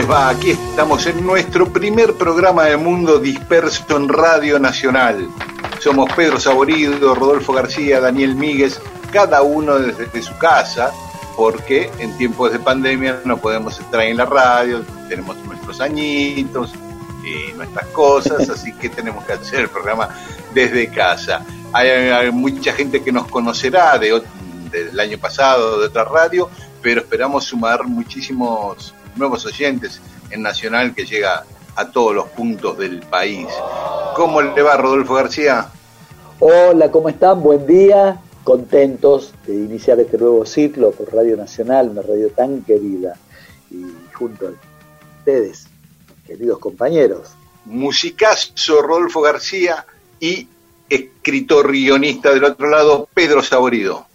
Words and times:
Les 0.00 0.10
va? 0.10 0.30
Aquí 0.30 0.52
estamos 0.52 1.04
en 1.06 1.26
nuestro 1.26 1.70
primer 1.70 2.14
programa 2.14 2.64
de 2.64 2.76
Mundo 2.78 3.18
Disperso 3.18 3.96
en 3.98 4.08
Radio 4.08 4.58
Nacional. 4.58 5.28
Somos 5.78 6.10
Pedro 6.14 6.40
Saborido, 6.40 7.14
Rodolfo 7.14 7.52
García, 7.52 8.00
Daniel 8.00 8.34
Míguez, 8.34 8.80
cada 9.12 9.42
uno 9.42 9.78
desde 9.78 10.22
su 10.22 10.36
casa, 10.38 10.90
porque 11.36 11.90
en 11.98 12.16
tiempos 12.16 12.50
de 12.50 12.60
pandemia 12.60 13.20
no 13.26 13.36
podemos 13.36 13.78
estar 13.78 14.00
en 14.00 14.16
la 14.16 14.24
radio, 14.24 14.82
tenemos 15.08 15.36
nuestros 15.44 15.82
añitos 15.82 16.72
y 17.22 17.52
nuestras 17.54 17.86
cosas, 17.88 18.48
así 18.54 18.72
que 18.72 18.88
tenemos 18.88 19.24
que 19.24 19.34
hacer 19.34 19.60
el 19.60 19.68
programa 19.68 20.08
desde 20.54 20.88
casa. 20.88 21.44
Hay, 21.72 22.30
mucha 22.32 22.72
gente 22.72 23.02
que 23.02 23.12
nos 23.12 23.26
conocerá 23.28 23.98
de, 23.98 24.22
del 24.70 24.98
año 24.98 25.18
pasado, 25.18 25.78
de 25.78 25.88
otra 25.88 26.04
radio, 26.04 26.48
pero 26.80 27.02
esperamos 27.02 27.44
sumar 27.44 27.84
muchísimos 27.84 28.94
nuevos 29.20 29.46
oyentes 29.46 30.00
en 30.30 30.42
Nacional 30.42 30.94
que 30.94 31.04
llega 31.04 31.44
a 31.76 31.90
todos 31.90 32.14
los 32.14 32.28
puntos 32.28 32.76
del 32.78 33.00
país. 33.00 33.46
¿Cómo 34.16 34.42
le 34.42 34.62
va 34.62 34.76
Rodolfo 34.76 35.14
García? 35.14 35.68
Hola, 36.40 36.90
¿cómo 36.90 37.08
están? 37.08 37.42
Buen 37.42 37.66
día. 37.66 38.20
Contentos 38.42 39.32
de 39.46 39.54
iniciar 39.54 40.00
este 40.00 40.18
nuevo 40.18 40.44
ciclo 40.46 40.90
por 40.90 41.12
Radio 41.14 41.36
Nacional, 41.36 41.90
una 41.90 42.02
radio 42.02 42.30
tan 42.30 42.62
querida. 42.62 43.14
Y 43.70 43.84
junto 44.14 44.48
a 44.48 44.50
ustedes, 45.18 45.66
queridos 46.26 46.58
compañeros. 46.58 47.28
Musicazo 47.66 48.82
Rodolfo 48.82 49.20
García 49.20 49.84
y 50.18 50.48
escritor 50.88 51.70
guionista 51.70 52.32
del 52.32 52.44
otro 52.44 52.68
lado, 52.68 53.08
Pedro 53.14 53.42
Saborido. 53.42 54.06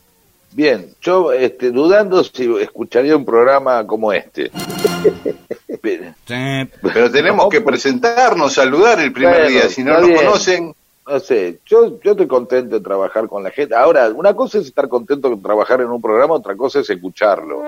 Bien, 0.52 0.96
yo 1.02 1.32
este, 1.32 1.70
dudando 1.72 2.24
si 2.24 2.50
escucharía 2.62 3.16
un 3.16 3.26
programa 3.26 3.86
como 3.86 4.14
este. 4.14 4.52
Pero 5.82 7.12
tenemos 7.12 7.50
que 7.50 7.62
presentarnos, 7.62 8.54
saludar 8.54 9.00
el 9.00 9.12
primer 9.12 9.48
día, 9.48 9.70
si 9.70 9.84
no 9.84 10.00
nos 10.00 10.22
conocen. 10.22 10.76
No 11.08 11.20
sé, 11.20 11.60
yo, 11.68 12.00
yo 12.02 12.12
estoy 12.12 12.26
contento 12.26 12.80
de 12.80 12.84
trabajar 12.84 13.28
con 13.28 13.44
la 13.44 13.52
gente. 13.52 13.76
Ahora, 13.76 14.10
una 14.10 14.34
cosa 14.34 14.58
es 14.58 14.66
estar 14.66 14.90
contento 14.90 15.30
de 15.30 15.38
trabajar 15.38 15.82
en 15.82 15.90
un 15.90 16.02
programa, 16.02 16.34
otra 16.34 16.56
cosa 16.56 16.80
es 16.80 16.90
escucharlo. 16.90 17.64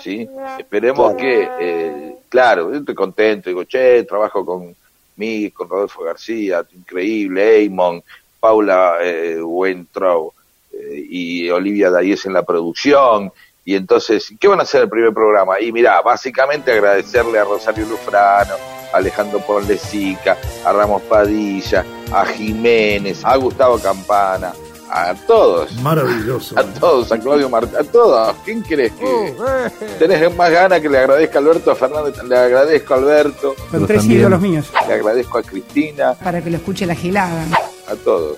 ¿Sí? 0.00 0.26
Esperemos 0.58 1.14
que, 1.14 1.46
eh, 1.60 2.16
claro, 2.30 2.72
yo 2.72 2.78
estoy 2.78 2.94
contento, 2.94 3.50
digo, 3.50 3.64
che, 3.64 4.04
trabajo 4.04 4.44
con 4.44 4.74
mí, 5.16 5.50
con 5.50 5.68
Rodolfo 5.68 6.02
García, 6.02 6.64
increíble, 6.74 7.62
Eamon, 7.62 8.02
Paula 8.40 8.96
eh, 9.02 9.38
eh, 9.38 11.06
y 11.08 11.50
Olivia 11.50 11.90
Dayes 11.90 12.26
en 12.26 12.32
la 12.32 12.42
producción, 12.42 13.30
y 13.64 13.76
entonces, 13.76 14.34
¿qué 14.38 14.46
van 14.46 14.60
a 14.60 14.64
hacer 14.64 14.82
el 14.82 14.88
primer 14.90 15.14
programa? 15.14 15.58
Y 15.60 15.72
mira, 15.72 16.00
básicamente 16.02 16.70
agradecerle 16.70 17.38
a 17.38 17.44
Rosario 17.44 17.86
Lufrano, 17.86 18.54
a 18.92 18.96
Alejandro 18.98 19.38
Ponlecica, 19.40 20.36
a 20.64 20.72
Ramos 20.72 21.02
Padilla, 21.02 21.84
a 22.12 22.26
Jiménez, 22.26 23.24
a 23.24 23.36
Gustavo 23.36 23.78
Campana, 23.78 24.52
a 24.90 25.14
todos. 25.26 25.72
Maravilloso. 25.80 26.54
A 26.58 26.62
todos, 26.62 27.10
a 27.10 27.18
Claudio 27.18 27.48
Martín, 27.48 27.76
a 27.76 27.84
todos. 27.84 28.36
¿Quién 28.44 28.60
crees 28.60 28.92
que 28.92 29.04
oh, 29.04 29.26
eh. 29.26 29.70
tenés 29.98 30.36
más 30.36 30.50
ganas 30.50 30.80
que 30.80 30.88
le 30.88 30.98
agradezca 30.98 31.38
a 31.38 31.40
Alberto 31.40 31.74
Fernández? 31.74 32.22
Le 32.22 32.36
agradezco 32.36 32.94
a 32.94 32.96
Alberto. 32.98 33.54
Con 33.70 33.86
tres 33.86 34.04
ídolos 34.04 34.40
míos. 34.40 34.66
Le 34.86 34.94
agradezco 34.94 35.38
a 35.38 35.42
Cristina. 35.42 36.14
Para 36.14 36.42
que 36.42 36.50
lo 36.50 36.58
escuche 36.58 36.86
la 36.86 36.94
gilada. 36.94 37.44
A 37.88 37.96
todos, 37.96 38.36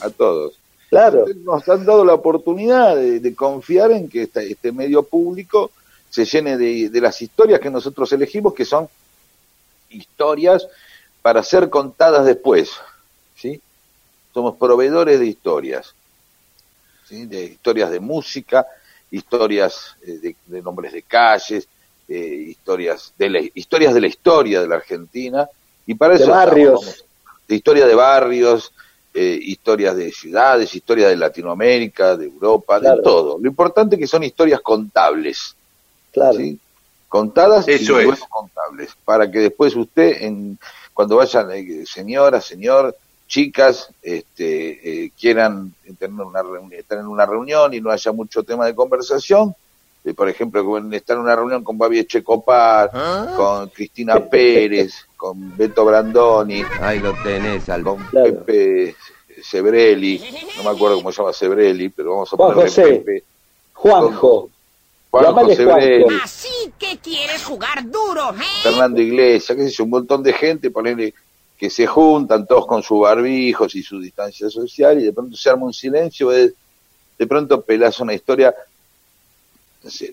a 0.00 0.08
todos. 0.10 0.59
Claro. 0.90 1.24
Nos 1.44 1.66
han 1.68 1.86
dado 1.86 2.04
la 2.04 2.14
oportunidad 2.14 2.96
de, 2.96 3.34
confiar 3.36 3.92
en 3.92 4.08
que 4.08 4.28
este, 4.34 4.72
medio 4.72 5.04
público 5.04 5.70
se 6.10 6.24
llene 6.24 6.58
de, 6.58 7.00
las 7.00 7.22
historias 7.22 7.60
que 7.60 7.70
nosotros 7.70 8.12
elegimos, 8.12 8.52
que 8.52 8.64
son 8.64 8.88
historias 9.88 10.66
para 11.22 11.44
ser 11.44 11.70
contadas 11.70 12.26
después. 12.26 12.72
¿sí? 13.36 13.60
Somos 14.34 14.56
proveedores 14.56 15.20
de 15.20 15.26
historias, 15.26 15.94
¿sí? 17.08 17.24
de 17.26 17.44
historias 17.44 17.92
de 17.92 18.00
música, 18.00 18.66
historias 19.12 19.94
eh, 20.04 20.34
de, 20.44 20.62
nombres 20.62 20.92
de 20.92 21.02
calles, 21.02 21.68
eh, 22.08 22.46
historias, 22.48 23.14
de 23.16 23.30
la, 23.30 23.40
historias 23.54 23.94
de 23.94 24.00
la 24.00 24.08
historia 24.08 24.60
de 24.60 24.66
la 24.66 24.74
Argentina. 24.74 25.48
Y 25.86 25.94
para 25.94 26.16
eso 26.16 26.24
de 26.24 26.30
barrios. 26.32 27.04
de 27.46 27.54
historia 27.54 27.86
de 27.86 27.94
barrios, 27.94 28.72
eh, 29.12 29.38
historias 29.42 29.96
de 29.96 30.12
ciudades, 30.12 30.74
historias 30.74 31.10
de 31.10 31.16
Latinoamérica, 31.16 32.16
de 32.16 32.26
Europa, 32.26 32.78
de 32.78 33.00
todo. 33.02 33.38
Lo 33.38 33.48
importante 33.48 33.96
es 33.96 34.00
que 34.00 34.06
son 34.06 34.22
historias 34.22 34.60
contables. 34.60 35.56
Claro. 36.12 36.38
Contadas 37.08 37.66
y 37.66 37.86
contables. 38.28 38.96
Para 39.04 39.28
que 39.28 39.40
después 39.40 39.74
usted, 39.74 40.22
en, 40.22 40.58
cuando 40.94 41.16
vayan, 41.16 41.50
eh, 41.50 41.84
señora, 41.86 42.40
señor, 42.40 42.96
chicas, 43.26 43.88
este, 44.02 45.04
eh, 45.04 45.12
quieran 45.18 45.74
tener 45.98 46.24
una, 46.24 46.42
estar 46.72 46.98
en 46.98 47.06
una 47.06 47.26
reunión 47.26 47.74
y 47.74 47.80
no 47.80 47.90
haya 47.90 48.12
mucho 48.12 48.44
tema 48.44 48.66
de 48.66 48.74
conversación, 48.74 49.54
por 50.16 50.28
ejemplo, 50.28 50.78
estar 50.92 51.16
en 51.16 51.22
una 51.22 51.36
reunión 51.36 51.62
con 51.62 51.76
Babi 51.76 52.00
Echecopar, 52.00 52.90
¿Ah? 52.92 53.34
con 53.36 53.68
Cristina 53.68 54.18
Pérez, 54.18 55.06
con 55.16 55.56
Beto 55.56 55.84
Brandoni. 55.84 56.62
Ahí 56.80 57.00
lo 57.00 57.14
tenés, 57.22 57.68
al 57.68 57.82
Con 57.84 58.06
Pepe 58.10 58.96
Sebrelli, 59.42 60.22
no 60.56 60.64
me 60.64 60.70
acuerdo 60.70 60.96
cómo 60.96 61.12
se 61.12 61.18
llama 61.18 61.32
Sebrelli, 61.32 61.90
pero 61.90 62.12
vamos 62.12 62.32
a 62.32 62.36
ponerle 62.36 62.70
Pepe. 62.70 63.24
Juanjo. 63.74 64.50
Juanjo 65.10 65.54
Sebrelli. 65.54 66.18
Así 66.22 66.72
que 66.78 66.98
quieres 66.98 67.44
jugar 67.44 67.88
duro, 67.90 68.30
¿eh? 68.30 68.62
Fernando 68.62 69.00
Iglesias, 69.00 69.56
qué 69.56 69.64
sé 69.64 69.70
yo, 69.70 69.84
un 69.84 69.90
montón 69.90 70.22
de 70.22 70.32
gente, 70.32 70.70
ponerle 70.70 71.14
que 71.58 71.68
se 71.68 71.86
juntan 71.86 72.46
todos 72.46 72.66
con 72.66 72.82
sus 72.82 73.00
barbijos 73.00 73.74
y 73.74 73.82
su 73.82 74.00
distancia 74.00 74.48
social 74.48 74.98
y 74.98 75.04
de 75.04 75.12
pronto 75.12 75.36
se 75.36 75.50
arma 75.50 75.66
un 75.66 75.74
silencio, 75.74 76.30
de, 76.30 76.54
de 77.18 77.26
pronto 77.26 77.60
pelas 77.60 78.00
una 78.00 78.14
historia 78.14 78.54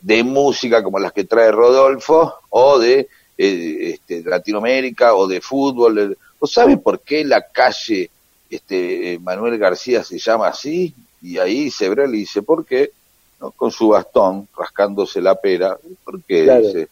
de 0.02 0.24
música 0.24 0.84
como 0.84 1.00
las 1.00 1.12
que 1.12 1.26
trae 1.26 1.52
Rodolfo 1.52 2.36
o 2.50 2.80
de 2.80 3.08
eh, 3.38 3.92
este, 3.94 4.24
Latinoamérica 4.24 5.16
o 5.16 5.28
de 5.28 5.42
fútbol. 5.42 6.18
¿O 6.40 6.48
sabe 6.48 6.78
por 6.78 7.02
qué 7.02 7.26
la 7.26 7.42
calle 7.42 8.10
este, 8.50 9.20
Manuel 9.20 9.58
García 9.58 10.04
se 10.04 10.18
llama 10.18 10.48
así? 10.48 10.94
Y 11.22 11.38
ahí 11.38 11.70
Sebrel 11.70 12.12
dice, 12.12 12.42
¿por 12.42 12.66
qué? 12.66 12.92
¿No? 13.40 13.52
Con 13.52 13.72
su 13.72 13.90
bastón, 13.90 14.48
rascándose 14.58 15.22
la 15.22 15.36
pera. 15.36 15.78
¿Por 16.04 16.22
qué? 16.24 16.60
Dice. 16.60 16.88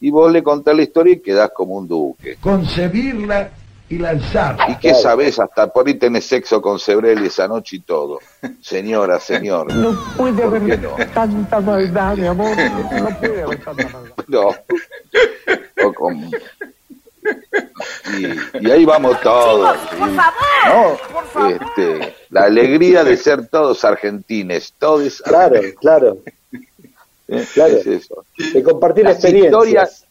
Y 0.00 0.10
vos 0.10 0.30
le 0.30 0.42
contás 0.42 0.76
la 0.76 0.82
historia 0.82 1.14
y 1.14 1.20
quedás 1.20 1.50
como 1.52 1.76
un 1.76 1.88
duque. 1.88 2.36
Concebirla 2.40 3.50
y 3.88 3.98
lanzar. 3.98 4.56
¿Y 4.68 4.76
qué 4.76 4.94
sabes? 4.94 5.38
Hasta 5.38 5.68
por 5.72 5.86
ahí 5.86 5.94
tenés 5.94 6.24
sexo 6.26 6.60
con 6.60 6.78
Sebrel 6.78 7.24
esa 7.24 7.46
noche 7.46 7.76
y 7.76 7.80
todo. 7.80 8.18
Señora, 8.60 9.20
señor. 9.20 9.72
No 9.74 9.96
puede 10.16 10.42
haber 10.42 11.08
tanta 11.14 11.60
maldad, 11.60 12.16
mi 12.16 12.26
amor. 12.26 12.56
No 12.56 13.08
puede 13.18 13.42
haber 13.42 13.62
tanta 13.64 13.88
maldad. 13.88 14.14
No. 14.26 14.48
O 15.84 15.92
con... 15.92 16.30
y, 18.18 18.66
y 18.66 18.70
ahí 18.70 18.84
vamos 18.84 19.20
todos. 19.20 19.76
por 19.98 20.08
¿sí? 20.08 20.16
favor, 20.16 20.34
¿No? 20.68 20.96
por 21.12 21.24
favor. 21.26 21.52
Este, 21.52 22.14
la 22.30 22.44
alegría 22.44 23.04
de 23.04 23.16
ser 23.16 23.46
todos 23.48 23.84
argentines, 23.84 24.74
todos 24.78 25.22
Claro, 25.22 25.60
claro, 25.80 26.18
¿eh? 27.28 27.44
claro. 27.54 27.76
Es 27.76 27.86
eso. 27.86 28.24
de 28.52 28.62
compartir 28.62 29.04
Las 29.04 29.14
experiencias. 29.16 29.52
historias, 29.52 30.05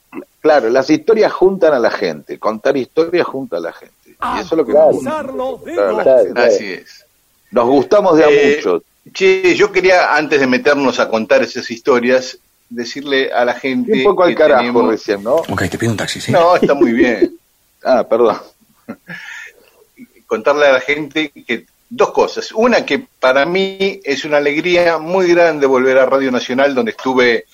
claro, 0.45 0.69
las 0.69 0.87
historias 0.91 1.33
juntan 1.33 1.73
a 1.73 1.79
la 1.79 1.89
gente, 1.89 2.37
contar 2.37 2.77
historias 2.77 3.25
junta 3.25 3.57
a 3.57 3.59
la 3.59 3.73
gente. 3.73 3.95
Y 4.05 4.39
eso 4.39 4.41
es 4.41 4.51
lo 4.51 4.63
que 4.63 4.73
claro. 4.73 4.91
nos 5.33 5.59
gusta. 5.59 6.21
Así 6.35 6.73
es. 6.73 7.03
Nos 7.49 7.65
gustamos 7.65 8.15
de 8.15 8.25
a 8.25 8.29
Eh, 8.29 8.55
muchos. 8.57 8.83
Che, 9.11 9.55
yo 9.55 9.71
quería, 9.71 10.15
antes 10.15 10.39
de 10.39 10.45
meternos 10.45 10.99
a 10.99 11.09
contar 11.09 11.41
esas 11.41 11.71
historias, 11.71 12.37
decirle 12.69 13.31
a 13.33 13.43
la 13.43 13.55
gente. 13.55 13.91
Un 13.91 14.03
poco 14.03 14.21
al 14.23 14.29
que 14.29 14.35
carajo 14.35 14.61
tenemos- 14.61 14.87
recién, 14.91 15.23
¿no? 15.23 15.35
Ok, 15.37 15.63
te 15.67 15.79
pido 15.79 15.91
un 15.91 15.97
taxi, 15.97 16.21
¿sí? 16.21 16.31
No, 16.31 16.55
está 16.55 16.75
muy 16.75 16.91
bien. 16.93 17.35
Ah, 17.87 18.03
perdón. 18.03 18.37
Contarle 20.27 20.65
a 20.67 20.73
la 20.73 20.79
gente 20.81 21.29
que 21.29 21.65
dos 21.89 22.11
cosas. 22.11 22.51
Una, 22.51 22.85
que 22.85 23.07
para 23.19 23.45
mí 23.45 23.99
es 24.03 24.25
una 24.25 24.37
alegría 24.37 24.97
muy 24.97 25.27
grande 25.33 25.65
volver 25.67 25.97
a 25.99 26.05
Radio 26.05 26.31
Nacional, 26.31 26.73
donde 26.75 26.91
estuve 26.91 27.45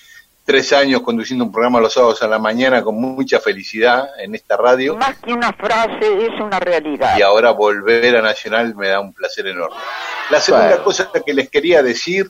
tres 0.45 0.73
años 0.73 1.01
conduciendo 1.01 1.45
un 1.45 1.51
programa 1.51 1.79
los 1.79 1.93
sábados 1.93 2.21
a 2.23 2.27
la 2.27 2.39
mañana 2.39 2.81
con 2.83 2.95
mucha 2.99 3.39
felicidad 3.39 4.09
en 4.19 4.35
esta 4.35 4.57
radio. 4.57 4.95
Más 4.97 5.17
que 5.19 5.33
una 5.33 5.53
frase, 5.53 6.25
es 6.25 6.41
una 6.41 6.59
realidad. 6.59 7.17
y 7.17 7.21
ahora 7.21 7.51
volver 7.51 8.15
a 8.17 8.21
Nacional 8.21 8.75
me 8.75 8.87
da 8.89 8.99
un 8.99 9.13
placer 9.13 9.47
enorme. 9.47 9.75
La 10.29 10.39
segunda 10.39 10.67
Bueno. 10.69 10.83
cosa 10.83 11.09
que 11.25 11.33
les 11.33 11.49
quería 11.49 11.83
decir 11.83 12.29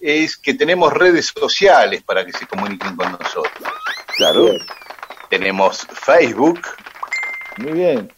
es 0.00 0.36
que 0.36 0.54
tenemos 0.54 0.92
redes 0.92 1.32
sociales 1.36 2.02
para 2.04 2.24
que 2.24 2.32
se 2.32 2.46
comuniquen 2.46 2.94
con 2.96 3.10
nosotros. 3.12 3.52
Claro, 4.16 4.44
Bien. 4.44 4.58
Tenemos 5.28 5.86
Facebook, 5.92 6.60
muy 7.58 7.72
bien. 7.72 8.10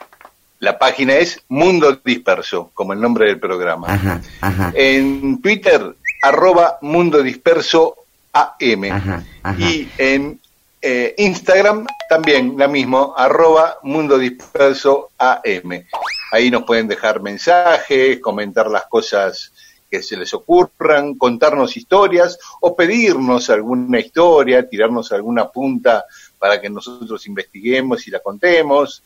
la 0.60 0.78
página 0.78 1.14
es 1.14 1.40
Mundo 1.48 1.98
Disperso, 2.04 2.70
como 2.75 2.92
el 2.92 3.00
nombre 3.00 3.26
del 3.26 3.40
programa. 3.40 3.88
Ajá, 3.92 4.20
ajá. 4.42 4.72
En 4.75 5.40
Twitter, 5.42 5.96
arroba 6.22 6.78
Mundo 6.82 7.20
Disperso 7.22 8.00
AM. 8.32 8.85
Ajá, 8.93 9.25
ajá. 9.43 9.61
Y 9.61 9.88
en 9.99 10.41
eh, 10.82 11.15
Instagram 11.19 11.87
también 12.09 12.55
la 12.56 12.67
mismo, 12.67 13.15
arroba 13.17 13.79
Mundo 13.82 14.17
Disperso 14.17 15.11
AM. 15.19 15.85
Ahí 16.32 16.50
nos 16.50 16.65
pueden 16.65 16.88
dejar 16.88 17.21
mensajes, 17.21 18.19
comentar 18.21 18.71
las 18.71 18.87
cosas 18.87 19.53
que 19.91 20.03
se 20.03 20.17
les 20.17 20.32
ocurran, 20.32 21.17
contarnos 21.17 21.77
historias 21.77 22.38
o 22.61 22.75
pedirnos 22.75 23.50
alguna 23.50 23.99
historia, 23.99 24.69
tirarnos 24.69 25.12
alguna 25.12 25.49
punta 25.49 26.06
para 26.38 26.61
que 26.61 26.71
nosotros 26.71 27.26
investiguemos 27.26 28.06
y 28.06 28.11
la 28.11 28.21
contemos. 28.21 29.03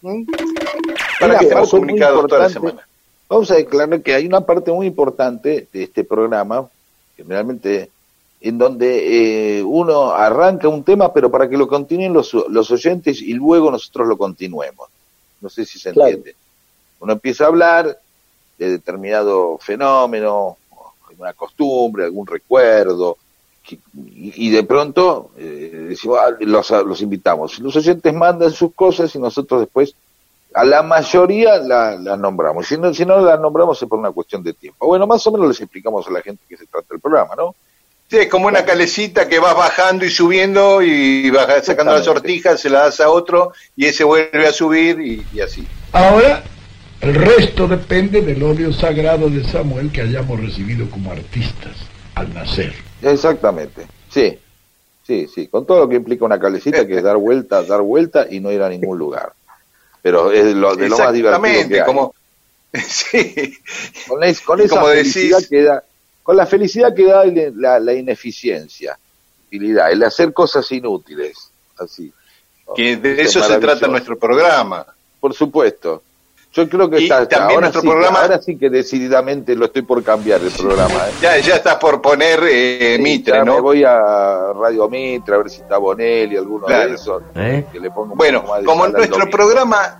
¿Mm? 0.00 0.24
Para 1.18 1.38
que 1.38 1.44
estemos 1.44 1.70
comunicados 1.70 2.26
toda 2.28 2.42
la 2.42 2.48
semana. 2.48 2.86
Vamos 3.28 3.50
a 3.50 3.56
declarar 3.56 4.00
que 4.02 4.14
hay 4.14 4.26
una 4.26 4.40
parte 4.40 4.72
muy 4.72 4.86
importante 4.86 5.68
de 5.70 5.82
este 5.82 6.02
programa, 6.04 6.68
generalmente 7.16 7.90
en 8.42 8.56
donde 8.58 9.58
eh, 9.58 9.62
uno 9.62 10.12
arranca 10.12 10.68
un 10.68 10.82
tema, 10.82 11.12
pero 11.12 11.30
para 11.30 11.48
que 11.48 11.56
lo 11.58 11.68
continúen 11.68 12.12
los, 12.12 12.32
los 12.48 12.70
oyentes 12.70 13.20
y 13.20 13.34
luego 13.34 13.70
nosotros 13.70 14.08
lo 14.08 14.16
continuemos. 14.16 14.88
No 15.40 15.48
sé 15.48 15.64
si 15.66 15.78
se 15.78 15.92
Claro. 15.92 16.08
entiende. 16.10 16.36
Uno 17.00 17.12
empieza 17.14 17.44
a 17.44 17.48
hablar 17.48 17.98
de 18.58 18.70
determinado 18.70 19.58
fenómeno, 19.58 20.56
alguna 21.08 21.32
costumbre, 21.34 22.04
algún 22.04 22.26
recuerdo, 22.26 23.16
que- 23.62 23.78
y, 23.94 24.46
y 24.48 24.50
de 24.50 24.62
pronto 24.64 25.30
eh, 25.36 25.86
decimos, 25.90 26.18
ah, 26.20 26.34
los, 26.40 26.70
los 26.70 27.00
invitamos. 27.02 27.58
Los 27.58 27.76
oyentes 27.76 28.12
mandan 28.14 28.50
sus 28.52 28.74
cosas 28.74 29.14
y 29.14 29.18
nosotros 29.18 29.60
después 29.60 29.94
a 30.54 30.64
la 30.64 30.82
mayoría 30.82 31.58
la, 31.58 31.96
la 31.96 32.16
nombramos. 32.16 32.66
Si 32.66 32.76
no, 32.76 32.92
si 32.92 33.04
no 33.06 33.20
la 33.20 33.36
nombramos 33.36 33.80
es 33.82 33.88
por 33.88 33.98
una 33.98 34.10
cuestión 34.12 34.42
de 34.42 34.52
tiempo. 34.54 34.86
Bueno, 34.86 35.06
más 35.06 35.24
o 35.26 35.30
menos 35.32 35.46
les 35.48 35.60
explicamos 35.60 36.06
a 36.08 36.10
la 36.10 36.22
gente 36.22 36.42
que 36.48 36.56
se 36.56 36.66
trata 36.66 36.94
el 36.94 37.00
programa, 37.00 37.34
¿no? 37.36 37.54
Sí, 38.10 38.16
es 38.18 38.26
como 38.28 38.48
una 38.48 38.64
calecita 38.64 39.28
que 39.28 39.38
vas 39.38 39.54
bajando 39.54 40.04
y 40.04 40.10
subiendo 40.10 40.82
y 40.82 41.30
vas 41.30 41.46
sacando 41.64 41.92
las 41.92 42.00
Exactamente. 42.00 42.04
sortijas, 42.04 42.60
se 42.60 42.68
la 42.68 42.80
das 42.80 42.98
a 42.98 43.08
otro 43.08 43.52
y 43.76 43.86
ese 43.86 44.02
vuelve 44.02 44.46
a 44.48 44.52
subir 44.52 45.00
y, 45.00 45.24
y 45.32 45.40
así. 45.40 45.64
Ahora, 45.92 46.42
el 47.02 47.14
resto 47.14 47.68
depende 47.68 48.20
del 48.22 48.42
óleo 48.42 48.72
sagrado 48.72 49.30
de 49.30 49.44
Samuel 49.44 49.92
que 49.92 50.00
hayamos 50.00 50.40
recibido 50.40 50.90
como 50.90 51.12
artistas 51.12 51.76
al 52.16 52.34
nacer. 52.34 52.74
Exactamente. 53.00 53.86
Sí, 54.12 54.36
sí, 55.06 55.28
sí. 55.32 55.46
Con 55.46 55.64
todo 55.64 55.78
lo 55.78 55.88
que 55.88 55.94
implica 55.94 56.24
una 56.24 56.40
calecita 56.40 56.84
que 56.88 56.96
es 56.96 57.04
dar 57.04 57.16
vuelta, 57.16 57.62
dar 57.62 57.80
vuelta 57.80 58.26
y 58.28 58.40
no 58.40 58.50
ir 58.50 58.60
a 58.62 58.68
ningún 58.68 58.98
lugar. 58.98 59.32
Pero 60.02 60.32
es 60.32 60.46
lo, 60.56 60.74
de 60.74 60.88
lo 60.88 60.98
más 60.98 61.12
divertido 61.12 61.38
Exactamente, 61.38 61.84
como... 61.84 62.12
Sí, 62.88 63.54
con, 64.08 64.24
es- 64.24 64.40
con 64.40 64.60
y 64.60 64.64
esa 64.64 64.76
como 64.80 64.86
felicidad 64.88 65.38
decís- 65.38 65.48
que 65.48 65.62
da, 65.62 65.84
con 66.30 66.36
la 66.36 66.46
felicidad 66.46 66.94
que 66.94 67.06
da 67.06 67.24
la, 67.56 67.80
la 67.80 67.92
ineficiencia, 67.92 68.96
utilidad, 69.48 69.90
el 69.90 70.00
hacer 70.04 70.32
cosas 70.32 70.70
inútiles, 70.70 71.50
así. 71.76 72.12
que 72.76 72.96
de 72.98 73.20
eso 73.22 73.42
se 73.42 73.58
trata 73.58 73.88
nuestro 73.88 74.16
programa. 74.16 74.86
Por 75.18 75.34
supuesto. 75.34 76.04
Yo 76.52 76.68
creo 76.68 76.88
que 76.88 77.00
Y 77.00 77.02
está, 77.04 77.26
también 77.26 77.56
ahora, 77.56 77.60
nuestro 77.62 77.80
sí, 77.80 77.86
que- 77.88 77.92
programa- 77.92 78.20
ahora 78.22 78.40
sí 78.40 78.56
que 78.56 78.70
decididamente 78.70 79.56
lo 79.56 79.64
estoy 79.64 79.82
por 79.82 80.04
cambiar 80.04 80.40
el 80.40 80.52
programa. 80.52 80.94
¿eh? 81.08 81.12
Ya, 81.20 81.38
ya 81.38 81.56
estás 81.56 81.74
por 81.78 82.00
poner 82.00 82.38
eh, 82.48 82.94
Sí, 82.96 83.02
Mitre, 83.02 83.40
Me 83.40 83.44
¿no? 83.46 83.60
voy 83.60 83.82
a 83.82 84.52
Radio 84.52 84.88
Mitre 84.88 85.34
a 85.34 85.38
ver 85.38 85.50
si 85.50 85.62
está 85.62 85.78
Bonelli, 85.78 86.36
alguno 86.36 86.66
Claro. 86.66 86.90
de 86.90 86.94
esos. 86.94 87.22
¿Eh? 87.34 87.66
Que 87.72 87.80
le 87.80 87.90
ponga 87.90 88.12
un 88.12 88.18
Bueno, 88.18 88.44
de 88.56 88.64
como 88.64 88.86
nuestro 88.86 89.18
domingo. 89.18 89.36
programa 89.36 89.98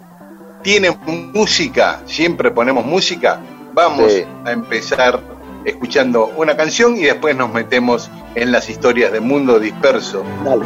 tiene 0.62 0.90
música, 1.34 2.02
siempre 2.06 2.52
ponemos 2.52 2.84
música, 2.84 3.40
vamos 3.72 4.12
Sí. 4.12 4.24
a 4.44 4.52
empezar 4.52 5.20
escuchando 5.64 6.32
una 6.36 6.56
canción 6.56 6.96
y 6.96 7.02
después 7.02 7.36
nos 7.36 7.52
metemos 7.52 8.10
en 8.34 8.52
las 8.52 8.68
historias 8.68 9.12
de 9.12 9.20
Mundo 9.20 9.58
Disperso. 9.58 10.24
Dale. 10.44 10.64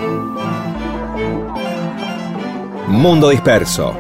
Mundo 2.89 3.31
Disperso. 3.31 3.97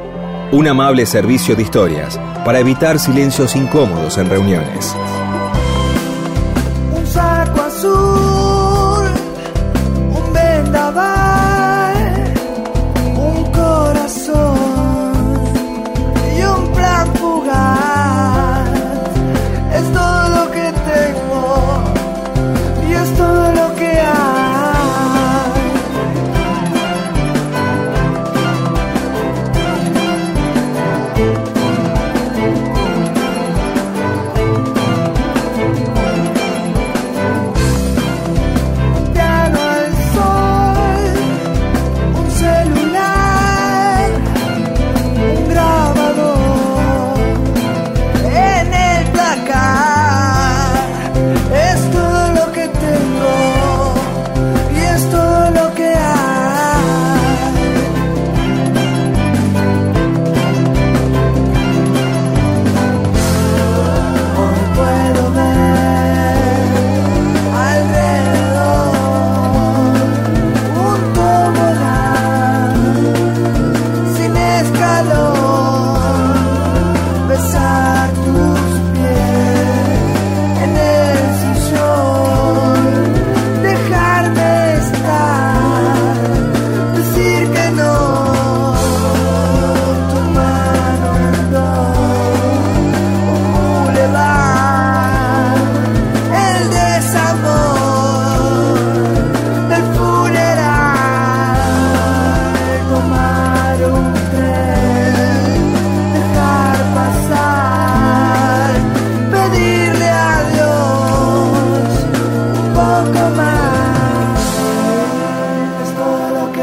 Un 0.53 0.69
amable 0.69 1.07
servicio 1.07 1.57
de 1.57 1.63
historias 1.63 2.21
para 2.45 2.61
evitar 2.61 2.99
silencios 2.99 3.57
incómodos 3.57 4.19
en 4.19 4.31
reuniones. 4.31 4.95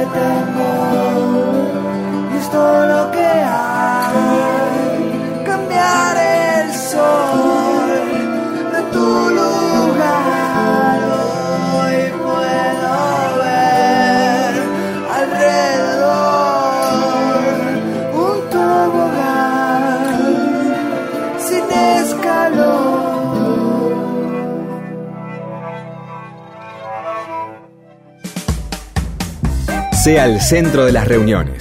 ketemu 0.01 0.70
Váyase 30.03 30.19
al 30.19 30.41
centro 30.41 30.85
de 30.85 30.91
las 30.91 31.07
reuniones. 31.07 31.59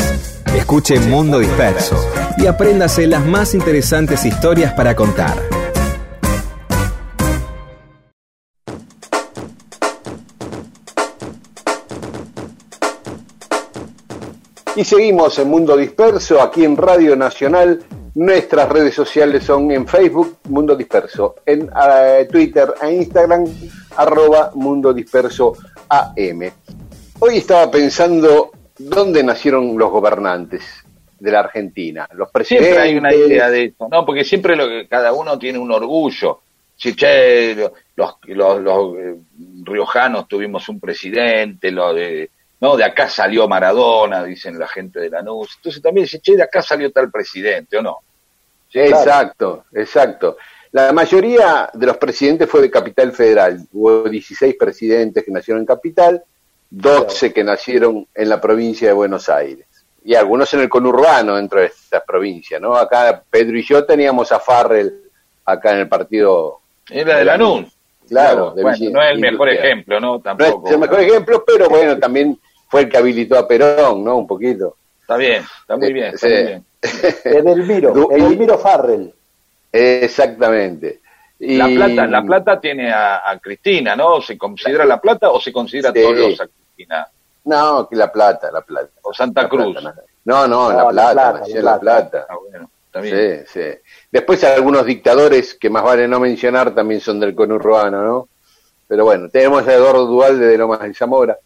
Escuche 0.56 0.98
Mundo 0.98 1.38
Disperso 1.40 1.94
y 2.38 2.46
apréndase 2.46 3.06
las 3.06 3.26
más 3.26 3.52
interesantes 3.52 4.24
historias 4.24 4.72
para 4.72 4.96
contar. 4.96 5.36
Y 14.74 14.84
seguimos 14.84 15.38
en 15.38 15.50
Mundo 15.50 15.76
Disperso 15.76 16.40
aquí 16.40 16.64
en 16.64 16.78
Radio 16.78 17.14
Nacional. 17.16 17.82
Nuestras 18.14 18.70
redes 18.70 18.94
sociales 18.94 19.44
son 19.44 19.70
en 19.70 19.86
Facebook, 19.86 20.38
Mundo 20.48 20.74
Disperso, 20.74 21.34
en 21.44 21.68
eh, 21.92 22.26
Twitter 22.32 22.72
e 22.80 22.90
Instagram, 22.90 23.44
arroba 23.98 24.50
Mundo 24.54 24.94
Disperso 24.94 25.52
AM. 25.90 26.50
Hoy 27.22 27.36
estaba 27.36 27.70
pensando 27.70 28.50
dónde 28.78 29.22
nacieron 29.22 29.76
los 29.76 29.90
gobernantes 29.90 30.62
de 31.18 31.30
la 31.30 31.40
Argentina, 31.40 32.08
los 32.14 32.30
presidentes. 32.30 32.72
Siempre 32.72 32.90
hay 32.90 32.96
una 32.96 33.14
idea 33.14 33.50
de 33.50 33.64
esto, 33.64 33.88
¿no? 33.90 34.06
Porque 34.06 34.24
siempre 34.24 34.56
lo 34.56 34.66
que 34.66 34.88
cada 34.88 35.12
uno 35.12 35.38
tiene 35.38 35.58
un 35.58 35.70
orgullo. 35.70 36.40
Si, 36.74 36.96
che, 36.96 37.54
los, 37.54 38.14
los, 38.24 38.60
los 38.62 38.96
eh, 38.96 39.16
riojanos 39.64 40.26
tuvimos 40.28 40.66
un 40.70 40.80
presidente, 40.80 41.70
lo 41.70 41.92
de, 41.92 42.30
no, 42.58 42.74
de 42.74 42.84
acá 42.84 43.06
salió 43.06 43.46
Maradona, 43.46 44.24
dicen 44.24 44.58
la 44.58 44.66
gente 44.66 44.98
de 44.98 45.10
Lanús. 45.10 45.56
Entonces 45.56 45.82
también 45.82 46.04
dice, 46.04 46.20
che, 46.20 46.36
de 46.36 46.44
acá 46.44 46.62
salió 46.62 46.90
tal 46.90 47.10
presidente, 47.10 47.76
¿o 47.76 47.82
no? 47.82 47.98
Exacto, 48.72 49.64
exacto. 49.74 50.38
La 50.72 50.90
mayoría 50.92 51.68
de 51.72 51.86
los 51.86 51.98
presidentes 51.98 52.48
fue 52.48 52.62
de 52.62 52.70
Capital 52.70 53.12
Federal. 53.12 53.60
Hubo 53.72 54.08
16 54.08 54.56
presidentes 54.58 55.22
que 55.22 55.32
nacieron 55.32 55.60
en 55.60 55.66
Capital, 55.66 56.24
12 56.70 57.32
que 57.32 57.42
nacieron 57.44 58.06
en 58.14 58.28
la 58.28 58.40
provincia 58.40 58.88
de 58.88 58.94
Buenos 58.94 59.28
Aires. 59.28 59.66
Y 60.04 60.14
algunos 60.14 60.52
en 60.54 60.60
el 60.60 60.68
conurbano 60.68 61.36
dentro 61.36 61.60
de 61.60 61.66
estas 61.66 62.02
provincias, 62.04 62.60
¿no? 62.60 62.74
Acá 62.76 63.22
Pedro 63.28 63.58
y 63.58 63.62
yo 63.62 63.84
teníamos 63.84 64.32
a 64.32 64.40
Farrell 64.40 64.94
acá 65.44 65.72
en 65.72 65.78
el 65.80 65.88
partido. 65.88 66.60
Era 66.88 67.18
de 67.18 67.24
Lanús. 67.24 67.66
Claro, 68.08 68.52
de 68.52 68.62
bueno, 68.62 68.76
Villa- 68.78 68.90
no 68.92 69.02
es 69.02 69.10
el 69.12 69.18
mejor 69.20 69.48
ejemplo, 69.50 70.00
¿no? 70.00 70.12
No 70.14 70.20
Tampoco. 70.20 70.66
es 70.66 70.72
el 70.74 70.80
mejor 70.80 71.00
ejemplo, 71.00 71.44
pero 71.46 71.68
bueno, 71.68 71.98
también 71.98 72.38
fue 72.68 72.80
el 72.82 72.88
que 72.88 72.96
habilitó 72.96 73.38
a 73.38 73.46
Perón, 73.46 74.02
¿no? 74.02 74.16
Un 74.16 74.26
poquito. 74.26 74.76
Está 75.00 75.16
bien, 75.16 75.42
está 75.60 75.76
muy 75.76 75.92
bien, 75.92 76.14
está 76.14 76.26
Sí. 76.28 76.34
muy 76.34 76.42
bien. 76.44 76.64
Edelmiro, 77.24 78.10
Edelmiro 78.10 78.58
Farrell. 78.58 79.12
Exactamente. 79.72 81.00
Y- 81.38 81.56
La 81.56 81.66
Plata, 81.68 82.06
La 82.06 82.22
Plata 82.22 82.60
tiene 82.60 82.90
a, 82.92 83.28
a 83.30 83.38
Cristina, 83.38 83.96
¿no? 83.96 84.20
¿Se 84.20 84.36
considera 84.36 84.84
La 84.84 85.00
Plata 85.00 85.30
o 85.30 85.40
se 85.40 85.52
considera 85.52 85.92
Sí. 85.92 86.02
Tolosa 86.02 86.48
No, 87.44 87.88
que 87.88 87.96
La 87.96 88.12
Plata, 88.12 88.50
La 88.50 88.62
Plata. 88.62 88.90
O 89.02 89.12
Santa 89.12 89.42
La 89.42 89.48
Cruz. 89.48 89.76
Plata, 89.76 90.02
no, 90.24 90.46
no, 90.46 90.72
No, 90.72 90.72
La 90.72 90.84
La 90.84 90.90
Plata, 90.90 91.12
Plata, 91.12 91.48
La 91.48 91.58
en 91.58 91.64
La 91.64 91.80
Plata. 91.80 92.26
Ah, 92.28 92.36
bueno, 92.36 92.70
está 92.86 93.00
bien. 93.00 93.46
Sí, 93.46 93.60
sí. 93.60 93.78
Después 94.10 94.44
algunos 94.44 94.84
dictadores 94.84 95.54
que 95.54 95.70
más 95.70 95.82
vale 95.82 96.06
no 96.06 96.20
mencionar 96.20 96.74
también 96.74 97.00
son 97.00 97.20
del 97.20 97.34
conurbano, 97.34 98.02
¿no? 98.02 98.28
Pero 98.86 99.04
bueno, 99.04 99.28
tenemos 99.28 99.66
a 99.66 99.74
Eduardo 99.74 100.06
Dualde 100.06 100.46
de 100.46 100.58
Lomas 100.58 100.80
de 100.80 100.94
Zamora. 100.94 101.38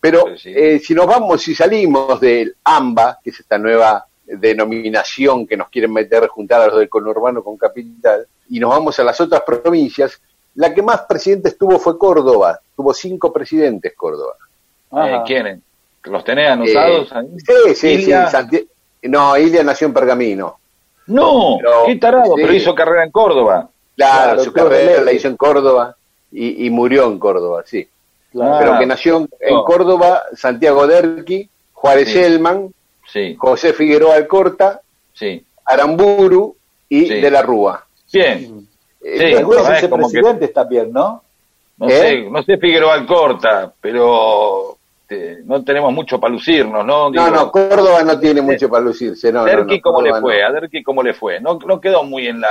Pero 0.00 0.36
sí. 0.36 0.52
eh, 0.54 0.78
si 0.78 0.94
nos 0.94 1.06
vamos, 1.06 1.42
si 1.42 1.54
salimos 1.54 2.20
del 2.20 2.56
AMBA, 2.64 3.20
que 3.22 3.30
es 3.30 3.40
esta 3.40 3.58
nueva 3.58 4.04
denominación 4.24 5.46
que 5.46 5.56
nos 5.56 5.68
quieren 5.68 5.92
meter, 5.92 6.26
juntar 6.28 6.62
a 6.62 6.66
los 6.68 6.78
del 6.78 6.88
conurbano 6.88 7.42
con 7.42 7.56
capital, 7.56 8.26
y 8.48 8.58
nos 8.58 8.70
vamos 8.70 8.98
a 8.98 9.04
las 9.04 9.20
otras 9.20 9.42
provincias, 9.42 10.20
la 10.54 10.72
que 10.74 10.82
más 10.82 11.02
presidentes 11.02 11.56
tuvo 11.56 11.78
fue 11.78 11.98
Córdoba. 11.98 12.60
Tuvo 12.74 12.92
cinco 12.92 13.32
presidentes 13.32 13.94
Córdoba. 13.94 14.34
Eh. 14.94 15.22
¿Quiénes? 15.26 15.60
¿Los 16.04 16.24
tenés 16.24 16.50
anotados 16.50 17.10
Eh, 17.12 17.14
ahí? 17.14 17.26
Sí, 17.38 17.74
sí, 17.74 17.88
Ilia. 18.02 18.26
sí. 18.26 18.32
Santi- 18.32 18.68
No, 19.04 19.36
Ilia 19.36 19.62
nació 19.64 19.86
en 19.88 19.94
Pergamino. 19.94 20.58
No, 21.06 21.56
Pero- 21.60 21.84
qué 21.86 21.96
tarado, 21.96 22.34
sí. 22.36 22.42
pero 22.42 22.52
hizo 22.54 22.74
carrera 22.74 23.04
en 23.04 23.10
Córdoba. 23.10 23.68
Claro, 23.96 24.24
Claro, 24.24 24.44
su 24.44 24.52
carrera 24.52 25.02
la 25.02 25.12
hizo 25.12 25.28
en 25.28 25.36
Córdoba 25.36 25.96
y, 26.30 26.66
y 26.66 26.70
murió 26.70 27.06
en 27.06 27.18
Córdoba, 27.18 27.62
sí. 27.66 27.86
Claro. 28.30 28.56
Pero 28.58 28.78
que 28.78 28.86
nació 28.86 29.16
en, 29.18 29.28
en 29.40 29.54
no. 29.54 29.64
Córdoba 29.64 30.22
Santiago 30.34 30.86
Derqui, 30.86 31.48
Juárez 31.72 32.08
Sí. 32.08 32.18
Elman, 32.18 32.72
Sí, 33.06 33.34
José 33.38 33.74
Figueroa 33.74 34.14
Alcorta, 34.14 34.80
sí. 35.12 35.44
Aramburu 35.66 36.56
y. 36.88 37.08
De 37.20 37.30
la 37.30 37.42
Rúa. 37.42 37.84
Bien. 38.12 38.66
Eh, 39.04 39.18
Sí, 39.18 39.36
que- 40.38 40.48
también, 40.48 40.92
¿no? 40.92 41.22
No 41.76 41.88
¿Eh? 41.88 41.92
sé, 41.92 42.30
no 42.30 42.42
sé 42.44 42.56
Figueroa 42.56 42.94
Alcorta, 42.94 43.72
pero 43.80 44.78
este, 45.12 45.42
no 45.44 45.62
tenemos 45.62 45.92
mucho 45.92 46.18
para 46.18 46.32
lucirnos, 46.32 46.84
¿no? 46.84 47.10
no, 47.10 47.10
Digo, 47.10 47.30
no, 47.30 47.50
Córdoba 47.50 48.02
no 48.02 48.18
tiene 48.18 48.40
mucho 48.40 48.68
para 48.68 48.84
lucirse, 48.84 49.32
no, 49.32 49.40
no, 49.40 49.44
Derqui, 49.44 49.76
no, 49.76 49.82
¿cómo 49.82 50.02
le 50.02 50.20
fue? 50.20 50.40
no. 50.40 50.46
A 50.46 50.52
Derqui, 50.52 50.82
¿cómo 50.82 51.02
le 51.02 51.14
fue? 51.14 51.40
No, 51.40 51.58
no 51.66 51.80
quedó 51.80 52.02
muy 52.04 52.28
en 52.28 52.40
la... 52.40 52.48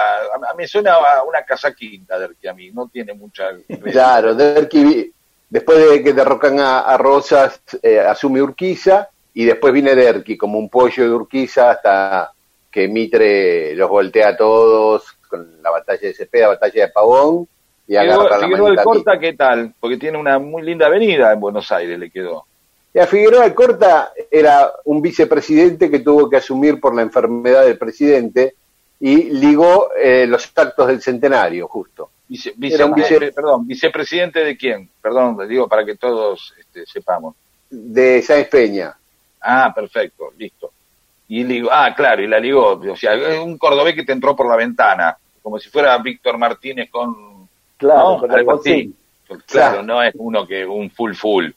A 0.50 0.54
mí 0.56 0.68
suena 0.68 0.94
a 0.94 1.24
una 1.24 1.44
casa 1.44 1.74
quinta, 1.74 2.20
Derqui, 2.20 2.48
a 2.48 2.54
mí. 2.54 2.72
No 2.72 2.88
tiene 2.88 3.14
mucha... 3.14 3.50
Claro, 3.92 4.36
Derqui, 4.36 5.12
después 5.50 5.90
de 5.90 6.04
que 6.04 6.14
derrocan 6.14 6.60
a, 6.60 6.82
a 6.82 6.98
Rosas, 6.98 7.62
eh, 7.82 8.00
asume 8.00 8.42
Urquiza 8.42 9.10
y 9.34 9.46
después 9.46 9.74
viene 9.74 9.96
Derqui 9.96 10.38
como 10.38 10.60
un 10.60 10.70
pollo 10.70 11.04
de 11.04 11.12
Urquiza 11.12 11.72
hasta 11.72 12.32
que 12.70 12.88
Mitre 12.88 13.76
los 13.76 13.90
voltea 13.90 14.30
a 14.30 14.38
todos 14.38 15.18
con 15.28 15.62
la 15.62 15.72
batalla 15.72 16.02
de 16.02 16.14
Cepeda, 16.14 16.50
batalla 16.50 16.86
de 16.86 16.92
Pavón 16.92 17.48
y 17.88 17.98
Figueroa, 17.98 18.40
Figueroa 18.40 18.68
manita 18.68 18.82
a 18.82 18.84
Alcorta, 18.84 19.20
¿qué 19.20 19.34
tal? 19.34 19.74
Porque 19.80 19.98
tiene 19.98 20.18
una 20.18 20.40
muy 20.40 20.62
linda 20.62 20.86
avenida 20.86 21.34
en 21.34 21.40
Buenos 21.40 21.72
Aires, 21.72 22.00
le 22.00 22.10
quedó. 22.10 22.46
Y 22.94 23.00
a 23.00 23.08
Figueroa 23.08 23.46
Alcorta 23.46 24.12
era 24.30 24.72
un 24.86 25.02
vicepresidente 25.02 25.90
que 25.90 26.00
tuvo 26.00 26.30
que 26.30 26.38
asumir 26.38 26.80
por 26.80 26.94
la 26.94 27.02
enfermedad 27.04 27.64
del 27.64 27.78
presidente 27.78 28.56
y 29.00 29.30
ligó 29.32 29.90
eh, 29.96 30.28
los 30.28 30.52
actos 30.56 30.88
del 30.88 31.02
centenario, 31.02 31.68
justo. 31.68 32.10
Vice, 32.28 32.54
vice- 32.56 32.76
Era 32.76 32.86
un 32.86 32.94
vice- 32.94 33.32
Perdón, 33.32 33.68
vicepresidente 33.68 34.44
de 34.44 34.58
quién? 34.58 34.90
Perdón, 35.02 35.38
le 35.40 35.48
digo 35.48 35.68
para 35.68 35.86
que 35.86 35.96
todos 35.96 36.54
este, 36.60 36.86
sepamos. 36.86 37.36
De 37.70 38.22
Sáenz 38.22 38.50
Peña. 38.50 38.96
Ah, 39.42 39.72
perfecto, 39.74 40.32
listo. 40.38 40.72
Y 41.30 41.44
ligó, 41.46 41.70
ah, 41.72 41.94
claro, 41.96 42.22
y 42.22 42.28
la 42.28 42.40
ligó. 42.40 42.74
O 42.74 42.96
sea, 42.98 43.14
es 43.16 43.40
un 43.40 43.58
cordobés 43.58 43.96
que 43.96 44.04
te 44.04 44.12
entró 44.12 44.36
por 44.36 44.48
la 44.48 44.58
ventana, 44.58 45.18
como 45.42 45.58
si 45.60 45.70
fuera 45.70 45.98
Víctor 45.98 46.38
Martínez 46.38 46.90
con. 46.92 47.48
Claro, 47.78 48.00
¿no? 48.12 48.20
con 48.20 48.32
Algo 48.32 48.54
así. 48.56 48.94
Claro, 49.26 49.42
Claro. 49.48 49.84
no 49.84 50.04
es 50.04 50.14
uno 50.18 50.46
que 50.46 50.66
un 50.66 50.92
full 50.92 51.14
full. 51.14 51.50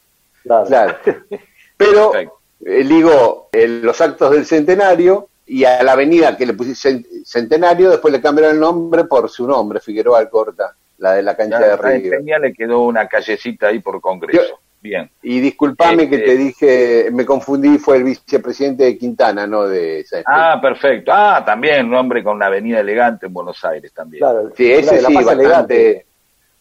Claro. 0.44 0.66
Claro. 0.66 0.96
Pero 1.76 2.12
eh, 2.14 2.84
ligó 2.84 3.48
eh, 3.52 3.66
los 3.66 4.00
actos 4.00 4.30
del 4.30 4.46
centenario 4.46 5.28
y 5.46 5.64
a 5.64 5.82
la 5.82 5.92
avenida 5.92 6.36
que 6.36 6.46
le 6.46 6.54
pusieron 6.54 7.04
centenario, 7.24 7.90
después 7.90 8.12
le 8.12 8.20
cambiaron 8.20 8.54
el 8.54 8.60
nombre 8.60 9.04
por 9.04 9.28
su 9.28 9.46
nombre, 9.46 9.80
Figueroa 9.80 10.20
Alcorta, 10.20 10.74
la 10.98 11.14
de 11.14 11.22
la 11.22 11.36
cancha 11.36 11.60
Ya, 11.60 11.76
de. 11.76 12.10
Peña 12.10 12.38
le 12.38 12.54
quedó 12.54 12.82
una 12.82 13.08
callecita 13.08 13.68
ahí 13.68 13.80
por 13.80 14.00
Congreso. 14.00 14.42
Yo- 14.42 14.58
Bien. 14.80 15.10
Y 15.22 15.40
disculpame 15.40 16.10
que 16.10 16.16
Este- 16.16 16.26
te 16.26 16.36
dije, 16.36 17.08
me 17.10 17.24
confundí, 17.24 17.78
fue 17.78 17.96
el 17.96 18.04
vicepresidente 18.04 18.84
de 18.84 18.98
Quintana, 18.98 19.46
no 19.46 19.66
de 19.66 20.04
Sáenz. 20.04 20.26
Ah, 20.28 20.58
perfecto. 20.60 21.10
Ah, 21.10 21.42
también 21.42 21.86
un 21.86 21.94
hombre 21.94 22.22
con 22.22 22.36
una 22.36 22.46
avenida 22.48 22.80
elegante 22.80 23.24
en 23.24 23.32
Buenos 23.32 23.64
Aires 23.64 23.94
también. 23.94 24.20
Claro, 24.20 24.52
Sí, 24.54 24.70
ese 24.70 24.98
sí, 25.00 25.14
bastante, 25.14 26.04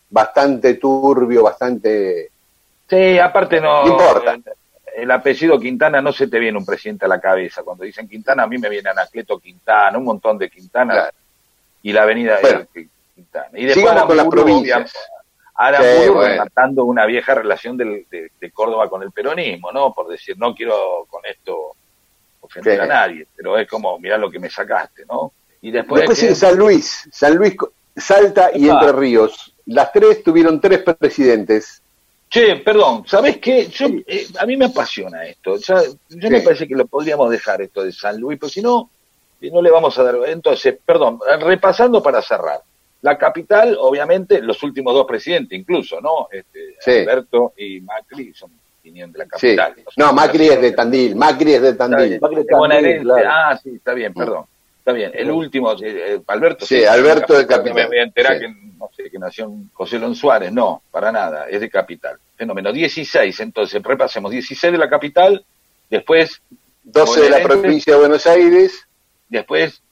bastante 0.10 0.76
turbio, 0.76 1.44
bastante... 1.44 2.30
Sí, 2.90 3.18
aparte 3.20 3.60
no. 3.62 3.84
No 3.86 3.92
importa. 3.94 4.34
El, 4.34 4.44
el 4.96 5.12
apellido 5.12 5.60
Quintana 5.60 6.02
no 6.02 6.12
se 6.14 6.28
te 6.28 6.40
viene 6.40 6.58
un 6.58 6.66
presidente 6.66 7.06
a 7.06 7.08
la 7.08 7.20
cabeza. 7.20 7.64
Cuando 7.64 7.84
dicen 7.84 8.08
Quintana, 8.08 8.44
a 8.44 8.48
mí 8.48 8.58
me 8.58 8.70
viene 8.70 8.90
Anacleto 8.90 9.40
Quintana, 9.40 9.98
un 9.98 10.04
montón 10.04 10.38
de 10.38 10.50
Quintana 10.50 10.94
Claro. 10.94 11.12
y 11.82 11.94
la 11.94 12.04
avenida 12.04 12.38
Bueno. 12.42 12.66
Quintana. 13.16 13.48
Y 13.54 13.66
después 13.66 13.76
Sigamos 13.86 14.06
con 14.06 14.18
las 14.18 14.26
Aramburu, 14.26 14.44
provincias. 14.44 14.94
Aramburu 15.56 16.04
Sí, 16.04 16.10
bueno. 16.10 16.30
relatando 16.30 16.84
una 16.86 17.06
vieja 17.06 17.36
relación 17.36 17.78
del- 17.78 18.06
de, 18.10 18.32
de 18.40 18.52
Córdoba 18.52 18.90
con 18.90 19.04
el 19.04 19.12
peronismo, 19.12 19.72
¿no? 19.72 19.94
Por 19.94 20.08
decir, 20.08 20.38
no 20.38 20.54
quiero 20.56 21.06
con 21.10 21.22
esto 21.26 21.76
ofender 22.42 22.76
Sí. 22.78 22.82
a 22.82 22.86
nadie, 22.88 23.28
pero 23.36 23.58
es 23.58 23.68
como, 23.70 23.98
mirá 24.00 24.18
lo 24.18 24.30
que 24.32 24.40
me 24.40 24.50
sacaste, 24.50 25.06
¿no? 25.10 25.32
Y 25.62 25.72
después, 25.72 26.02
Después 26.02 26.20
que- 26.20 26.36
San 26.36 26.56
Luis, 26.58 27.08
San 27.12 27.36
Luis, 27.36 27.56
Salta 27.96 28.50
y. 28.54 28.68
Entre 28.68 28.92
Ríos. 28.92 29.54
Las 29.68 29.92
tres 29.94 30.24
tuvieron 30.24 30.60
tres 30.60 30.82
presidentes. 31.00 31.82
Che, 32.34 32.56
perdón, 32.66 33.04
¿sabés 33.06 33.38
qué? 33.38 33.68
Yo, 33.68 33.86
eh, 34.08 34.26
a 34.40 34.48
mí 34.48 34.58
me 34.58 34.66
apasiona 34.66 35.24
esto. 35.24 35.56
Ya, 35.58 35.84
yo 36.10 36.30
me 36.32 36.42
parece 36.42 36.68
que 36.68 36.74
lo 36.74 36.88
podríamos 36.88 37.30
dejar 37.30 37.62
esto 37.62 37.84
de 37.84 37.92
San 37.92 38.20
Luis, 38.20 38.40
porque 38.40 38.56
si 38.56 38.62
no, 38.64 38.90
no 39.40 39.62
le 39.62 39.70
vamos 39.70 39.96
a 40.00 40.04
dar. 40.04 40.16
Entonces, 40.26 40.76
perdón, 40.84 41.20
repasando 41.42 42.02
para 42.02 42.24
cerrar. 42.24 42.60
La 43.04 43.20
capital, 43.20 43.78
obviamente, 43.80 44.42
los 44.42 44.64
últimos 44.64 44.96
dos 44.96 45.06
presidentes, 45.06 45.60
incluso, 45.60 46.02
¿no? 46.02 46.28
Este, 46.32 46.76
Sí. 46.80 47.02
Alberto 47.02 47.54
y 47.56 47.82
Macri 47.82 48.34
son 48.34 48.50
vinieron 48.84 49.12
de 49.12 49.20
la 49.20 49.26
Sí. 49.26 49.56
capital. 49.56 49.76
No, 49.98 50.12
Macri 50.12 50.48
es 50.48 50.60
de 50.60 50.72
Tandil. 50.72 51.16
Macri 51.16 51.54
es 51.54 51.62
de 51.62 51.74
Tandil. 51.76 52.20
Macri 52.20 52.40
Es 52.40 53.02
claro. 53.04 53.30
Ah, 53.30 53.60
sí, 53.62 53.76
está 53.76 53.94
bien, 53.94 54.12
perdón. 54.12 54.46
Está 54.84 54.92
bien. 54.92 55.12
El 55.14 55.32
último, 55.32 55.72
eh, 55.74 55.78
eh, 56.16 56.22
Alberto. 56.28 56.66
Sí, 56.66 56.84
Alberto 56.84 57.38
de 57.38 57.48
Capital. 57.48 57.74
Me 57.76 57.88
voy 57.88 57.98
a 58.00 58.04
enterar 58.04 58.34
Sí. 58.34 58.42
que, 58.42 58.48
no 58.78 58.90
sé, 58.94 59.10
que 59.10 59.18
nació 59.18 59.50
José 59.72 59.98
Lon 59.98 60.14
Suárez. 60.14 60.52
No, 60.52 60.82
para 60.92 61.10
nada, 61.10 61.48
es 61.50 61.62
de 61.62 61.70
Capital. 61.70 62.18
Fenómeno. 62.36 62.74
16, 62.74 63.40
entonces, 63.40 63.82
repasemos. 63.82 64.30
16 64.32 64.72
de 64.74 64.78
la 64.80 64.90
capital, 64.90 65.46
Después, 65.90 66.42
12 66.84 67.22
de 67.22 67.30
la 67.30 67.44
provincia 67.44 67.94
de 67.94 68.00
Buenos 68.00 68.26
Aires, 68.26 68.88
después, 69.30 69.84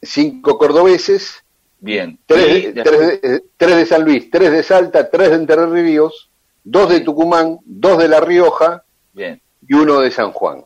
5 0.00 0.56
cordobeses, 0.56 1.42
bien. 1.80 2.16
3 2.26 2.48
Y 2.48 2.60
de, 2.66 2.72
después- 2.74 3.20
tres 3.56 3.70
de- 3.70 3.72
eh, 3.74 3.76
de 3.80 3.86
San 3.86 4.04
Luis, 4.04 4.30
3 4.30 4.52
de 4.52 4.62
Salta, 4.62 5.10
3 5.10 5.30
de 5.30 5.34
Entre 5.36 5.66
Ríos, 5.66 6.30
2 6.62 6.88
de 6.90 7.00
Tucumán, 7.00 7.58
2 7.64 7.98
de 7.98 8.06
La 8.08 8.20
Rioja 8.20 8.84
bien. 9.12 9.40
y 9.66 9.74
1 9.74 9.98
de 10.00 10.10
San 10.12 10.30
Juan. 10.32 10.64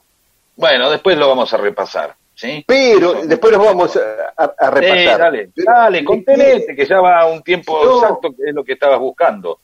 Bueno, 0.56 0.90
después 0.90 1.16
lo 1.16 1.26
vamos 1.28 1.52
a 1.54 1.56
repasar, 1.56 2.14
¿sí? 2.42 2.64
Pero 2.66 3.14
después 3.24 3.52
nos 3.56 3.64
vamos 3.64 3.96
a, 3.96 4.00
a- 4.44 4.46
Sí, 4.48 4.80
repasar. 4.80 5.18
dale, 5.20 5.50
Pero- 5.54 5.72
dale, 5.72 6.04
contenete, 6.04 6.74
que 6.76 6.84
ya 6.86 7.00
va 7.00 7.26
un 7.26 7.42
tiempo 7.42 7.84
No. 7.84 7.96
exacto, 8.02 8.34
que 8.36 8.48
es 8.48 8.54
lo 8.54 8.64
que 8.64 8.72
estabas 8.72 8.98
buscando. 8.98 9.60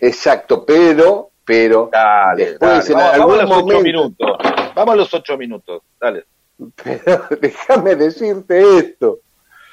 Exacto, 0.00 0.64
pero, 0.64 1.30
pero, 1.44 1.88
Dale, 1.92 2.46
Después, 2.50 2.88
dale. 2.88 3.12
en 3.14 3.18
Vamos, 3.18 3.38
vamos 3.38 3.38
a 3.38 3.42
los 3.44 3.62
ocho 3.62 3.80
minutos. 3.80 4.36
Vamos 4.74 4.92
a 4.94 4.96
los 4.96 5.14
ocho 5.14 5.36
minutos, 5.38 5.82
dale, 6.00 6.24
pero 6.82 7.24
déjame 7.40 7.94
decirte 7.96 8.78
esto. 8.78 9.18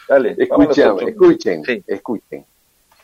dale. 0.07 0.29
los 0.31 0.39
Escuchen, 0.39 0.87
ocho 0.89 1.07
escuchen, 1.07 1.63
Sí. 1.65 1.83
escuchen. 1.87 2.45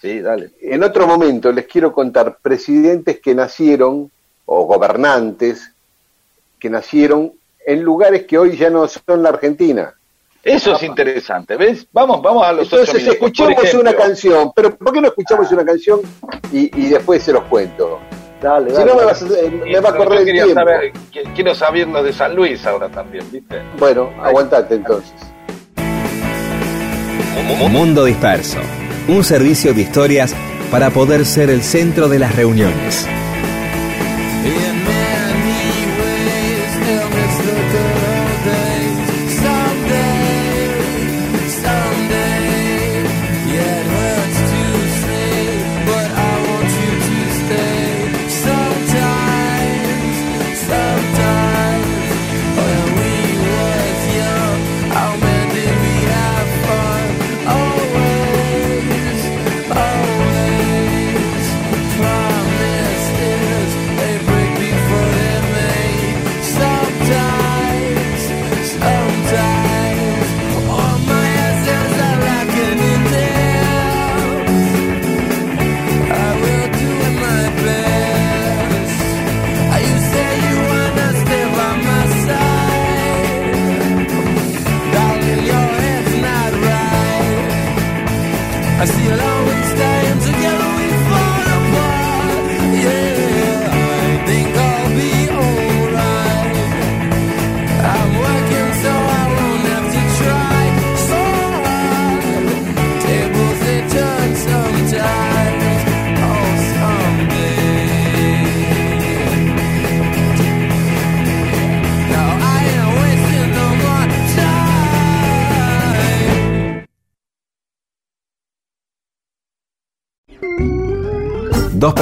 Sí, 0.02 0.22
dale. 0.22 0.52
En 0.62 0.84
otro 0.84 1.08
momento 1.08 1.52
les 1.52 1.66
quiero 1.66 1.92
contar 1.92 2.38
presidentes 2.42 3.20
que 3.20 3.34
nacieron, 3.34 4.12
o 4.46 4.66
gobernantes, 4.66 5.72
que 6.60 6.70
nacieron 6.70 7.34
en 7.66 7.82
lugares 7.82 8.26
que 8.26 8.38
hoy 8.38 8.56
ya 8.58 8.70
no 8.70 8.88
son 8.88 9.24
la 9.24 9.30
Argentina. 9.30 9.94
Eso 10.44 10.76
es 10.76 10.84
interesante, 10.84 11.56
¿ves? 11.58 11.88
Vamos, 11.92 12.22
vamos 12.22 12.46
a 12.46 12.52
los 12.52 12.68
ocho 12.72 12.82
Entonces 12.82 13.08
escuchemos 13.08 13.54
ejemplo, 13.64 13.80
una 13.82 13.94
canción, 13.96 14.52
pero 14.56 14.76
¿por 14.76 14.94
qué 14.94 15.02
no 15.02 15.08
escuchamos 15.08 15.52
una 15.52 15.66
canción 15.66 16.02
y, 16.52 16.70
y 16.80 16.90
después 16.90 17.24
se 17.24 17.34
los 17.34 17.44
cuento? 17.46 18.00
Dale, 18.42 18.70
Si 18.76 18.84
no 18.84 18.94
me, 18.96 19.06
vas 19.06 19.22
a- 19.24 19.26
me 19.26 19.80
va 19.80 19.90
a 19.90 19.92
pero 19.94 20.04
correr 20.06 20.20
el 20.28 20.32
tiempo. 20.34 20.54
saber, 20.54 20.92
quiero 21.34 21.56
saber 21.56 21.88
lo 21.88 22.04
de 22.04 22.14
San 22.14 22.36
Luis 22.36 22.64
ahora 22.66 22.90
también, 22.90 23.26
¿viste? 23.32 23.60
Bueno, 23.80 24.12
aguantate 24.22 24.76
entonces. 24.76 25.14
Mundo 27.72 28.06
Disperso, 28.06 28.60
un 29.08 29.24
servicio 29.24 29.74
de 29.74 29.82
historias 29.82 30.36
para 30.72 30.92
poder 30.92 31.26
ser 31.26 31.50
el 31.50 31.62
centro 31.64 32.08
de 32.08 32.20
las 32.20 32.36
reuniones. 32.36 33.08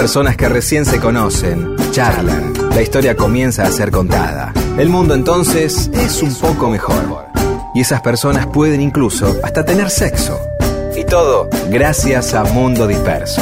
Personas 0.03 0.35
que 0.35 0.49
recién 0.49 0.83
se 0.83 0.99
conocen, 0.99 1.77
charlan, 1.91 2.51
la 2.71 2.81
historia 2.81 3.15
comienza 3.15 3.63
a 3.63 3.71
ser 3.71 3.89
contada. 3.89 4.51
El 4.77 4.89
mundo 4.89 5.15
entonces 5.15 5.89
es 5.93 6.21
un 6.21 6.35
poco 6.35 6.69
mejor. 6.69 7.27
Y 7.73 7.79
esas 7.79 8.01
personas 8.01 8.47
pueden 8.47 8.81
incluso 8.81 9.33
hasta 9.41 9.63
tener 9.63 9.89
sexo. 9.89 10.37
Y 10.97 11.05
todo 11.05 11.47
gracias 11.69 12.33
a 12.33 12.43
Mundo 12.43 12.85
Disperso. 12.85 13.41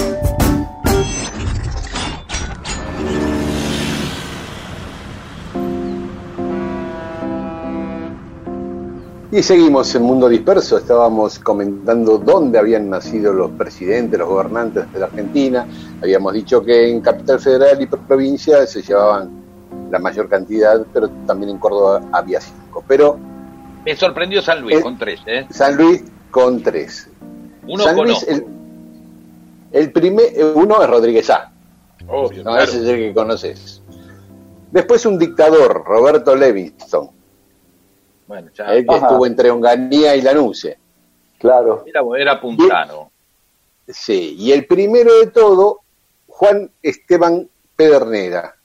Y 9.32 9.42
seguimos 9.42 9.96
en 9.96 10.04
Mundo 10.04 10.30
Disperso, 10.30 10.78
estábamos 10.78 11.40
comentando 11.40 12.20
dónde 12.20 12.60
habían 12.60 12.90
nacido 12.90 13.34
los 13.34 13.50
presidentes, 13.50 14.20
los 14.20 14.28
gobernantes 14.28 14.92
de 14.94 15.00
la 15.00 15.06
Argentina. 15.08 15.66
Habíamos 16.02 16.34
dicho 16.34 16.64
que 16.64 16.90
en 16.90 17.02
Capital 17.02 17.40
Federal 17.40 17.82
y 17.82 17.86
provincia 17.86 18.66
se 18.66 18.82
llevaban 18.82 19.30
la 19.92 20.00
mayor 20.00 20.28
cantidad, 20.30 20.84
pero 20.94 21.10
también 21.28 21.52
en 21.52 21.58
Córdoba 21.60 22.02
había 22.12 22.42
cinco. 22.42 22.84
Pero 22.88 23.18
Me 23.86 23.96
sorprendió 23.96 24.42
San 24.42 24.62
Luis 24.62 24.78
Eh, 24.78 24.82
con 24.82 24.98
tres, 24.98 25.20
¿eh? 25.28 25.46
San 25.50 25.76
Luis 25.78 26.04
con 26.32 26.62
tres. 26.64 27.10
Uno 27.68 27.84
San. 27.84 27.96
Luis, 27.98 28.24
el, 28.28 28.46
el 29.72 29.92
primer, 29.92 30.26
eh, 30.36 30.44
uno 30.56 30.82
es 30.82 30.90
Rodríguez 30.90 31.30
A. 31.30 31.52
Obvio, 32.08 32.44
No, 32.44 32.52
claro. 32.52 32.64
ese 32.64 32.78
es 32.78 32.88
el 32.88 32.96
que 32.98 33.14
conoces. 33.14 33.82
Después 34.72 35.06
un 35.06 35.20
dictador, 35.20 35.84
Roberto 35.86 36.36
Levinson, 36.36 37.10
Bueno, 38.28 38.50
ya. 38.56 38.66
el 38.74 38.86
que 38.88 38.96
Ajá. 38.96 39.08
estuvo 39.08 39.26
entre 39.26 39.52
Onganía 39.52 40.16
y 40.16 40.22
Lanuse. 40.22 40.78
Claro. 41.38 41.84
Era, 41.86 42.02
era 42.18 42.40
puntano. 42.42 43.12
Sí, 43.88 44.36
y 44.40 44.52
el 44.52 44.66
primero 44.66 45.12
de 45.20 45.28
todo, 45.28 45.82
Juan 46.42 46.72
Esteban 46.82 47.48
Pedernera. 47.76 48.56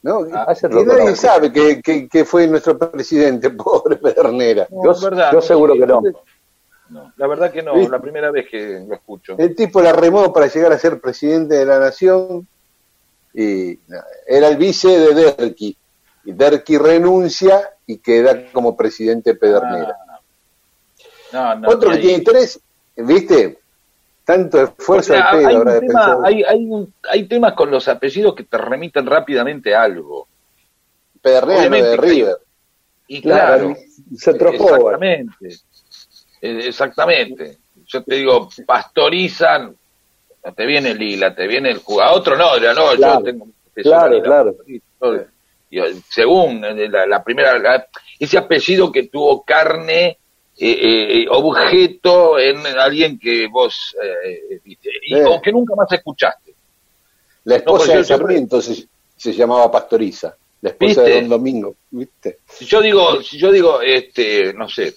¿no? 0.00 0.20
Ah, 0.32 0.54
y 0.58 0.66
nadie 0.66 0.84
conozco. 0.86 1.16
sabe 1.16 1.52
que, 1.52 1.82
que- 1.82 2.08
que 2.08 2.24
fue 2.24 2.46
nuestro 2.46 2.78
presidente, 2.78 3.50
pobre 3.64 3.96
Pedernera. 3.96 4.66
No, 4.70 4.84
Yo- 4.84 4.92
es 4.92 5.02
verdad. 5.02 5.30
yo 5.30 5.42
seguro 5.42 5.74
que 5.74 5.86
no. 5.86 6.00
No, 6.88 7.12
la 7.18 7.26
verdad 7.26 7.52
que 7.52 7.62
no, 7.62 7.74
¿Viste? 7.74 7.90
la 7.90 8.00
primera 8.00 8.30
vez 8.30 8.46
que 8.48 8.82
lo 8.88 8.94
escucho. 8.94 9.34
El 9.36 9.54
tipo 9.54 9.82
la 9.82 9.92
remó 9.92 10.32
para 10.32 10.46
llegar 10.46 10.72
a 10.72 10.78
ser 10.78 10.98
presidente 11.00 11.56
de 11.56 11.66
la 11.66 11.78
nación 11.80 12.46
y 13.34 13.78
no, 13.88 13.98
era 14.26 14.48
el 14.48 14.56
vice 14.56 14.88
de 14.88 15.12
Derqui. 15.34 15.76
Y 16.24 16.32
Derqui 16.32 16.78
renuncia 16.78 17.68
y 17.86 17.98
queda 17.98 18.50
como 18.52 18.74
presidente 18.74 19.34
Pedernera. 19.34 19.96
No, 21.32 21.54
no, 21.56 21.68
Otro 21.68 21.90
que 21.90 21.98
tiene 21.98 22.24
tres, 22.24 22.58
¿viste? 22.96 23.58
Tanto 24.26 24.60
esfuerzo 24.60 25.12
O 25.12 25.16
sea, 25.16 25.30
al 25.30 25.38
pedo 25.38 25.48
hay, 25.48 25.56
un 25.56 25.80
tema- 25.86 26.18
hay, 26.24 26.42
hay 26.42 26.64
un- 26.66 26.92
hay 27.08 27.24
temas 27.28 27.52
con 27.54 27.70
los 27.70 27.86
apellidos 27.86 28.34
que 28.34 28.42
te 28.42 28.58
remiten 28.58 29.06
rápidamente 29.06 29.72
a 29.72 29.82
algo. 29.84 30.26
Pedernera 31.22 31.54
no 31.54 31.58
obviamente 31.60 31.88
de 31.90 31.96
River. 31.96 32.36
Y 33.06 33.22
claro, 33.22 33.76
se 34.18 34.34
trofó. 34.34 34.74
exactamente. 34.74 35.48
Eh, 36.42 36.60
Exactamente. 36.66 37.58
Yo 37.86 38.02
te 38.02 38.16
digo, 38.16 38.48
pastorizan, 38.66 39.76
te 40.56 40.66
viene 40.66 40.92
Lila, 40.92 41.32
te 41.32 41.46
viene 41.46 41.70
el 41.70 41.78
jugador, 41.78 42.18
otro 42.18 42.36
no, 42.36 42.58
ya 42.58 42.74
no, 42.74 42.90
Claro, 42.96 43.18
yo 43.20 43.24
tengo 43.24 43.46
claro, 43.74 44.22
claro. 44.22 44.56
Yo- 44.66 45.24
yo, 45.70 45.84
según 46.08 46.64
eh, 46.64 46.88
la, 46.88 47.06
la 47.06 47.22
primera, 47.22 47.56
la- 47.60 47.86
ese 48.18 48.38
apellido 48.38 48.90
que 48.90 49.04
tuvo 49.04 49.44
carne, 49.44 50.18
eh, 50.58 51.22
eh, 51.22 51.26
objeto 51.30 52.38
en 52.38 52.58
alguien 52.66 53.18
que 53.18 53.46
vos 53.48 53.94
eh, 54.02 54.60
viste, 54.64 54.90
y, 55.06 55.14
Eh. 55.16 55.24
o 55.26 55.40
que 55.40 55.52
nunca 55.52 55.74
más 55.74 55.90
escuchaste. 55.92 56.54
La 57.44 57.56
esposa 57.56 57.96
de 57.96 58.04
siempre- 58.04 58.26
Sarmiento 58.34 58.60
se, 58.62 58.86
se 59.16 59.32
llamaba 59.32 59.70
Pastoriza, 59.70 60.34
la 60.62 60.70
esposa 60.70 61.02
¿Viste? 61.02 61.14
de 61.14 61.20
Don 61.20 61.28
Domingo, 61.28 61.74
¿viste? 61.90 62.38
Si 62.48 62.64
yo 62.64 62.80
digo, 62.80 63.22
si 63.22 63.38
yo 63.38 63.52
digo, 63.52 63.80
este, 63.82 64.52
no 64.54 64.68
sé, 64.68 64.94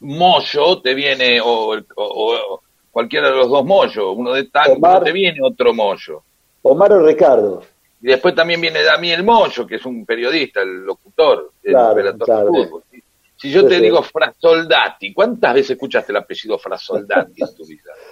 Moyo, 0.00 0.80
te 0.80 0.94
viene, 0.94 1.40
o, 1.40 1.74
el- 1.74 1.86
o- 1.96 2.34
o 2.54 2.62
cualquiera 2.90 3.30
de 3.30 3.36
los 3.36 3.48
dos 3.48 3.64
Moyo, 3.64 4.12
uno 4.12 4.32
de 4.32 4.44
tango, 4.44 4.74
Omar. 4.74 5.04
te 5.04 5.12
viene 5.12 5.38
otro 5.42 5.72
Moyo. 5.72 6.22
Omar 6.62 6.92
o 6.92 7.06
Ricardo. 7.06 7.62
Y 8.00 8.06
después 8.08 8.34
también 8.34 8.60
viene 8.60 8.82
Damiel 8.82 9.22
Moyo, 9.22 9.64
que 9.66 9.76
es 9.76 9.86
un 9.86 10.04
periodista, 10.04 10.60
el 10.62 10.84
locutor 10.84 11.52
del 11.62 11.72
Claro, 11.72 11.94
relator 11.94 12.18
de 12.18 12.24
claro. 12.24 12.48
fútbol. 12.48 12.82
¿sí? 12.90 13.02
Si 13.42 13.50
yo 13.50 13.66
te 13.66 13.74
sí. 13.76 13.82
digo 13.82 14.02
Frasoldati, 14.02 15.12
¿cuántas 15.12 15.52
veces 15.54 15.72
escuchaste 15.72 16.12
el 16.12 16.18
apellido 16.18 16.58
Frasoldati 16.58 17.42
en 17.42 17.54
tu 17.54 17.66
vida? 17.66 17.92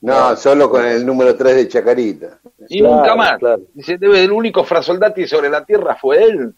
No, 0.00 0.36
solo 0.36 0.70
con 0.70 0.84
el 0.86 1.04
número 1.04 1.34
3 1.36 1.56
de 1.56 1.66
Chacarita. 1.68 2.38
Y 2.68 2.78
Claro, 2.78 2.94
nunca 2.98 3.16
más. 3.16 3.36
claro. 3.38 3.62
Dice, 3.74 3.98
debe 3.98 4.22
el 4.22 4.30
único 4.30 4.62
Frasoldati 4.62 5.26
sobre 5.26 5.48
la 5.50 5.64
tierra 5.64 5.96
fue 5.96 6.22
él. 6.22 6.54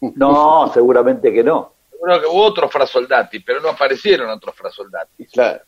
No, 0.16 0.70
seguramente 0.74 1.32
que 1.32 1.42
no. 1.42 1.72
Seguro 1.90 2.20
que 2.20 2.26
hubo 2.26 2.42
otros 2.44 2.70
Frasoldati, 2.70 3.40
pero 3.40 3.62
no 3.62 3.70
aparecieron 3.70 4.28
otros 4.28 4.54
Frasoldati, 4.54 5.24
Claro. 5.28 5.62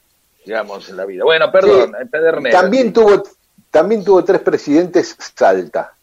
digamos, 0.44 0.87
en 0.90 0.96
la 0.99 1.07
vida. 1.07 1.25
Bueno, 1.25 1.51
perdón, 1.51 1.94
Sí. 1.99 2.09
Pedernera. 2.11 2.61
También 2.61 2.92
tuvo, 2.92 3.22
también 3.70 4.05
tuvo 4.05 4.22
tres 4.22 4.42
presidentes 4.42 5.16
Salta. 5.35 5.94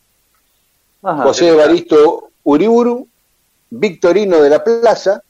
Ajá. 1.04 1.24
José 1.26 1.50
Evaristo 1.50 2.32
Uriburu, 2.44 3.08
Victorino 3.70 4.42
de 4.42 4.50
la 4.50 4.64
Plaza 4.64 5.22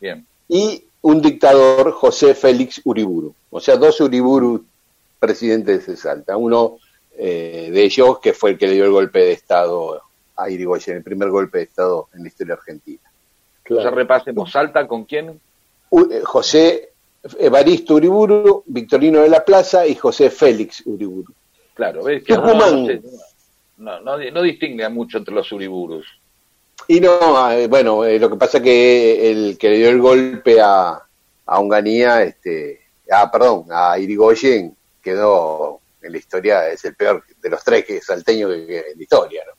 Bien. 0.00 0.26
y 0.48 0.82
un 1.02 1.22
dictador, 1.22 1.92
José 1.92 2.34
Félix 2.34 2.80
Uriburu. 2.84 3.34
O 3.50 3.60
sea, 3.60 3.76
dos 3.76 4.00
Uriburu 4.00 4.64
presidentes 5.20 5.86
de 5.86 5.96
Salta. 5.96 6.36
Uno 6.36 6.78
eh, 7.16 7.70
de 7.72 7.84
ellos 7.84 8.18
que 8.18 8.32
fue 8.32 8.50
el 8.50 8.58
que 8.58 8.66
le 8.66 8.74
dio 8.74 8.84
el 8.84 8.90
golpe 8.90 9.20
de 9.20 9.32
Estado 9.32 10.02
a 10.36 10.50
Irigoyen, 10.50 10.96
el 10.96 11.02
primer 11.02 11.30
golpe 11.30 11.58
de 11.58 11.64
Estado 11.64 12.08
en 12.14 12.22
la 12.22 12.28
historia 12.28 12.54
argentina. 12.54 13.00
Entonces 13.64 13.90
repasemos, 13.92 14.50
¿Salta 14.50 14.86
con 14.86 15.04
quién? 15.04 15.40
U- 15.90 16.10
eh, 16.12 16.20
José 16.24 16.90
Evaristo 17.38 17.94
Uriburu, 17.94 18.62
Victorino 18.66 19.20
de 19.20 19.28
la 19.28 19.44
Plaza 19.44 19.86
y 19.86 19.94
José 19.94 20.30
Félix 20.30 20.82
Uriburu. 20.86 21.32
Claro, 21.74 22.02
ves 22.04 22.22
que 22.24 22.34
no, 22.34 22.42
Tucumán. 22.42 22.80
no, 22.82 22.86
sé, 22.86 23.02
no, 23.78 24.00
no, 24.00 24.18
no 24.30 24.42
distingue 24.42 24.88
mucho 24.88 25.18
entre 25.18 25.34
los 25.34 25.50
uriburus. 25.52 26.06
Y 26.88 27.00
no, 27.00 27.50
eh, 27.50 27.66
bueno, 27.66 28.04
eh, 28.04 28.18
lo 28.18 28.30
que 28.30 28.36
pasa 28.36 28.62
que 28.62 29.30
el 29.30 29.58
que 29.58 29.70
le 29.70 29.78
dio 29.78 29.88
el 29.90 30.00
golpe 30.00 30.60
a, 30.60 31.00
a 31.46 31.58
Onganía, 31.60 32.22
este, 32.22 32.80
ah, 33.10 33.30
perdón, 33.30 33.66
a 33.70 33.98
Irigoyen, 33.98 34.76
quedó 35.02 35.80
en 36.02 36.12
la 36.12 36.18
historia, 36.18 36.68
es 36.68 36.84
el 36.84 36.94
peor 36.94 37.24
de 37.42 37.50
los 37.50 37.62
tres 37.64 37.84
que 37.84 38.00
salteños 38.00 38.52
que, 38.52 38.66
que 38.66 38.78
en 38.92 38.96
la 38.98 39.02
historia, 39.02 39.42
¿no? 39.46 39.52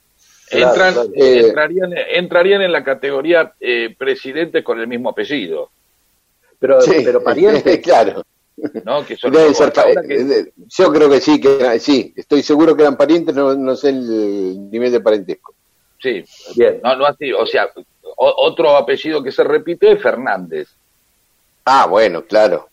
Entran, 0.49 0.93
claro. 0.93 1.09
eh, 1.13 1.39
Eh, 1.39 1.47
entrarían, 1.47 1.93
entrarían 1.97 2.61
en 2.61 2.71
la 2.71 2.81
categoría 2.83 3.53
eh, 3.59 3.93
presidentes 3.97 4.63
con 4.63 4.79
el 4.79 4.87
mismo 4.87 5.09
apellido, 5.09 5.69
Pero, 6.59 6.79
Sí, 6.81 7.01
pero 7.03 7.21
pariente. 7.21 7.81
claro. 7.81 8.23
¿no? 8.85 9.05
Que 9.05 9.15
son 9.17 9.31
ser 9.53 9.71
que- 10.07 10.51
yo 10.69 10.91
creo 10.91 11.09
que 11.09 11.19
sí, 11.19 11.39
que 11.41 11.57
era- 11.59 11.77
sí, 11.77 12.13
estoy 12.15 12.41
seguro 12.41 12.75
que 12.75 12.83
eran 12.83 12.95
parientes, 12.97 13.35
no, 13.35 13.53
no 13.53 13.75
sé 13.75 13.89
el 13.89 14.69
nivel 14.71 14.91
de 14.93 15.01
parentesco. 15.01 15.53
Sí, 16.01 16.23
Bien. 16.55 16.79
no, 16.83 16.95
no 16.95 17.05
así, 17.05 17.31
o 17.33 17.45
sea, 17.45 17.69
o- 18.15 18.33
otro 18.37 18.75
apellido 18.75 19.21
que 19.23 19.31
se 19.31 19.43
repite 19.43 19.91
es 19.91 20.01
Fernández. 20.01 20.69
Ah, 21.65 21.85
bueno, 21.87 22.23
claro. 22.23 22.67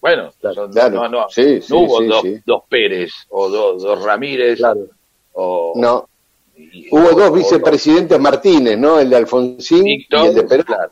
Bueno, 0.00 0.30
Claro, 0.40 0.54
son- 0.54 0.72
claro. 0.72 0.94
no, 0.94 1.08
no, 1.08 1.26
Sí, 1.30 1.60
sí, 1.62 1.72
no 1.72 1.80
hubo 1.80 2.00
sí, 2.00 2.06
dos, 2.06 2.22
sí. 2.22 2.36
dos 2.44 2.62
Pérez 2.68 3.12
o 3.30 3.48
dos, 3.48 3.82
dos 3.82 4.04
Ramírez 4.04 4.58
Claro. 4.58 4.86
o 5.32 5.72
No, 5.76 6.08
y- 6.56 6.88
hubo 6.90 7.08
o- 7.08 7.12
dos 7.12 7.30
o 7.30 7.32
vicepresidentes 7.32 8.20
Martínez, 8.20 8.78
¿no? 8.78 9.00
El 9.00 9.10
de 9.10 9.16
Alfonsín 9.16 9.84
Víctor, 9.84 10.24
y 10.24 10.28
el 10.28 10.34
de 10.34 10.42
Perón. 10.44 10.64
claro, 10.66 10.90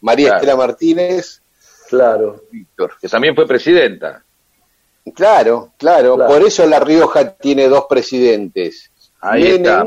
María 0.00 0.26
claro. 0.30 0.40
Estela 0.42 0.56
Martínez, 0.56 1.42
Claro. 1.88 2.42
Víctor. 2.50 2.94
que 3.00 3.08
también 3.08 3.34
fue 3.34 3.46
presidenta. 3.46 4.22
Claro, 5.14 5.72
claro, 5.78 6.16
Claro. 6.16 6.32
por 6.32 6.42
eso 6.46 6.66
La 6.66 6.78
Rioja 6.80 7.34
tiene 7.34 7.68
dos 7.68 7.86
presidentes. 7.88 8.90
Ahí 9.20 9.42
Menem 9.44 9.56
está. 9.56 9.86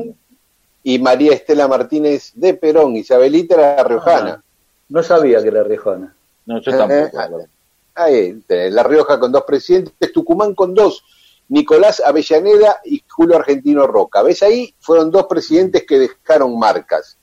Y 0.88 1.00
María 1.00 1.34
Estela 1.34 1.68
Martínez 1.68 2.32
de 2.36 2.54
Perón, 2.54 2.96
Isabelita 2.96 3.56
era 3.56 3.84
riojana. 3.84 4.44
No 4.90 5.02
sabía 5.02 5.42
que 5.42 5.48
era 5.48 5.64
riojana. 5.64 6.16
No, 6.46 6.62
yo 6.62 6.72
Eh, 6.72 6.78
tampoco. 6.78 7.40
eh, 7.42 7.48
Ahí, 7.96 8.34
tenés 8.46 8.72
La 8.72 8.84
Rioja 8.84 9.20
con 9.20 9.32
dos 9.32 9.44
presidentes, 9.48 10.12
Tucumán 10.14 10.54
con 10.54 10.76
dos, 10.76 11.04
Nicolás 11.50 12.04
Avellaneda 12.06 12.82
y 12.86 13.02
Julio 13.08 13.38
Argentino 13.38 13.88
Roca. 13.88 14.22
¿Ves 14.22 14.44
ahí? 14.44 14.76
Fueron 14.80 15.10
dos 15.10 15.26
presidentes 15.26 15.86
que 15.88 15.98
dejaron 15.98 16.60
marcas. 16.60 17.18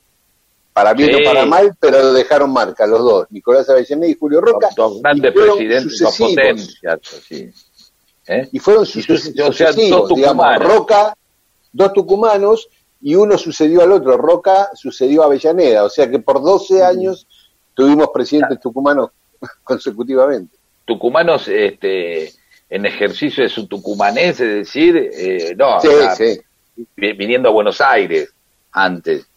Para 0.73 0.93
bien 0.93 1.11
Sí. 1.15 1.21
o 1.21 1.23
para 1.23 1.45
mal, 1.45 1.73
pero 1.79 2.11
dejaron 2.11 2.51
marcas 2.51 2.89
los 2.89 2.99
dos, 2.99 3.27
Nicolás 3.29 3.69
Avellaneda 3.69 4.07
y 4.11 4.15
Julio 4.19 4.41
Roca. 4.41 4.69
Dos 4.75 5.01
grandes 5.01 5.31
presidentes, 5.31 5.99
dos 5.99 6.17
potencias. 6.17 6.99
¿Eh? 8.27 8.49
Y 8.51 8.59
fueron 8.59 8.85
sus- 8.85 9.07
o 9.09 9.17
sea, 9.53 9.71
sucesivos, 9.71 10.09
dos 10.09 10.17
digamos. 10.17 10.57
Roca, 10.59 11.15
dos 11.71 11.93
tucumanos, 11.93 12.67
y 13.03 13.15
uno 13.15 13.37
sucedió 13.37 13.81
al 13.83 13.91
otro. 13.91 14.17
Roca 14.17 14.69
sucedió 14.73 15.21
a 15.23 15.25
Avellaneda, 15.25 15.83
o 15.83 15.89
sea 15.89 16.09
que 16.09 16.19
por 16.19 16.41
12 16.41 16.83
años 16.83 17.27
tuvimos 17.73 18.07
presidentes 18.13 18.59
tucumanos 18.59 19.09
consecutivamente. 19.63 20.55
Tucumanos 20.85 21.47
este, 21.47 22.31
en 22.69 22.85
ejercicio 22.85 23.43
de 23.43 23.49
su 23.49 23.67
tucumanés, 23.67 24.39
es 24.39 24.55
decir, 24.65 24.95
eh, 24.97 25.53
no, 25.57 25.79
Sí, 25.79 25.87
o 25.87 25.91
sea, 25.99 26.15
sí. 26.15 26.39
vi- 26.95 27.13
viniendo 27.13 27.49
a 27.49 27.51
Buenos 27.51 27.79
Aires 27.81 28.33
antes. 28.71 29.27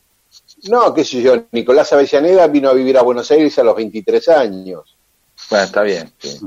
No, 0.68 0.92
qué 0.94 1.05
sé 1.05 1.20
yo, 1.22 1.44
Nicolás 1.52 1.92
Avellaneda 1.92 2.46
vino 2.48 2.68
a 2.68 2.72
vivir 2.74 2.96
a 2.98 3.02
Buenos 3.02 3.31
Aires 3.31 3.59
a 3.59 3.62
los 3.64 3.76
23 3.76 4.29
años. 4.31 4.96
Bueno, 5.50 5.64
está 5.64 5.83
bien. 5.83 6.11
sí. 6.18 6.38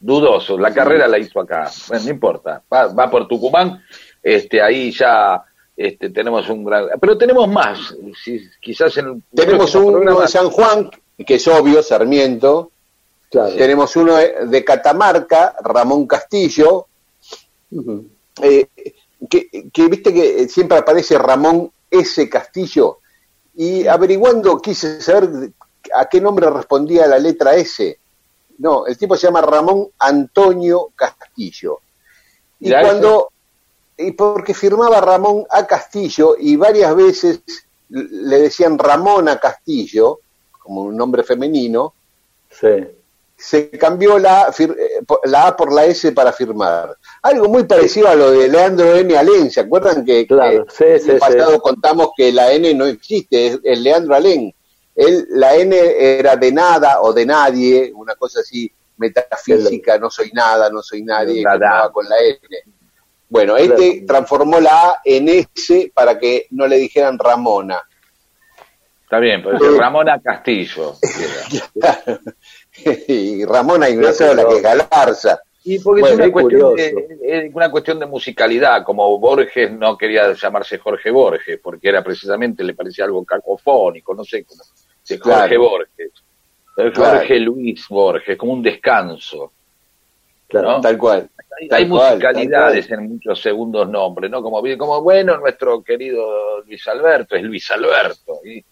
Dudoso, 0.00 0.58
la 0.58 0.72
carrera 0.74 1.08
la 1.08 1.18
hizo 1.18 1.40
acá. 1.40 1.70
Bueno, 1.88 2.04
no 2.04 2.10
importa. 2.10 2.62
Va, 2.72 2.88
va 2.88 3.10
por 3.10 3.26
Tucumán, 3.26 3.82
este, 4.22 4.60
ahí 4.60 4.90
ya 4.92 5.42
este, 5.76 6.10
tenemos 6.10 6.48
un 6.48 6.64
gran. 6.64 6.88
Pero 7.00 7.18
tenemos 7.18 7.48
más. 7.48 7.94
Si, 8.22 8.40
quizás 8.60 8.96
en 8.98 9.06
el 9.06 9.22
Tenemos 9.34 9.74
uno 9.74 9.92
programa- 9.92 10.20
de 10.22 10.28
San 10.28 10.50
Juan, 10.50 10.90
que 11.26 11.34
es 11.34 11.48
obvio, 11.48 11.82
Sarmiento. 11.82 12.70
Claro. 13.30 13.54
Tenemos 13.56 13.96
uno 13.96 14.14
de, 14.16 14.64
Catamarca, 14.64 15.56
Ramón 15.62 16.06
Castillo. 16.06 16.86
Eh, 18.42 18.66
que, 19.28 19.68
que 19.72 19.88
viste 19.88 20.12
que 20.12 20.48
siempre 20.48 20.78
aparece 20.78 21.18
Ramón 21.18 21.70
S. 21.90 22.28
Castillo. 22.28 22.98
Y 23.56 23.86
averiguando 23.86 24.58
quise 24.58 25.00
saber 25.00 25.50
a 25.94 26.06
qué 26.08 26.20
nombre 26.20 26.48
respondía 26.50 27.06
la 27.06 27.18
letra 27.18 27.54
S. 27.56 27.98
No, 28.58 28.86
el 28.86 28.96
tipo 28.96 29.16
se 29.16 29.26
llama 29.26 29.40
Ramón 29.40 29.88
Antonio 29.98 30.90
Castillo. 30.94 31.80
Y 32.60 32.70
cuando, 32.70 33.30
y 33.96 34.12
porque 34.12 34.54
firmaba 34.54 35.00
Ramón 35.00 35.44
A. 35.50 35.66
Castillo 35.66 36.34
y 36.38 36.56
varias 36.56 36.94
veces 36.96 37.40
le 37.88 38.40
decían 38.40 38.78
Ramón 38.78 39.28
A. 39.28 39.38
Castillo, 39.38 40.20
como 40.58 40.82
un 40.82 40.96
nombre 40.96 41.22
femenino, 41.22 41.94
Sí. 42.50 42.68
se 43.36 43.70
cambió 43.70 44.18
la, 44.18 44.42
A 44.46 44.52
fir- 44.52 44.76
eh, 44.78 45.02
por- 45.06 45.20
la 45.24 45.48
A 45.48 45.56
por 45.56 45.72
la 45.72 45.84
S 45.84 46.12
para 46.12 46.32
firmar. 46.32 46.96
Algo 47.22 47.48
muy 47.48 47.64
parecido 47.64 48.08
a 48.08 48.14
lo 48.14 48.30
de 48.30 48.48
Leandro 48.48 48.94
N. 48.96 49.16
Alén, 49.16 49.50
¿se 49.50 49.60
acuerdan 49.60 50.04
que, 50.04 50.26
Claro, 50.26 50.64
que 50.66 50.72
sí, 50.74 50.84
en 50.84 50.92
el 50.92 51.00
sí. 51.00 51.12
pasado 51.20 51.60
contamos 51.60 52.10
que 52.16 52.32
la 52.32 52.52
N 52.52 52.72
no 52.74 52.86
existe, 52.86 53.46
es, 53.48 53.58
es 53.62 53.78
Leandro 53.80 54.14
Alén? 54.14 54.54
Él, 54.94 55.26
la 55.30 55.56
N 55.56 55.76
era 55.76 56.36
de 56.36 56.52
nada 56.52 57.00
o 57.02 57.12
de 57.12 57.26
nadie, 57.26 57.92
una 57.94 58.14
cosa 58.14 58.40
así 58.40 58.70
metafísica, 58.96 59.98
no 59.98 60.08
soy 60.08 60.30
nada, 60.32 60.70
no 60.70 60.80
soy 60.82 61.02
nadie, 61.02 61.42
Nada. 61.42 61.90
con 61.92 62.08
la 62.08 62.16
N. 62.20 62.38
Bueno, 63.34 63.56
este 63.56 64.04
transformó 64.06 64.60
la 64.60 64.90
A 64.90 65.00
en 65.04 65.28
S 65.28 65.90
para 65.92 66.16
que 66.20 66.46
no 66.50 66.68
le 66.68 66.76
dijeran 66.76 67.18
Ramona. 67.18 67.82
Está 69.02 69.18
bien, 69.18 69.42
pero 69.42 69.56
Eh. 69.56 69.70
es 69.72 69.76
Ramona 69.76 70.20
Castillo. 70.22 70.94
y 73.08 73.44
Ramona 73.44 73.86
hay 73.86 73.96
una 73.96 74.12
sola, 74.12 74.46
que 74.46 74.54
es 74.58 74.62
Galarza. 74.62 75.40
Y 75.64 75.80
porque 75.80 76.02
Bueno, 76.02 76.12
es 76.12 76.16
una 76.18 76.26
es 76.26 76.30
cuestión, 76.32 76.76
de, 76.76 77.18
es 77.24 77.54
una 77.54 77.70
cuestión 77.72 77.98
de 77.98 78.06
musicalidad, 78.06 78.84
como 78.84 79.18
Borges 79.18 79.72
no 79.72 79.98
quería 79.98 80.32
llamarse 80.32 80.78
Jorge 80.78 81.10
Borges, 81.10 81.58
porque 81.60 81.88
era 81.88 82.04
precisamente, 82.04 82.62
le 82.62 82.74
parecía 82.74 83.04
algo 83.06 83.24
cacofónico, 83.24 84.14
no 84.14 84.22
sé, 84.24 84.44
como 84.44 84.62
Jorge 84.62 85.18
Claro. 85.18 85.60
Borges. 85.60 86.12
Claro. 86.76 86.92
Jorge 87.18 87.40
Luis 87.40 87.84
Borges, 87.88 88.38
como 88.38 88.52
un 88.52 88.62
descanso. 88.62 89.50
Claro. 90.46 90.70
¿no? 90.72 90.80
Tal 90.80 90.96
cual. 90.98 91.28
Hay, 91.60 91.68
hay 91.70 91.88
cual, 91.88 92.14
musicalidades 92.14 92.90
en 92.90 93.08
muchos 93.08 93.40
segundos 93.40 93.88
nombres, 93.88 94.30
¿no? 94.30 94.42
Como, 94.42 94.62
como 94.78 95.02
bueno, 95.02 95.36
nuestro 95.38 95.82
querido 95.82 96.60
Luis 96.66 96.86
Alberto 96.88 97.36
es 97.36 97.42
Luis 97.42 97.70
Alberto. 97.70 98.40
Y 98.44 98.64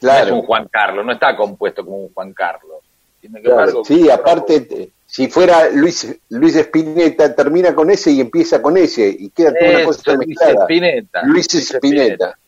Claro. 0.00 0.20
No 0.20 0.26
es 0.26 0.40
un 0.42 0.46
Juan 0.46 0.68
Carlos, 0.70 1.06
no 1.06 1.12
está 1.12 1.34
compuesto 1.34 1.82
como 1.82 1.96
un 1.96 2.12
Juan 2.12 2.34
Carlos. 2.34 2.84
Tiene 3.22 3.38
que 3.40 3.44
Claro, 3.44 3.56
ver 3.58 3.68
algo 3.68 3.84
Sí, 3.86 4.10
aparte, 4.10 4.60
te- 4.60 4.90
si 5.06 5.28
fuera 5.28 5.70
Luis 5.70 6.14
Luis 6.28 6.54
Espineta, 6.56 7.34
termina 7.34 7.74
con 7.74 7.90
ese 7.90 8.10
y 8.10 8.20
empieza 8.20 8.60
con 8.60 8.76
ese, 8.76 9.08
y 9.08 9.30
queda 9.30 9.54
toda 9.58 9.70
una 9.70 9.84
cosa 9.86 10.12
Luis 10.12 10.28
mezclada. 10.28 10.62
Spinetta. 10.64 11.22
Luis 11.24 11.54
Espineta. 11.54 12.38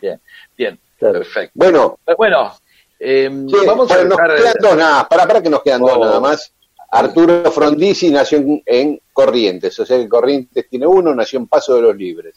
Bien, 0.00 0.20
bien, 0.56 0.78
Claro. 0.98 1.18
perfecto. 1.18 1.52
Bueno, 1.54 1.98
Eh, 2.06 2.14
Bueno, 2.16 2.52
eh, 2.98 3.30
che, 3.46 3.66
vamos 3.66 3.90
a 3.90 3.94
bueno, 3.96 4.08
nos 4.08 4.16
dejar- 4.18 4.36
quedan 4.36 4.54
dos 4.62 4.76
nada, 4.76 5.06
para, 5.08 5.26
para 5.26 5.42
que 5.42 5.50
nos 5.50 5.62
quedan 5.62 5.80
dos 5.82 5.92
Oh. 5.96 6.00
nada 6.04 6.18
más. 6.20 6.50
Arturo 6.90 7.50
Frondizi 7.50 8.10
nació 8.10 8.38
en, 8.38 8.62
en 8.64 9.00
Corrientes, 9.12 9.78
o 9.80 9.86
sea 9.86 9.98
que 9.98 10.08
Corrientes 10.08 10.68
tiene 10.68 10.86
uno, 10.86 11.14
nació 11.14 11.38
en 11.38 11.46
Paso 11.46 11.74
de 11.74 11.82
los 11.82 11.96
Libres. 11.96 12.34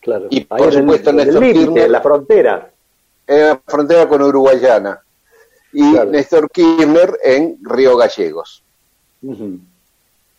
Claro. 0.00 0.26
Y 0.30 0.40
por 0.42 0.72
supuesto 0.72 1.10
en 1.10 1.20
el 1.20 1.26
Néstor 1.26 1.42
límite, 1.42 1.58
Kirchner 1.60 1.84
en 1.86 1.92
la 1.92 2.00
frontera. 2.02 2.72
en 3.26 3.40
la 3.40 3.60
frontera 3.66 4.08
con 4.08 4.22
Uruguayana. 4.22 5.00
Y 5.72 5.92
Claro. 5.92 6.10
Néstor 6.10 6.50
Kirchner 6.50 7.18
en 7.24 7.58
Río 7.62 7.96
Gallegos. 7.96 8.62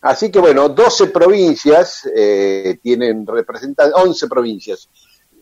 Así 0.02 0.32
que 0.32 0.40
bueno, 0.40 0.70
12 0.70 1.08
provincias 1.08 2.08
eh, 2.16 2.78
tienen 2.82 3.26
representantes, 3.26 3.96
11 3.96 4.28
provincias. 4.28 4.88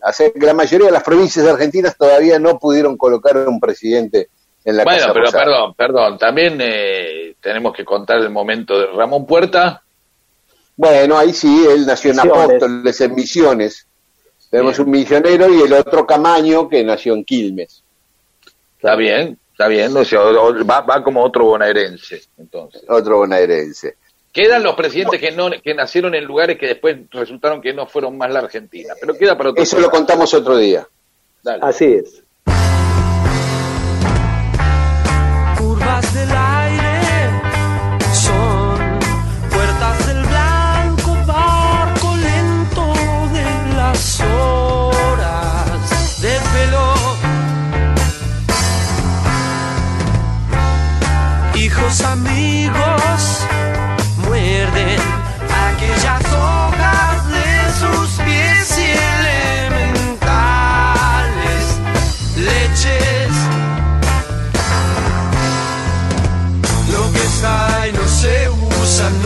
Así 0.00 0.32
que 0.32 0.46
la 0.46 0.54
mayoría 0.54 0.86
de 0.86 0.92
las 0.92 1.02
provincias 1.02 1.46
argentinas 1.46 1.96
todavía 1.96 2.38
no 2.38 2.58
pudieron 2.58 2.96
colocar 2.96 3.36
un 3.48 3.60
presidente 3.60 4.30
en 4.64 4.76
la 4.76 4.84
Bueno, 4.84 4.98
Casa 5.00 5.12
pero 5.12 5.24
Rosada. 5.26 5.44
perdón, 5.44 5.74
perdón, 5.74 6.18
también 6.18 6.58
eh, 6.60 7.34
tenemos 7.40 7.74
que 7.74 7.84
contar 7.84 8.18
el 8.18 8.30
momento 8.30 8.78
de 8.78 8.86
Ramón 8.86 9.26
Puerta. 9.26 9.82
Bueno, 10.76 11.16
ahí 11.16 11.32
sí, 11.32 11.66
él 11.68 11.86
nació 11.86 12.10
en 12.10 12.16
Misiones. 12.16 12.42
Apóstoles, 12.42 13.00
en 13.00 13.14
Misiones. 13.14 13.86
Tenemos 14.50 14.76
Bien. 14.76 14.86
un 14.86 14.92
misionero 14.92 15.48
y 15.52 15.62
el 15.62 15.72
otro 15.72 16.06
Camaño 16.06 16.68
que 16.68 16.82
nació 16.84 17.14
en 17.14 17.24
Quilmes. 17.24 17.82
Está 18.76 18.96
bien, 18.96 19.38
está 19.52 19.68
bien, 19.68 19.96
o 19.96 20.04
sea, 20.04 20.20
va, 20.20 20.80
va 20.82 21.02
como 21.02 21.22
otro 21.22 21.44
bonaerense, 21.46 22.22
entonces. 22.38 22.82
Otro 22.88 23.18
bonaerense. 23.18 23.96
Quedan 24.32 24.64
los 24.64 24.74
presidentes 24.74 25.20
que 25.20 25.30
no 25.30 25.48
que 25.62 25.74
nacieron 25.74 26.14
en 26.16 26.24
lugares 26.24 26.58
que 26.58 26.66
después 26.66 26.96
resultaron 27.12 27.60
que 27.62 27.72
no 27.72 27.86
fueron 27.86 28.18
más 28.18 28.32
la 28.32 28.40
Argentina, 28.40 28.94
pero 29.00 29.16
queda 29.16 29.36
para 29.38 29.50
otro 29.50 29.62
Eso 29.62 29.78
lo 29.78 29.90
contamos 29.90 30.34
otro 30.34 30.56
día. 30.56 30.86
Dale. 31.42 31.60
Así 31.62 31.84
es. 31.84 32.23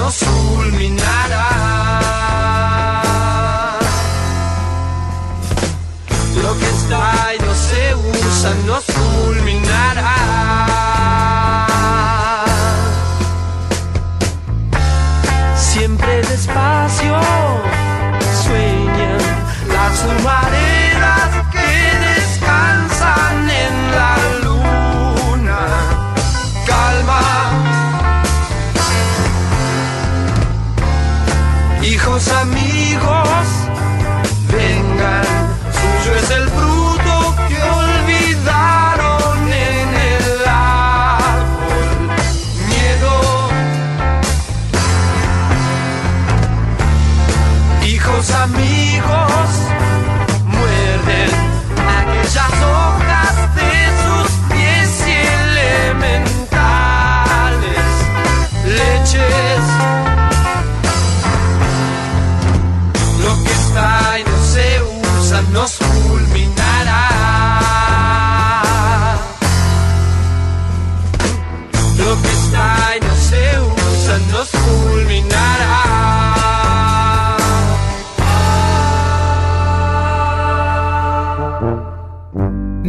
Nos 0.08 0.16
fulminará. 0.24 1.57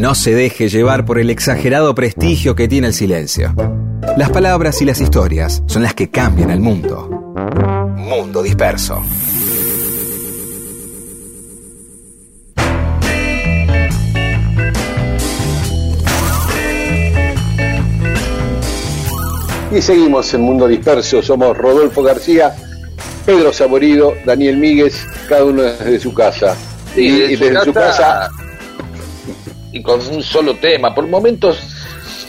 No 0.10 0.16
se 0.16 0.34
deje 0.34 0.70
llevar 0.70 1.06
por 1.06 1.20
el 1.20 1.30
exagerado 1.30 1.94
prestigio 1.94 2.56
que 2.56 2.68
tiene 2.68 2.88
el 2.88 2.96
silencio. 2.96 3.54
Las 4.18 4.32
palabras 4.32 4.82
y 4.82 4.86
las 4.86 5.00
historias 5.00 5.62
son 5.68 5.84
las 5.84 5.94
que 5.94 6.10
cambian 6.10 6.50
el 6.50 6.60
mundo. 6.60 7.08
Mundo 7.96 8.42
disperso. 8.42 9.04
Y 19.72 19.80
seguimos 19.80 20.34
en 20.34 20.42
Mundo 20.42 20.68
Disperso. 20.68 21.22
Somos 21.22 21.56
Rodolfo 21.56 22.02
García, 22.02 22.56
Pedro 23.28 23.54
Saborido, 23.54 24.16
Daniel 24.26 24.58
Míguez, 24.58 25.06
cada 25.28 25.46
uno 25.46 25.62
desde 25.62 26.00
su 26.00 26.16
casa. 26.16 26.56
Sí, 26.96 27.02
y, 27.02 27.12
desde 27.12 27.34
y 27.34 27.36
desde 27.36 27.64
su 27.66 27.74
casa, 27.74 28.32
y 29.72 29.82
con 29.82 30.06
un 30.08 30.24
solo 30.24 30.56
tema. 30.56 30.94
Por 30.94 31.08
momentos, 31.08 31.60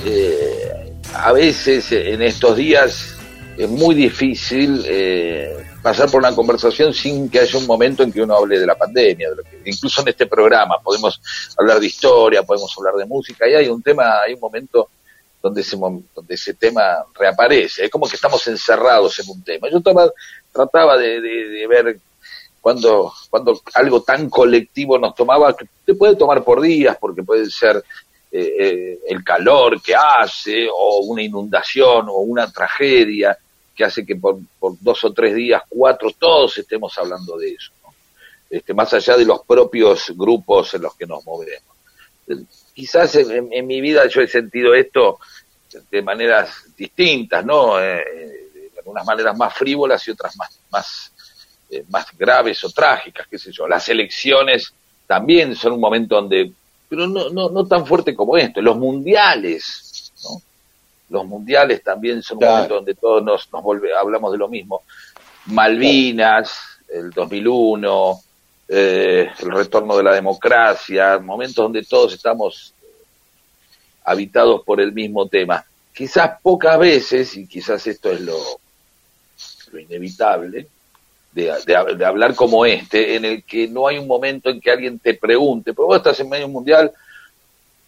eh, 0.04 0.92
a 1.14 1.32
veces 1.32 1.90
eh, 1.92 2.12
en 2.12 2.22
estos 2.22 2.56
días 2.56 3.14
es 3.56 3.68
muy 3.68 3.94
difícil 3.94 4.82
eh, 4.86 5.56
pasar 5.82 6.10
por 6.10 6.20
una 6.20 6.34
conversación 6.34 6.92
sin 6.94 7.28
que 7.28 7.40
haya 7.40 7.58
un 7.58 7.66
momento 7.66 8.02
en 8.02 8.12
que 8.12 8.22
uno 8.22 8.36
hable 8.36 8.58
de 8.58 8.66
la 8.66 8.74
pandemia. 8.76 9.30
de 9.30 9.36
lo 9.36 9.42
que- 9.42 9.60
incluso 9.64 10.02
en 10.02 10.08
este 10.08 10.26
programa 10.26 10.76
podemos 10.82 11.20
hablar 11.58 11.80
de 11.80 11.86
historia, 11.86 12.42
podemos 12.42 12.72
hablar 12.78 12.94
de 12.94 13.06
música, 13.06 13.48
y 13.48 13.54
hay 13.54 13.68
un 13.68 13.82
tema, 13.82 14.20
hay 14.20 14.34
un 14.34 14.40
momento 14.40 14.88
donde 15.42 15.62
ese, 15.62 15.76
donde 15.76 16.34
ese 16.34 16.52
tema 16.54 16.98
reaparece. 17.18 17.84
Es 17.86 17.90
como 17.90 18.06
que 18.06 18.16
estamos 18.16 18.46
encerrados 18.46 19.18
en 19.20 19.30
un 19.30 19.42
tema. 19.42 19.68
Yo 19.70 19.80
trataba 20.52 20.98
de 20.98 21.66
ver 21.66 21.98
cuando, 22.60 23.12
cuando 23.30 23.60
algo 23.74 24.02
tan 24.02 24.28
colectivo 24.28 24.98
nos 24.98 25.14
tomaba, 25.14 25.56
que 25.56 25.66
te 25.84 25.94
puede 25.94 26.16
tomar 26.16 26.44
por 26.44 26.60
días, 26.60 26.96
porque 27.00 27.22
puede 27.22 27.48
ser 27.50 27.82
eh, 28.32 28.54
eh, 28.60 28.98
el 29.08 29.24
calor 29.24 29.80
que 29.82 29.94
hace, 29.94 30.68
o 30.72 31.00
una 31.04 31.22
inundación, 31.22 32.08
o 32.08 32.18
una 32.18 32.50
tragedia 32.52 33.36
que 33.74 33.84
hace 33.84 34.04
que 34.04 34.16
por, 34.16 34.38
por 34.58 34.74
dos 34.80 35.02
o 35.04 35.12
tres 35.12 35.34
días, 35.34 35.62
cuatro, 35.68 36.10
todos 36.18 36.58
estemos 36.58 36.96
hablando 36.98 37.36
de 37.38 37.52
eso. 37.52 37.72
¿no? 37.82 37.94
Este, 38.50 38.74
más 38.74 38.92
allá 38.92 39.16
de 39.16 39.24
los 39.24 39.40
propios 39.46 40.12
grupos 40.16 40.74
en 40.74 40.82
los 40.82 40.94
que 40.96 41.06
nos 41.06 41.24
movemos. 41.24 41.76
Eh, 42.28 42.34
Quizás 42.74 43.14
en, 43.16 43.52
en- 43.52 43.66
mi 43.66 43.80
vida 43.80 44.06
yo 44.06 44.20
he 44.22 44.28
sentido 44.28 44.74
esto 44.74 45.18
de 45.90 46.02
maneras 46.02 46.50
distintas, 46.76 47.44
¿no? 47.44 47.78
Eh, 47.80 48.02
de 48.72 48.78
algunas 48.78 49.04
maneras 49.04 49.36
más 49.36 49.52
frívolas 49.54 50.06
y 50.08 50.12
otras 50.12 50.34
más, 50.36 50.58
más 50.70 51.09
eh, 51.70 51.84
más 51.88 52.06
graves 52.18 52.62
o 52.64 52.70
trágicas, 52.70 53.26
qué 53.28 53.38
sé 53.38 53.52
yo. 53.52 53.66
Las 53.68 53.88
elecciones 53.88 54.72
también 55.06 55.54
son 55.56 55.72
un 55.72 55.80
momento 55.80 56.16
donde, 56.16 56.50
pero 56.88 57.06
no, 57.06 57.30
no, 57.30 57.48
no 57.50 57.66
tan 57.66 57.86
fuerte 57.86 58.14
como 58.14 58.36
esto, 58.36 58.60
los 58.60 58.76
mundiales, 58.76 60.12
¿no? 60.24 60.42
Los 61.10 61.26
mundiales 61.26 61.82
también 61.82 62.22
son 62.22 62.38
un 62.38 62.44
momento 62.56 62.74
donde 62.76 62.94
todos 62.94 63.22
nos, 63.22 63.52
nos 63.52 63.62
volve- 63.62 63.92
hablamos 63.98 64.30
de 64.32 64.38
lo 64.38 64.48
mismo. 64.48 64.82
Malvinas, 65.46 66.52
el 66.88 67.10
2001, 67.10 68.20
eh, 68.68 69.28
el 69.40 69.50
retorno 69.50 69.96
de 69.96 70.02
la 70.04 70.12
democracia, 70.12 71.18
momentos 71.18 71.56
donde 71.56 71.82
todos 71.84 72.12
estamos 72.14 72.72
habitados 74.04 74.62
por 74.64 74.80
el 74.80 74.92
mismo 74.92 75.26
tema. 75.26 75.64
Quizás 75.92 76.40
pocas 76.40 76.78
veces, 76.78 77.36
y 77.36 77.46
quizás 77.46 77.86
esto 77.86 78.10
es 78.12 78.20
lo, 78.20 78.38
lo 79.72 79.78
inevitable, 79.80 80.66
de, 81.32 81.52
de- 81.64 82.04
hablar 82.04 82.34
como 82.34 82.64
este, 82.66 83.14
en 83.16 83.24
el 83.24 83.44
que 83.44 83.68
no 83.68 83.86
hay 83.86 83.98
un 83.98 84.06
momento 84.06 84.50
en 84.50 84.60
que 84.60 84.70
alguien 84.70 84.98
te 84.98 85.14
pregunte, 85.14 85.72
pero 85.72 85.86
vos 85.86 85.96
estás 85.98 86.18
en 86.20 86.28
medio 86.28 86.48
mundial, 86.48 86.92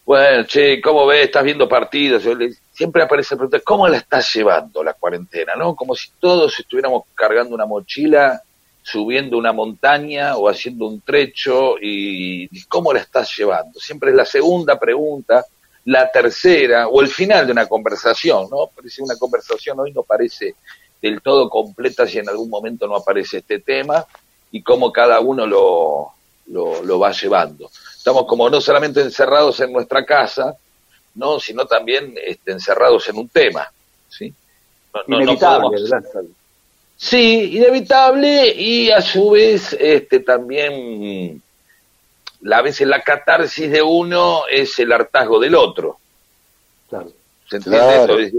bueno, 0.05 0.45
che, 0.45 0.81
¿cómo 0.81 1.07
ves? 1.07 1.27
¿Estás 1.27 1.45
viendo 1.45 1.69
partidos? 1.69 2.25
Siempre 2.73 3.03
aparece 3.03 3.35
la 3.35 3.39
pregunta, 3.39 3.61
¿cómo 3.65 3.87
la 3.89 3.99
estás 3.99 4.33
llevando 4.35 4.83
la 4.83 4.95
cuarentena? 4.95 5.55
¿No? 5.57 5.77
Como 5.77 5.95
si 5.95 6.09
todos 6.19 6.59
estuviéramos 6.59 7.05
cargando 7.15 7.55
una 7.55 7.67
mochila 7.67 8.43
subiendo 8.83 9.39
una 9.39 9.53
montaña 9.53 10.37
o 10.37 10.49
haciendo 10.49 10.87
un 10.87 11.01
trecho 11.03 11.77
y 11.81 12.49
cómo 12.65 12.93
la 12.93 12.99
estás 13.01 13.33
llevando. 13.37 13.79
Siempre 13.79 14.11
es 14.11 14.17
la 14.17 14.25
segunda 14.25 14.77
pregunta, 14.79 15.45
la 15.85 16.11
tercera 16.11 16.89
o 16.89 17.01
el 17.01 17.09
final 17.09 17.47
de 17.47 17.53
una 17.53 17.67
conversación, 17.67 18.49
¿no? 18.51 18.69
Parece 18.75 19.03
una 19.03 19.17
conversación 19.17 19.79
hoy 19.81 19.93
no 19.93 20.03
parece 20.03 20.55
del 21.03 21.21
todo 21.21 21.51
completa 21.51 22.07
si 22.07 22.19
en 22.21 22.29
algún 22.29 22.49
momento 22.49 22.87
no 22.87 22.97
aparece 22.97 23.39
este 23.39 23.59
tema 23.59 24.07
y 24.53 24.63
cómo 24.63 24.93
cada 24.93 25.19
uno 25.21 25.45
lo, 25.47 26.13
lo, 26.47 26.83
lo 26.83 26.99
va 26.99 27.11
llevando. 27.13 27.69
Estamos 27.97 28.25
como 28.27 28.49
no 28.49 28.61
solamente 28.61 29.01
encerrados 29.03 29.59
en 29.61 29.73
nuestra 29.73 30.05
casa, 30.07 30.57
no, 31.15 31.39
sino 31.41 31.67
también 31.67 32.15
este, 32.25 32.53
encerrados 32.53 33.09
en 33.09 33.19
un 33.19 33.29
tema, 33.29 33.71
¿sí? 34.09 34.33
No, 34.95 35.01
no- 35.07 35.17
no 35.17 35.23
Inevitable, 35.23 35.69
podemos-. 35.79 36.27
Sí, 36.97 37.57
inevitable 37.57 38.55
y 38.57 38.91
a 38.91 39.01
su 39.01 39.31
vez 39.31 39.73
este 39.79 40.21
también 40.21 41.43
la- 42.43 42.59
a 42.59 42.63
veces 42.63 42.87
la 42.87 43.03
catarsis 43.03 43.71
de 43.71 43.83
uno 43.83 44.43
es 44.49 44.79
el 44.79 44.93
hartazgo 44.93 45.41
del 45.41 45.55
otro. 45.57 45.99
Claro. 46.89 47.11
¿Se 47.51 47.57
entiende 47.57 47.79
Claro. 47.81 48.19
eso? 48.21 48.37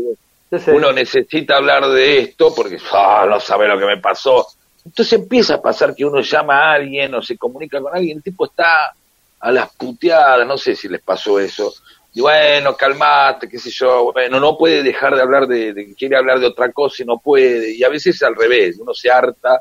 Sí. 0.59 0.71
Uno 0.71 0.91
necesita 0.91 1.57
hablar 1.57 1.87
de 1.87 2.19
esto 2.19 2.53
porque 2.55 2.77
ah, 2.91 3.25
no 3.27 3.39
sabe 3.39 3.67
lo 3.67 3.79
que 3.79 3.85
me 3.85 3.97
pasó. 3.97 4.47
Entonces 4.85 5.13
empieza 5.13 5.55
a 5.55 5.61
pasar 5.61 5.95
que 5.95 6.05
uno 6.05 6.21
llama 6.21 6.55
a 6.57 6.73
alguien 6.73 7.13
o 7.15 7.21
se 7.21 7.37
comunica 7.37 7.81
con 7.81 7.95
alguien, 7.95 8.17
el 8.17 8.23
tipo 8.23 8.45
está 8.45 8.93
a 9.39 9.51
las 9.51 9.73
puteadas, 9.75 10.45
no 10.45 10.57
sé 10.57 10.75
si 10.75 10.87
les 10.87 11.01
pasó 11.01 11.39
eso. 11.39 11.73
Y 12.13 12.21
bueno, 12.21 12.75
calmate, 12.75 13.49
qué 13.49 13.57
sé 13.57 13.71
yo, 13.71 14.11
bueno, 14.13 14.39
no 14.39 14.57
puede 14.57 14.83
dejar 14.83 15.15
de 15.15 15.21
hablar 15.21 15.47
de, 15.47 15.73
de 15.73 15.85
que 15.87 15.95
quiere 15.95 16.15
hablar 16.15 16.39
de 16.39 16.47
otra 16.47 16.71
cosa 16.71 17.01
y 17.01 17.05
no 17.05 17.17
puede. 17.17 17.75
Y 17.75 17.83
a 17.83 17.89
veces 17.89 18.21
al 18.21 18.35
revés, 18.35 18.77
uno 18.79 18.93
se 18.93 19.09
harta 19.09 19.59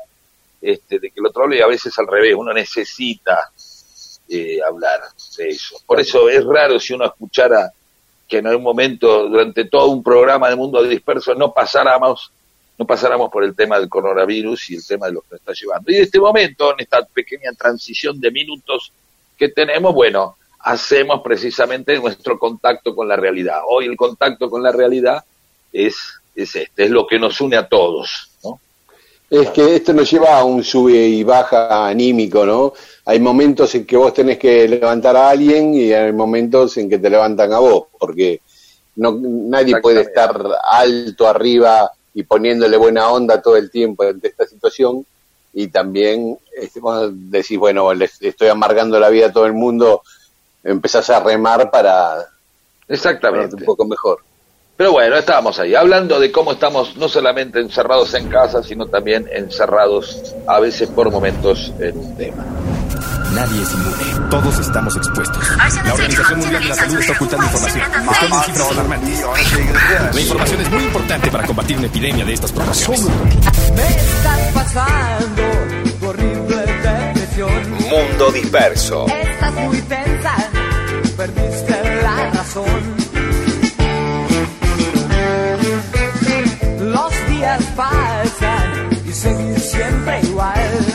este, 0.63 0.97
de 0.97 1.09
que 1.09 1.19
el 1.19 1.25
otro 1.25 1.43
hable 1.43 1.57
y 1.57 1.61
a 1.61 1.67
veces 1.67 1.97
al 1.99 2.07
revés, 2.07 2.35
uno 2.37 2.53
necesita 2.53 3.51
eh, 4.29 4.59
hablar 4.65 5.01
de 5.37 5.49
eso. 5.49 5.75
Por 5.85 5.99
eso 5.99 6.29
es 6.29 6.43
raro 6.45 6.79
si 6.79 6.93
uno 6.93 7.05
escuchara 7.05 7.69
que 8.33 8.39
en 8.39 8.47
algún 8.47 8.63
momento, 8.63 9.29
durante 9.29 9.65
todo 9.65 9.89
un 9.89 10.01
programa 10.01 10.49
de 10.49 10.55
Mundo 10.55 10.81
Disperso, 10.81 11.35
no 11.35 11.53
pasáramos, 11.53 12.31
no 12.79 12.87
pasáramos 12.87 13.29
por 13.29 13.43
el 13.43 13.55
tema 13.55 13.77
del 13.77 13.87
coronavirus 13.87 14.71
y 14.71 14.75
el 14.77 14.87
tema 14.87 15.05
de 15.05 15.11
lo 15.11 15.21
que 15.21 15.27
nos 15.33 15.39
está 15.41 15.53
llevando. 15.53 15.91
Y 15.91 15.97
en 15.97 16.01
este 16.01 16.19
momento, 16.19 16.71
en 16.71 16.79
esta 16.79 17.05
pequeña 17.05 17.51
transición 17.51 18.19
de 18.19 18.31
minutos 18.31 18.91
que 19.37 19.49
tenemos, 19.49 19.93
bueno, 19.93 20.35
hacemos 20.61 21.21
precisamente 21.21 21.95
nuestro 21.99 22.39
contacto 22.39 22.95
con 22.95 23.07
la 23.07 23.15
realidad. 23.15 23.59
Hoy 23.69 23.85
el 23.85 23.95
contacto 23.95 24.49
con 24.49 24.63
la 24.63 24.71
realidad 24.71 25.23
es, 25.71 25.95
es 26.33 26.55
este, 26.55 26.85
es 26.85 26.89
lo 26.89 27.05
que 27.05 27.19
nos 27.19 27.39
une 27.39 27.55
a 27.55 27.67
todos. 27.67 28.31
Es 29.29 29.51
que 29.51 29.75
esto 29.75 29.93
nos 29.93 30.09
lleva 30.09 30.39
a 30.39 30.43
un 30.43 30.63
sube 30.63 31.05
y 31.05 31.23
baja 31.23 31.87
anímico, 31.87 32.47
¿no? 32.47 32.73
Hay 33.05 33.19
momentos 33.19 33.75
en 33.75 33.85
que 33.85 33.97
vos 33.97 34.13
tenés 34.13 34.37
que 34.37 34.67
levantar 34.67 35.15
a 35.17 35.29
alguien 35.29 35.73
y 35.73 35.91
hay 35.91 36.13
momentos 36.13 36.77
en 36.77 36.89
que 36.89 36.99
te 36.99 37.09
levantan 37.09 37.51
a 37.51 37.59
vos, 37.59 37.87
porque 37.99 38.39
no, 38.95 39.17
nadie 39.19 39.81
puede 39.81 40.01
estar 40.01 40.39
alto 40.63 41.27
arriba 41.27 41.91
y 42.13 42.23
poniéndole 42.23 42.77
buena 42.77 43.09
onda 43.09 43.41
todo 43.41 43.57
el 43.57 43.69
tiempo 43.69 44.03
ante 44.03 44.29
esta 44.29 44.45
situación. 44.45 45.05
Y 45.53 45.67
también 45.67 46.37
este, 46.55 46.79
vos 46.79 47.09
decís, 47.11 47.57
bueno, 47.57 47.93
les 47.93 48.21
estoy 48.21 48.47
amargando 48.47 48.99
la 48.99 49.09
vida 49.09 49.27
a 49.27 49.33
todo 49.33 49.45
el 49.45 49.53
mundo, 49.53 50.01
empezás 50.63 51.09
a 51.09 51.19
remar 51.19 51.69
para 51.69 52.27
Exactamente. 52.87 53.55
un 53.55 53.63
poco 53.63 53.85
mejor. 53.85 54.19
Pero 54.75 54.91
bueno, 54.91 55.15
estábamos 55.15 55.59
ahí, 55.59 55.75
hablando 55.75 56.19
de 56.19 56.31
cómo 56.31 56.53
estamos 56.53 56.97
no 56.97 57.07
solamente 57.07 57.59
encerrados 57.59 58.13
en 58.15 58.27
casa, 58.27 58.63
sino 58.63 58.87
también 58.87 59.29
encerrados 59.31 60.33
a 60.47 60.59
veces 60.59 60.89
por 60.89 61.11
momentos 61.11 61.71
en 61.79 61.97
un 61.97 62.17
tema. 62.17 62.43
Nadie 63.33 63.63
es 63.63 63.73
inmune. 63.73 64.29
Todos 64.29 64.59
estamos 64.59 64.95
expuestos. 64.95 65.43
La 65.83 65.93
Organización 65.93 66.39
Mundial 66.39 66.61
de 66.61 66.69
la 66.69 66.75
Salud 66.75 66.99
está 66.99 67.13
ocultando 67.13 67.45
información. 67.45 67.83
Esconden 67.83 68.43
cifras 68.43 68.71
alarmantes. 68.71 69.25
La 70.13 70.21
información 70.21 70.61
es 70.61 70.71
muy 70.71 70.83
importante 70.83 71.31
para 71.31 71.47
combatir 71.47 71.77
una 71.77 71.87
epidemia 71.87 72.25
de 72.25 72.33
estas 72.33 72.51
proporciones. 72.51 73.01
Me 73.75 73.87
estás 73.87 74.39
pasando 74.53 75.43
tu 75.99 76.07
horrible 76.07 76.57
depresión. 76.57 77.71
Mundo 77.89 78.31
disperso. 78.31 79.07
Estás 79.07 79.53
muy 79.53 79.81
tensa, 79.81 80.35
perdiste 81.17 82.01
la 82.03 82.29
razón. 82.31 83.03
Los 86.79 87.27
días 87.29 87.63
pasan 87.75 88.89
y 89.07 89.11
seguir 89.11 89.59
siempre 89.59 90.21
igual. 90.21 90.92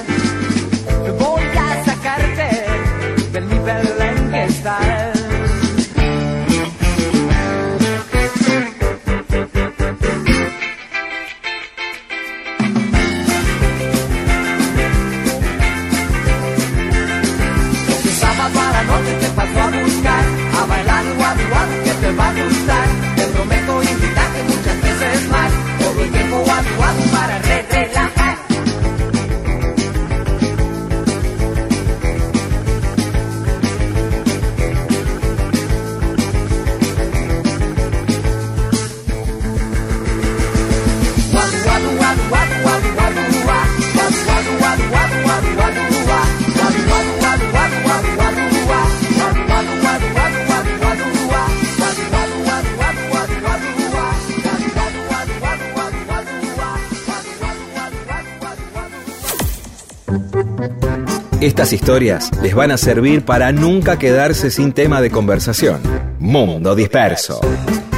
Estas 61.40 61.72
historias 61.72 62.32
les 62.43 62.53
van 62.53 62.72
a 62.72 62.76
servir 62.76 63.24
para 63.24 63.53
nunca 63.53 63.97
quedarse 63.97 64.51
sin 64.51 64.72
tema 64.72 65.01
de 65.01 65.12
conversación. 65.12 65.80
Mundo 66.18 66.74
disperso. 66.74 67.41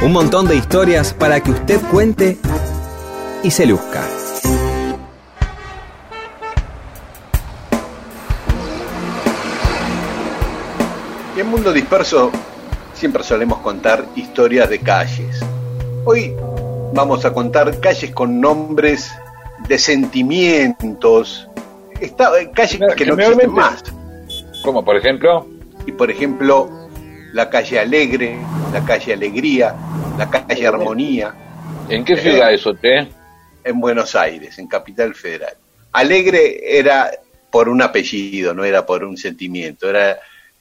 Un 0.03 0.11
montón 0.11 0.47
de 0.47 0.55
historias 0.55 1.15
para 1.15 1.39
que 1.39 1.49
usted 1.49 1.81
cuente 1.89 2.37
y 3.41 3.49
se 3.49 3.65
luzca. 3.65 4.03
En 11.35 11.47
Mundo 11.47 11.73
Disperso 11.73 12.29
siempre 12.93 13.23
solemos 13.23 13.57
contar 13.61 14.05
historias 14.15 14.69
de 14.69 14.81
calles. 14.81 15.39
Hoy 16.05 16.35
vamos 16.93 17.25
a 17.25 17.33
contar 17.33 17.79
calles 17.79 18.11
con 18.11 18.39
nombres 18.39 19.11
de 19.67 19.79
sentimientos, 19.79 21.49
Está- 22.01 22.39
eh, 22.41 22.51
calles 22.53 22.79
que 22.95 23.05
no 23.05 23.13
existen 23.13 23.51
más. 23.51 23.83
Como 24.63 24.83
por 24.83 24.95
ejemplo, 24.97 25.47
Y 25.87 25.93
por 25.93 26.11
ejemplo, 26.11 26.69
la 27.33 27.49
calle 27.49 27.79
Alegre, 27.79 28.37
la 28.71 28.85
calle 28.85 29.13
Alegría, 29.13 29.73
la 30.17 30.29
calle 30.29 30.67
Armonía, 30.67 31.33
¿en 31.89 32.05
qué 32.05 32.17
ciudad 32.17 32.53
es 32.53 32.63
usted? 32.65 33.07
en 33.63 33.79
Buenos 33.79 34.13
Aires, 34.15 34.59
en 34.59 34.67
Capital 34.67 35.15
Federal. 35.15 35.53
Alegre 35.91 36.77
era 36.77 37.09
por 37.49 37.67
un 37.67 37.81
apellido, 37.81 38.53
no 38.53 38.63
era 38.63 38.85
por 38.85 39.03
un 39.03 39.17
sentimiento, 39.17 39.89
era 39.89 40.19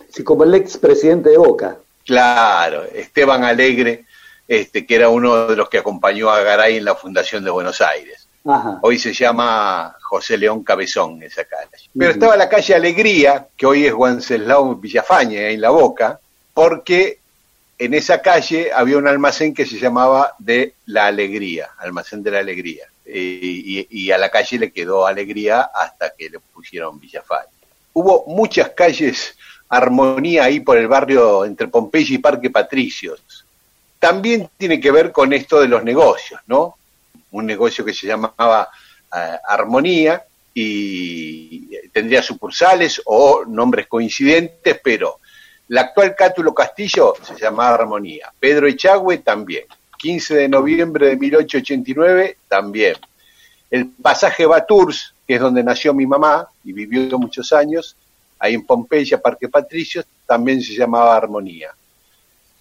Sí, 0.09 0.25
como 0.25 0.45
el 0.45 0.55
expresidente 0.55 1.29
de 1.31 1.37
Boca. 1.39 1.77
Claro, 2.07 2.85
Esteban 2.95 3.45
Alegre, 3.45 4.05
este, 4.49 4.87
que 4.87 4.95
era 4.97 5.09
uno 5.11 5.47
de 5.49 5.55
los 5.57 5.69
que 5.69 5.79
acompañó 5.79 6.31
a 6.31 6.41
Garay 6.43 6.79
en 6.79 6.85
la 6.87 6.95
fundación 6.95 7.45
de 7.45 7.51
Buenos 7.51 7.81
Aires. 7.83 8.20
Ajá. 8.45 8.79
Hoy 8.83 8.99
se 8.99 9.13
llama 9.13 9.95
José 10.03 10.39
León 10.39 10.65
Cabezón 10.65 11.23
esa 11.23 11.45
calle. 11.45 11.69
Pero 11.97 12.11
estaba 12.13 12.37
la 12.37 12.49
calle 12.49 12.75
Alegría, 12.75 13.47
que 13.57 13.67
hoy 13.67 13.87
es 13.87 13.93
Wenceslao 13.95 14.77
Villafañe, 14.77 15.45
ahí 15.47 15.55
en 15.55 15.61
La 15.61 15.71
Boca, 15.71 16.19
porque 16.55 17.19
en 17.79 17.95
esa 17.95 18.21
calle 18.23 18.73
había 18.73 18.97
un 18.99 19.07
almacén 19.09 19.53
que 19.55 19.67
se 19.67 19.79
llamaba 19.79 20.35
de 20.39 20.75
La 20.87 21.07
Alegría, 21.07 21.71
Almacén 21.79 22.23
de 22.23 22.31
la 22.31 22.39
Alegría. 22.41 22.85
Y, 23.07 23.81
y- 23.81 23.87
y 23.91 24.11
a 24.13 24.19
la 24.19 24.31
calle 24.31 24.59
le 24.59 24.71
quedó 24.73 25.07
Alegría 25.07 25.63
hasta 25.75 26.13
que 26.17 26.31
le 26.31 26.39
pusieron 26.39 26.99
Villafañe. 27.01 27.49
Hubo 27.93 28.25
muchas 28.27 28.71
calles 28.71 29.37
Armonía 29.69 30.45
ahí 30.45 30.61
por 30.61 30.77
el 30.79 30.89
barrio 30.89 31.45
entre 31.45 31.69
Pompeya 31.69 32.15
y 32.15 32.19
Parque 32.19 32.51
Patricios. 32.51 33.45
También 33.99 34.49
tiene 34.57 34.81
que 34.81 34.91
ver 34.91 35.13
con 35.13 35.33
esto 35.33 35.61
de 35.61 35.69
los 35.69 35.85
negocios, 35.85 36.41
¿no? 36.47 36.77
Un 37.33 37.47
negocio 37.47 37.85
que 37.85 37.95
se 37.95 38.07
llamaba 38.07 38.69
eh, 39.15 39.37
Armonía 39.49 40.23
y 40.53 41.77
tendría 41.89 42.23
sucursales 42.23 43.01
o 43.05 43.45
nombres 43.47 43.87
coincidentes, 43.87 44.81
pero 44.83 45.21
la 45.69 45.83
actual 45.83 46.15
Cátulo 46.17 46.53
Castillo 46.53 47.15
se 47.23 47.37
llamaba 47.37 47.75
Armonía. 47.75 48.33
Pedro 48.39 48.67
Echagüe 48.67 49.19
también. 49.19 49.65
15 49.99 50.35
de 50.35 50.49
noviembre 50.49 51.09
de 51.09 51.17
1889 51.17 52.39
también. 52.49 52.97
El 53.71 53.89
pasaje 53.89 54.47
Baturs, 54.47 55.15
que 55.27 55.35
es 55.35 55.41
donde 55.41 55.63
nació 55.63 55.95
mi 55.95 56.07
mamá 56.07 56.49
y 56.65 56.73
vivió 56.73 57.19
muchos 57.19 57.53
años, 57.53 57.97
ahí 58.39 58.55
en 58.55 58.67
Pompeya, 58.67 59.21
Parque 59.21 59.49
Patricios, 59.49 60.07
también 60.27 60.61
se 60.61 60.75
llamaba 60.75 61.17
Armonía. 61.17 61.71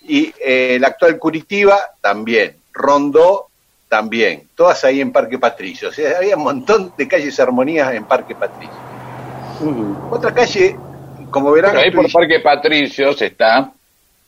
Y 0.01 0.33
eh, 0.39 0.75
el 0.75 0.85
actual 0.85 1.17
Curitiba 1.17 1.79
también. 2.01 2.57
Rondó 2.73 3.48
también. 3.89 4.47
Todas 4.55 4.83
ahí 4.85 5.01
en 5.01 5.11
Parque 5.11 5.37
Patricios. 5.37 5.91
O 5.91 5.95
sea, 5.95 6.17
había 6.17 6.37
un 6.37 6.43
montón 6.43 6.93
de 6.95 7.07
calles 7.07 7.39
Armonías 7.39 7.93
en 7.93 8.05
Parque 8.05 8.35
Patricios. 8.35 8.77
Otra 10.11 10.31
calle, 10.31 10.77
como 11.31 11.51
verán... 11.51 11.71
Pero 11.71 11.83
ahí 11.83 11.91
por 11.91 12.09
Parque 12.11 12.39
Patricios 12.39 13.21
está 13.21 13.71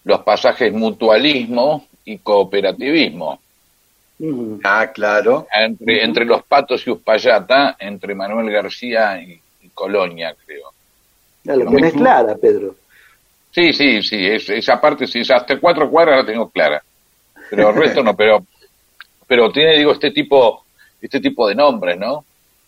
los 0.03 0.19
pasajes 0.21 0.73
mutualismo 0.73 1.87
y 2.03 2.17
cooperativismo. 2.17 3.39
Ah, 4.63 4.91
claro. 4.93 5.47
Entre, 5.53 6.03
entre 6.03 6.25
los 6.25 6.43
Patos 6.43 6.85
y 6.85 6.91
Uspallata, 6.91 7.75
entre 7.79 8.13
Manuel 8.13 8.51
García 8.51 9.19
y, 9.21 9.39
y 9.61 9.69
Colonia, 9.69 10.35
creo. 10.45 10.71
Ya 11.43 11.55
lo 11.55 11.71
tenés 11.71 11.93
clara, 11.93 12.35
Pedro. 12.35 12.75
Sí, 13.51 13.73
sí, 13.73 14.01
sí, 14.01 14.25
es- 14.27 14.49
esa 14.49 14.79
parte 14.79 15.07
sí, 15.07 15.21
hasta 15.21 15.59
cuatro 15.59 15.89
cuadras 15.89 16.19
la 16.19 16.25
tengo 16.25 16.49
clara. 16.49 16.81
Pero 17.49 17.69
el 17.69 17.75
resto 17.75 18.03
no, 18.03 18.15
pero 18.15 18.45
pero 19.31 19.49
tiene, 19.49 19.77
digo, 19.77 19.93
este 19.93 20.11
tipo 20.11 20.65
este 21.01 21.21
tipo 21.21 21.47
de 21.47 21.55
nombres, 21.55 21.97
¿no? 21.97 22.25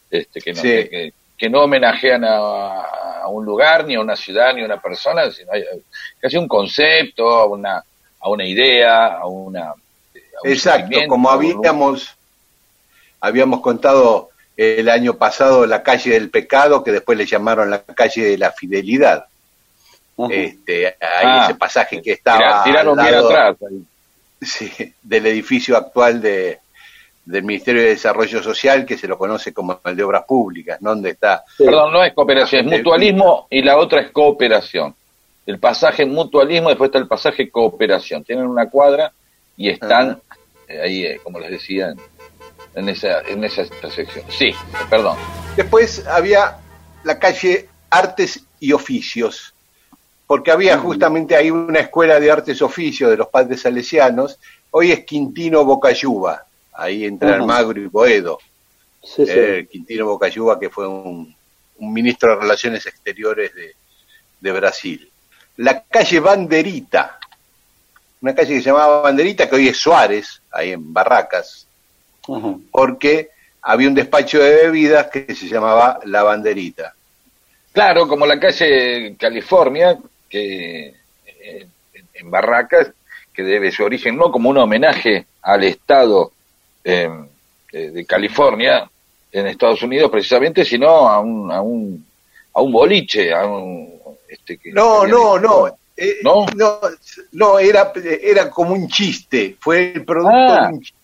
Este 0.10 0.40
que 0.40 0.54
no, 0.54 0.62
Sí. 0.62 0.70
que, 0.70 0.90
que- 0.90 1.14
que 1.38 1.50
no 1.50 1.64
homenajean 1.64 2.24
a, 2.24 2.80
a 3.24 3.28
un 3.28 3.44
lugar, 3.44 3.86
ni 3.86 3.96
a 3.96 4.00
una 4.00 4.16
ciudad, 4.16 4.54
ni 4.54 4.62
a 4.62 4.66
una 4.66 4.80
persona, 4.80 5.30
sino 5.30 5.52
hay- 5.52 5.66
casi 6.22 6.38
un 6.38 6.48
concepto, 6.48 7.28
a 7.30 7.46
una, 7.48 7.84
a 8.22 8.30
una 8.30 8.46
idea, 8.46 9.08
a 9.08 9.26
una... 9.26 9.72
a 9.72 9.74
un 9.74 10.50
Exacto, 10.50 10.98
como 11.10 11.30
habíamos, 11.30 12.16
habíamos 13.20 13.60
contado 13.60 14.30
el 14.56 14.88
año 14.88 15.16
pasado 15.16 15.66
la 15.66 15.84
calle 15.84 16.12
del 16.12 16.30
pecado, 16.30 16.82
que 16.82 16.94
después 16.94 17.18
le 17.18 17.26
llamaron 17.26 17.70
la 17.70 17.84
calle 17.84 18.24
de 18.24 18.38
la 18.38 18.52
fidelidad. 18.54 19.26
Este, 20.30 20.88
hay 20.88 20.96
Ah, 21.02 21.42
ese 21.50 21.56
pasaje 21.56 22.02
que 22.02 22.14
estaba 22.14 22.64
tiraron 22.64 22.98
al 22.98 23.06
bien 23.06 23.16
lado, 23.18 23.30
atrás. 23.30 23.58
ahí. 23.70 23.84
Sí, 24.46 24.72
del 25.02 25.26
edificio 25.28 25.76
actual 25.78 26.22
de, 26.22 26.60
del 27.26 27.44
Ministerio 27.44 27.82
de 27.82 27.90
Desarrollo 27.90 28.42
Social, 28.44 28.86
que 28.86 28.98
se 28.98 29.08
lo 29.08 29.18
conoce 29.18 29.54
como 29.54 29.80
el 29.86 29.96
de 29.96 30.04
Obras 30.04 30.26
Públicas, 30.26 30.82
¿no? 30.82 30.92
donde 30.92 31.12
está 31.12 31.44
Perdón, 31.58 31.94
no 31.94 32.04
es 32.04 32.14
cooperación, 32.14 32.66
es 32.72 32.78
mutualismo 32.80 33.48
y 33.50 33.62
la 33.62 33.78
otra 33.78 34.02
es 34.02 34.12
cooperación. 34.12 34.96
El 35.46 35.60
pasaje 35.60 36.06
mutualismo, 36.06 36.70
después 36.70 36.88
está 36.90 37.00
el 37.00 37.08
pasaje 37.08 37.50
cooperación. 37.50 38.24
Tienen 38.24 38.46
una 38.48 38.70
cuadra 38.70 39.12
y 39.58 39.70
están 39.70 40.22
eh, 40.68 40.82
ahí, 40.82 41.06
eh, 41.06 41.20
como 41.22 41.40
les 41.40 41.52
decía, 41.52 41.90
en- 41.90 42.00
en 42.76 42.90
esa, 42.90 43.22
en 43.22 43.44
esa 43.44 43.62
intersección. 43.64 44.26
Sí, 44.30 44.52
perdón. 44.90 45.16
Después 45.56 46.08
había 46.08 46.58
la 47.04 47.20
calle 47.20 47.68
Artes 47.90 48.44
y 48.60 48.72
Oficios, 48.74 49.53
porque 50.28 50.52
había 50.52 50.78
justamente 50.78 51.36
ahí 51.36 51.52
una 51.52 51.80
escuela 51.80 52.20
de 52.20 52.32
artes 52.32 52.60
y 52.60 52.64
oficios 52.64 53.10
de 53.12 53.18
los 53.18 53.28
padres 53.28 53.62
salesianos. 53.62 54.40
Hoy 54.72 54.92
es 54.92 55.04
Quintino 55.06 55.64
Bocayuba, 55.66 56.46
ahí 56.74 57.06
entre 57.06 57.30
Ujú. 57.30 57.42
Almagro 57.42 57.80
y 57.80 57.88
Boedo. 57.88 58.40
Sí, 59.04 59.26
sí. 59.26 59.32
Eh, 59.36 59.68
Quintino 59.70 60.06
Bocayuba, 60.06 60.60
que 60.60 60.70
fue 60.70 60.88
un, 60.88 61.36
un 61.78 61.94
ministro 61.94 62.30
de 62.30 62.36
Relaciones 62.42 62.86
Exteriores 62.86 63.54
de, 63.54 63.76
de 64.40 64.52
Brasil. 64.52 65.10
La 65.58 65.84
calle 65.84 66.20
Banderita, 66.20 67.20
una 68.22 68.34
calle 68.34 68.56
que 68.56 68.62
se 68.62 68.70
llamaba 68.70 69.02
Banderita, 69.02 69.50
que 69.50 69.56
hoy 69.56 69.68
es 69.68 69.78
Suárez, 69.78 70.42
ahí 70.52 70.72
en 70.72 70.94
Barracas, 70.94 71.68
Ajá. 72.28 72.56
porque 72.72 73.30
había 73.62 73.88
un 73.90 73.96
despacho 73.96 74.40
de 74.40 74.56
bebidas 74.56 75.08
que 75.08 75.36
se 75.36 75.48
llamaba 75.48 76.00
La 76.06 76.24
Banderita. 76.24 76.96
Claro, 77.74 78.08
como 78.08 78.26
la 78.26 78.40
calle 78.40 79.16
California, 79.20 79.98
que 80.34 80.88
eh, 81.28 81.68
en- 81.94 82.08
en 82.16 82.32
Barracas, 82.32 82.90
que 83.32 83.44
debe 83.44 83.72
su 83.72 83.84
origen 83.84 84.16
no 84.18 84.32
como 84.32 84.50
un 84.50 84.58
homenaje 84.58 85.28
al 85.44 85.64
Estado 85.64 86.32
eh, 86.84 87.08
eh, 87.72 87.90
de 87.92 88.06
California 88.06 88.90
en 89.32 89.46
Estados 89.48 89.84
Unidos 89.84 90.10
precisamente, 90.10 90.66
sino 90.66 90.88
a 91.08 91.20
un, 91.20 91.52
a 91.52 91.62
un, 91.62 92.04
a 92.54 92.62
un 92.62 92.72
boliche, 92.72 93.32
a 93.32 93.46
un... 93.46 93.94
Este, 94.28 94.58
que 94.58 94.72
No, 94.72 95.06
no, 95.06 95.38
no. 95.38 95.68
eh, 95.96 96.16
¿No? 96.24 96.48
no, 96.56 96.80
no, 97.34 97.60
era, 97.60 97.92
era 98.22 98.50
como 98.50 98.74
un 98.74 98.88
chiste, 98.88 99.56
fue 99.60 99.92
el 99.94 100.04
producto 100.04 100.36
Ah. 100.36 100.68
de 100.70 100.74
un 100.74 100.82
chiste. 100.82 100.98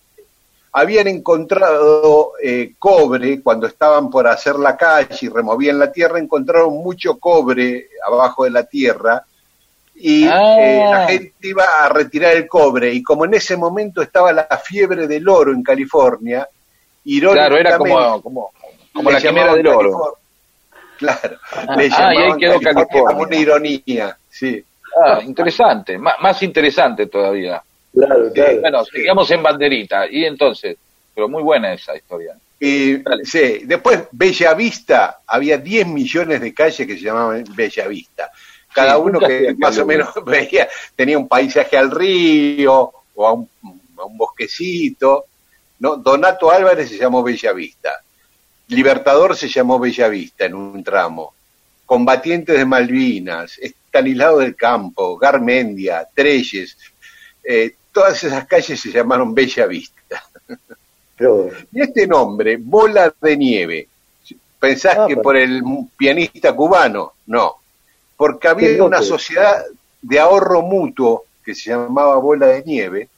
Habían 0.71 1.07
encontrado 1.07 2.33
eh, 2.43 2.73
cobre 2.77 3.41
cuando 3.41 3.65
estaban 3.67 4.09
por 4.09 4.27
hacer 4.27 4.55
la 4.55 4.77
calle 4.77 5.17
y 5.21 5.29
removían 5.29 5.79
la 5.79 5.91
tierra, 5.91 6.19
encontraron 6.19 6.73
mucho 6.75 7.17
cobre 7.17 7.87
abajo 8.07 8.43
de 8.43 8.51
la 8.51 8.63
tierra 8.63 9.23
y 9.95 10.25
Ah. 10.27 10.55
eh, 10.59 10.87
la 10.91 11.07
gente 11.07 11.33
iba 11.41 11.63
a 11.83 11.89
retirar 11.89 12.33
el 12.37 12.47
cobre 12.47 12.93
y 12.93 13.01
como 13.03 13.25
en 13.25 13.33
ese 13.33 13.57
momento 13.57 14.01
estaba 14.01 14.31
la 14.31 14.47
fiebre 14.63 15.07
del 15.07 15.27
oro 15.27 15.51
en 15.51 15.63
California, 15.63 16.47
Claro, 17.03 17.57
era 17.57 17.77
como, 17.77 17.89
irónicamente, 17.89 18.21
como, 18.23 18.51
como 18.93 19.11
la 19.11 19.19
quimera 19.19 19.53
del 19.55 19.67
oro. 19.67 19.77
California. 19.79 20.19
Claro, 20.99 21.37
Ah, 21.51 21.75
le 21.77 21.89
ah, 21.91 22.13
y 22.13 22.17
ahí 22.17 22.37
quedó 22.37 22.59
California 22.61 23.05
como 23.07 23.21
una 23.23 23.35
ironía, 23.35 24.17
sí. 24.29 24.63
Ah, 25.03 25.19
interesante, 25.23 25.97
má- 25.97 26.17
más 26.21 26.41
interesante 26.43 27.07
todavía. 27.07 27.61
Claro, 27.93 28.31
claro. 28.33 28.61
Bueno, 28.61 28.85
sigamos 28.85 29.31
en 29.31 29.43
banderita. 29.43 30.07
Y 30.09 30.25
entonces, 30.25 30.77
pero 31.13 31.27
muy 31.27 31.43
buena 31.43 31.73
esa 31.73 31.95
historia. 31.95 32.35
Y, 32.59 32.97
sí, 33.23 33.61
después 33.63 34.03
Bellavista, 34.11 35.21
había 35.25 35.57
10 35.57 35.87
millones 35.87 36.41
de 36.41 36.53
calles 36.53 36.85
que 36.85 36.97
se 36.97 37.03
llamaban 37.03 37.43
Bellavista. 37.55 38.31
Cada 38.73 38.95
Sí, 38.95 39.01
uno 39.01 39.19
que 39.19 39.55
más 39.57 39.77
o 39.77 39.85
menos 39.85 40.09
veía, 40.25 40.67
tenía 40.95 41.17
un 41.17 41.27
paisaje 41.27 41.77
al 41.77 41.89
río 41.89 42.91
o 43.15 43.27
a 43.27 43.33
un, 43.33 43.49
a 43.97 44.05
un 44.05 44.17
bosquecito. 44.17 45.25
¿no? 45.79 45.95
Donato 45.95 46.51
Álvarez 46.51 46.89
se 46.89 46.97
llamó 46.97 47.23
Bellavista. 47.23 47.91
Libertador 48.67 49.35
se 49.35 49.47
llamó 49.47 49.79
Bellavista 49.79 50.45
en 50.45 50.53
un 50.53 50.83
tramo. 50.83 51.33
Combatientes 51.85 52.57
de 52.57 52.65
Malvinas, 52.65 53.57
Estanislao 53.57 54.37
del 54.37 54.55
Campo, 54.55 55.17
Garmendia, 55.17 56.07
Treyes, 56.13 56.77
eh, 57.43 57.73
todas 57.99 58.23
esas 58.23 58.45
calles 58.47 58.79
se 58.79 58.91
llamaron 58.91 59.33
Bellavista. 59.35 60.23
Pero, 61.17 61.49
Y 61.73 61.81
este 61.81 62.07
nombre, 62.07 62.55
Bola 62.57 63.13
de 63.21 63.35
Nieve, 63.35 63.87
¿pensás 64.57 64.95
Ah, 64.99 65.05
que 65.05 65.15
pero- 65.15 65.21
por 65.23 65.35
el 65.35 65.61
pianista 65.97 66.55
cubano? 66.55 67.11
No, 67.27 67.55
porque 68.15 68.39
Qué 68.43 68.47
había 68.47 68.69
loco. 68.71 68.85
una 68.85 69.01
sociedad 69.01 69.65
de 70.01 70.17
ahorro 70.19 70.61
mutuo 70.61 71.25
que 71.43 71.53
se 71.53 71.71
llamaba 71.71 72.15
Bola 72.17 72.47
de 72.47 72.63
Nieve, 72.63 73.09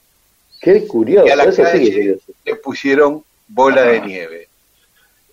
qué 0.60 0.84
curioso. 0.86 1.26
y 1.28 1.30
a 1.30 1.36
la 1.36 1.44
Eso 1.44 1.52
sí 1.52 1.62
que 1.62 1.70
calle 1.70 1.92
curioso. 1.92 2.32
le 2.44 2.56
pusieron 2.56 3.24
Bola 3.46 3.82
de 3.82 4.00
Nieve. 4.00 4.48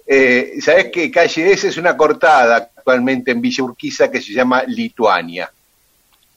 Eh, 0.05 0.53
¿Sabés 0.61 0.89
qué 0.91 1.09
calle 1.09 1.51
es? 1.51 1.63
Es 1.63 1.77
una 1.77 1.97
cortada 1.97 2.55
actualmente 2.57 3.31
en 3.31 3.41
Villa 3.41 3.63
Urquiza 3.63 4.11
que 4.11 4.21
se 4.21 4.31
llama 4.33 4.63
Lituania, 4.67 5.51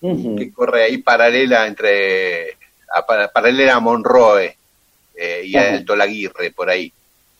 que 0.01 0.51
corre 0.53 0.85
ahí 0.85 0.99
paralela 0.99 1.67
entre 1.67 2.57
a, 2.95 3.05
para- 3.07 3.29
paralela 3.29 3.75
a 3.75 3.81
Monroe 3.81 4.57
eh, 5.15 5.43
y 5.45 5.57
a 5.57 5.61
Ajá. 5.63 5.71
Alto 5.75 5.97
Laguirre, 5.97 6.51
por 6.51 6.69
ahí. 6.71 6.93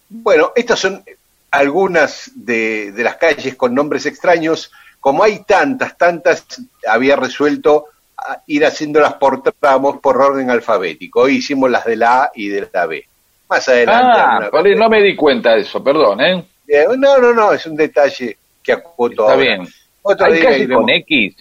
Bueno, 0.09 0.53
estas 0.55 0.79
son 0.79 1.03
algunas 1.51 2.31
de, 2.35 2.93
de 2.93 3.05
las 3.05 3.17
calles 3.17 3.57
con 3.57 3.75
nombres 3.75 4.07
extraños. 4.07 4.71
Como 5.01 5.23
hay 5.25 5.43
tantas, 5.45 5.97
tantas, 5.99 6.47
había 6.87 7.17
resuelto 7.17 7.87
a 8.17 8.41
ir 8.47 8.65
haciéndolas 8.65 9.15
por 9.15 9.43
tramos 9.43 9.99
por 10.01 10.21
orden 10.21 10.49
alfabético. 10.51 11.23
Hoy 11.23 11.37
hicimos 11.37 11.71
las 11.71 11.85
de 11.85 11.97
la 11.97 12.25
A 12.25 12.31
y 12.35 12.49
de 12.49 12.69
la 12.73 12.87
B. 12.87 13.05
Más 13.49 13.69
adelante. 13.69 14.19
Ah, 14.21 14.51
no 14.77 14.89
me 14.89 15.03
di 15.03 15.17
cuenta 15.17 15.55
de 15.55 15.63
eso, 15.63 15.83
perdón, 15.83 16.21
¿eh? 16.21 16.45
Eh, 16.69 16.85
No, 16.97 17.19
no, 17.19 17.33
no, 17.35 17.53
es 17.53 17.67
un 17.67 17.77
detalle 17.77 18.37
que 18.63 18.73
acoto 18.73 19.23
Está 19.23 19.35
ahora. 19.35 19.37
bien. 19.37 19.69
Otro 20.03 20.27
¿Hay 20.27 20.33
día 20.35 20.45
calle 20.45 20.69
con 20.69 20.89
X? 20.89 21.37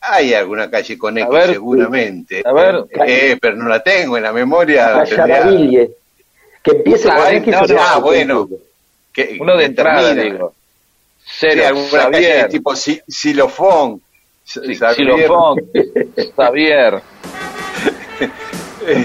Hay 0.00 0.34
alguna 0.34 0.70
calle 0.70 0.96
con 0.98 1.18
X, 1.18 1.28
ver, 1.30 1.52
seguramente. 1.52 2.42
a 2.44 2.52
ver. 2.52 2.84
Eh, 3.06 3.38
pero 3.40 3.56
no 3.56 3.68
la 3.68 3.82
tengo 3.82 4.16
en 4.16 4.22
la 4.22 4.32
memoria. 4.32 5.02
Que 5.04 6.70
empiece 6.72 7.08
con 7.08 7.16
Ay, 7.18 7.36
X. 7.38 7.54
no, 7.70 7.76
ah, 7.80 7.98
bueno. 7.98 8.48
Que- 9.12 9.36
Uno 9.40 9.56
de 9.56 9.64
entrada, 9.64 10.14
digo. 10.14 10.52
Sí, 11.24 11.36
Serio, 11.40 11.66
alguna 11.68 11.90
calle 12.10 12.12
Xavier. 12.28 12.48
tipo 12.48 12.76
si- 12.76 13.00
Xilofón. 13.08 14.00
Sí, 14.44 14.60
Xavier. 14.76 14.94
Xilofón, 14.96 15.60
Xavier. 16.36 17.02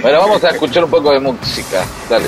Bueno, 0.04 0.20
vamos 0.20 0.44
a 0.44 0.50
escuchar 0.52 0.84
un 0.84 0.92
poco 0.92 1.12
de 1.12 1.20
música. 1.20 1.84
Dale. 2.08 2.28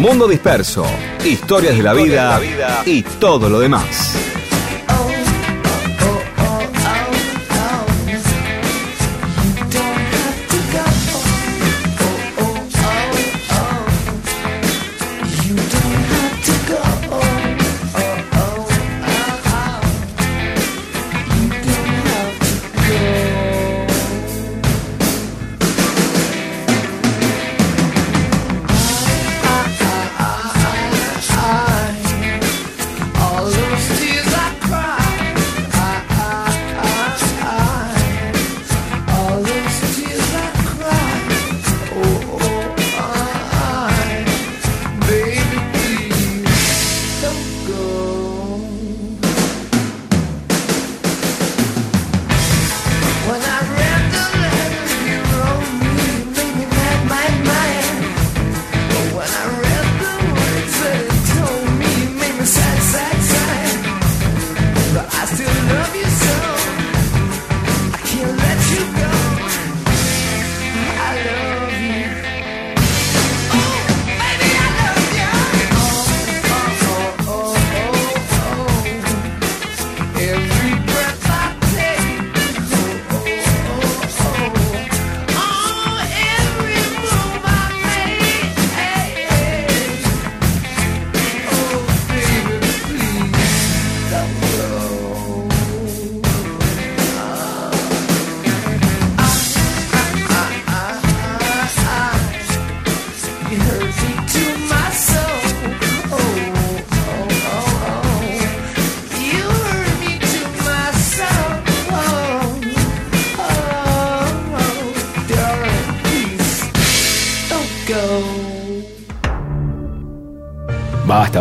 Mundo 0.00 0.26
Disperso, 0.26 0.86
historias 1.22 1.76
de 1.76 1.82
la 1.82 1.92
vida 1.92 2.40
y 2.86 3.02
todo 3.02 3.50
lo 3.50 3.60
demás. 3.60 4.39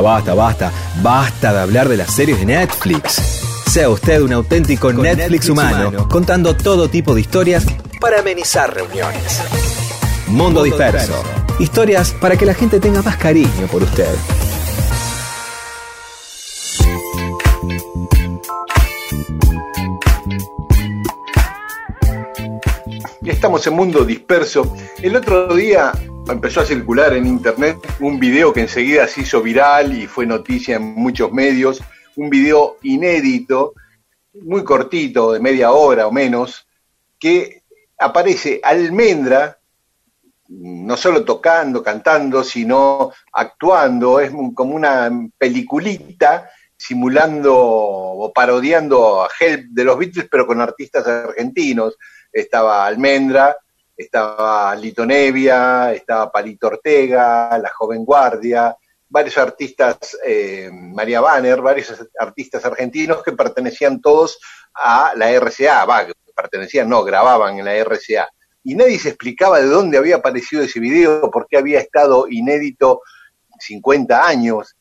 Basta, 0.01 0.33
basta, 0.33 0.33
basta, 0.33 0.71
basta 1.01 1.53
de 1.53 1.59
hablar 1.59 1.89
de 1.89 1.97
las 1.97 2.13
series 2.13 2.39
de 2.39 2.45
Netflix. 2.45 3.15
Sea 3.69 3.89
usted 3.89 4.21
un 4.21 4.31
auténtico 4.31 4.93
Netflix, 4.93 5.49
humano, 5.49 6.07
contando 6.07 6.55
todo 6.55 6.87
tipo 6.87 7.13
de 7.13 7.21
historias 7.21 7.65
para 7.99 8.21
amenizar 8.21 8.73
reuniones. 8.73 9.41
Mundo 10.27 10.63
Disperso. 10.63 11.21
Historias 11.59 12.11
para 12.13 12.37
que 12.37 12.45
la 12.45 12.53
gente 12.53 12.79
tenga 12.79 13.01
más 13.01 13.17
cariño 13.17 13.67
por 13.69 13.83
usted. 13.83 14.07
Estamos 23.25 23.67
en 23.67 23.73
Mundo 23.73 24.05
Disperso. 24.05 24.73
El 25.01 25.17
otro 25.17 25.53
día 25.53 25.91
empezó 26.31 26.61
a 26.61 26.65
circular 26.65 27.13
en 27.13 27.25
internet 27.25 27.77
un 27.99 28.19
video 28.19 28.53
que 28.53 28.61
enseguida 28.61 29.07
se 29.07 29.21
hizo 29.21 29.41
viral 29.41 29.97
y 29.97 30.07
fue 30.07 30.25
noticia 30.25 30.75
en 30.75 30.83
muchos 30.83 31.31
medios. 31.31 31.81
Un 32.15 32.29
video 32.29 32.77
inédito, 32.83 33.73
muy 34.33 34.63
cortito, 34.63 35.31
de 35.31 35.39
media 35.39 35.71
hora 35.71 36.07
o 36.07 36.11
menos, 36.11 36.67
que 37.19 37.63
aparece 37.97 38.59
Almendra, 38.63 39.57
no 40.49 40.97
solo 40.97 41.23
tocando, 41.23 41.83
cantando, 41.83 42.43
sino 42.43 43.11
actuando. 43.31 44.19
Es 44.19 44.31
como 44.53 44.75
una 44.75 45.09
peliculita 45.37 46.49
simulando 46.77 47.55
o 47.55 48.31
parodiando 48.33 49.23
a 49.23 49.29
Help 49.39 49.65
de 49.71 49.83
los 49.83 49.97
Beatles, 49.97 50.27
pero 50.29 50.45
con 50.45 50.61
artistas 50.61 51.05
argentinos. 51.07 51.97
Estaba 52.31 52.85
Almendra, 52.85 53.55
estaba 53.99 54.73
Lito 54.75 55.05
Nevia, 55.05 55.93
estaba 55.93 56.31
Palito 56.31 56.67
Ortega, 56.67 57.57
La 57.57 57.69
Joven 57.77 58.05
Guardia, 58.05 58.73
varios 59.09 59.37
artistas, 59.37 60.17
eh, 60.25 60.69
María 60.71 61.19
Banner, 61.19 61.61
varios 61.61 61.93
artistas 62.17 62.63
argentinos 62.63 63.21
que 63.21 63.33
pertenecían 63.33 63.99
todos 63.99 64.39
a 64.73 65.11
la 65.15 65.29
RCA, 65.31 65.83
va, 65.83 66.07
pertenecían, 66.33 66.87
no, 66.87 67.03
grababan 67.03 67.59
en 67.59 67.65
la 67.65 67.75
RCA. 67.75 68.29
Y 68.63 68.75
nadie 68.75 68.97
se 68.99 69.09
explicaba 69.09 69.59
de 69.59 69.67
dónde 69.67 69.97
había 69.97 70.17
aparecido 70.17 70.63
ese 70.63 70.79
video, 70.79 71.29
por 71.29 71.45
qué 71.47 71.57
había 71.57 71.79
estado 71.79 72.27
inédito 72.29 73.01
50 73.59 74.25
años. 74.25 74.77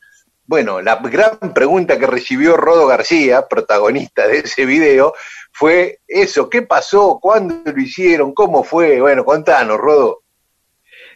Bueno, 0.49 0.81
la 0.81 0.95
gran 0.95 1.53
pregunta 1.53 1.99
que 1.99 2.07
recibió 2.07 2.57
Rodo 2.57 2.87
García, 2.87 3.47
protagonista 3.47 4.27
de 4.27 4.39
ese 4.39 4.65
video, 4.65 5.13
fue 5.51 5.99
eso, 6.07 6.49
¿qué 6.49 6.63
pasó? 6.63 7.19
¿Cuándo 7.21 7.61
lo 7.71 7.79
hicieron? 7.79 8.33
¿Cómo 8.33 8.63
fue? 8.63 8.99
Bueno, 8.99 9.23
contanos, 9.23 9.77
Rodo. 9.77 10.23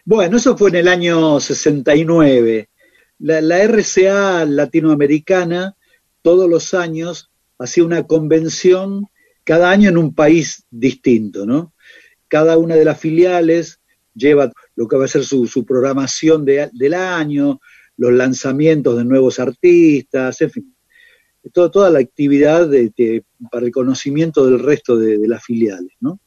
Bueno, 0.04 0.36
eso 0.36 0.56
fue 0.56 0.70
en 0.70 0.76
el 0.76 0.86
año 0.86 1.40
69. 1.40 2.68
La, 3.18 3.40
la 3.40 3.58
RCA 3.66 4.44
latinoamericana 4.44 5.74
todos 6.22 6.48
los 6.48 6.72
años 6.72 7.28
hacía 7.58 7.82
una 7.84 8.06
convención, 8.06 9.08
cada 9.42 9.68
año 9.68 9.88
en 9.88 9.98
un 9.98 10.14
país 10.14 10.64
distinto, 10.70 11.44
¿no? 11.44 11.72
Cada 12.28 12.56
una 12.56 12.76
de 12.76 12.84
las 12.84 13.00
filiales 13.00 13.80
lleva 14.14 14.52
lo 14.76 14.86
que 14.86 14.96
va 14.96 15.06
a 15.06 15.08
ser 15.08 15.24
su, 15.24 15.48
su 15.48 15.66
programación 15.66 16.44
de- 16.44 16.70
del 16.72 16.94
año, 16.94 17.58
los 17.96 18.12
lanzamientos 18.12 18.96
de 18.96 19.04
nuevos 19.04 19.38
artistas, 19.38 20.40
en 20.40 20.50
fin, 20.50 20.74
toda 21.52 21.90
la 21.90 21.98
actividad 21.98 22.68
de- 22.68 23.24
para 23.50 23.66
el 23.66 23.72
conocimiento 23.72 24.46
del 24.46 24.58
resto 24.60 24.96
de, 24.96 25.28
las 25.28 25.44
filiales, 25.44 25.92
¿no? 26.00 26.20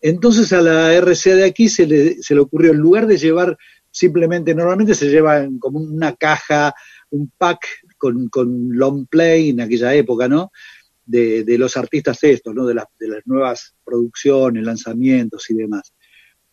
Entonces 0.00 0.52
a 0.52 0.60
la 0.60 0.94
RCA 0.94 1.34
de 1.36 1.44
aquí 1.44 1.68
se 1.68 1.86
le, 1.86 2.22
se 2.22 2.34
le 2.34 2.40
ocurrió, 2.40 2.72
en 2.72 2.78
lugar 2.78 3.06
de 3.06 3.16
llevar 3.18 3.56
simplemente, 3.90 4.54
normalmente 4.54 4.94
se 4.94 5.08
llevan 5.08 5.58
como 5.58 5.80
una 5.80 6.14
caja, 6.14 6.74
un 7.10 7.32
pack 7.36 7.60
con, 7.96 8.28
con 8.28 8.68
long 8.70 9.06
play 9.08 9.50
en 9.50 9.60
aquella 9.60 9.94
época, 9.94 10.28
¿no? 10.28 10.50
De, 11.06 11.42
de 11.42 11.56
los 11.58 11.76
artistas 11.76 12.22
estos, 12.22 12.54
¿no? 12.54 12.66
De, 12.66 12.74
las- 12.74 12.86
de 12.98 13.08
las 13.08 13.26
nuevas 13.26 13.74
producciones, 13.84 14.62
lanzamientos 14.64 15.48
y 15.50 15.54
demás. 15.54 15.94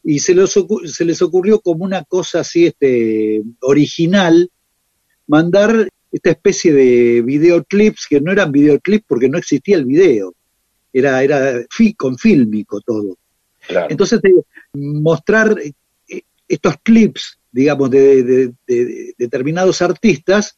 Y 0.08 0.20
se 0.20 0.36
les, 0.36 0.56
ocu- 0.56 0.86
se 0.86 1.04
les 1.04 1.22
ocurrió 1.22 1.60
como 1.60 1.84
una 1.84 2.04
cosa 2.04 2.42
así 2.42 2.68
este, 2.68 3.42
original, 3.62 4.50
mandar 5.28 5.90
esta 6.12 6.30
especie 6.30 6.72
de 6.72 7.22
videoclips, 7.24 8.06
que 8.08 8.22
no 8.22 8.32
eran 8.32 8.52
videoclips 8.52 9.04
porque 9.08 9.28
no 9.28 9.38
existía 9.40 9.76
el 9.78 9.86
video, 9.86 10.34
era, 10.94 11.24
era 11.24 11.60
fi- 11.70 11.96
con 11.96 12.18
fílmico 12.18 12.80
todo. 12.82 13.18
Entonces, 13.90 14.20
eh, 14.24 14.44
mostrar 14.76 15.58
eh, 15.60 16.22
estos 16.48 16.76
clips, 16.84 17.40
digamos, 17.52 17.90
de, 17.90 18.24
de- 18.24 18.48
de- 18.68 18.86
de 18.86 19.14
determinados 19.18 19.82
artistas 19.82 20.56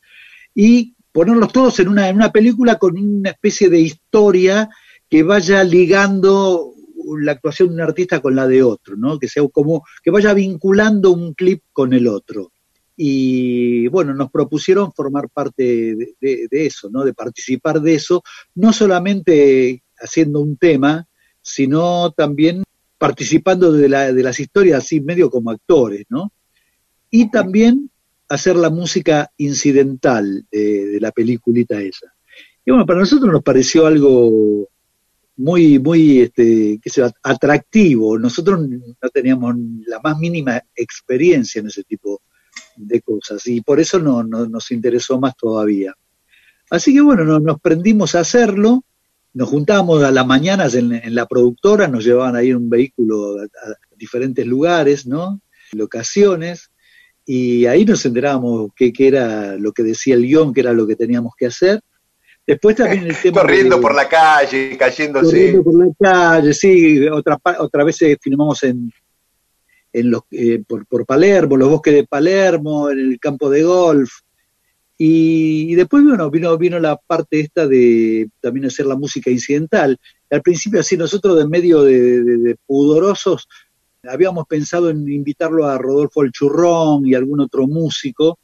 y 0.53 0.93
ponerlos 1.13 1.53
todos 1.53 1.79
en 1.79 1.87
una, 1.87 2.09
en 2.09 2.17
una 2.17 2.31
película 2.33 2.77
con 2.77 2.97
una 2.99 3.29
especie 3.29 3.69
de 3.69 3.79
historia 3.79 4.69
que 5.09 5.23
vaya 5.23 5.63
ligando 5.63 6.73
la 7.19 7.33
actuación 7.33 7.69
de 7.69 7.75
un 7.75 7.81
artista 7.81 8.19
con 8.19 8.35
la 8.35 8.47
de 8.47 8.63
otro, 8.63 8.95
¿no? 8.97 9.19
Que 9.19 9.27
sea 9.27 9.43
como, 9.47 9.83
que 10.03 10.11
vaya 10.11 10.33
vinculando 10.33 11.11
un 11.11 11.33
clip 11.33 11.63
con 11.71 11.93
el 11.93 12.07
otro. 12.07 12.51
Y 12.95 13.87
bueno, 13.89 14.13
nos 14.15 14.31
propusieron 14.31 14.91
formar 14.91 15.29
parte 15.29 15.95
de, 16.19 16.47
eso, 16.51 16.89
¿no? 16.91 17.05
De 17.05 17.13
participar 17.13 17.79
de 17.79 17.93
eso, 17.93 18.23
no 18.55 18.73
solamente 18.73 19.83
haciendo 19.99 20.41
un 20.41 20.57
tema, 20.57 21.07
sino 21.41 22.11
también 22.11 22.63
participando 22.97 23.71
de, 23.71 23.87
la- 23.89 24.11
de 24.11 24.23
las 24.23 24.39
historias 24.39 24.83
así 24.83 24.99
medio 24.99 25.29
como 25.29 25.51
actores, 25.51 26.05
¿no? 26.09 26.31
Y 27.11 27.29
también 27.29 27.91
hacer 28.29 28.55
la 28.55 28.69
música 28.71 29.31
incidental 29.37 30.45
de, 30.51 30.87
de 30.87 30.99
la 30.99 31.11
peliculita 31.11 31.79
esa. 31.79 32.11
Y 32.65 32.71
bueno, 32.71 32.85
para 32.85 32.99
nosotros 32.99 33.31
nos 33.31 33.43
pareció 33.43 33.85
algo 33.85 34.67
muy, 35.37 35.79
muy, 35.79 36.21
este, 36.21 36.79
qué 36.81 36.89
sé 36.89 37.03
atractivo. 37.23 38.17
Nosotros 38.17 38.59
no 38.67 39.09
teníamos 39.13 39.55
la 39.85 39.99
más 39.99 40.17
mínima 40.17 40.61
experiencia 40.75 41.59
en 41.59 41.67
ese 41.67 41.83
tipo 41.83 42.21
de 42.75 43.01
cosas 43.01 43.45
y 43.47 43.61
por 43.61 43.79
eso 43.79 43.99
no, 43.99 44.23
no- 44.23 44.47
nos 44.47 44.71
interesó 44.71 45.19
más 45.19 45.35
todavía. 45.35 45.93
Así 46.69 46.93
que 46.93 47.01
bueno, 47.01 47.23
no- 47.23 47.39
nos 47.39 47.59
prendimos 47.61 48.15
a 48.15 48.21
hacerlo, 48.21 48.83
nos 49.33 49.49
juntábamos 49.49 50.03
a 50.03 50.11
las 50.11 50.25
mañanas 50.25 50.73
en, 50.75 51.13
la 51.13 51.25
productora, 51.27 51.87
nos 51.87 52.03
llevaban 52.03 52.35
ahí 52.35 52.53
un 52.53 52.69
vehículo 52.69 53.39
a, 53.39 53.43
a 53.43 53.73
diferentes 53.95 54.45
lugares, 54.45 55.05
¿no? 55.05 55.39
Locaciones, 55.71 56.71
y 57.25 57.65
ahí 57.65 57.85
nos 57.85 58.05
enterábamos 58.05 58.71
qué, 58.75 58.91
qué 58.93 59.07
era 59.09 59.55
lo 59.57 59.71
que 59.73 59.83
decía 59.83 60.15
el 60.15 60.23
guion, 60.23 60.53
qué 60.53 60.61
era 60.61 60.73
lo 60.73 60.87
que 60.87 60.95
teníamos 60.95 61.33
que 61.37 61.45
hacer. 61.47 61.81
Después 62.47 62.77
también 62.77 63.07
el 63.07 63.15
tema 63.21 63.41
Corriendo 63.41 63.75
de- 63.75 63.81
por 63.81 63.93
la 63.93 64.07
calle, 64.07 64.77
cayéndose. 64.77 65.25
corriendo 65.27 65.63
por 65.63 65.85
la 65.85 65.93
calle, 65.99 66.53
sí, 66.53 67.05
otra, 67.09 67.37
otra 67.59 67.83
vez 67.83 68.01
eh, 68.03 68.17
filmamos 68.21 68.63
en, 68.63 68.89
en 69.91 70.11
los, 70.11 70.21
eh, 70.31 70.63
por, 70.65 70.85
por 70.85 71.05
Palermo, 71.05 71.57
los 71.57 71.69
bosques 71.69 71.93
de 71.93 72.05
Palermo, 72.07 72.89
en 72.89 72.99
el 72.99 73.19
campo 73.19 73.49
de 73.49 73.63
golf. 73.63 74.09
Y, 74.97 75.71
y 75.71 75.75
después 75.75 76.03
bueno, 76.05 76.29
vino, 76.31 76.57
vino 76.57 76.79
la 76.79 76.95
parte 76.95 77.39
esta 77.41 77.67
de 77.67 78.29
también 78.39 78.65
hacer 78.67 78.85
la 78.85 78.95
música 78.95 79.29
incidental. 79.29 79.97
Al 80.31 80.41
principio 80.41 80.79
así 80.79 80.95
nosotros 80.97 81.37
de 81.37 81.47
medio 81.47 81.83
de, 81.83 82.23
de- 82.23 82.37
de 82.37 82.55
pudorosos 82.65 83.47
habíamos 84.09 84.47
pensado 84.47 84.89
en 84.89 85.07
invitarlo 85.11 85.65
a 85.65 85.77
Rodolfo 85.77 86.23
El 86.23 86.31
Churrón 86.31 87.05
y 87.05 87.13
algún 87.13 87.41
otro 87.41 87.67
músico, 87.67 88.39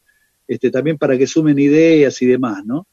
este, 0.46 0.70
también 0.70 0.98
para 0.98 1.18
que 1.18 1.26
sumen 1.26 1.58
ideas 1.58 2.22
y 2.22 2.26
demás, 2.26 2.66
¿no? 2.66 2.86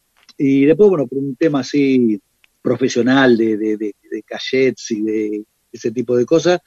Y 0.42 0.64
después, 0.64 0.88
bueno, 0.88 1.06
por 1.06 1.18
un 1.18 1.36
tema 1.36 1.60
así 1.60 2.18
profesional 2.62 3.36
de, 3.36 3.58
de, 3.58 3.76
de, 3.76 4.22
cachets 4.24 4.90
y 4.90 5.02
de 5.02 5.44
ese 5.70 5.90
tipo 5.90 6.16
de 6.16 6.24
cosas, 6.24 6.60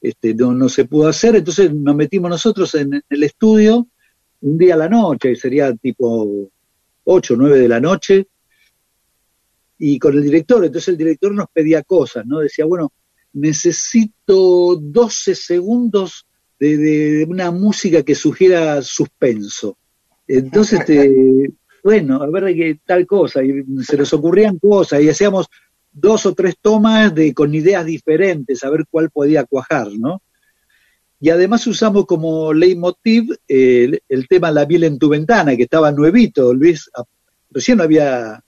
este, 0.00 0.32
no, 0.32 0.54
no 0.54 0.70
se 0.70 0.86
pudo 0.86 1.08
hacer, 1.08 1.36
entonces 1.36 1.74
nos 1.74 1.94
metimos 1.94 2.30
nosotros 2.30 2.74
en 2.74 3.02
el 3.06 3.22
estudio 3.22 3.86
un 4.40 4.56
día 4.56 4.74
a 4.74 4.78
la 4.78 4.88
noche, 4.88 5.36
sería 5.36 5.74
tipo 5.74 6.50
8 7.04 7.34
o 7.34 7.36
9 7.36 7.58
de 7.58 7.68
la 7.68 7.80
noche, 7.80 8.28
y 9.76 9.98
con 9.98 10.14
el 10.14 10.22
director, 10.22 10.64
entonces 10.64 10.88
el 10.88 10.96
director 10.96 11.30
nos 11.30 11.48
pedía 11.52 11.82
cosas, 11.82 12.24
¿no? 12.24 12.38
Decía, 12.38 12.64
bueno, 12.64 12.94
necesito 13.34 14.76
12 14.80 15.34
segundos 15.34 16.26
de, 16.58 16.78
de 16.78 17.24
una 17.26 17.50
música 17.50 18.02
que 18.02 18.14
sugiera 18.14 18.80
suspenso. 18.80 19.76
Entonces, 20.26 20.80
este, 20.80 21.52
bueno, 21.82 22.22
a 22.22 22.26
ver 22.30 22.54
qué 22.54 22.78
tal 22.84 23.06
cosa, 23.06 23.42
y 23.42 23.64
se 23.82 23.96
nos 23.96 24.12
ocurrían 24.12 24.58
cosas, 24.58 25.00
y 25.02 25.08
hacíamos 25.08 25.46
dos 25.92 26.26
o 26.26 26.34
tres 26.34 26.56
tomas 26.60 27.14
de, 27.14 27.32
con 27.34 27.54
ideas 27.54 27.84
diferentes, 27.84 28.62
a 28.64 28.70
ver 28.70 28.84
cuál 28.90 29.10
podía 29.10 29.44
cuajar, 29.44 29.88
¿no? 29.98 30.22
Y 31.20 31.30
además 31.30 31.66
usamos 31.66 32.06
como 32.06 32.52
leitmotiv 32.52 33.34
el, 33.48 34.00
tema 34.28 34.52
La 34.52 34.66
miel 34.66 34.84
en 34.84 34.98
tu 34.98 35.08
ventana, 35.08 35.56
que 35.56 35.64
estaba 35.64 35.90
nuevito, 35.90 36.54
Luis, 36.54 36.88
recién 37.50 37.78
lo 37.78 37.84
había, 37.84 38.40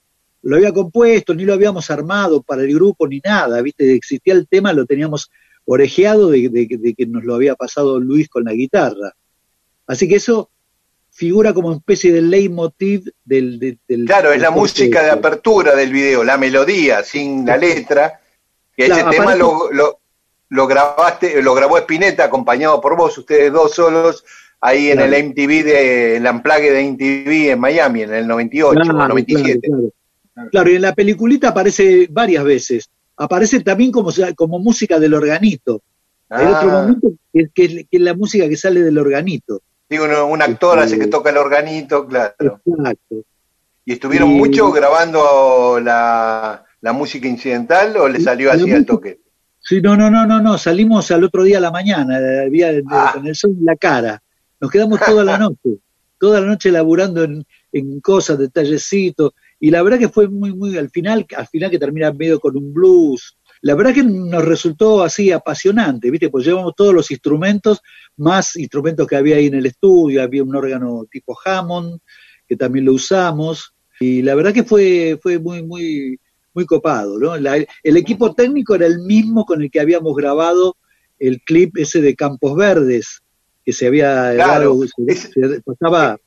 había 0.49 0.71
compuesto, 0.71 1.33
ni 1.33 1.43
lo 1.43 1.53
habíamos 1.53 1.89
armado 1.91 2.41
para 2.41 2.61
el 2.61 2.73
grupo, 2.73 3.07
ni 3.07 3.19
nada, 3.19 3.61
¿viste? 3.61 3.93
Existía 3.93 4.33
el 4.35 4.47
tema, 4.47 4.71
lo 4.71 4.85
teníamos 4.85 5.29
orejeado 5.65 6.29
de, 6.29 6.47
de- 6.47 6.77
de 6.79 6.93
que 6.93 7.05
nos 7.05 7.23
lo 7.25 7.35
había 7.35 7.55
pasado 7.55 7.99
Luis 7.99 8.29
con 8.29 8.45
la 8.45 8.53
guitarra. 8.53 9.13
Así 9.85 10.07
que 10.07 10.15
eso 10.15 10.50
figura 11.21 11.53
como 11.53 11.71
especie 11.73 12.11
de 12.11 12.21
leitmotiv 12.21 12.99
del... 13.23 13.59
del- 13.59 13.77
del- 13.87 14.05
Claro, 14.05 14.31
es 14.33 14.41
la 14.41 14.49
música 14.49 15.01
de 15.01 15.07
este. 15.09 15.19
apertura 15.19 15.75
del 15.75 15.91
video, 15.93 16.23
la 16.23 16.37
melodía, 16.37 17.03
sin 17.03 17.45
la 17.45 17.57
letra. 17.57 18.19
Que 18.75 18.87
Claro, 18.87 19.09
ese 19.09 19.17
tema 19.19 19.35
lo, 19.35 19.71
lo, 19.71 19.99
lo 20.49 20.65
grabaste, 20.67 21.39
lo 21.43 21.53
grabó 21.53 21.77
Spinetta 21.77 22.23
acompañado 22.25 22.81
por 22.81 22.97
vos, 22.97 23.15
ustedes 23.19 23.51
dos 23.53 23.75
solos, 23.75 24.23
ahí 24.61 24.89
en 24.89 24.99
el 24.99 25.11
MTV 25.27 25.63
de 25.63 26.17
el 26.17 26.25
Amplague 26.25 26.71
de 26.71 26.83
MTV 26.91 27.51
en 27.51 27.59
Miami, 27.59 28.01
en 28.01 28.13
el 28.15 28.27
98 28.27 28.67
o 28.67 28.83
Claro, 28.83 29.07
97. 29.09 29.59
Claro, 30.51 30.71
y 30.71 30.75
en 30.75 30.81
la 30.81 30.95
peliculita 30.95 31.49
aparece 31.49 32.07
varias 32.09 32.43
veces. 32.43 32.89
Aparece 33.17 33.59
también 33.59 33.91
como, 33.91 34.09
como 34.35 34.57
música 34.57 34.97
del 34.99 35.13
organito. 35.13 35.81
Hay 36.29 36.45
Ah. 36.47 36.57
otro 36.57 36.69
momento 36.71 37.07
que, 37.33 37.47
que 37.53 37.63
es, 37.65 37.73
que 37.91 37.97
es 37.97 38.01
la 38.01 38.15
música 38.15 38.49
que 38.49 38.57
sale 38.57 38.81
del 38.81 38.97
organito. 38.97 39.61
Digo, 39.91 40.05
un, 40.25 40.41
actor 40.41 40.79
Este- 40.79 40.85
hace 40.95 40.99
que 40.99 41.07
toca 41.07 41.31
el 41.31 41.37
organito, 41.37 42.07
claro. 42.07 42.61
Exacto. 42.65 43.15
¿Y 43.83 43.91
estuvieron 43.91 44.31
Y- 44.31 44.35
mucho 44.35 44.71
grabando 44.71 45.81
la, 45.83 46.63
la 46.79 46.93
música 46.93 47.27
incidental 47.27 47.97
o 47.97 48.07
le 48.07 48.21
salió 48.21 48.53
así 48.53 48.71
al 48.71 48.85
toque? 48.85 49.19
Sí, 49.59 49.81
no, 49.81 49.97
no, 49.97 50.09
no, 50.09 50.25
no, 50.25 50.39
no. 50.41 50.57
Salimos 50.57 51.11
al 51.11 51.25
otro 51.25 51.43
día 51.43 51.57
a 51.57 51.61
la 51.61 51.71
mañana, 51.71 52.15
había 52.45 52.71
Ah. 52.89 53.11
con 53.13 53.27
el 53.27 53.35
sol 53.35 53.51
en 53.59 53.65
la 53.65 53.75
cara. 53.75 54.23
Nos 54.61 54.71
quedamos 54.71 54.97
toda 55.05 55.25
la 55.25 55.37
noche, 55.37 55.79
toda 56.17 56.39
la 56.39 56.47
noche 56.47 56.71
laburando 56.71 57.25
en, 57.25 57.45
en 57.73 57.99
cosas, 57.99 58.39
detallecitos. 58.39 59.33
Y 59.59 59.71
la 59.71 59.83
verdad 59.83 59.99
que 59.99 60.07
fue 60.09 60.29
muy, 60.29 60.53
muy, 60.55 60.77
al 60.77 60.89
final, 60.89 61.27
al 61.35 61.47
final 61.47 61.69
que 61.69 61.79
termina 61.79 62.13
medio 62.13 62.39
con 62.39 62.55
un 62.55 62.73
blues. 62.73 63.35
La 63.63 63.75
verdad 63.75 63.93
que 63.93 64.01
nos 64.03 64.43
resultó 64.43 65.03
así 65.03 65.31
apasionante, 65.31 66.09
¿viste? 66.09 66.29
Pues 66.29 66.45
llevamos 66.45 66.73
todos 66.75 66.93
los 66.95 67.11
instrumentos, 67.11 67.81
más 68.21 68.55
instrumentos 68.55 69.07
que 69.07 69.15
había 69.17 69.35
ahí 69.37 69.47
en 69.47 69.55
el 69.55 69.65
estudio, 69.65 70.21
había 70.23 70.43
un 70.43 70.55
órgano 70.55 71.05
tipo 71.11 71.37
Hammond, 71.43 71.99
que 72.47 72.55
también 72.55 72.85
lo 72.85 72.93
usamos. 72.93 73.73
Y 73.99 74.21
la 74.21 74.35
verdad 74.35 74.53
que 74.53 74.63
fue, 74.63 75.19
fue 75.21 75.37
muy, 75.39 75.63
muy, 75.63 76.19
muy 76.53 76.65
copado, 76.65 77.19
¿no? 77.19 77.35
La- 77.37 77.57
el 77.83 77.97
equipo 77.97 78.33
técnico 78.33 78.75
era 78.75 78.85
el 78.85 78.99
mismo 78.99 79.45
con 79.45 79.61
el 79.61 79.69
que 79.69 79.79
habíamos 79.79 80.15
grabado 80.15 80.75
el 81.19 81.41
clip 81.41 81.77
ese 81.77 82.01
de 82.01 82.15
Campos 82.15 82.55
Verdes, 82.55 83.21
que 83.65 83.73
se 83.73 83.87
había 83.87 84.33
Claro, 84.33 84.69
dado- 84.75 84.83
se- 84.87 85.11
es- 85.11 85.29
se 85.33 85.61
pasaba 85.61 86.17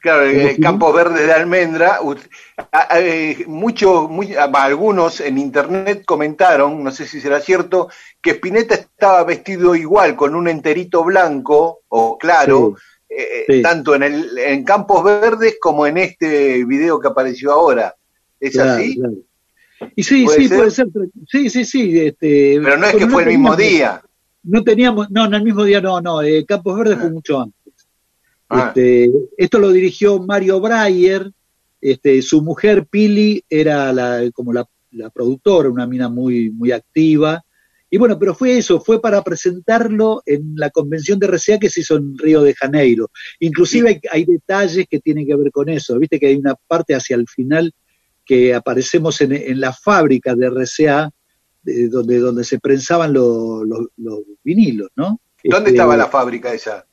Claro, 0.00 0.26
¿Cómo 0.26 0.38
eh, 0.40 0.52
fue? 0.54 0.62
Campos 0.62 0.94
Verdes 0.94 1.26
de 1.26 1.32
Almendra. 1.32 2.00
ut- 2.00 2.28
a- 2.72 2.94
a- 2.94 3.00
eh, 3.00 3.44
mucho- 3.46 4.08
muy- 4.08 4.34
a- 4.34 4.44
algunos 4.44 5.20
en 5.20 5.38
internet 5.38 6.04
comentaron, 6.06 6.82
no 6.84 6.90
sé 6.90 7.06
si 7.06 7.20
será 7.20 7.40
cierto, 7.40 7.88
que 8.22 8.30
Spinetta 8.32 8.74
estaba 8.74 9.24
vestido 9.24 9.74
igual, 9.74 10.16
con 10.16 10.34
un 10.34 10.48
enterito 10.48 11.04
blanco 11.04 11.80
o 11.88 12.16
claro, 12.18 12.76
eh, 13.08 13.44
sí. 13.48 13.62
tanto 13.62 13.94
en, 13.94 14.02
el, 14.02 14.38
en 14.38 14.64
Campos 14.64 15.02
Verdes 15.04 15.56
como 15.60 15.86
en 15.86 15.98
este 15.98 16.64
video 16.64 17.00
que 17.00 17.08
apareció 17.08 17.52
ahora. 17.52 17.94
¿Es 18.40 18.52
Claro, 18.52 18.72
así? 18.72 18.96
claro. 18.96 19.14
Y 19.94 20.02
sí, 20.02 20.24
¿Puede 20.24 20.38
sí, 20.38 20.48
ser? 20.48 20.58
puede 20.58 20.70
ser. 20.72 20.86
Sí, 21.28 21.50
sí, 21.50 21.64
sí. 21.64 22.00
Este, 22.00 22.60
Pero 22.62 22.76
no 22.76 22.86
es 22.86 22.96
que 22.96 23.06
fue 23.06 23.22
el 23.22 23.28
mismo 23.30 23.54
día. 23.56 24.02
No 24.42 24.62
teníamos, 24.64 25.10
no, 25.10 25.26
en 25.26 25.34
el 25.34 25.42
mismo 25.42 25.62
día 25.64 25.80
no, 25.80 26.00
no. 26.00 26.22
eh, 26.22 26.44
Campos 26.46 26.76
Verdes 26.78 26.98
fue 26.98 27.10
mucho 27.10 27.40
antes. 27.40 27.57
Ah. 28.48 28.68
Este, 28.68 29.10
esto 29.36 29.58
lo 29.58 29.70
dirigió 29.72 30.18
Mario 30.20 30.60
Breyer. 30.60 31.30
Este, 31.80 32.22
su 32.22 32.42
mujer 32.42 32.86
Pili 32.86 33.44
era 33.48 33.92
la, 33.92 34.28
como 34.32 34.52
la, 34.52 34.66
la 34.92 35.10
productora, 35.10 35.68
una 35.68 35.86
mina 35.86 36.08
muy, 36.08 36.50
muy 36.50 36.72
activa. 36.72 37.42
Y 37.90 37.96
bueno, 37.96 38.18
pero 38.18 38.34
fue 38.34 38.58
eso, 38.58 38.80
fue 38.80 39.00
para 39.00 39.22
presentarlo 39.22 40.22
en 40.26 40.52
la 40.56 40.68
convención 40.70 41.18
de 41.18 41.26
RCA 41.26 41.58
que 41.58 41.70
se 41.70 41.80
hizo 41.80 41.96
en 41.96 42.18
Río 42.18 42.42
de 42.42 42.54
Janeiro. 42.54 43.10
Inclusive 43.40 43.88
hay, 43.88 44.00
hay 44.10 44.24
detalles 44.26 44.86
que 44.90 44.98
tienen 45.00 45.26
que 45.26 45.34
ver 45.36 45.50
con 45.50 45.68
eso. 45.70 45.98
Viste 45.98 46.18
que 46.20 46.26
hay 46.26 46.36
una 46.36 46.54
parte 46.66 46.94
hacia 46.94 47.16
el 47.16 47.26
final 47.28 47.72
que 48.26 48.54
aparecemos 48.54 49.20
en, 49.22 49.32
en 49.32 49.58
la 49.60 49.72
fábrica 49.72 50.34
de 50.34 50.50
RCA, 50.50 51.10
de- 51.62 51.88
donde, 51.88 52.18
donde 52.18 52.44
se 52.44 52.58
prensaban 52.60 53.12
los 53.14 53.62
vinilos, 54.44 54.90
¿no? 54.96 55.18
¿Dónde 55.44 55.70
Este, 55.70 55.70
estaba 55.70 55.96
la 55.96 56.08
fábrica 56.08 56.52
esa? 56.52 56.84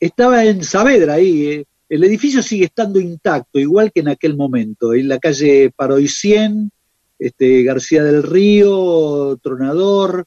Estaba 0.00 0.44
en 0.44 0.64
Saavedra 0.64 1.14
ahí. 1.14 1.46
eh. 1.46 1.64
El 1.88 2.04
edificio 2.04 2.42
sigue 2.42 2.66
estando 2.66 3.00
intacto, 3.00 3.58
igual 3.58 3.90
que 3.92 4.00
en 4.00 4.08
aquel 4.08 4.36
momento, 4.36 4.94
en 4.94 5.08
la 5.08 5.18
calle 5.18 5.72
Paroicien, 5.74 6.70
este, 7.18 7.62
García 7.64 8.02
del 8.04 8.22
Río, 8.22 9.36
Tronador. 9.42 10.24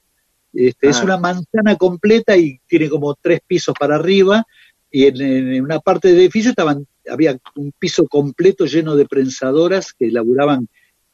Este, 0.54 0.90
Es 0.90 0.98
Ah. 1.00 1.06
una 1.06 1.18
manzana 1.18 1.76
completa 1.78 2.38
y 2.38 2.60
tiene 2.68 2.90
como 2.90 3.16
tres 3.16 3.40
pisos 3.48 3.74
para 3.80 3.96
arriba. 3.96 4.46
Y 4.92 5.06
en, 5.06 5.20
en 5.22 5.64
una 5.64 5.80
parte 5.80 6.10
del 6.10 6.20
edificio 6.20 6.52
estaban, 6.52 6.86
había 7.10 7.40
un 7.56 7.72
piso 7.80 8.08
completo 8.08 8.66
lleno 8.66 8.96
de 8.96 9.08
prensadoras 9.08 9.94
que 9.94 10.12
laburaban, 10.12 10.68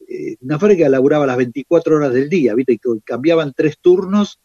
eh, 0.06 0.36
una 0.40 0.58
fábrica 0.58 0.84
que 0.84 0.90
laburaba 0.90 1.24
las 1.26 1.38
24 1.38 1.96
horas 1.96 2.12
del 2.12 2.28
día, 2.28 2.54
¿viste? 2.54 2.76
Que 2.76 2.90
cambiaban 3.04 3.54
tres 3.56 3.78
turnos 3.80 4.38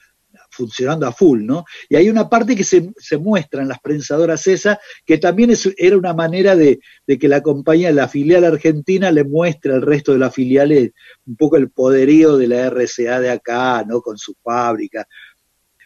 funcionando 0.56 1.06
a 1.06 1.12
full, 1.12 1.44
¿no? 1.46 1.66
Y 1.90 1.96
hay 1.96 2.10
una 2.10 2.30
parte 2.30 2.56
que 2.56 2.64
se, 2.64 2.92
se 2.98 3.18
muestra 3.18 3.62
en 3.62 3.68
las 3.68 3.80
prensadoras 3.80 4.48
esas, 4.48 4.78
que 5.06 5.18
también 5.18 5.52
es- 5.52 5.74
era 5.78 5.98
una 5.98 6.14
manera 6.14 6.56
de, 6.56 6.80
de 7.06 7.20
que 7.20 7.28
la 7.28 7.42
compañía, 7.42 7.92
la 7.92 8.08
filial 8.08 8.46
argentina, 8.46 9.12
le 9.12 9.24
muestre 9.24 9.74
al 9.74 9.82
resto 9.82 10.14
de 10.14 10.20
las 10.20 10.34
filiales 10.34 10.92
un 11.26 11.36
poco 11.36 11.58
el 11.58 11.70
poderío 11.70 12.38
de 12.38 12.48
la 12.48 12.66
RCA 12.70 13.20
de 13.20 13.30
acá, 13.32 13.84
¿no? 13.88 14.02
Con 14.02 14.18
su 14.18 14.34
fábrica. 14.42 15.06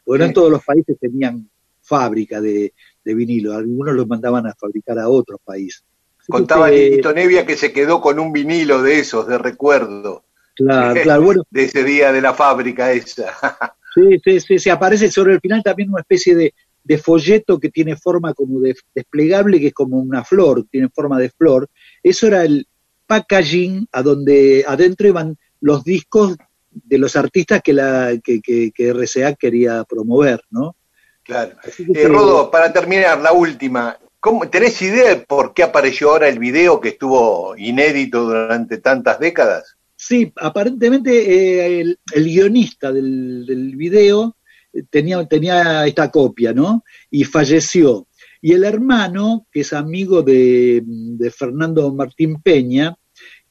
Porque 0.04 0.20
no 0.20 0.26
en 0.26 0.34
todos 0.34 0.52
los 0.52 0.64
países 0.64 0.98
tenían 1.00 1.50
fábrica 1.82 2.40
de, 2.40 2.74
de 3.04 3.14
vinilo. 3.16 3.54
Algunos 3.56 3.96
los 3.96 4.08
mandaban 4.08 4.46
a 4.48 4.54
fabricar 4.54 5.00
a 5.00 5.10
otros 5.10 5.40
países. 5.44 5.84
Contaba 6.28 6.70
Nito 6.70 7.12
Nevia 7.12 7.46
que 7.46 7.58
se 7.58 7.74
quedó 7.74 8.00
con 8.02 8.20
un 8.20 8.32
vinilo 8.32 8.84
de 8.84 9.00
esos, 9.00 9.28
de 9.28 9.38
recuerdo, 9.40 10.26
Claro, 10.56 11.00
claro, 11.04 11.22
bueno, 11.24 11.44
de 11.50 11.64
ese 11.64 11.84
día 11.84 12.12
de 12.12 12.22
la 12.22 12.34
fábrica 12.34 12.92
esa. 12.92 13.34
sí, 13.94 14.20
sí, 14.24 14.40
sí, 14.40 14.60
sí, 14.60 14.70
aparece 14.70 15.12
sobre 15.12 15.34
el 15.34 15.40
final 15.40 15.62
también 15.64 15.90
una 15.90 16.02
especie 16.02 16.36
de, 16.36 16.54
de 16.84 16.98
folleto 16.98 17.60
que 17.60 17.70
tiene 17.70 17.96
forma 17.96 18.34
como 18.34 18.60
de 18.60 18.76
desplegable, 18.96 19.60
que 19.60 19.68
es 19.68 19.74
como 19.74 19.98
una 19.98 20.24
flor, 20.24 20.66
tiene 20.72 20.90
forma 20.90 21.20
de 21.20 21.30
flor. 21.30 21.70
Eso 22.02 22.28
era 22.28 22.44
el 22.44 22.68
packaging 23.08 23.88
a 23.92 24.02
donde 24.02 24.64
adentro 24.68 25.08
iban 25.08 25.38
los 25.62 25.84
discos 25.84 26.38
de 26.72 26.98
los 26.98 27.16
artistas 27.16 27.62
que 27.64 27.74
la 27.74 28.14
que, 28.24 28.42
que, 28.42 28.72
que 28.72 28.94
RCA 28.94 29.34
quería 29.36 29.84
promover, 29.84 30.42
¿no? 30.52 30.76
Claro. 31.24 31.58
Eh, 31.94 32.08
Rodo, 32.08 32.50
para 32.50 32.74
terminar, 32.74 33.20
la 33.20 33.34
última. 33.34 33.98
¿Cómo, 34.20 34.50
¿Tenés 34.50 34.82
idea 34.82 35.10
de 35.10 35.18
por 35.18 35.54
qué 35.54 35.64
apareció 35.64 36.12
ahora 36.12 36.28
el 36.28 36.40
video 36.40 36.80
que 36.82 36.90
estuvo 36.90 37.56
inédito 37.56 38.26
durante 38.26 38.80
tantas 38.80 39.20
décadas? 39.20 39.78
Sí, 40.02 40.32
aparentemente 40.38 41.12
eh, 41.12 41.82
el, 41.82 42.24
guionista 42.24 42.90
del, 42.94 43.46
del 43.46 43.76
video 43.76 44.38
eh, 44.72 44.84
tenía, 44.90 45.26
tenía 45.26 45.86
esta 45.86 46.10
copia, 46.10 46.54
¿no? 46.54 46.86
Y 47.12 47.26
falleció. 47.26 48.08
Y 48.42 48.54
el 48.54 48.64
hermano, 48.64 49.46
que 49.52 49.60
es 49.60 49.74
amigo 49.74 50.22
de, 50.22 50.82
de 50.86 51.32
Fernando 51.32 51.94
Martín 51.94 52.42
Peña, 52.42 52.96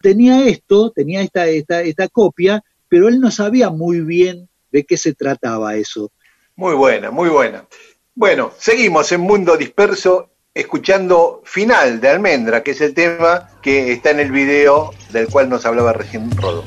tenía 0.01 0.49
esto, 0.49 0.91
tenía 0.91 1.21
esta, 1.21 1.47
esta, 1.49 1.83
esta 1.83 2.09
copia, 2.09 2.65
pero 2.89 3.09
él 3.09 3.21
no 3.21 3.31
sabía 3.31 3.69
muy 3.69 4.01
bien 4.01 4.49
de 4.73 4.85
qué 4.85 4.97
se 4.97 5.13
trataba 5.13 5.77
eso. 5.77 6.13
Muy 6.57 6.75
buena, 6.75 7.11
muy 7.11 7.29
buena. 7.29 7.69
Bueno, 8.15 8.53
seguimos 8.57 9.13
en 9.13 9.21
Mundo 9.21 9.55
Disperso 9.59 10.31
escuchando 10.59 11.41
Final 11.45 12.01
de 12.01 12.09
Almendra, 12.09 12.65
que 12.65 12.73
es 12.73 12.81
el 12.81 12.93
tema 12.93 13.49
que 13.63 13.93
está 13.93 14.11
en 14.11 14.19
el 14.19 14.33
video 14.33 14.93
del 15.11 15.29
cual 15.29 15.49
nos 15.49 15.65
hablaba 15.65 15.93
recién 15.93 16.31
Rodo. 16.37 16.65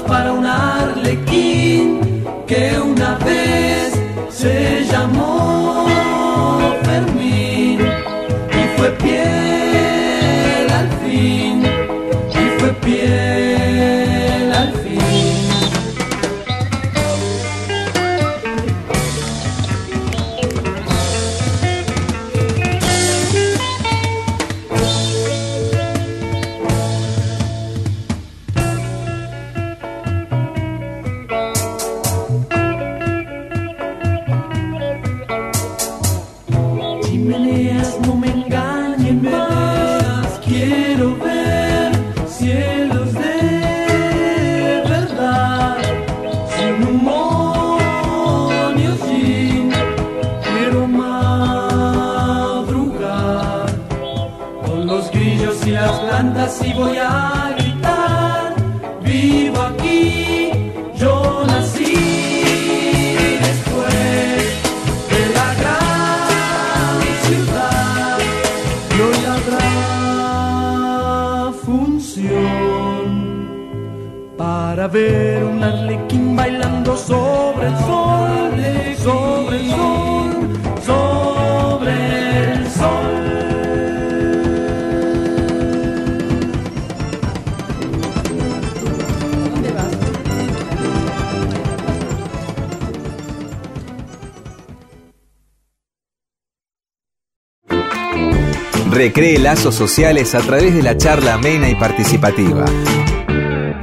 Para 0.00 0.32
un 0.32 0.41
ver 74.92 75.42
un 75.42 75.64
arlequín 75.64 76.36
bailando 76.36 76.96
sobre 76.96 77.66
el 77.66 77.78
sol, 77.78 78.52
sobre 78.98 79.56
el 79.56 79.70
sol, 79.70 80.60
sobre 80.84 82.52
el 82.52 82.70
sol. 82.70 83.22
Recree 98.90 99.38
lazos 99.38 99.74
sociales 99.74 100.34
a 100.34 100.40
través 100.40 100.74
de 100.74 100.82
la 100.82 100.98
charla 100.98 101.34
amena 101.34 101.70
y 101.70 101.74
participativa. 101.74 102.66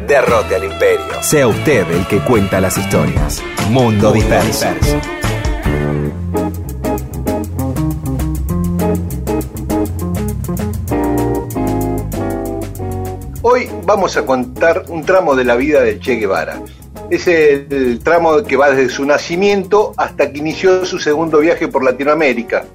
Derrote 0.09 0.55
al 0.55 0.63
imperio. 0.63 1.21
Sea 1.21 1.47
usted 1.47 1.87
el 1.91 2.07
que 2.07 2.17
cuenta 2.21 2.59
las 2.59 2.75
historias. 2.79 3.43
Mundo 3.69 4.11
disperso. 4.11 4.65
Hoy 13.43 13.69
vamos 13.85 14.17
a 14.17 14.25
contar 14.25 14.85
un 14.89 15.05
tramo 15.05 15.35
de 15.35 15.43
la 15.43 15.55
vida 15.55 15.81
del 15.81 15.99
Che 15.99 16.15
Guevara. 16.15 16.59
Es 17.11 17.27
el, 17.27 17.67
el 17.69 17.99
tramo 17.99 18.43
que 18.43 18.57
va 18.57 18.71
desde 18.71 18.89
su 18.89 19.05
nacimiento 19.05 19.93
hasta 19.95 20.31
que 20.31 20.39
inició 20.39 20.87
su 20.87 20.97
segundo 20.97 21.37
viaje 21.37 21.67
por 21.67 21.83
Latinoamérica. 21.83 22.65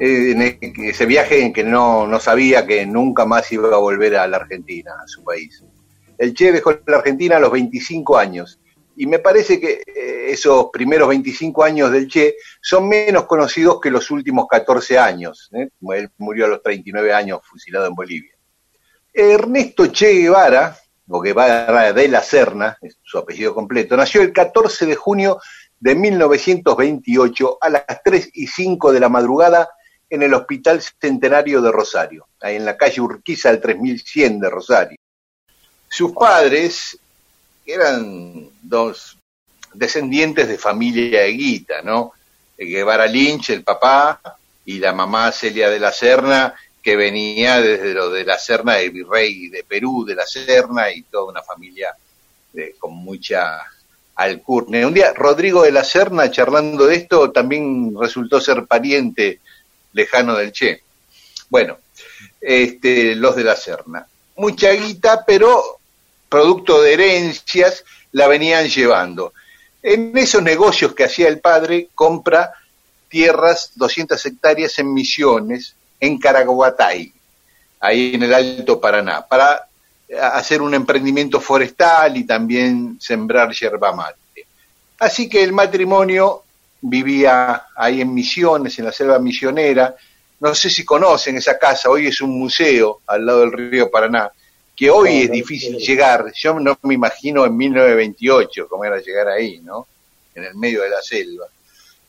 Eh, 0.00 0.32
en 0.32 0.42
e- 0.42 0.58
ese 0.88 1.06
viaje 1.06 1.40
en 1.40 1.52
que 1.52 1.62
no, 1.62 2.08
no 2.08 2.18
sabía 2.18 2.66
que 2.66 2.84
nunca 2.84 3.24
más 3.26 3.52
iba 3.52 3.68
a 3.68 3.78
volver 3.78 4.16
a 4.16 4.26
la 4.26 4.38
Argentina, 4.38 4.90
a 5.00 5.06
su 5.06 5.22
país. 5.22 5.62
El 6.18 6.34
Che 6.34 6.52
dejó 6.52 6.72
la 6.86 6.98
Argentina 6.98 7.36
a 7.36 7.40
los 7.40 7.50
25 7.50 8.16
años 8.16 8.60
y 8.96 9.06
me 9.06 9.18
parece 9.18 9.60
que 9.60 9.82
eh, 9.86 10.30
esos 10.30 10.70
primeros 10.72 11.08
25 11.08 11.64
años 11.64 11.90
del 11.90 12.08
Che 12.08 12.36
son 12.60 12.88
menos 12.88 13.24
conocidos 13.24 13.80
que 13.80 13.90
los 13.90 14.10
últimos 14.10 14.46
14 14.48 14.98
años. 14.98 15.50
¿eh? 15.52 15.68
Él 15.94 16.10
murió 16.18 16.46
a 16.46 16.48
los 16.48 16.62
39 16.62 17.12
años 17.12 17.40
fusilado 17.42 17.86
en 17.86 17.94
Bolivia. 17.94 18.34
Ernesto 19.12 19.86
Che 19.86 20.12
Guevara, 20.12 20.76
o 21.08 21.20
Guevara 21.20 21.92
de 21.92 22.08
la 22.08 22.22
Serna, 22.22 22.76
es 22.80 22.98
su 23.02 23.18
apellido 23.18 23.54
completo, 23.54 23.96
nació 23.96 24.22
el 24.22 24.32
14 24.32 24.86
de 24.86 24.94
junio 24.96 25.38
de 25.78 25.94
1928 25.94 27.58
a 27.60 27.68
las 27.68 27.84
3 28.04 28.30
y 28.32 28.46
5 28.46 28.92
de 28.92 29.00
la 29.00 29.08
madrugada 29.08 29.68
en 30.08 30.22
el 30.22 30.34
Hospital 30.34 30.80
Centenario 30.80 31.60
de 31.60 31.72
Rosario, 31.72 32.28
ahí 32.40 32.56
en 32.56 32.64
la 32.64 32.76
calle 32.76 33.00
Urquiza 33.00 33.50
al 33.50 33.60
3100 33.60 34.40
de 34.40 34.50
Rosario. 34.50 34.98
Sus 35.94 36.10
padres 36.10 36.98
eran 37.64 38.50
dos 38.60 39.16
descendientes 39.72 40.48
de 40.48 40.58
familia 40.58 41.20
de 41.20 41.30
Guita, 41.30 41.82
¿no? 41.82 42.14
El 42.58 42.66
Guevara 42.68 43.06
Lynch, 43.06 43.50
el 43.50 43.62
papá, 43.62 44.20
y 44.64 44.80
la 44.80 44.92
mamá 44.92 45.30
Celia 45.30 45.70
de 45.70 45.78
la 45.78 45.92
Serna, 45.92 46.52
que 46.82 46.96
venía 46.96 47.60
desde 47.60 47.94
lo 47.94 48.10
de 48.10 48.24
la 48.24 48.36
Serna, 48.40 48.80
el 48.80 48.90
virrey 48.90 49.48
de 49.50 49.62
Perú 49.62 50.04
de 50.04 50.16
la 50.16 50.26
Serna, 50.26 50.90
y 50.90 51.02
toda 51.02 51.30
una 51.30 51.42
familia 51.42 51.94
de- 52.52 52.74
con 52.76 52.92
mucha 52.96 53.60
alcurnia. 54.16 54.88
Un 54.88 54.94
día 54.94 55.12
Rodrigo 55.14 55.62
de 55.62 55.70
la 55.70 55.84
Serna, 55.84 56.28
charlando 56.28 56.86
de 56.86 56.96
esto, 56.96 57.30
también 57.30 57.94
resultó 57.96 58.40
ser 58.40 58.66
pariente 58.66 59.38
lejano 59.92 60.34
del 60.34 60.50
Che. 60.50 60.82
Bueno, 61.48 61.78
este, 62.40 63.14
los 63.14 63.36
de 63.36 63.44
la 63.44 63.54
Serna. 63.54 64.04
Mucha 64.38 64.72
guita, 64.72 65.24
pero 65.24 65.78
producto 66.34 66.82
de 66.82 66.94
herencias 66.94 67.84
la 68.10 68.26
venían 68.26 68.66
llevando. 68.66 69.34
En 69.80 70.18
esos 70.18 70.42
negocios 70.42 70.92
que 70.92 71.04
hacía 71.04 71.28
el 71.28 71.38
padre, 71.38 71.90
compra 71.94 72.52
tierras, 73.08 73.70
200 73.76 74.26
hectáreas 74.26 74.76
en 74.80 74.92
Misiones, 74.92 75.76
en 76.00 76.18
Caraguatay, 76.18 77.12
ahí 77.78 78.14
en 78.16 78.24
el 78.24 78.34
Alto 78.34 78.80
Paraná, 78.80 79.24
para 79.24 79.68
hacer 80.32 80.60
un 80.60 80.74
emprendimiento 80.74 81.40
forestal 81.40 82.16
y 82.16 82.24
también 82.24 82.96
sembrar 83.00 83.52
yerba 83.52 83.94
mate. 83.94 84.44
Así 84.98 85.28
que 85.28 85.40
el 85.40 85.52
matrimonio 85.52 86.42
vivía 86.80 87.66
ahí 87.76 88.00
en 88.00 88.12
Misiones, 88.12 88.76
en 88.80 88.86
la 88.86 88.92
selva 88.92 89.20
misionera. 89.20 89.94
No 90.40 90.52
sé 90.52 90.68
si 90.68 90.84
conocen 90.84 91.36
esa 91.36 91.56
casa, 91.56 91.90
hoy 91.90 92.08
es 92.08 92.20
un 92.20 92.36
museo 92.36 93.02
al 93.06 93.24
lado 93.24 93.40
del 93.42 93.52
río 93.52 93.88
Paraná, 93.88 94.32
que 94.76 94.90
hoy 94.90 95.22
es 95.22 95.30
difícil 95.30 95.76
llegar. 95.76 96.32
Yo 96.34 96.58
no 96.58 96.78
me 96.82 96.94
imagino 96.94 97.44
en 97.44 97.56
1928 97.56 98.68
cómo 98.68 98.84
era 98.84 99.00
llegar 99.00 99.28
ahí, 99.28 99.60
¿no? 99.60 99.86
En 100.34 100.44
el 100.44 100.54
medio 100.54 100.82
de 100.82 100.90
la 100.90 101.00
selva. 101.02 101.46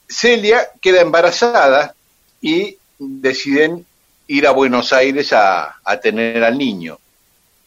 Celia 0.08 0.70
queda 0.82 1.02
embarazada 1.02 1.96
y 2.42 2.78
deciden 2.98 3.86
ir 4.28 4.48
a 4.48 4.52
Buenos 4.52 4.94
Aires 4.94 5.32
a, 5.34 5.78
a 5.84 6.00
tener 6.00 6.44
al 6.44 6.58
niño. 6.58 6.98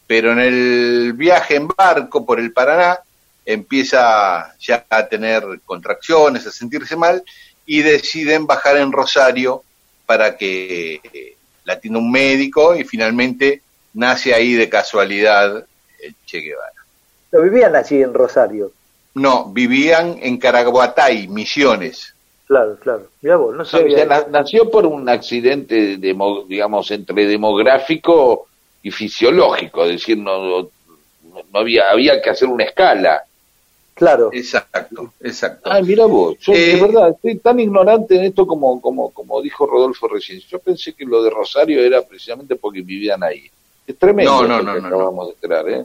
Pero 0.06 0.32
en 0.32 0.40
el 0.40 1.12
viaje 1.12 1.56
en 1.56 1.68
barco 1.68 2.24
por 2.24 2.40
el 2.40 2.52
Paraná 2.52 2.98
empieza 3.44 4.54
ya 4.58 4.84
a 4.88 5.06
tener 5.06 5.42
contracciones, 5.64 6.46
a 6.46 6.50
sentirse 6.50 6.96
mal 6.96 7.22
y 7.64 7.82
deciden 7.82 8.46
bajar 8.46 8.78
en 8.78 8.92
Rosario 8.92 9.62
para 10.06 10.36
que 10.36 11.00
eh, 11.12 11.36
la 11.64 11.74
atienda 11.74 11.98
un 11.98 12.10
médico 12.10 12.74
y 12.74 12.84
finalmente 12.84 13.62
nace 13.94 14.34
ahí 14.34 14.54
de 14.54 14.68
casualidad 14.68 15.64
el 16.00 16.14
Che 16.26 16.38
Guevara. 16.40 16.72
¿No 17.32 17.42
vivían 17.42 17.76
allí 17.76 18.02
en 18.02 18.14
Rosario? 18.14 18.72
No, 19.14 19.46
vivían 19.52 20.18
en 20.22 20.38
Caraguatay, 20.38 21.28
Misiones. 21.28 22.14
Claro, 22.46 22.76
claro. 22.80 23.08
Mirá 23.20 23.36
vos, 23.36 23.54
no 23.54 23.64
na- 24.06 24.26
nació 24.30 24.70
por 24.70 24.86
un 24.86 25.08
accidente, 25.08 25.98
demo- 25.98 26.44
digamos, 26.44 26.90
entre 26.90 27.26
demográfico 27.26 28.46
y 28.82 28.90
fisiológico, 28.90 29.84
es 29.84 29.92
decir, 29.92 30.16
no, 30.16 30.62
no, 30.62 30.70
no 31.52 31.58
había, 31.58 31.90
había 31.90 32.22
que 32.22 32.30
hacer 32.30 32.48
una 32.48 32.64
escala. 32.64 33.22
Claro. 33.94 34.30
Exacto, 34.32 35.12
exacto. 35.20 35.68
Ah, 35.70 35.82
mira 35.82 36.06
vos, 36.06 36.38
yo 36.38 36.52
de 36.52 36.74
Eh, 36.76 36.80
verdad 36.80 37.10
estoy 37.10 37.38
tan 37.38 37.58
ignorante 37.58 38.14
en 38.16 38.24
esto 38.26 38.46
como, 38.46 38.80
como, 38.80 39.10
como 39.10 39.42
dijo 39.42 39.66
Rodolfo 39.66 40.06
recién. 40.08 40.40
Yo 40.48 40.60
pensé 40.60 40.94
que 40.94 41.04
lo 41.04 41.22
de 41.22 41.30
Rosario 41.30 41.80
era 41.82 42.00
precisamente 42.02 42.54
porque 42.56 42.80
vivían 42.80 43.22
ahí. 43.24 43.50
Es 43.88 43.98
tremendo 43.98 44.42
No, 44.42 44.46
no, 44.46 44.62
no, 44.62 44.74
que 44.74 44.80
no, 44.82 44.86
acabamos 44.86 45.26
de 45.28 45.32
enterar, 45.34 45.68
¿eh? 45.68 45.84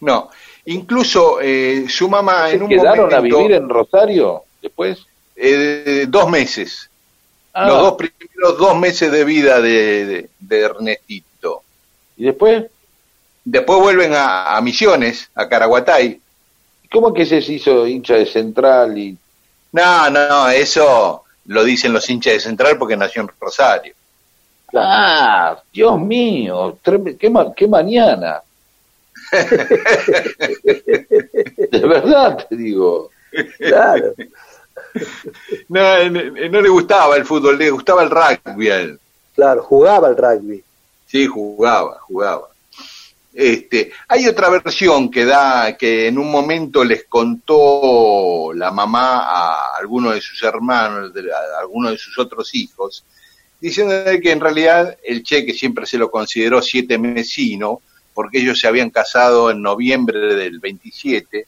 No, 0.00 0.28
incluso 0.66 1.38
eh, 1.40 1.86
su 1.88 2.08
mamá 2.10 2.50
¿Se 2.50 2.56
en 2.56 2.64
un 2.64 2.68
quedaron 2.68 3.10
momento, 3.10 3.16
a 3.38 3.42
vivir 3.42 3.52
en 3.56 3.68
Rosario 3.70 4.42
después? 4.60 4.98
eh, 5.36 6.04
dos 6.08 6.28
meses, 6.28 6.90
Ah, 7.56 7.68
los 7.68 7.78
dos 7.78 7.92
primeros 7.94 8.58
dos 8.58 8.76
meses 8.76 9.10
de 9.12 9.24
vida 9.24 9.60
de, 9.60 10.04
de- 10.06 10.30
de 10.40 10.60
Ernestito. 10.60 11.62
¿Y 12.16 12.24
después? 12.24 12.64
Después 13.44 13.78
vuelven 13.80 14.12
a, 14.14 14.56
a 14.56 14.60
Misiones, 14.60 15.30
a 15.36 15.48
Caraguatay. 15.48 16.20
¿Cómo 16.90 17.14
que 17.14 17.24
se 17.24 17.36
hizo 17.38 17.86
hincha 17.86 18.14
de 18.14 18.26
Central 18.26 18.98
y 18.98 19.16
No, 19.72 20.10
no, 20.10 20.48
eso 20.48 21.22
lo 21.46 21.62
dicen 21.64 21.92
los 21.92 22.08
hinchas 22.10 22.32
de 22.34 22.40
Central 22.40 22.76
porque 22.78 22.96
nació 22.96 23.22
en 23.22 23.30
Rosario. 23.40 23.94
Ah, 24.76 25.56
Dios 25.72 25.98
mío, 26.00 26.78
qué, 27.18 27.30
ma- 27.30 27.52
qué 27.54 27.68
mañana. 27.68 28.42
De 31.70 31.86
verdad 31.86 32.46
te 32.48 32.56
digo. 32.56 33.10
Claro. 33.58 34.14
No, 35.68 36.08
no 36.10 36.60
le 36.60 36.68
gustaba 36.68 37.16
el 37.16 37.24
fútbol, 37.24 37.58
le 37.58 37.70
gustaba 37.70 38.02
el 38.02 38.10
rugby 38.10 38.68
a 38.70 38.80
él. 38.80 38.98
Claro, 39.34 39.62
jugaba 39.62 40.08
al 40.08 40.16
rugby. 40.16 40.62
Sí, 41.06 41.26
jugaba, 41.26 41.98
jugaba. 42.00 42.48
Este, 43.32 43.90
hay 44.06 44.28
otra 44.28 44.48
versión 44.48 45.10
que 45.10 45.24
da 45.24 45.76
que 45.76 46.06
en 46.06 46.18
un 46.18 46.30
momento 46.30 46.84
les 46.84 47.04
contó 47.08 48.52
la 48.54 48.70
mamá 48.70 49.24
a 49.24 49.76
alguno 49.76 50.12
de 50.12 50.20
sus 50.20 50.40
hermanos, 50.44 51.10
a 51.16 51.58
alguno 51.60 51.90
de 51.90 51.98
sus 51.98 52.16
otros 52.18 52.54
hijos, 52.54 53.04
diciendo 53.64 53.94
que 54.22 54.30
en 54.30 54.40
realidad 54.40 54.96
el 55.02 55.22
Che, 55.22 55.46
que 55.46 55.54
siempre 55.54 55.86
se 55.86 55.96
lo 55.96 56.10
consideró 56.10 56.60
siete 56.60 56.98
mesino, 56.98 57.80
porque 58.12 58.38
ellos 58.38 58.60
se 58.60 58.68
habían 58.68 58.90
casado 58.90 59.50
en 59.50 59.62
noviembre 59.62 60.34
del 60.36 60.58
27, 60.58 61.46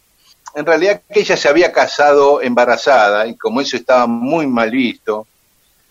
en 0.55 0.65
realidad 0.67 1.03
que 1.13 1.21
ella 1.21 1.37
se 1.37 1.49
había 1.49 1.71
casado 1.73 2.41
embarazada 2.41 3.27
y 3.27 3.37
como 3.37 3.61
eso 3.61 3.77
estaba 3.77 4.07
muy 4.07 4.47
mal 4.47 4.71
visto, 4.71 5.27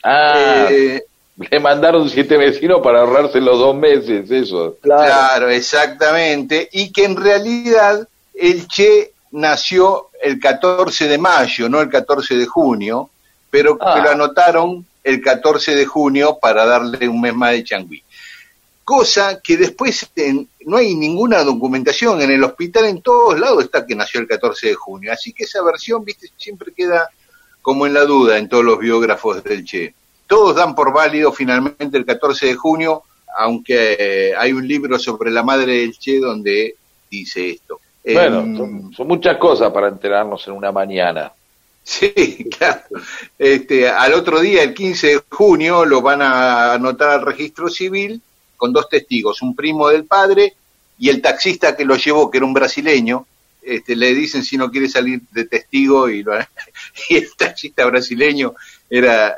Ah, 0.04 0.68
eh, 0.70 1.04
le 1.52 1.60
mandaron 1.60 2.10
siete 2.10 2.38
vecinos 2.38 2.80
para 2.84 3.02
ahorrarse 3.02 3.40
los 3.42 3.58
dos 3.60 3.76
meses, 3.76 4.30
eso. 4.32 4.78
Claro. 4.82 5.50
exactamente. 5.50 6.70
Y 6.72 6.92
que 6.92 7.06
en 7.06 7.16
realidad 7.16 8.08
el 8.34 8.68
Che 8.68 9.12
nació 9.32 10.10
el 10.24 10.40
14 10.40 11.08
de 11.08 11.18
mayo, 11.18 11.70
no 11.70 11.82
el 11.82 11.90
14 11.90 12.36
de 12.36 12.46
junio, 12.46 13.10
pero 13.52 13.78
Ah. 13.80 13.96
que 13.96 14.02
lo 14.02 14.10
anotaron 14.12 14.86
el 15.06 15.22
14 15.22 15.74
de 15.76 15.86
junio 15.86 16.38
para 16.42 16.66
darle 16.66 17.08
un 17.08 17.22
mes 17.22 17.34
más 17.34 17.52
de 17.52 17.64
changüí. 17.64 18.04
Cosa 18.84 19.40
que 19.42 19.56
después 19.58 20.08
en- 20.16 20.48
no 20.66 20.78
hay 20.78 20.94
ninguna 20.96 21.44
documentación 21.44 22.22
en 22.22 22.32
el 22.32 22.44
hospital, 22.44 22.86
en 22.86 23.02
todos 23.02 23.40
lados 23.40 23.64
está 23.64 23.86
que 23.86 23.96
nació 23.96 24.20
el 24.22 24.28
14 24.28 24.68
de 24.68 24.74
junio. 24.76 25.12
Así 25.14 25.32
que 25.34 25.44
esa 25.46 25.64
versión, 25.64 26.04
viste, 26.04 26.30
siempre 26.38 26.72
queda 26.76 27.10
como 27.62 27.88
en 27.88 27.94
la 27.94 28.02
duda 28.06 28.38
en 28.38 28.48
todos 28.50 28.64
los 28.64 28.78
biógrafos 28.78 29.44
del 29.44 29.64
Che. 29.64 29.94
Todos 30.28 30.56
dan 30.56 30.76
por 30.76 30.92
válido 30.94 31.32
finalmente 31.32 31.98
el 31.98 32.06
14 32.06 32.48
de 32.48 32.56
junio, 32.56 33.04
aunque 33.38 33.96
eh, 34.00 34.34
hay 34.38 34.54
un 34.54 34.68
libro 34.68 35.00
sobre 35.00 35.32
la 35.32 35.42
madre 35.44 35.78
del 35.80 35.98
Che 35.98 36.20
donde 36.20 36.76
dice 37.10 37.50
esto. 37.52 37.80
Bueno, 38.04 38.40
Em, 38.42 38.58
son, 38.58 38.94
son 38.94 39.08
muchas 39.08 39.38
cosas 39.38 39.72
para 39.72 39.88
enterarnos 39.88 40.48
en 40.48 40.54
una 40.54 40.72
mañana. 40.72 41.32
Sí, 41.86 42.48
claro. 42.58 42.82
Este, 43.38 43.88
al 43.88 44.14
otro 44.14 44.40
día, 44.42 44.64
el 44.64 44.74
15 44.74 45.08
de 45.08 45.22
junio, 45.30 45.86
lo 45.86 46.02
van 46.02 46.22
a 46.22 46.74
anotar 46.74 47.12
al 47.12 47.26
registro 47.26 47.70
civil 47.70 48.20
con 48.58 48.74
dos 48.74 48.90
testigos, 48.90 49.42
un 49.44 49.56
primo 49.56 49.88
del 49.90 50.06
padre 50.06 50.56
y 50.98 51.10
el 51.10 51.22
taxista 51.22 51.76
que 51.76 51.86
lo 51.86 51.96
llevó, 51.96 52.32
que 52.32 52.38
era 52.40 52.46
un 52.46 52.54
brasileño. 52.54 53.28
Este, 53.62 53.96
le 53.96 54.14
dicen 54.14 54.44
si 54.44 54.58
no 54.58 54.70
quiere 54.70 54.88
salir 54.90 55.22
de 55.32 55.46
testigo 55.46 56.10
y, 56.10 56.24
lo- 56.24 56.34
y 57.10 57.18
el 57.18 57.30
taxista 57.38 57.86
brasileño 57.86 58.54
era 58.90 59.36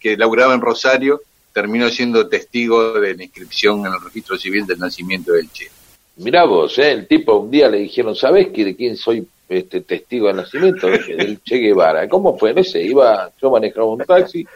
que 0.00 0.16
laburaba 0.16 0.54
en 0.54 0.60
Rosario, 0.60 1.20
terminó 1.52 1.88
siendo 1.90 2.28
testigo 2.28 2.94
de 3.00 3.14
la 3.16 3.24
inscripción 3.24 3.80
en 3.86 3.92
el 3.92 4.00
registro 4.00 4.38
civil 4.38 4.66
del 4.66 4.78
nacimiento 4.78 5.32
del 5.32 5.50
Che. 5.50 5.68
Mirá 6.16 6.44
vos, 6.44 6.78
¿eh? 6.78 6.92
el 6.92 7.06
tipo 7.08 7.36
un 7.38 7.50
día 7.50 7.68
le 7.68 7.78
dijeron, 7.78 8.14
¿sabés 8.14 8.52
de 8.52 8.76
quién 8.76 8.96
soy 8.96 9.26
este 9.58 9.80
testigo 9.82 10.28
de 10.28 10.34
nacimiento? 10.34 10.86
Del 10.88 11.40
Che 11.42 11.56
Guevara. 11.56 12.08
¿Cómo 12.08 12.38
fue? 12.38 12.54
No 12.54 12.62
sé, 12.64 12.82
iba, 12.82 13.30
yo 13.40 13.50
manejaba 13.50 13.86
un 13.86 13.98
taxi, 14.04 14.46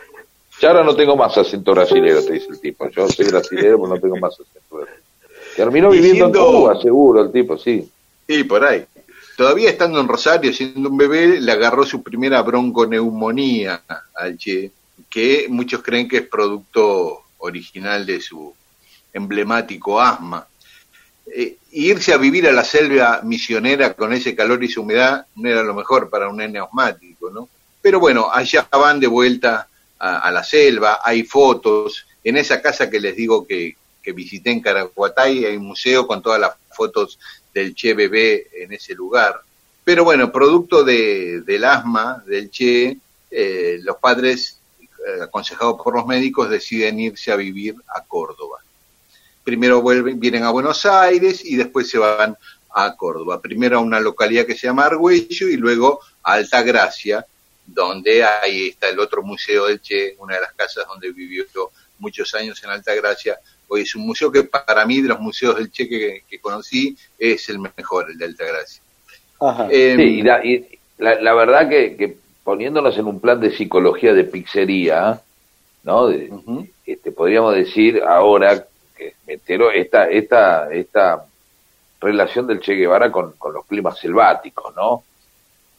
ya 0.60 0.68
ahora 0.68 0.84
no 0.84 0.94
tengo 0.94 1.16
más 1.16 1.36
acento 1.36 1.72
brasilero, 1.72 2.22
te 2.24 2.34
dice 2.34 2.46
el 2.50 2.60
tipo. 2.60 2.88
Yo 2.90 3.08
soy 3.08 3.26
brasilero, 3.26 3.76
pero 3.80 3.88
no 3.94 4.00
tengo 4.00 4.16
más 4.16 4.34
acento 4.34 4.76
brasilero. 4.76 5.02
Terminó 5.56 5.90
viviendo 5.90 6.26
siendo- 6.26 6.46
en 6.48 6.56
Cuba, 6.60 6.80
seguro, 6.80 7.22
el 7.22 7.32
tipo, 7.32 7.58
sí. 7.58 7.88
Sí, 8.26 8.44
por 8.44 8.64
ahí. 8.64 8.84
Todavía 9.36 9.68
estando 9.70 9.98
en 10.00 10.06
Rosario, 10.08 10.52
siendo 10.52 10.88
un 10.88 10.96
bebé, 10.96 11.40
le 11.40 11.50
agarró 11.52 11.84
su 11.84 12.02
primera 12.02 12.40
bronconeumonía 12.42 13.82
al 14.14 14.38
Che, 14.38 14.70
que 15.10 15.46
muchos 15.48 15.82
creen 15.82 16.08
que 16.08 16.18
es 16.18 16.28
producto 16.28 17.22
original 17.38 18.06
de 18.06 18.20
su 18.20 18.54
emblemático 19.12 20.00
asma. 20.00 20.46
Eh, 21.26 21.56
irse 21.72 22.12
a 22.12 22.18
vivir 22.18 22.46
a 22.46 22.52
la 22.52 22.64
selva 22.64 23.20
misionera 23.22 23.94
con 23.94 24.12
ese 24.12 24.34
calor 24.34 24.62
y 24.62 24.66
esa 24.66 24.80
humedad 24.80 25.26
no 25.36 25.48
era 25.48 25.62
lo 25.62 25.74
mejor 25.74 26.10
para 26.10 26.28
un 26.28 26.36
nene 26.36 26.58
asmático, 26.58 27.30
¿no? 27.30 27.48
Pero 27.80 27.98
bueno, 27.98 28.30
allá 28.32 28.68
van 28.70 29.00
de 29.00 29.06
vuelta 29.06 29.68
a, 29.98 30.18
a 30.18 30.30
la 30.30 30.44
selva, 30.44 31.00
hay 31.02 31.22
fotos. 31.24 32.06
En 32.22 32.36
esa 32.36 32.60
casa 32.60 32.88
que 32.88 33.00
les 33.00 33.16
digo 33.16 33.46
que, 33.46 33.76
que 34.02 34.12
visité 34.12 34.50
en 34.50 34.60
Caraguatay, 34.60 35.46
hay 35.46 35.56
un 35.56 35.66
museo 35.66 36.06
con 36.06 36.22
todas 36.22 36.40
las 36.40 36.52
fotos 36.72 37.18
del 37.52 37.74
Che 37.74 37.94
bebé 37.94 38.48
en 38.62 38.72
ese 38.72 38.94
lugar. 38.94 39.40
Pero 39.82 40.04
bueno, 40.04 40.32
producto 40.32 40.84
de, 40.84 41.42
del 41.42 41.64
asma 41.64 42.22
del 42.26 42.50
Che, 42.50 42.96
eh, 43.30 43.78
los 43.82 43.96
padres, 43.96 44.58
eh, 44.80 45.22
aconsejados 45.22 45.80
por 45.82 45.94
los 45.94 46.06
médicos, 46.06 46.50
deciden 46.50 47.00
irse 47.00 47.32
a 47.32 47.36
vivir 47.36 47.76
a 47.94 48.02
Córdoba. 48.02 48.63
Primero 49.44 49.82
vuelven, 49.82 50.18
vienen 50.18 50.42
a 50.44 50.50
Buenos 50.50 50.84
Aires 50.86 51.44
y 51.44 51.56
después 51.56 51.88
se 51.90 51.98
van 51.98 52.36
a 52.74 52.96
Córdoba. 52.96 53.40
Primero 53.40 53.76
a 53.78 53.80
una 53.80 54.00
localidad 54.00 54.46
que 54.46 54.56
se 54.56 54.66
llama 54.66 54.86
Argüello 54.86 55.48
y 55.48 55.56
luego 55.56 56.00
a 56.22 56.32
Altagracia, 56.34 57.24
donde 57.66 58.24
ahí 58.24 58.68
está 58.68 58.88
el 58.88 58.98
otro 58.98 59.22
museo 59.22 59.66
del 59.66 59.80
Che, 59.80 60.16
una 60.18 60.34
de 60.36 60.40
las 60.42 60.52
casas 60.54 60.84
donde 60.88 61.12
vivió 61.12 61.44
muchos 61.98 62.34
años 62.34 62.62
en 62.64 62.70
Altagracia, 62.70 63.38
Hoy 63.66 63.80
es 63.80 63.94
un 63.94 64.06
museo 64.06 64.30
que 64.30 64.44
para 64.44 64.84
mí, 64.84 65.00
de 65.00 65.08
los 65.08 65.20
museos 65.20 65.56
del 65.56 65.70
Che 65.72 65.88
que, 65.88 66.22
que 66.28 66.38
conocí, 66.38 66.94
es 67.18 67.48
el 67.48 67.58
mejor, 67.58 68.10
el 68.10 68.18
de 68.18 68.26
Altagracia. 68.26 68.82
Ajá. 69.40 69.68
Eh, 69.70 69.94
Sí, 69.96 70.02
y 70.02 70.22
la, 70.22 70.44
y 70.44 70.78
la- 70.98 71.18
la 71.20 71.32
verdad 71.34 71.68
que, 71.68 71.96
que 71.96 72.16
poniéndonos 72.44 72.96
en 72.98 73.06
un 73.06 73.20
plan 73.20 73.40
de 73.40 73.56
psicología 73.56 74.12
de 74.12 74.24
pizzería, 74.24 75.20
¿no? 75.82 76.08
De- 76.08 76.30
este, 76.86 77.10
podríamos 77.10 77.54
decir 77.54 78.02
ahora 78.06 78.66
que 78.96 79.14
me 79.26 79.34
entero 79.34 79.70
esta, 79.70 80.04
esta, 80.08 80.72
esta 80.72 81.24
relación 82.00 82.46
del 82.46 82.60
Che 82.60 82.74
Guevara 82.74 83.10
con, 83.10 83.32
con 83.32 83.52
los 83.52 83.64
climas 83.66 83.98
selváticos, 83.98 84.74
¿no? 84.76 85.02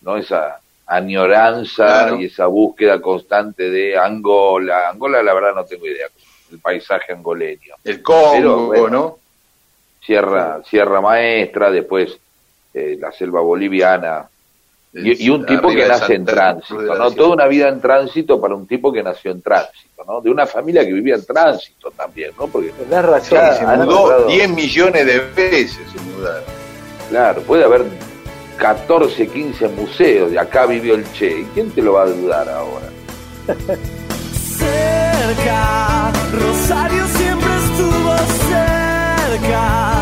¿No? 0.01 0.17
Esa 0.17 0.59
añoranza 0.87 1.85
Claro. 1.85 2.19
y 2.19 2.25
esa 2.25 2.45
búsqueda 2.47 3.01
constante 3.01 3.69
de 3.69 3.97
Angola. 3.97 4.89
Angola, 4.89 5.23
la 5.23 5.33
verdad, 5.33 5.53
no 5.55 5.65
tengo 5.65 5.85
idea. 5.87 6.07
El 6.51 6.59
paisaje 6.59 7.11
angoleño. 7.13 7.73
El 7.83 8.01
Congo, 8.03 8.31
Pero, 8.33 8.65
bueno, 8.67 8.87
¿no? 8.89 9.19
Sierra, 10.05 10.61
Sierra 10.63 11.01
Maestra, 11.01 11.71
después 11.71 12.15
eh, 12.73 12.97
la 12.99 13.11
selva 13.11 13.41
boliviana. 13.41 14.27
Y, 14.97 15.25
y 15.25 15.29
un 15.29 15.45
tipo 15.45 15.67
Arriba 15.67 15.83
que 15.83 15.87
nace 15.89 16.15
en 16.15 16.25
tránsito, 16.25 16.95
¿no? 16.95 17.11
Toda 17.11 17.29
una 17.33 17.47
vida 17.47 17.67
en 17.67 17.81
tránsito 17.81 18.39
para 18.39 18.55
un 18.55 18.65
tipo 18.65 18.93
que 18.93 19.03
nació 19.03 19.31
en 19.31 19.41
tránsito, 19.41 20.03
¿no? 20.07 20.21
De 20.21 20.29
una 20.31 20.45
familia 20.47 20.85
que 20.85 20.93
vivía 20.93 21.15
en 21.15 21.25
tránsito 21.25 21.91
también, 21.91 22.31
¿no? 22.39 22.47
Porque, 22.47 22.69
Tenés 22.69 23.25
Sí, 23.25 23.35
razón. 23.35 23.57
se 23.57 23.65
mudó 23.77 23.83
encontrado- 23.83 24.27
10 24.27 24.49
millones 24.51 25.05
de 25.05 25.19
veces, 25.35 25.71
se 25.91 26.01
mudaron. 26.01 26.43
claro, 27.09 27.41
puede 27.41 27.65
haber 27.65 27.83
14, 28.57 29.27
15 29.27 29.67
museos, 29.67 30.31
de 30.31 30.39
acá 30.39 30.65
vivió 30.65 30.95
el 30.95 31.03
Che. 31.11 31.41
¿Y 31.41 31.43
quién 31.53 31.69
te 31.71 31.81
lo 31.81 31.93
va 31.93 32.03
a 32.03 32.05
dudar 32.05 32.47
ahora? 32.47 32.87
cerca, 34.57 36.11
Rosario 36.31 37.05
siempre 37.07 37.49
estuvo 37.57 38.15
cerca, 38.49 39.94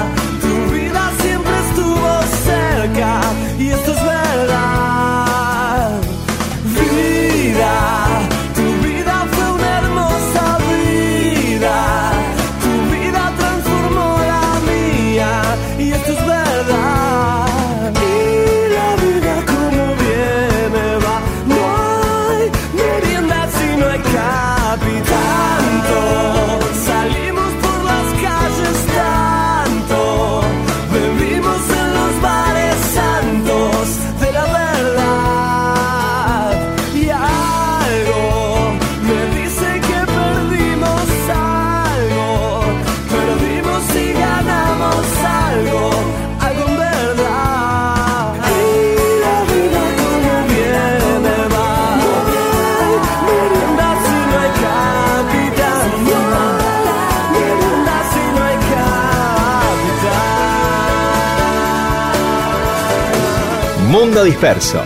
Mundo 64.23 64.37
Disperso. 64.37 64.81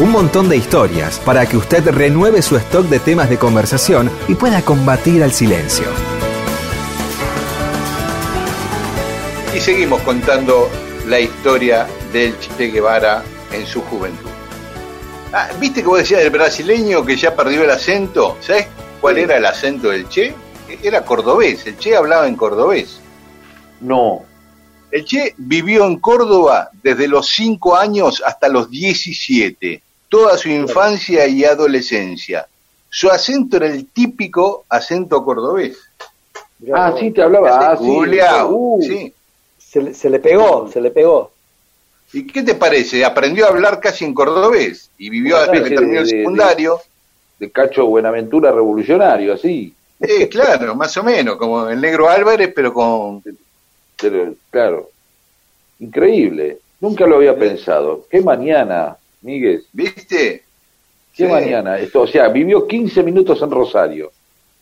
Un 0.00 0.10
montón 0.10 0.48
de 0.48 0.56
historias 0.56 1.20
para 1.20 1.46
que 1.46 1.56
usted 1.56 1.88
renueve 1.88 2.42
su 2.42 2.56
stock 2.56 2.86
de 2.86 2.98
temas 2.98 3.30
de 3.30 3.38
conversación 3.38 4.10
y 4.26 4.34
pueda 4.34 4.62
combatir 4.62 5.22
al 5.22 5.30
silencio. 5.30 5.86
Y 9.54 9.60
seguimos 9.60 10.02
contando 10.02 10.68
la 11.06 11.20
historia 11.20 11.86
del 12.12 12.36
Che 12.40 12.70
Guevara 12.72 13.22
en 13.52 13.64
su 13.66 13.82
juventud. 13.82 14.30
Ah, 15.32 15.50
¿Viste 15.60 15.82
que 15.82 15.86
vos 15.86 15.98
decías 15.98 16.22
del 16.22 16.30
brasileño 16.30 17.04
que 17.04 17.16
ya 17.16 17.36
perdió 17.36 17.62
el 17.62 17.70
acento? 17.70 18.36
¿Sabes 18.40 18.66
cuál 19.00 19.18
era 19.18 19.36
el 19.36 19.46
acento 19.46 19.90
del 19.90 20.08
Che? 20.08 20.34
Era 20.82 21.04
cordobés, 21.04 21.64
el 21.68 21.78
Che 21.78 21.94
hablaba 21.94 22.26
en 22.26 22.34
cordobés. 22.34 22.98
No, 23.80 24.24
El 24.94 25.04
Che 25.04 25.34
vivió 25.38 25.86
en 25.86 25.98
Córdoba 25.98 26.70
desde 26.80 27.08
los 27.08 27.26
5 27.30 27.74
años 27.76 28.22
hasta 28.24 28.48
los 28.48 28.70
17, 28.70 29.82
toda 30.08 30.38
su 30.38 30.48
infancia 30.48 31.26
y 31.26 31.44
adolescencia. 31.44 32.46
Su 32.88 33.10
acento 33.10 33.56
era 33.56 33.66
el 33.66 33.86
típico 33.86 34.64
acento 34.68 35.24
cordobés. 35.24 35.76
Ah, 36.72 36.94
sí, 36.96 37.10
te 37.10 37.22
hablaba, 37.22 37.72
ah, 37.72 37.76
sí. 37.76 37.84
Uh, 38.48 38.82
sí. 38.82 39.12
Se, 39.58 39.82
le- 39.82 39.94
se 39.94 40.08
le 40.08 40.20
pegó, 40.20 40.70
se 40.72 40.80
le 40.80 40.92
pegó. 40.92 41.32
¿Y 42.12 42.24
qué 42.28 42.44
te 42.44 42.54
parece? 42.54 43.04
Aprendió 43.04 43.46
a 43.46 43.48
hablar 43.48 43.80
casi 43.80 44.04
en 44.04 44.14
cordobés 44.14 44.90
y 44.96 45.10
vivió 45.10 45.36
hasta 45.38 45.54
que 45.54 45.70
terminó 45.70 46.02
el 46.02 46.06
de- 46.06 46.16
de- 46.16 46.22
secundario. 46.22 46.80
de 47.40 47.50
Cacho 47.50 47.86
Buenaventura 47.86 48.52
revolucionario, 48.52 49.34
así. 49.34 49.74
Eh, 49.98 50.28
claro, 50.28 50.76
más 50.76 50.96
o 50.96 51.02
menos, 51.02 51.36
como 51.36 51.68
el 51.68 51.80
negro 51.80 52.08
Álvarez, 52.08 52.52
pero 52.54 52.72
con... 52.72 53.20
Pero, 54.00 54.34
claro, 54.50 54.88
increíble. 55.78 56.58
Nunca 56.80 57.06
lo 57.06 57.16
había 57.16 57.36
pensado. 57.36 58.06
¿Qué 58.10 58.20
mañana, 58.20 58.96
Miguel? 59.22 59.64
¿Viste? 59.72 60.44
¿Qué 61.14 61.26
Sí. 61.26 61.30
mañana? 61.32 61.78
Esto, 61.78 62.02
o 62.02 62.06
sea, 62.06 62.28
vivió 62.28 62.66
15 62.66 63.02
minutos 63.02 63.40
en 63.40 63.50
Rosario, 63.50 64.10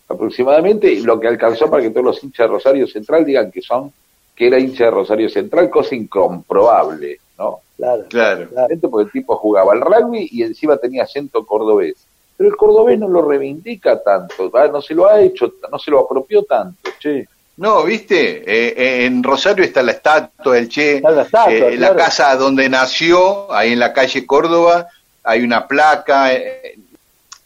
aproximadamente, 0.09 0.93
y 0.93 1.01
lo 1.01 1.19
que 1.19 1.29
alcanzó 1.29 1.71
para 1.71 1.83
que 1.83 1.91
todos 1.91 2.05
los 2.07 2.23
hinchas 2.23 2.47
de 2.47 2.53
Rosario 2.53 2.87
Central 2.87 3.25
digan 3.25 3.51
que 3.51 3.63
son, 3.63 3.93
que 4.37 4.47
era 4.47 4.59
hincha 4.59 4.85
de 4.85 4.91
Rosario 4.91 5.29
Central, 5.29 5.71
cosa 5.71 5.95
incomprobable, 5.95 7.19
¿no? 7.39 7.61
Claro. 7.77 8.05
Claro. 8.09 8.49
Porque 8.91 9.07
el 9.07 9.11
tipo 9.13 9.37
jugaba 9.37 9.73
al 9.73 9.81
rugby 9.81 10.29
y 10.31 10.43
encima 10.43 10.77
tenía 10.77 11.05
acento 11.05 11.45
cordobés. 11.45 11.95
Pero 12.37 12.51
el 12.51 12.57
cordobés 12.57 12.99
no 12.99 13.09
lo 13.09 13.23
reivindica 13.23 14.03
tanto, 14.03 14.51
¿va? 14.51 14.69
no 14.69 14.81
se 14.81 14.95
lo 14.95 15.07
ha 15.09 15.21
hecho, 15.21 15.55
no 15.71 15.79
se 15.79 15.91
lo 15.91 16.01
apropió 16.01 16.45
tanto, 16.45 16.91
che. 16.99 17.27
No, 17.57 17.85
¿viste? 17.85 18.39
Eh, 18.39 18.75
eh, 18.77 19.05
en 19.05 19.23
Rosario 19.23 19.65
está 19.65 19.83
la 19.83 19.93
estatua 19.93 20.55
del 20.55 20.69
Che, 20.69 20.97
Está 20.97 21.11
la 21.11 21.23
estatua, 21.23 21.53
eh, 21.53 21.77
la 21.77 21.95
casa 21.95 22.35
donde 22.37 22.69
nació, 22.69 23.53
ahí 23.53 23.73
en 23.73 23.79
la 23.79 23.93
calle 23.93 24.27
Córdoba, 24.27 24.89
hay 25.23 25.43
una 25.43 25.67
placa, 25.67 26.33
eh, 26.33 26.79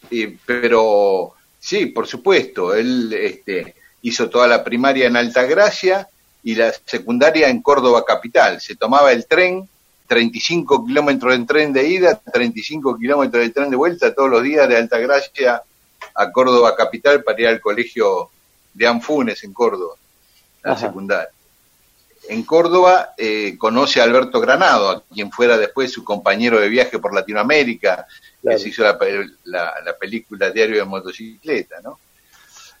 eh, 0.09 0.37
pero 0.45 1.33
sí, 1.59 1.87
por 1.87 2.07
supuesto, 2.07 2.73
él 2.73 3.13
este, 3.13 3.75
hizo 4.01 4.29
toda 4.29 4.47
la 4.47 4.63
primaria 4.63 5.07
en 5.07 5.17
Altagracia 5.17 6.07
y 6.43 6.55
la 6.55 6.73
secundaria 6.85 7.49
en 7.49 7.61
Córdoba 7.61 8.03
capital. 8.05 8.61
Se 8.61 8.75
tomaba 8.75 9.11
el 9.11 9.27
tren, 9.27 9.67
35 10.07 10.85
kilómetros 10.85 11.35
en 11.35 11.45
tren 11.45 11.73
de 11.73 11.87
ida, 11.87 12.19
35 12.19 12.97
kilómetros 12.97 13.43
de 13.43 13.49
tren 13.49 13.69
de 13.69 13.75
vuelta 13.75 14.13
todos 14.13 14.29
los 14.29 14.43
días 14.43 14.67
de 14.69 14.77
Altagracia 14.77 15.61
a 16.15 16.31
Córdoba 16.31 16.75
capital 16.75 17.23
para 17.23 17.41
ir 17.41 17.47
al 17.47 17.59
colegio 17.59 18.31
de 18.77 18.87
Anfunes 18.87 19.43
en 19.43 19.53
Córdoba, 19.53 19.95
la 20.63 20.73
Ajá. 20.73 20.87
secundaria. 20.87 21.29
En 22.29 22.43
Córdoba 22.43 23.13
eh, 23.17 23.55
conoce 23.57 23.99
a 23.99 24.03
Alberto 24.03 24.39
Granado, 24.39 24.89
a 24.89 25.01
quien 25.01 25.31
fuera 25.31 25.57
después 25.57 25.91
su 25.91 26.03
compañero 26.03 26.59
de 26.59 26.69
viaje 26.69 26.99
por 26.99 27.13
Latinoamérica, 27.13 28.05
Claro. 28.41 28.57
que 28.57 28.63
se 28.63 28.69
hizo 28.69 28.83
la, 28.83 28.97
pe- 28.99 29.25
la- 29.45 29.73
la 29.83 29.97
película 29.97 30.51
Diario 30.51 30.77
de 30.77 30.83
Motocicleta, 30.85 31.81
¿no? 31.81 31.99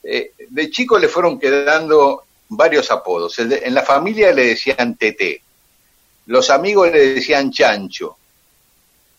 Eh, 0.03 0.33
de 0.49 0.69
chico 0.69 0.99
le 0.99 1.07
fueron 1.07 1.39
quedando 1.39 2.23
varios 2.49 2.91
apodos. 2.91 3.39
El 3.39 3.49
de- 3.49 3.61
en 3.65 3.73
la 3.73 3.83
familia 3.83 4.31
le 4.31 4.47
decían 4.47 4.95
Tete, 4.95 5.41
los 6.27 6.49
amigos 6.49 6.91
le 6.91 7.13
decían 7.15 7.51
Chancho, 7.51 8.17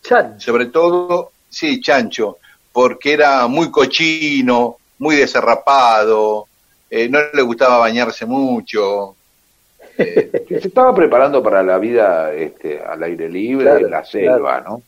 Chan. 0.03 0.41
sobre 0.41 0.66
todo, 0.66 1.33
sí, 1.49 1.81
Chancho, 1.81 2.39
porque 2.72 3.14
era 3.14 3.47
muy 3.49 3.70
cochino, 3.70 4.76
muy 4.99 5.16
desarrapado, 5.16 6.47
eh, 6.91 7.09
no 7.09 7.18
le 7.32 7.43
gustaba 7.43 7.78
bañarse 7.78 8.24
mucho. 8.26 9.14
eh, 9.99 10.45
Se 10.49 10.68
estaba 10.68 10.95
preparando 10.95 11.43
para 11.43 11.62
la 11.62 11.78
vida 11.78 12.32
este, 12.34 12.80
al 12.80 13.03
aire 13.03 13.28
libre, 13.28 13.64
Claro, 13.66 13.84
en 13.86 13.91
la 13.91 14.05
selva, 14.05 14.61
¿no? 14.61 14.82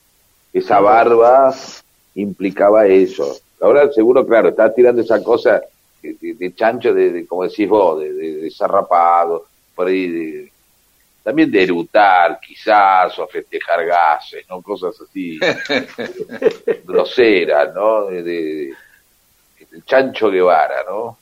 Esa 0.53 0.81
barba 0.81 1.55
implicaba 2.15 2.87
eso. 2.87 3.37
Ahora 3.61 3.91
seguro, 3.93 4.27
claro, 4.27 4.49
está 4.49 4.73
tirando 4.75 5.03
esa 5.03 5.23
cosa 5.23 5.63
de, 6.03 6.15
de- 6.21 6.35
de 6.35 6.55
chancho, 6.55 6.93
de, 6.95 7.13
de, 7.13 7.27
como 7.27 7.45
decís 7.45 7.69
vos, 7.69 8.01
de, 8.01 8.51
zarrapado, 8.57 9.47
por 9.75 9.87
ahí 9.89 10.09
de, 10.09 10.53
también 11.23 11.51
de 11.53 11.63
erutar, 11.63 12.41
quizás, 12.41 13.17
o 13.19 13.27
festejar 13.29 13.85
gases, 13.85 14.45
¿no? 14.49 14.63
Cosas 14.63 14.99
así 15.01 15.39
groseras, 16.85 17.75
¿no? 17.75 18.07
De- 18.07 18.73
el 19.73 19.85
chancho 19.85 20.31
Guevara, 20.31 20.83
¿no? 20.89 21.19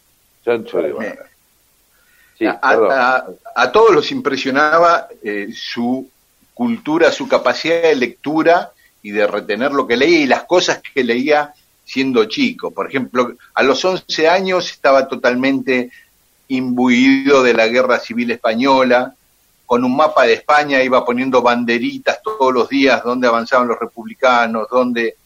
Sí, 2.38 2.46
a, 2.46 2.60
perdón. 2.60 2.90
a- 2.92 3.24
a 3.54 3.72
todos 3.72 3.94
los 3.94 4.10
impresionaba 4.12 5.08
eh, 5.22 5.48
su 5.54 6.08
cultura, 6.54 7.10
su 7.12 7.28
capacidad 7.28 7.82
de 7.82 7.96
lectura 7.96 8.70
y 9.02 9.10
de 9.10 9.26
retener 9.26 9.72
lo 9.72 9.86
que 9.86 9.96
leía 9.96 10.20
y 10.20 10.26
las 10.26 10.44
cosas 10.44 10.80
que 10.82 11.02
leía 11.04 11.52
siendo 11.84 12.24
chico. 12.26 12.70
Por 12.70 12.88
ejemplo, 12.88 13.34
a 13.54 13.62
los 13.62 13.84
11 13.84 14.28
años 14.28 14.70
estaba 14.70 15.08
totalmente 15.08 15.90
imbuido 16.48 17.42
de 17.42 17.54
la 17.54 17.66
guerra 17.68 17.98
civil 17.98 18.30
española, 18.30 19.14
con 19.66 19.84
un 19.84 19.94
mapa 19.96 20.24
de 20.24 20.32
España 20.34 20.82
iba 20.82 21.04
poniendo 21.04 21.42
banderitas 21.42 22.22
todos 22.22 22.52
los 22.54 22.68
días 22.68 23.02
donde 23.04 23.28
avanzaban 23.28 23.68
los 23.68 23.78
republicanos, 23.78 24.66
donde 24.70 25.16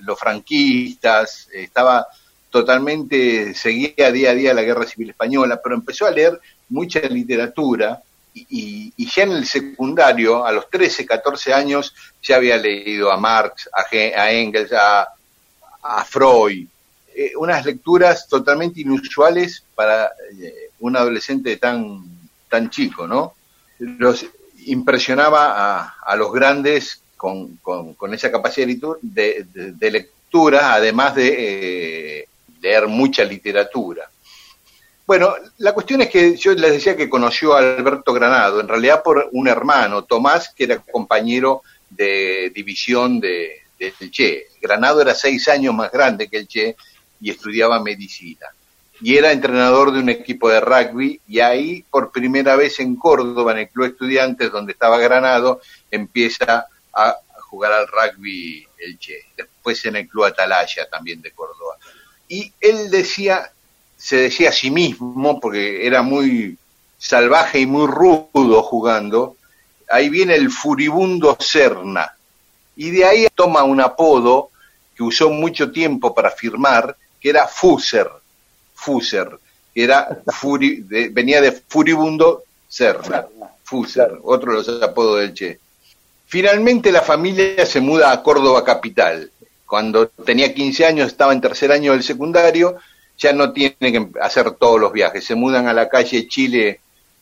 los 0.00 0.18
franquistas, 0.18 1.48
estaba 1.52 2.06
totalmente, 2.54 3.52
seguía 3.52 4.12
día 4.12 4.30
a 4.30 4.34
día 4.34 4.54
la 4.54 4.62
guerra 4.62 4.86
civil 4.86 5.10
española, 5.10 5.60
pero 5.60 5.74
empezó 5.74 6.06
a 6.06 6.12
leer 6.12 6.40
mucha 6.68 7.00
literatura 7.00 8.00
y, 8.32 8.92
ya 9.12 9.24
en 9.24 9.32
el 9.32 9.44
secundario, 9.44 10.46
a 10.46 10.52
los 10.52 10.70
13, 10.70 11.04
14 11.04 11.52
años, 11.52 11.92
ya 12.22 12.36
había 12.36 12.56
leído 12.56 13.10
a 13.10 13.16
Marx, 13.16 13.68
a, 13.72 13.82
a 14.20 14.30
Engels, 14.30 14.72
a, 14.72 15.08
Freud, 16.04 16.68
eh, 17.16 17.32
unas 17.36 17.66
lecturas 17.66 18.28
totalmente 18.28 18.80
inusuales 18.82 19.64
para 19.74 20.12
eh, 20.40 20.70
un 20.78 20.96
adolescente 20.96 21.56
tan, 21.56 22.04
tan 22.48 22.70
chico, 22.70 23.08
¿no? 23.08 23.34
Los 23.80 24.26
impresionaba 24.66 25.96
a, 26.00 26.14
los 26.16 26.32
grandes 26.32 27.02
con, 27.16 27.56
con- 27.56 28.14
esa 28.14 28.30
capacidad 28.30 28.68
de- 29.02 29.44
de 29.52 29.90
lectura, 29.90 30.72
además 30.74 31.16
de 31.16 31.28
eh, 32.20 32.28
leer 32.64 32.88
mucha 32.88 33.24
literatura. 33.24 34.08
Bueno, 35.06 35.34
la 35.58 35.74
cuestión 35.74 36.00
es 36.00 36.08
que 36.08 36.34
yo 36.34 36.54
les 36.54 36.72
decía 36.72 36.96
que 36.96 37.10
conoció 37.10 37.52
a 37.52 37.58
Alberto 37.58 38.14
Granado, 38.14 38.58
en 38.58 38.68
realidad 38.68 39.02
por 39.02 39.28
un 39.32 39.48
hermano, 39.48 40.04
Tomás, 40.04 40.48
que 40.56 40.64
era 40.64 40.78
compañero 40.78 41.62
de 41.90 42.50
división 42.54 43.20
de, 43.20 43.64
del 43.78 44.10
Che. 44.10 44.46
Granado 44.62 45.02
era 45.02 45.14
seis 45.14 45.46
años 45.48 45.74
más 45.74 45.92
grande 45.92 46.28
que 46.28 46.38
el 46.38 46.48
Che 46.48 46.74
y 47.20 47.30
estudiaba 47.30 47.80
medicina. 47.80 48.46
Y 49.02 49.16
era 49.16 49.32
entrenador 49.32 49.92
de 49.92 49.98
un 49.98 50.08
equipo 50.08 50.48
de 50.48 50.60
rugby 50.60 51.20
y 51.28 51.40
ahí, 51.40 51.84
por 51.90 52.10
primera 52.10 52.56
vez 52.56 52.80
en 52.80 52.96
Córdoba, 52.96 53.52
en 53.52 53.58
el 53.58 53.68
Club 53.68 53.88
Estudiantes, 53.88 54.50
donde 54.50 54.72
estaba 54.72 54.96
Granado, 54.98 55.60
empieza 55.90 56.68
a 56.94 57.18
jugar 57.40 57.72
al 57.72 57.86
rugby 57.88 58.66
el 58.78 58.98
Che. 58.98 59.26
Después 59.36 59.84
en 59.84 59.96
el 59.96 60.08
Club 60.08 60.24
Atalaya, 60.24 60.88
también 60.88 61.20
de 61.20 61.32
Córdoba. 61.32 61.63
Y 62.28 62.52
él 62.60 62.90
decía, 62.90 63.50
se 63.96 64.16
decía 64.16 64.50
a 64.50 64.52
sí 64.52 64.70
mismo, 64.70 65.40
porque 65.40 65.86
era 65.86 66.02
muy 66.02 66.56
salvaje 66.98 67.60
y 67.60 67.66
muy 67.66 67.86
rudo 67.86 68.62
jugando, 68.62 69.36
ahí 69.90 70.08
viene 70.08 70.34
el 70.34 70.50
furibundo 70.50 71.36
Serna. 71.38 72.16
Y 72.76 72.90
de 72.90 73.04
ahí 73.04 73.26
toma 73.34 73.62
un 73.62 73.80
apodo 73.80 74.50
que 74.96 75.02
usó 75.02 75.30
mucho 75.30 75.70
tiempo 75.70 76.14
para 76.14 76.30
firmar, 76.30 76.96
que 77.20 77.30
era 77.30 77.46
Fuser. 77.46 78.08
Fuser, 78.74 79.38
que 79.72 79.84
era 79.84 80.22
furi- 80.26 80.84
venía 81.12 81.40
de 81.40 81.52
furibundo 81.52 82.42
Serna. 82.68 83.26
Fuser, 83.62 84.18
otro 84.22 84.52
de 84.52 84.58
los 84.58 84.82
apodos 84.82 85.20
del 85.20 85.34
Che. 85.34 85.58
Finalmente 86.26 86.90
la 86.90 87.02
familia 87.02 87.64
se 87.66 87.80
muda 87.80 88.10
a 88.10 88.22
Córdoba 88.22 88.64
capital. 88.64 89.30
Cuando 89.74 90.06
tenía 90.06 90.54
15 90.54 90.86
años, 90.86 91.08
estaba 91.08 91.32
en 91.32 91.40
tercer 91.40 91.72
año 91.72 91.90
del 91.90 92.04
secundario, 92.04 92.76
ya 93.18 93.32
no 93.32 93.52
tiene 93.52 93.74
que 93.80 94.08
hacer 94.20 94.52
todos 94.52 94.80
los 94.80 94.92
viajes. 94.92 95.24
Se 95.24 95.34
mudan 95.34 95.66
a 95.66 95.72
la 95.72 95.88
calle 95.88 96.28
Chile 96.28 96.78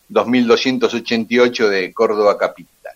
2288 0.09 1.67
de 1.67 1.91
Córdoba 1.91 2.37
capital. 2.37 2.93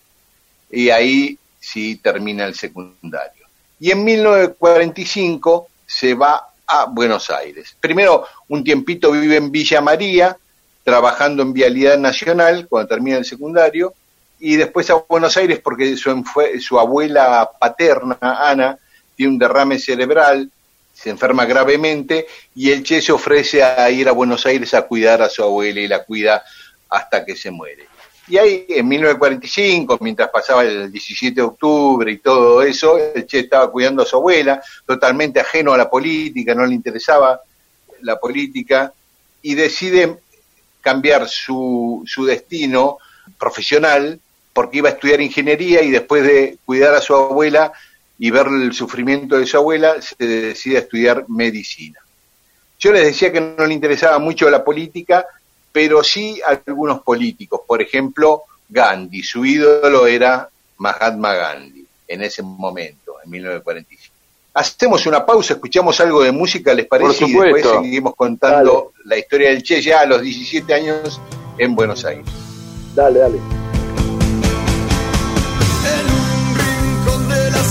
Y 0.70 0.90
ahí 0.90 1.36
sí 1.58 1.96
termina 1.96 2.44
el 2.44 2.54
secundario. 2.54 3.46
Y 3.80 3.90
en 3.90 4.04
1945 4.04 5.66
se 5.84 6.14
va 6.14 6.50
a 6.64 6.84
Buenos 6.84 7.28
Aires. 7.28 7.76
Primero, 7.80 8.26
un 8.46 8.62
tiempito 8.62 9.10
vive 9.10 9.38
en 9.38 9.50
Villa 9.50 9.80
María, 9.80 10.36
trabajando 10.84 11.42
en 11.42 11.52
Vialidad 11.52 11.98
Nacional 11.98 12.68
cuando 12.68 12.90
termina 12.90 13.16
el 13.16 13.24
secundario, 13.24 13.92
y 14.38 14.54
después 14.54 14.88
a 14.90 15.02
Buenos 15.08 15.36
Aires 15.36 15.58
porque 15.58 15.96
su, 15.96 16.78
abuela 16.78 17.50
paterna, 17.58 18.18
Ana, 18.20 18.78
tiene 19.18 19.32
un 19.32 19.38
derrame 19.38 19.80
cerebral, 19.80 20.48
se 20.94 21.10
enferma 21.10 21.44
gravemente, 21.44 22.28
y 22.54 22.70
el 22.70 22.84
Che 22.84 23.02
se 23.02 23.10
ofrece 23.10 23.64
a 23.64 23.90
ir 23.90 24.08
a 24.08 24.12
Buenos 24.12 24.46
Aires 24.46 24.74
a 24.74 24.82
cuidar 24.82 25.20
a 25.22 25.28
su 25.28 25.42
abuela 25.42 25.80
y 25.80 25.88
la 25.88 26.04
cuida 26.04 26.44
hasta 26.88 27.24
que 27.24 27.34
se 27.34 27.50
muere. 27.50 27.88
Y 28.28 28.38
ahí, 28.38 28.64
en 28.68 28.86
1945, 28.86 29.98
mientras 30.00 30.30
pasaba 30.30 30.62
el 30.62 30.92
17 30.92 31.34
de 31.34 31.42
octubre 31.42 32.12
y 32.12 32.18
todo 32.18 32.62
eso, 32.62 32.96
el 32.96 33.26
Che 33.26 33.40
estaba 33.40 33.68
cuidando 33.72 34.04
a 34.04 34.06
su 34.06 34.14
abuela, 34.14 34.62
totalmente 34.86 35.40
ajeno 35.40 35.72
a 35.72 35.76
la 35.76 35.90
política, 35.90 36.54
no 36.54 36.64
le 36.64 36.74
interesaba 36.74 37.40
la 38.02 38.20
política, 38.20 38.92
y 39.42 39.56
decide 39.56 40.18
cambiar 40.80 41.28
su, 41.28 42.04
su 42.06 42.24
destino 42.24 42.98
profesional 43.36 44.20
porque 44.52 44.78
iba 44.78 44.90
a 44.90 44.92
estudiar 44.92 45.20
ingeniería 45.20 45.82
y 45.82 45.90
después 45.90 46.22
de 46.22 46.58
cuidar 46.64 46.94
a 46.94 47.00
su 47.00 47.16
abuela 47.16 47.72
y 48.18 48.30
ver 48.30 48.48
el 48.48 48.72
sufrimiento 48.72 49.38
de 49.38 49.46
su 49.46 49.56
abuela, 49.56 50.02
se 50.02 50.16
decide 50.26 50.76
a 50.76 50.80
estudiar 50.80 51.24
medicina. 51.28 52.00
Yo 52.78 52.92
les 52.92 53.04
decía 53.04 53.32
que 53.32 53.40
no 53.40 53.64
le 53.64 53.74
interesaba 53.74 54.18
mucho 54.18 54.50
la 54.50 54.64
política, 54.64 55.26
pero 55.72 56.02
sí 56.02 56.40
algunos 56.46 57.02
políticos. 57.02 57.60
Por 57.66 57.82
ejemplo, 57.82 58.42
Gandhi, 58.68 59.22
su 59.22 59.44
ídolo 59.44 60.06
era 60.06 60.48
Mahatma 60.78 61.34
Gandhi 61.34 61.86
en 62.06 62.22
ese 62.22 62.42
momento, 62.42 63.14
en 63.24 63.30
1945. 63.30 64.14
Hacemos 64.54 65.06
una 65.06 65.24
pausa, 65.24 65.54
escuchamos 65.54 66.00
algo 66.00 66.22
de 66.22 66.32
música, 66.32 66.74
¿les 66.74 66.86
parece? 66.86 67.20
Por 67.20 67.28
Y 67.28 67.32
después 67.34 67.66
seguimos 67.80 68.14
contando 68.16 68.92
la 69.04 69.16
historia 69.16 69.50
del 69.50 69.62
Che 69.62 69.80
ya 69.80 70.00
a 70.00 70.06
los 70.06 70.22
17 70.22 70.74
años 70.74 71.20
en 71.58 71.74
Buenos 71.76 72.04
Aires. 72.04 72.26
Dale, 72.94 73.20
dale. 73.20 73.77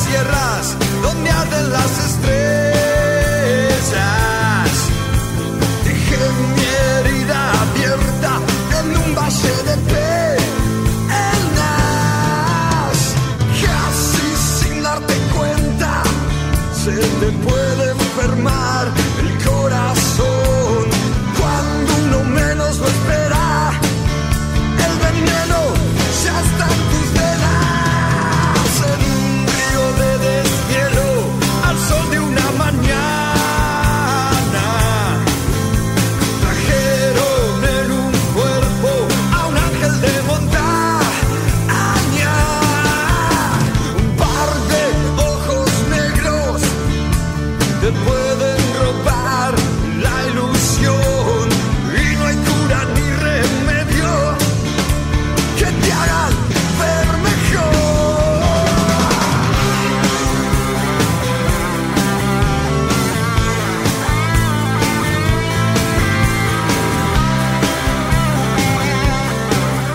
Sierras 0.08 0.76
donde 1.02 1.30
arden 1.30 1.72
las 1.72 1.92
estrellas. 2.10 2.72
Dejé 5.84 6.18
mi 6.56 6.68
herida 6.84 7.40
abierta 7.64 8.32
en 8.80 8.88
un 9.04 9.10
valle 9.16 9.56
de 9.70 9.76
penas. 9.92 10.28
Casi 13.62 14.30
sin 14.60 14.76
darte 14.84 15.16
cuenta, 15.36 15.92
se 16.84 16.96
te 17.20 17.28
puede 17.44 17.67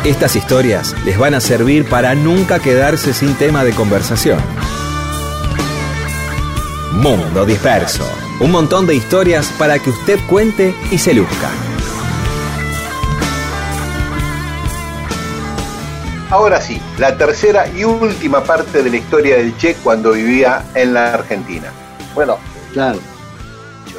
Estas 0.05 0.35
historias 0.35 0.97
les 1.05 1.17
van 1.17 1.35
a 1.35 1.41
servir 1.41 1.89
para 1.89 2.17
nunca 2.17 2.59
quedarse 2.59 3.15
sin 3.15 3.35
tema 3.37 3.63
de 3.63 3.73
conversación. 3.73 4.41
Mundo 6.95 7.47
Disperso. 7.47 8.05
Un 8.41 8.51
montón 8.51 8.87
de 8.89 8.97
historias 8.97 9.53
para 9.59 9.79
que 9.79 9.91
usted 9.91 10.19
cuente 10.29 10.75
y 10.91 10.99
se 10.99 11.15
luzca. 11.15 11.51
Ahora 16.31 16.61
sí, 16.61 16.81
la 16.99 17.17
tercera 17.17 17.69
y 17.69 17.85
última 17.85 18.43
parte 18.43 18.83
de 18.83 18.91
la 18.91 18.97
historia 18.97 19.37
del 19.37 19.57
Che 19.57 19.77
cuando 19.85 20.13
vivía 20.13 20.65
en 20.75 20.95
la 20.95 21.15
Argentina. 21.15 21.71
Bueno, 22.15 22.39
Claro. 22.73 22.99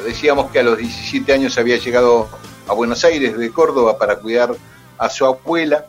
decíamos 0.04 0.50
que 0.50 0.58
a 0.58 0.64
los 0.64 0.76
17 0.76 1.32
años 1.32 1.56
había 1.56 1.78
llegado 1.78 2.28
a 2.68 2.74
Buenos 2.74 3.02
Aires 3.04 3.38
de 3.38 3.50
Córdoba 3.50 3.96
para 3.96 4.16
cuidar 4.16 4.54
a 4.98 5.08
su 5.10 5.24
abuela. 5.24 5.86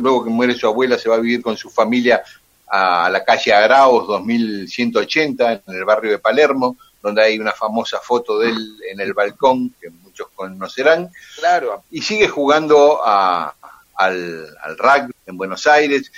Luego 0.00 0.24
que 0.24 0.30
muere 0.30 0.54
su 0.54 0.66
abuela 0.66 0.98
se 0.98 1.08
va 1.08 1.16
a 1.16 1.20
vivir 1.20 1.42
con 1.42 1.56
su 1.56 1.70
familia 1.70 2.22
a 2.70 3.08
la 3.10 3.24
calle 3.24 3.52
Araos 3.52 4.06
2180 4.06 5.52
en 5.52 5.62
el 5.74 5.84
barrio 5.84 6.10
de 6.12 6.18
Palermo, 6.18 6.76
donde 7.02 7.22
hay 7.22 7.38
una 7.38 7.52
famosa 7.52 7.98
foto 8.00 8.38
de 8.38 8.50
él 8.50 8.76
en 8.90 9.00
el 9.00 9.12
balcón 9.14 9.74
que 9.80 9.88
muchos 9.90 10.28
conocerán. 10.34 11.10
Claro. 11.38 11.82
Y 11.90 12.02
sigue 12.02 12.28
jugando 12.28 13.00
a- 13.04 13.54
al, 13.96 14.46
al 14.62 14.78
rugby 14.78 15.12
en 15.26 15.36
Buenos 15.36 15.66
Aires, 15.66 16.12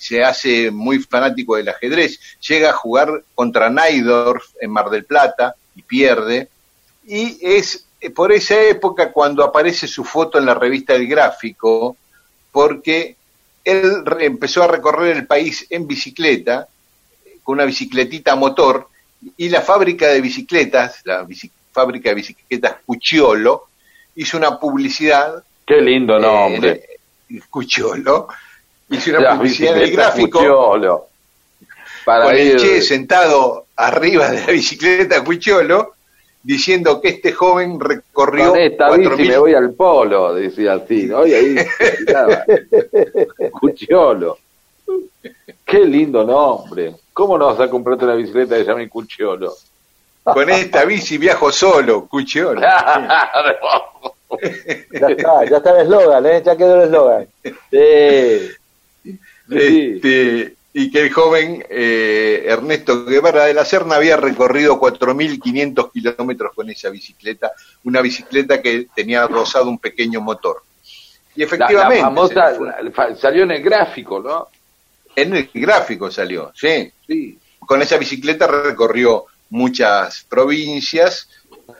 se 0.00 0.24
hace 0.24 0.70
muy 0.70 0.98
fanático 0.98 1.56
del 1.56 1.68
ajedrez, 1.68 2.18
llega 2.40 2.70
a 2.70 2.74
jugar 2.74 3.22
contra 3.34 3.68
Naidorf 3.70 4.44
en 4.60 4.70
Mar 4.70 4.88
del 4.90 5.04
Plata 5.04 5.54
y 5.74 5.82
pierde. 5.82 6.48
Y 7.06 7.38
es 7.42 7.86
eh, 8.00 8.10
por 8.10 8.32
esa 8.32 8.60
época 8.62 9.12
cuando 9.12 9.44
aparece 9.44 9.86
su 9.86 10.04
foto 10.04 10.38
en 10.38 10.46
la 10.46 10.54
revista 10.54 10.94
El 10.94 11.06
Gráfico, 11.06 11.96
porque 12.56 13.16
él 13.66 14.02
empezó 14.20 14.62
a 14.62 14.66
recorrer 14.66 15.14
el 15.14 15.26
país 15.26 15.66
en 15.68 15.86
bicicleta, 15.86 16.66
con 17.44 17.56
una 17.56 17.66
bicicletita 17.66 18.32
a 18.32 18.36
motor, 18.36 18.88
y 19.36 19.50
la 19.50 19.60
fábrica 19.60 20.06
de 20.08 20.22
bicicletas, 20.22 21.02
la 21.04 21.22
bici- 21.26 21.50
fábrica 21.70 22.08
de 22.08 22.14
bicicletas 22.14 22.76
Cucciolo, 22.86 23.64
hizo 24.14 24.38
una 24.38 24.58
publicidad. 24.58 25.44
Qué 25.66 25.82
lindo 25.82 26.16
eh, 26.16 26.20
nombre. 26.22 26.86
el- 27.28 27.42
Cucciolo, 27.50 28.28
hizo 28.88 29.10
una 29.10 29.36
publicidad 29.36 29.72
en 29.72 29.76
el 29.76 29.82
bicicletas 29.82 30.14
gráfico 30.16 30.38
Cucciolo. 30.38 31.06
Para 32.06 32.24
con 32.24 32.36
el 32.36 32.56
Che 32.56 32.80
sentado 32.80 33.66
arriba 33.76 34.30
de 34.30 34.40
la 34.40 34.46
bicicleta 34.46 35.22
Cucciolo, 35.22 35.92
diciendo 36.46 37.00
que 37.00 37.08
este 37.08 37.32
joven 37.32 37.80
recorrió 37.80 38.50
Con 38.50 38.60
esta 38.60 38.88
4.000 38.88 39.16
bici 39.16 39.28
me 39.28 39.38
voy 39.38 39.54
al 39.54 39.74
polo, 39.74 40.32
decía 40.32 40.74
así, 40.74 41.06
¿no? 41.06 41.26
Y 41.26 41.34
ahí. 41.34 41.56
Cuchiolo. 43.50 44.38
Qué 45.64 45.80
lindo 45.80 46.22
nombre. 46.24 46.94
¿Cómo 47.12 47.36
no 47.36 47.46
vas 47.46 47.58
a 47.58 47.68
comprarte 47.68 48.04
una 48.04 48.14
bicicleta 48.14 48.56
que 48.56 48.62
se 48.62 48.70
llame 48.70 48.88
Cuchiolo? 48.88 49.52
Con 50.22 50.48
esta 50.48 50.84
bici 50.84 51.18
viajo 51.18 51.50
solo, 51.50 52.06
Cucciolo. 52.06 52.60
Ya 54.90 55.06
está, 55.06 55.44
ya 55.48 55.56
está 55.58 55.70
el 55.70 55.86
eslogan, 55.86 56.26
¿eh? 56.26 56.42
ya 56.44 56.56
quedó 56.56 56.74
el 56.74 56.82
eslogan. 56.88 57.28
Sí. 57.70 58.50
Este, 59.48 60.55
y 60.78 60.90
que 60.90 61.00
el 61.00 61.10
joven 61.10 61.64
eh, 61.70 62.44
Ernesto 62.46 63.06
Guevara 63.06 63.46
de 63.46 63.54
la 63.54 63.64
Serna 63.64 63.96
había 63.96 64.18
recorrido 64.18 64.78
4.500 64.78 65.90
kilómetros 65.90 66.52
con 66.54 66.68
esa 66.68 66.90
bicicleta, 66.90 67.52
una 67.84 68.02
bicicleta 68.02 68.60
que 68.60 68.86
tenía 68.94 69.26
rozado 69.26 69.70
un 69.70 69.78
pequeño 69.78 70.20
motor. 70.20 70.62
Y 71.34 71.42
efectivamente, 71.44 71.96
la 72.02 72.02
famosa, 72.02 72.52
la- 72.60 73.16
salió 73.16 73.44
en 73.44 73.52
el 73.52 73.62
gráfico, 73.62 74.20
¿no? 74.20 74.48
en 75.14 75.34
el 75.36 75.48
gráfico 75.54 76.10
salió, 76.10 76.52
sí. 76.54 76.92
Sí. 77.06 77.38
Con 77.58 77.80
esa 77.80 77.96
bicicleta 77.96 78.46
recorrió 78.46 79.24
muchas 79.48 80.26
provincias, 80.28 81.30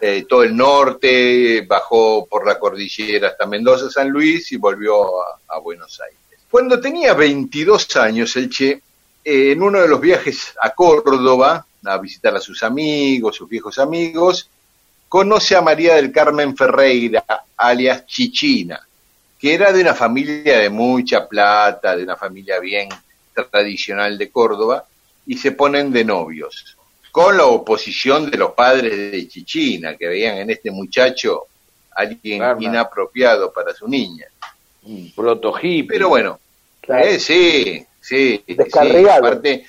eh, 0.01 0.24
todo 0.27 0.43
el 0.43 0.56
norte, 0.56 1.66
bajó 1.68 2.24
por 2.24 2.47
la 2.47 2.59
cordillera 2.59 3.28
hasta 3.28 3.44
Mendoza, 3.44 3.90
San 3.90 4.09
Luis 4.09 4.51
y 4.52 4.56
volvió 4.56 5.23
a, 5.23 5.39
a 5.48 5.59
Buenos 5.59 6.01
Aires. 6.01 6.18
Cuando 6.51 6.81
tenía 6.81 7.12
22 7.12 7.94
años, 7.97 8.35
el 8.36 8.48
Che, 8.48 8.81
eh, 9.28 9.50
en 9.50 9.60
uno 9.60 9.80
de 9.80 9.88
los 9.88 10.00
viajes 10.00 10.54
a 10.62 10.70
Córdoba, 10.70 11.66
a 11.84 11.98
visitar 11.98 12.34
a 12.36 12.40
sus 12.40 12.62
amigos, 12.62 13.34
sus 13.34 13.48
viejos 13.48 13.76
amigos, 13.80 14.48
conoce 15.08 15.56
a 15.56 15.60
María 15.62 15.96
del 15.96 16.12
Carmen 16.12 16.56
Ferreira, 16.56 17.24
alias 17.56 18.06
Chichina, 18.06 18.80
que 19.36 19.54
era 19.54 19.72
de 19.72 19.80
una 19.82 19.94
familia 19.94 20.58
de 20.60 20.70
mucha 20.70 21.26
plata, 21.26 21.96
de 21.96 22.04
una 22.04 22.14
familia 22.16 22.60
bien 22.60 22.88
tradicional 23.50 24.16
de 24.16 24.30
Córdoba, 24.30 24.84
y 25.26 25.36
se 25.36 25.50
ponen 25.52 25.90
de 25.90 26.04
novios, 26.04 26.76
con 27.10 27.36
la 27.36 27.46
oposición 27.46 28.30
de 28.30 28.38
los 28.38 28.52
padres 28.52 29.10
de 29.10 29.26
Chichina, 29.26 29.96
que 29.96 30.06
veían 30.06 30.38
en 30.38 30.50
este 30.50 30.70
muchacho 30.70 31.46
alguien 31.96 32.42
inapropiado 32.60 33.52
para 33.52 33.74
su 33.74 33.88
niña. 33.88 34.26
Un 34.84 35.10
proto 35.16 35.52
hippie. 35.60 35.88
Pero 35.88 36.10
bueno, 36.10 36.38
Claro. 36.80 37.04
eh, 37.04 37.18
sí, 37.18 37.84
sí. 38.06 38.44
Descarriado. 38.46 39.02
sí, 39.02 39.08
aparte, 39.08 39.66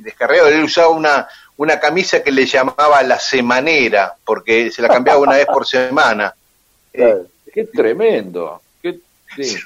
descarriado, 0.00 0.48
él 0.48 0.64
usaba 0.64 0.88
una, 0.88 1.28
una 1.56 1.80
camisa 1.80 2.22
que 2.22 2.30
le 2.32 2.46
llamaba 2.46 3.02
la 3.02 3.18
semanera, 3.18 4.14
porque 4.24 4.70
se 4.70 4.82
la 4.82 4.88
cambiaba 4.88 5.20
una 5.20 5.36
vez 5.36 5.46
por 5.46 5.66
semana, 5.66 6.34
Claro. 6.92 7.26
Qué 7.52 7.64
tremendo. 7.64 8.60
Qué- 8.82 9.00
sí. 9.42 9.56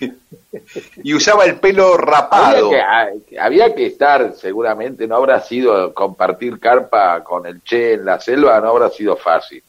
y 1.02 1.14
usaba 1.14 1.44
el 1.44 1.56
pelo 1.58 1.96
rapado. 1.96 2.68
Había 2.68 3.12
que, 3.28 3.38
había 3.38 3.74
que 3.74 3.86
estar, 3.86 4.34
seguramente, 4.34 5.06
no 5.06 5.16
habrá 5.16 5.40
sido 5.40 5.92
compartir 5.94 6.58
carpa 6.58 7.22
con 7.24 7.46
el 7.46 7.62
Che 7.62 7.94
en 7.94 8.04
la 8.04 8.18
selva, 8.20 8.60
no 8.60 8.68
habrá 8.68 8.88
sido 8.90 9.16
fácil. 9.16 9.62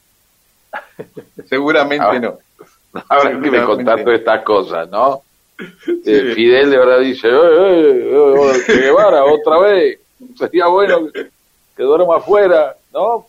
Seguramente 1.48 2.06
Ah, 2.06 2.18
no. 2.18 2.38
Habrá 3.08 3.30
que 3.30 3.50
me 3.50 3.64
contar 3.64 4.02
todas 4.02 4.18
estas 4.18 4.42
cosas, 4.42 4.88
¿no? 4.88 5.22
Eh, 6.06 6.32
Fidel 6.34 6.70
de 6.70 6.78
verdad 6.78 7.00
dice, 7.00 7.28
"Eh, 7.28 7.32
eh, 7.32 8.52
eh, 8.54 8.62
Che 8.66 8.76
Guevara, 8.80 9.24
otra 9.26 9.58
vez, 9.58 9.98
sería 10.38 10.66
bueno 10.66 11.10
que, 11.12 11.28
que 11.76 11.82
duerma 11.82 12.16
afuera, 12.16 12.76
¿no? 12.92 13.26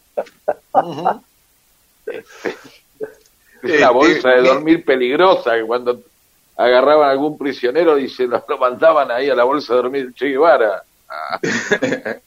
Ujú. 0.74 1.22
Es 3.64 3.78
una 3.78 3.91
bolsa 3.91 4.30
de 4.30 4.41
dormir 4.41 4.84
peligrosa 4.84 5.56
que 5.56 5.64
cuando 5.64 6.02
agarraban 6.58 7.10
a 7.10 7.12
algún 7.12 7.38
prisionero 7.38 7.98
y 7.98 8.10
se 8.10 8.26
lo, 8.28 8.44
lo 8.48 8.58
mandaban 8.58 9.12
ahí 9.12 9.30
a 9.30 9.36
la 9.36 9.44
bolsa 9.44 9.74
de 9.74 9.82
dormir 9.82 10.14
Che 10.16 10.28
Guevara. 10.30 10.84
Ah. 11.10 11.40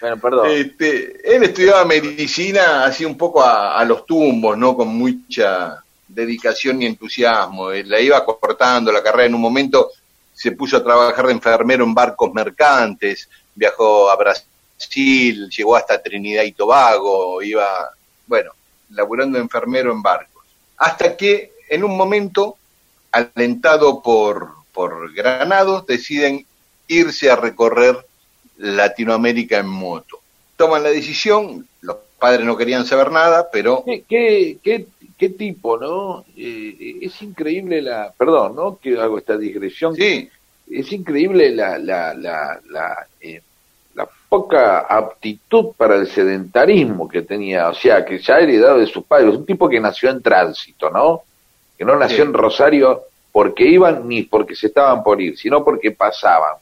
bueno, 0.00 0.16
perdón. 0.18 0.48
Este, 0.50 1.36
él 1.36 1.42
estudiaba 1.42 1.84
medicina 1.84 2.84
así 2.84 3.04
un 3.04 3.16
poco 3.16 3.42
a, 3.42 3.78
a 3.78 3.84
los 3.84 4.06
tumbos, 4.06 4.56
¿no? 4.56 4.74
Con 4.74 4.88
mucha 4.88 5.82
dedicación 6.14 6.82
y 6.82 6.86
entusiasmo. 6.86 7.70
Él 7.70 7.88
la 7.88 8.00
iba 8.00 8.24
cortando 8.24 8.92
la 8.92 9.02
carrera. 9.02 9.26
En 9.26 9.34
un 9.34 9.40
momento 9.40 9.90
se 10.32 10.52
puso 10.52 10.78
a 10.78 10.84
trabajar 10.84 11.26
de 11.26 11.32
enfermero 11.32 11.84
en 11.84 11.94
barcos 11.94 12.32
mercantes, 12.32 13.28
viajó 13.54 14.10
a 14.10 14.16
Brasil, 14.16 15.48
llegó 15.50 15.76
hasta 15.76 16.02
Trinidad 16.02 16.44
y 16.44 16.52
Tobago, 16.52 17.42
iba, 17.42 17.90
bueno, 18.26 18.52
laburando 18.90 19.38
de 19.38 19.44
enfermero 19.44 19.92
en 19.92 20.02
barcos. 20.02 20.44
Hasta 20.78 21.16
que 21.16 21.52
en 21.68 21.84
un 21.84 21.96
momento, 21.96 22.56
alentado 23.12 24.02
por, 24.02 24.48
por 24.72 25.12
Granados, 25.12 25.86
deciden 25.86 26.46
irse 26.88 27.30
a 27.30 27.36
recorrer 27.36 27.96
Latinoamérica 28.56 29.58
en 29.58 29.68
moto. 29.68 30.20
Toman 30.56 30.82
la 30.82 30.90
decisión, 30.90 31.66
los 31.82 31.96
padres 32.18 32.44
no 32.44 32.56
querían 32.56 32.84
saber 32.84 33.10
nada, 33.10 33.48
pero 33.50 33.82
¿Qué, 33.84 34.04
qué, 34.08 34.58
qué, 34.62 34.86
qué 35.20 35.28
tipo, 35.28 35.76
no? 35.76 36.24
Eh, 36.36 36.96
es 37.02 37.20
increíble 37.22 37.82
la... 37.82 38.10
Perdón, 38.16 38.56
¿no? 38.56 38.78
Que 38.78 38.98
hago 38.98 39.18
esta 39.18 39.36
digresión. 39.36 39.94
sí, 39.94 40.28
Es 40.70 40.90
increíble 40.92 41.50
la, 41.50 41.78
la, 41.78 42.14
la, 42.14 42.58
la, 42.70 43.06
eh, 43.20 43.42
la 43.94 44.08
poca 44.28 44.80
aptitud 44.80 45.72
para 45.76 45.96
el 45.96 46.06
sedentarismo 46.06 47.06
que 47.06 47.22
tenía. 47.22 47.68
O 47.68 47.74
sea, 47.74 48.02
que 48.04 48.18
ya 48.18 48.36
ha 48.36 48.40
heredado 48.40 48.78
de 48.78 48.86
sus 48.86 49.04
padres. 49.04 49.34
Un 49.36 49.44
tipo 49.44 49.68
que 49.68 49.78
nació 49.78 50.08
en 50.10 50.22
tránsito, 50.22 50.88
¿no? 50.90 51.22
Que 51.76 51.84
no 51.84 51.96
nació 51.96 52.16
Sí. 52.16 52.22
en 52.22 52.32
Rosario 52.32 53.02
porque 53.32 53.64
iban 53.64 54.08
ni 54.08 54.22
porque 54.22 54.54
se 54.56 54.68
estaban 54.68 55.02
por 55.02 55.20
ir, 55.20 55.36
sino 55.36 55.62
porque 55.62 55.90
pasaban. 55.92 56.54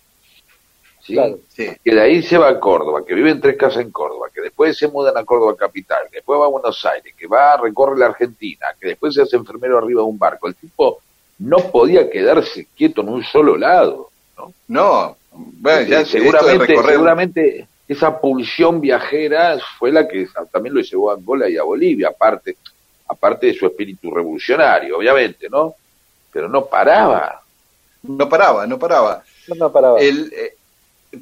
¿Sí? 1.09 1.15
Claro. 1.15 1.39
sí, 1.49 1.69
que 1.83 1.95
de 1.95 2.01
ahí 2.01 2.23
se 2.23 2.39
va 2.39 2.49
a 2.49 2.61
Córdoba, 2.61 3.03
que 3.05 3.15
vive 3.15 3.31
en 3.31 3.41
tres 3.41 3.57
casas 3.57 3.83
en 3.83 3.91
Córdoba, 3.91 4.29
que 4.33 4.43
después 4.43 4.77
se 4.77 4.89
mudan 4.89 5.17
a 5.17 5.25
Córdoba 5.25 5.57
capital, 5.57 5.99
que 6.11 6.19
después 6.19 6.39
va 6.41 6.45
a 6.45 6.49
Buenos 6.49 6.85
Aires, 6.87 7.15
que 7.17 7.27
va 7.27 7.55
a 7.55 7.57
recorre 7.57 7.99
la 7.99 8.07
Argentina, 8.07 8.67
que 8.81 8.89
después 8.89 9.15
se 9.15 9.23
hace 9.23 9.37
enfermero 9.37 9.79
arriba 9.79 10.03
de 10.03 10.07
un 10.09 10.19
barco. 10.19 10.47
El 10.47 10.55
tipo 10.55 11.01
no 11.39 11.57
podía 11.71 12.09
quedarse 12.11 12.67
quieto 12.77 13.01
en 13.01 13.09
un 13.09 13.25
solo 13.25 13.57
lado. 13.57 14.11
¿no? 14.37 14.53
no, 14.69 15.17
bueno, 15.33 15.89
ya 15.89 16.01
esto 16.01 16.19
de 16.19 16.25
seguramente, 16.25 16.75
recorrer- 16.75 16.91
seguramente 16.93 17.69
esa 17.89 18.21
pulsión 18.21 18.81
viajera 18.81 19.59
fue 19.79 19.91
la 19.91 20.07
que 20.07 20.29
también 20.53 20.75
lo 20.75 20.81
llevó 20.83 21.11
a 21.11 21.15
Angola 21.15 21.49
y 21.49 21.57
a 21.57 21.63
Bolivia, 21.63 22.09
aparte, 22.09 22.57
aparte 23.09 23.47
de 23.47 23.55
su 23.55 23.67
espíritu 23.67 24.11
revolucionario, 24.15 24.99
obviamente, 24.99 25.49
¿no? 25.49 25.75
Pero 26.31 26.49
no 26.51 26.67
paraba. 26.67 27.41
no 28.03 28.29
paraba, 28.29 28.67
no 28.67 28.79
paraba. 28.79 29.23
No, 29.49 29.55
no 29.55 29.73
paraba. 29.73 29.99
Él, 29.99 30.31
eh, 30.37 30.57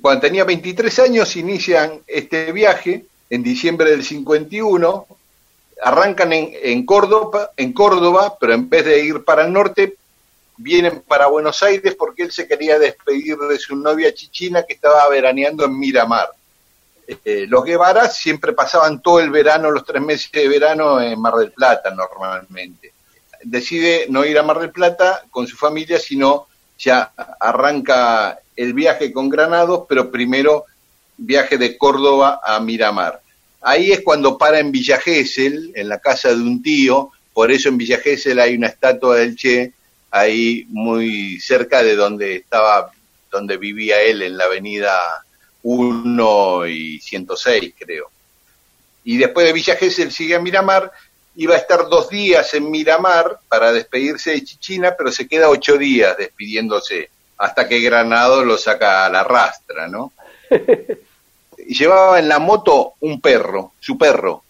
cuando 0.01 0.21
tenía 0.21 0.45
23 0.45 0.99
años 1.01 1.37
inician 1.37 2.01
este 2.07 2.53
viaje 2.53 3.07
en 3.31 3.43
diciembre 3.43 3.91
del 3.91 4.05
51, 4.05 5.07
arrancan 5.83 6.33
en, 6.33 6.51
en 6.63 6.87
Córdoba, 6.87 7.51
en 7.57 7.73
Córdoba, 7.73 8.37
pero 8.41 8.55
en 8.55 8.69
vez 8.69 8.85
de 8.85 9.05
ir 9.05 9.25
para 9.25 9.45
el 9.45 9.53
norte, 9.53 9.97
vienen 10.57 11.03
para 11.07 11.27
Buenos 11.27 11.63
Aires 11.63 11.95
porque 11.95 12.23
él 12.25 12.33
se 12.33 12.49
quería 12.49 12.79
despedir 12.79 13.37
de 13.37 13.59
su 13.59 13.77
novia 13.77 14.15
Chichina 14.15 14.63
que 14.63 14.75
estaba 14.75 15.09
veraneando 15.09 15.65
en 15.65 15.79
Miramar. 15.79 16.31
Eh, 17.07 17.47
los 17.49 17.65
Guevara 17.65 18.09
siempre 18.09 18.53
pasaban 18.53 19.01
todo 19.01 19.21
el 19.21 19.31
verano, 19.31 19.71
los 19.71 19.85
tres 19.85 20.03
meses 20.03 20.31
de 20.33 20.49
verano 20.49 21.01
en 21.01 21.21
Mar 21.21 21.35
del 21.35 21.53
Plata 21.53 21.91
normalmente. 21.91 22.93
decide 23.43 24.07
no 24.09 24.25
ir 24.25 24.39
a 24.39 24.43
Mar 24.43 24.59
del 24.59 24.73
Plata 24.73 25.25
con 25.31 25.47
su 25.47 25.57
familia, 25.57 26.01
sino 26.01 26.49
ya 26.79 27.13
arranca 27.39 28.39
el 28.57 28.73
viaje 28.73 29.13
con 29.13 29.29
Granados, 29.29 29.85
pero 29.89 30.11
primero 30.11 30.65
viaje 31.17 31.59
de 31.59 31.77
Córdoba 31.77 32.41
a 32.43 32.59
Miramar. 32.61 33.21
Ahí 33.61 33.93
es 33.93 34.01
cuando 34.03 34.39
para 34.39 34.59
en 34.59 34.73
Villa 34.73 34.99
Gesell, 35.01 35.73
en 35.75 35.89
la 35.89 35.99
casa 35.99 36.29
de 36.29 36.37
un 36.37 36.63
tío, 36.63 37.11
por 37.33 37.51
eso 37.51 37.69
en 37.69 37.79
Villa 37.79 37.99
Gesell 37.99 38.41
hay 38.41 38.55
una 38.55 38.69
estatua 38.69 39.17
del 39.17 39.37
Che, 39.37 39.73
ahí 40.11 40.67
muy 40.69 41.41
cerca 41.41 41.83
de 41.83 41.97
donde 41.97 42.37
estaba, 42.37 42.91
donde 43.31 43.57
vivía 43.57 44.01
él, 44.03 44.23
en 44.23 44.37
la 44.37 44.45
avenida 44.45 44.97
1 45.63 46.67
y 46.69 47.01
106, 47.01 47.75
creo. 47.79 48.11
Y 49.05 49.19
después 49.19 49.47
de 49.47 49.53
Villa 49.53 49.77
Gesell 49.77 50.13
sigue 50.13 50.37
a 50.37 50.41
Miramar, 50.41 50.93
iba 51.37 51.55
a 51.55 51.59
estar 51.59 51.89
dos 51.89 52.09
días 52.09 52.55
en 52.55 52.71
Miramar 52.71 53.39
para 53.49 53.73
despedirse 53.73 54.31
de 54.31 54.45
Chichina, 54.45 54.95
pero 54.97 55.13
se 55.13 55.29
queda 55.29 55.51
ocho 55.51 55.77
días 55.77 56.17
despidiéndose, 56.17 57.11
hasta 57.39 57.69
que 57.69 57.81
Granado 57.81 58.45
lo 58.45 58.57
saca 58.57 59.07
a 59.07 59.11
la 59.11 59.25
rastra, 59.25 59.89
¿no? 59.89 60.13
Y 61.69 61.75
llevaba 61.75 62.21
en 62.21 62.29
la 62.29 62.39
moto 62.39 62.93
un 63.01 63.21
perro, 63.21 63.73
su 63.81 63.99
perro, 63.99 64.45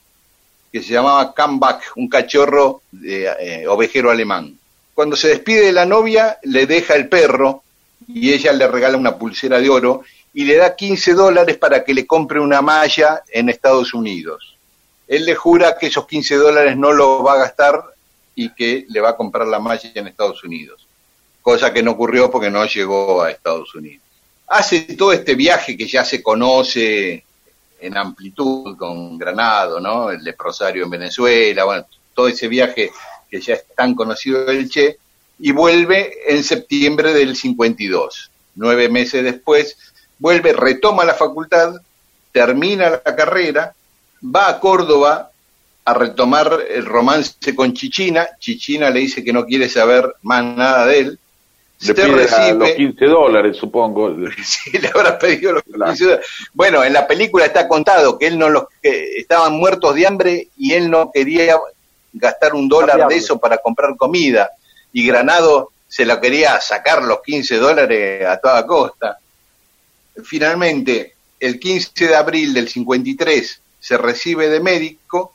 que 0.71 0.83
se 0.83 0.93
llamaba 0.93 1.33
Comeback, 1.33 1.93
un 1.97 2.09
cachorro 2.09 2.83
de, 2.91 3.33
eh, 3.41 3.67
ovejero 3.69 4.11
alemán. 4.11 4.59
Cuando 4.93 5.17
se 5.17 5.29
despide 5.29 5.67
de 5.67 5.73
la 5.73 5.87
novia, 5.87 6.39
le 6.43 6.67
deja 6.67 6.95
el 6.95 7.09
perro 7.09 7.63
y 8.07 8.33
ella 8.33 8.53
le 8.53 8.69
regala 8.69 8.99
una 8.99 9.17
pulsera 9.17 9.61
de 9.61 9.71
oro 9.71 10.03
y 10.35 10.45
le 10.45 10.57
da 10.57 10.77
15 10.77 11.15
dólares 11.15 11.57
para 11.57 11.83
que 11.85 11.95
le 11.95 12.07
compre 12.07 12.41
una 12.41 12.61
malla 12.61 13.23
en 13.29 13.49
Estados 13.49 13.95
Unidos. 13.95 14.57
Él 15.09 15.25
le 15.25 15.35
jura 15.35 15.79
que 15.79 15.87
esos 15.87 16.07
15 16.07 16.35
dólares 16.37 16.77
no 16.77 16.93
los 16.93 17.25
va 17.25 17.35
a 17.35 17.39
gastar 17.39 17.83
y 18.35 18.53
que 18.55 18.85
le 18.89 19.01
va 19.01 19.11
a 19.11 19.17
comprar 19.17 19.47
la 19.47 19.59
malla 19.59 19.91
en 19.95 20.09
Estados 20.09 20.45
Unidos. 20.45 20.86
Cosa 21.47 21.73
que 21.73 21.81
no 21.81 21.93
ocurrió 21.93 22.29
porque 22.29 22.51
no 22.51 22.67
llegó 22.67 23.23
a 23.23 23.31
Estados 23.31 23.73
Unidos. 23.77 24.03
Hace 24.49 24.81
todo 24.97 25.13
este 25.13 25.37
viaje 25.37 25.77
que 25.77 25.87
ya 25.87 26.05
se 26.05 26.21
conoce 26.21 27.25
en 27.79 27.97
amplitud 27.97 28.77
con 28.77 29.17
Granado, 29.17 29.79
¿no? 29.79 30.11
El 30.11 30.25
leprosario 30.25 30.83
en 30.83 30.91
Venezuela, 30.91 31.63
bueno, 31.63 31.87
todo 32.13 32.27
ese 32.27 32.49
viaje 32.49 32.91
que 33.31 33.41
ya 33.41 33.55
es 33.55 33.65
tan 33.77 33.95
conocido 33.95 34.45
del 34.45 34.69
Che, 34.69 34.99
y 35.39 35.53
vuelve 35.53 36.15
en 36.27 36.43
septiembre 36.43 37.15
del 37.15 37.37
52. 37.37 38.29
Nueve 38.57 38.89
meses 38.89 39.23
después, 39.23 39.79
vuelve, 40.19 40.53
retoma 40.53 41.05
la 41.05 41.15
facultad, 41.15 41.77
termina 42.33 42.91
la 42.91 43.15
carrera, 43.15 43.73
va 44.21 44.49
a 44.49 44.59
Córdoba 44.59 45.31
a 45.85 45.95
retomar 45.95 46.59
el 46.69 46.85
romance 46.85 47.55
con 47.55 47.73
Chichina, 47.73 48.31
Chichina 48.41 48.91
le 48.91 48.99
dice 48.99 49.23
que 49.23 49.33
no 49.33 49.47
quiere 49.47 49.69
saber 49.69 50.13
más 50.23 50.43
nada 50.43 50.87
de 50.87 50.99
él, 50.99 51.21
Le 51.81 51.95
pide 51.95 52.25
a 52.29 52.55
los 52.55 52.71
15 52.71 53.05
dólares, 53.07 53.57
supongo. 53.57 54.15
Sí, 54.45 54.79
le 54.79 54.89
habrá 54.89 55.19
pedido 55.19 55.53
los 55.53 55.63
15 55.63 56.05
dólares. 56.05 56.27
Bueno, 56.55 56.83
en 56.83 56.93
la 56.93 57.07
película 57.07 57.45
está 57.45 57.69
contado 57.69 58.19
que 58.19 58.29
él 58.29 58.39
no 58.39 58.49
los 58.49 58.65
que 58.83 59.19
estaban 59.19 59.53
muertos 59.55 59.95
de 59.95 60.07
hambre 60.07 60.49
y 60.57 60.73
él 60.73 60.91
no 60.91 61.11
quería 61.13 61.59
gastar 62.13 62.55
un 62.55 62.69
dólar 62.69 63.07
de 63.09 63.17
eso 63.17 63.39
para 63.39 63.59
comprar 63.59 63.95
comida 63.97 64.51
y 64.93 65.07
Granado 65.07 65.73
se 65.89 66.07
lo 66.07 66.19
quería 66.21 66.59
sacar 66.61 67.03
los 67.03 67.21
15 67.23 67.57
dólares 67.59 68.27
a 68.27 68.39
toda 68.39 68.67
costa. 68.67 69.19
Finalmente, 70.25 71.15
el 71.39 71.61
15 71.61 72.09
de 72.09 72.17
abril 72.17 72.55
del 72.55 72.69
53 72.69 73.61
se 73.79 73.99
recibe 73.99 74.49
de 74.49 74.61
médico 74.61 75.35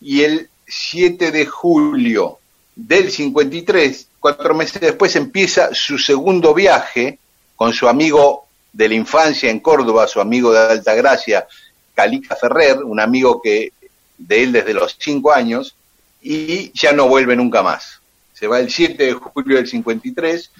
y 0.00 0.22
el 0.22 0.48
7 0.66 1.30
de 1.30 1.46
julio 1.46 2.38
del 2.74 3.10
53, 3.10 4.07
cuatro 4.20 4.54
meses 4.54 4.80
después, 4.80 5.14
empieza 5.16 5.70
su 5.74 5.98
segundo 5.98 6.54
viaje 6.54 7.18
con 7.56 7.72
su 7.72 7.88
amigo 7.88 8.46
de 8.72 8.88
la 8.88 8.94
infancia 8.94 9.50
en 9.50 9.60
Córdoba, 9.60 10.06
su 10.06 10.20
amigo 10.20 10.52
de 10.52 10.58
Altagracia, 10.60 11.46
Calica 11.94 12.36
Ferrer, 12.36 12.78
un 12.84 13.00
amigo 13.00 13.40
que 13.42 13.72
de 14.16 14.42
él 14.42 14.52
desde 14.52 14.74
los 14.74 14.96
cinco 14.98 15.32
años, 15.32 15.74
y 16.20 16.70
ya 16.72 16.92
no 16.92 17.08
vuelve 17.08 17.34
nunca 17.36 17.62
más. 17.62 18.00
Se 18.32 18.46
va 18.46 18.58
el 18.60 18.70
7 18.70 19.04
de 19.04 19.12
julio 19.14 19.56
del 19.56 19.66
53 19.66 20.50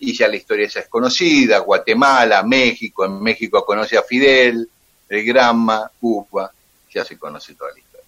y 0.00 0.16
ya 0.16 0.28
la 0.28 0.36
historia 0.36 0.66
ya 0.68 0.80
es 0.80 0.88
conocida, 0.88 1.58
Guatemala, 1.58 2.42
México, 2.42 3.04
en 3.04 3.22
México 3.22 3.64
conoce 3.64 3.96
a 3.96 4.02
Fidel, 4.02 4.68
el 5.08 5.24
Granma, 5.24 5.90
Cuba, 6.00 6.50
ya 6.92 7.04
se 7.04 7.16
conoce 7.18 7.54
toda 7.54 7.70
la 7.72 7.78
historia. 7.78 8.06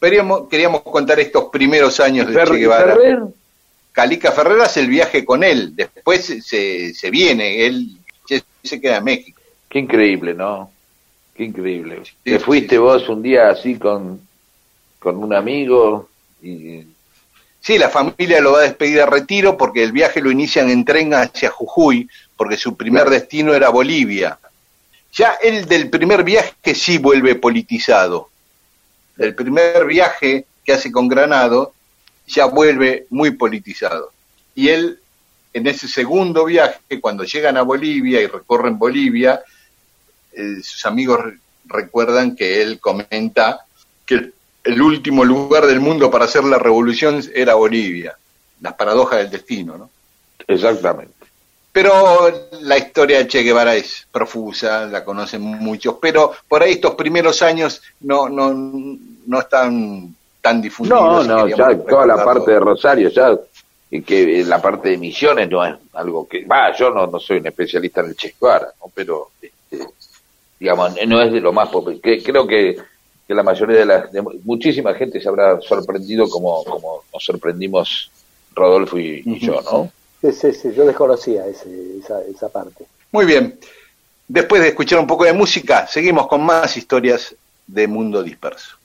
Queríamos, 0.00 0.48
queríamos 0.48 0.82
contar 0.82 1.18
estos 1.20 1.44
primeros 1.50 1.98
años 2.00 2.26
de 2.28 2.34
Fer- 2.34 2.48
Che 2.48 2.56
Guevara. 2.56 2.94
Ferrer, 2.94 3.22
Calica 3.94 4.32
Ferrer 4.32 4.60
hace 4.60 4.80
el 4.80 4.88
viaje 4.88 5.24
con 5.24 5.44
él, 5.44 5.74
después 5.76 6.24
se, 6.44 6.92
se 6.92 7.10
viene, 7.10 7.64
él 7.64 7.96
se, 8.62 8.80
queda 8.80 8.96
en 8.96 9.04
México. 9.04 9.40
Qué 9.68 9.78
increíble, 9.78 10.34
¿no? 10.34 10.70
Qué 11.34 11.44
increíble. 11.44 12.00
Sí, 12.04 12.12
Te 12.24 12.38
fuiste 12.40 12.74
sí. 12.74 12.78
vos 12.78 13.08
un 13.08 13.22
día 13.22 13.50
así 13.50 13.76
con, 13.76 14.20
con 14.98 15.16
un 15.22 15.32
amigo 15.32 16.08
y 16.42 16.84
Sí, 17.60 17.78
la 17.78 17.88
familia 17.88 18.42
lo 18.42 18.52
va 18.52 18.58
a 18.58 18.64
despedir 18.64 19.00
a 19.00 19.06
retiro 19.06 19.56
porque 19.56 19.82
el 19.82 19.92
viaje 19.92 20.20
lo 20.20 20.30
inician 20.30 20.68
en 20.68 20.84
tren 20.84 21.14
hacia 21.14 21.48
Jujuy, 21.48 22.10
porque 22.36 22.58
su 22.58 22.76
primer 22.76 23.08
destino 23.08 23.54
era 23.54 23.70
Bolivia. 23.70 24.38
Ya 25.14 25.38
el 25.42 25.64
del 25.64 25.88
primer 25.88 26.24
viaje 26.24 26.74
sí 26.74 26.98
vuelve 26.98 27.36
politizado. 27.36 28.28
Del 29.16 29.34
primer 29.34 29.86
viaje 29.86 30.44
que 30.62 30.72
hace 30.74 30.92
con 30.92 31.08
Granado, 31.08 31.72
ya 32.26 32.46
vuelve 32.46 33.06
muy 33.10 33.32
politizado. 33.32 34.12
Y 34.54 34.68
él, 34.68 34.98
en 35.52 35.66
ese 35.66 35.88
segundo 35.88 36.44
viaje, 36.44 37.00
cuando 37.00 37.24
llegan 37.24 37.56
a 37.56 37.62
Bolivia 37.62 38.20
y 38.20 38.26
recorren 38.26 38.78
Bolivia, 38.78 39.42
eh, 40.32 40.56
sus 40.62 40.84
amigos 40.86 41.20
re- 41.24 41.38
recuerdan 41.66 42.34
que 42.36 42.62
él 42.62 42.80
comenta 42.80 43.64
que 44.06 44.14
el, 44.14 44.34
el 44.64 44.82
último 44.82 45.24
lugar 45.24 45.66
del 45.66 45.80
mundo 45.80 46.10
para 46.10 46.24
hacer 46.24 46.44
la 46.44 46.58
revolución 46.58 47.22
era 47.34 47.54
Bolivia. 47.54 48.16
Las 48.60 48.74
paradojas 48.74 49.18
del 49.18 49.30
destino, 49.30 49.76
¿no? 49.76 49.90
exactamente. 50.46 51.12
Pero 51.72 52.48
la 52.60 52.78
historia 52.78 53.18
de 53.18 53.26
Che 53.26 53.42
Guevara 53.42 53.74
es 53.74 54.06
profusa, 54.12 54.86
la 54.86 55.04
conocen 55.04 55.40
muchos, 55.42 55.96
pero 56.00 56.32
por 56.46 56.62
ahí 56.62 56.72
estos 56.72 56.94
primeros 56.94 57.42
años 57.42 57.82
no, 58.00 58.28
no, 58.28 58.54
no 59.26 59.40
están 59.40 60.14
tan 60.44 60.60
difundidos. 60.60 61.26
No, 61.26 61.38
no, 61.38 61.48
ya 61.48 61.56
toda 61.88 62.04
la 62.06 62.22
parte 62.22 62.50
de 62.52 62.60
Rosario, 62.60 63.08
ya 63.08 63.34
y 63.90 64.02
que 64.02 64.40
eh, 64.40 64.44
la 64.44 64.60
parte 64.60 64.90
de 64.90 64.98
Misiones 64.98 65.48
no 65.48 65.64
es 65.64 65.74
algo 65.94 66.28
que, 66.28 66.44
va, 66.44 66.76
yo 66.76 66.90
no, 66.90 67.06
no 67.06 67.18
soy 67.18 67.38
un 67.38 67.46
especialista 67.46 68.02
en 68.02 68.08
el 68.08 68.16
Che 68.16 68.34
Guevara, 68.38 68.68
¿no? 68.78 68.90
pero 68.94 69.30
este, 69.40 69.86
digamos, 70.60 70.94
no 71.06 71.22
es 71.22 71.32
de 71.32 71.40
lo 71.40 71.52
más 71.52 71.70
popular. 71.70 71.98
Que- 72.02 72.22
Creo 72.22 72.46
que, 72.46 72.76
que 73.26 73.34
la 73.34 73.42
mayoría 73.42 73.78
de 73.78 73.86
la, 73.86 74.06
de 74.08 74.20
muchísima 74.44 74.92
gente 74.94 75.18
se 75.20 75.28
habrá 75.28 75.58
sorprendido 75.62 76.28
como, 76.28 76.62
como 76.64 77.04
nos 77.12 77.24
sorprendimos 77.24 78.10
Rodolfo 78.54 78.98
y, 78.98 79.22
y 79.24 79.38
yo, 79.38 79.60
¿no? 79.62 79.90
Sí, 80.20 80.32
sí, 80.32 80.52
sí, 80.52 80.72
yo 80.74 80.84
desconocía 80.84 81.46
ese- 81.46 81.98
esa, 82.02 82.20
esa 82.22 82.48
parte. 82.50 82.84
Muy 83.12 83.24
bien. 83.24 83.58
Después 84.28 84.60
de 84.60 84.68
escuchar 84.68 84.98
un 84.98 85.06
poco 85.06 85.24
de 85.24 85.32
música, 85.32 85.86
seguimos 85.86 86.26
con 86.26 86.44
más 86.44 86.76
historias 86.76 87.34
de 87.66 87.86
Mundo 87.86 88.22
Disperso. 88.22 88.76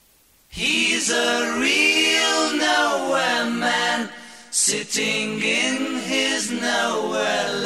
He's 0.52 1.12
a 1.12 1.60
real 1.60 2.58
nowhere 2.58 3.50
man, 3.52 4.10
sitting 4.50 5.40
in 5.42 6.00
his 6.02 6.52
nowhere 6.52 7.59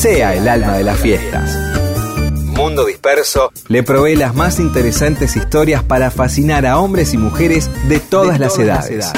sea 0.00 0.34
el 0.34 0.48
alma 0.48 0.78
de 0.78 0.84
las 0.84 0.98
fiestas. 0.98 1.54
Mundo 2.32 2.86
Disperso 2.86 3.52
le 3.68 3.82
provee 3.82 4.16
las 4.16 4.34
más 4.34 4.58
interesantes 4.58 5.36
historias 5.36 5.82
para 5.84 6.10
fascinar 6.10 6.64
a 6.64 6.78
hombres 6.78 7.12
y 7.12 7.18
mujeres 7.18 7.68
de 7.86 8.00
todas, 8.00 8.40
las, 8.40 8.58
edades. 8.58 9.12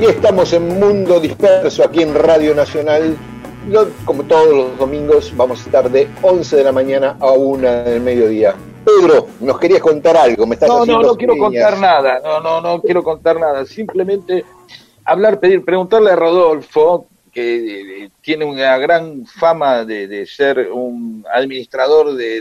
Y 0.00 0.06
estamos 0.06 0.50
en 0.54 0.80
Mundo 0.80 1.20
Disperso 1.20 1.84
aquí 1.84 2.00
en 2.00 2.14
Radio 2.14 2.54
Nacional. 2.54 3.18
Yo, 3.70 3.90
como 4.06 4.22
todos 4.22 4.48
los 4.48 4.78
domingos, 4.78 5.30
vamos 5.36 5.60
a 5.60 5.64
estar 5.64 5.90
de 5.90 6.08
11 6.22 6.56
de 6.56 6.64
la 6.64 6.72
mañana 6.72 7.18
a 7.20 7.32
1 7.32 7.84
del 7.84 8.00
mediodía. 8.00 8.54
Pedro, 9.00 9.26
nos 9.40 9.58
querías 9.58 9.80
contar 9.80 10.16
algo, 10.16 10.46
me 10.46 10.54
estás 10.54 10.68
No, 10.68 10.84
no, 10.86 11.02
no 11.02 11.16
quiero 11.16 11.36
contar 11.36 11.78
nada, 11.78 12.20
no, 12.22 12.40
no, 12.40 12.60
no 12.60 12.80
quiero 12.82 13.02
contar 13.02 13.38
nada, 13.38 13.64
simplemente 13.66 14.44
hablar, 15.04 15.38
pedir, 15.40 15.64
preguntarle 15.64 16.10
a 16.10 16.16
Rodolfo, 16.16 17.06
que 17.32 18.04
eh, 18.04 18.10
tiene 18.22 18.44
una 18.44 18.76
gran 18.78 19.24
fama 19.26 19.84
de, 19.84 20.08
de 20.08 20.26
ser 20.26 20.70
un 20.72 21.24
administrador 21.32 22.14
de- 22.14 22.40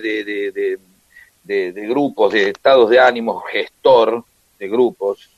de 1.43 1.87
grupos, 1.87 2.33
de 2.33 2.49
estados 2.49 2.89
de 2.89 2.99
ánimo, 2.99 3.39
gestor 3.41 4.23
de 4.59 4.67
grupos, 4.67 5.29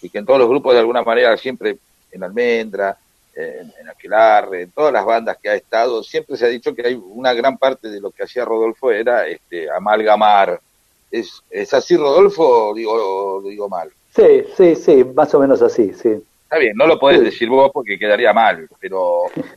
y 0.00 0.08
que 0.08 0.18
en 0.18 0.26
todos 0.26 0.38
los 0.40 0.48
grupos 0.48 0.72
de 0.74 0.80
alguna 0.80 1.02
manera 1.02 1.36
siempre 1.36 1.76
en 2.10 2.24
Almendra, 2.24 2.96
en, 3.34 3.72
en 3.80 3.88
Aquelarre, 3.88 4.62
en 4.62 4.70
todas 4.72 4.92
las 4.92 5.04
bandas 5.04 5.38
que 5.38 5.48
ha 5.48 5.54
estado, 5.54 6.02
siempre 6.02 6.36
se 6.36 6.46
ha 6.46 6.48
dicho 6.48 6.74
que 6.74 6.86
hay 6.86 6.94
una 6.94 7.32
gran 7.32 7.58
parte 7.58 7.88
de 7.88 8.00
lo 8.00 8.10
que 8.10 8.24
hacía 8.24 8.44
Rodolfo 8.44 8.90
era 8.90 9.26
este, 9.26 9.70
amalgamar. 9.70 10.60
¿Es, 11.10 11.42
¿Es 11.50 11.74
así, 11.74 11.96
Rodolfo, 11.96 12.70
o 12.70 12.74
digo, 12.74 13.42
digo 13.42 13.68
mal? 13.68 13.90
Sí, 14.14 14.44
sí, 14.56 14.76
sí, 14.76 15.04
más 15.04 15.34
o 15.34 15.40
menos 15.40 15.62
así, 15.62 15.92
sí. 15.94 16.10
Está 16.44 16.58
bien, 16.58 16.76
no 16.76 16.86
lo 16.86 16.98
podés 16.98 17.22
decir 17.22 17.48
vos 17.48 17.70
porque 17.72 17.98
quedaría 17.98 18.32
mal, 18.32 18.68
pero... 18.80 19.24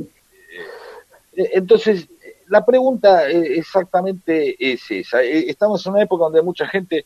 eh, 1.36 1.50
entonces, 1.54 2.08
la 2.48 2.66
pregunta 2.66 3.30
eh, 3.30 3.58
exactamente 3.58 4.56
es 4.60 4.90
esa. 4.90 5.22
Eh, 5.22 5.50
Estamos 5.50 5.86
en 5.86 5.94
una 5.94 6.04
época 6.04 6.26
donde 6.26 6.42
mucha 6.42 6.68
gente 6.68 7.06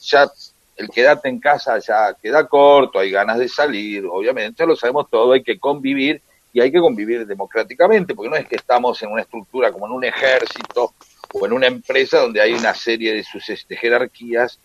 ya 0.00 0.30
el 0.76 0.88
quedarte 0.88 1.28
en 1.28 1.40
casa 1.40 1.78
ya 1.78 2.14
queda 2.20 2.46
corto, 2.46 2.98
hay 2.98 3.10
ganas 3.10 3.38
de 3.38 3.48
salir, 3.48 4.04
obviamente 4.06 4.66
lo 4.66 4.74
sabemos 4.76 5.08
todo, 5.10 5.32
hay 5.32 5.42
que 5.42 5.58
convivir 5.58 6.20
y 6.52 6.60
hay 6.60 6.70
que 6.70 6.80
convivir 6.80 7.26
democráticamente, 7.26 8.14
porque 8.14 8.30
no 8.30 8.36
es 8.36 8.46
que 8.46 8.56
estamos 8.56 9.02
en 9.02 9.10
una 9.10 9.22
estructura 9.22 9.72
como 9.72 9.86
en 9.86 9.92
un 9.92 10.04
ejército 10.04 10.92
o 11.32 11.46
en 11.46 11.52
una 11.52 11.66
empresa 11.66 12.20
donde 12.20 12.40
hay 12.40 12.52
una 12.54 12.74
serie 12.74 13.12
de 13.14 13.24
sus 13.24 13.48
este, 13.48 13.76
jerarquías 13.76 14.58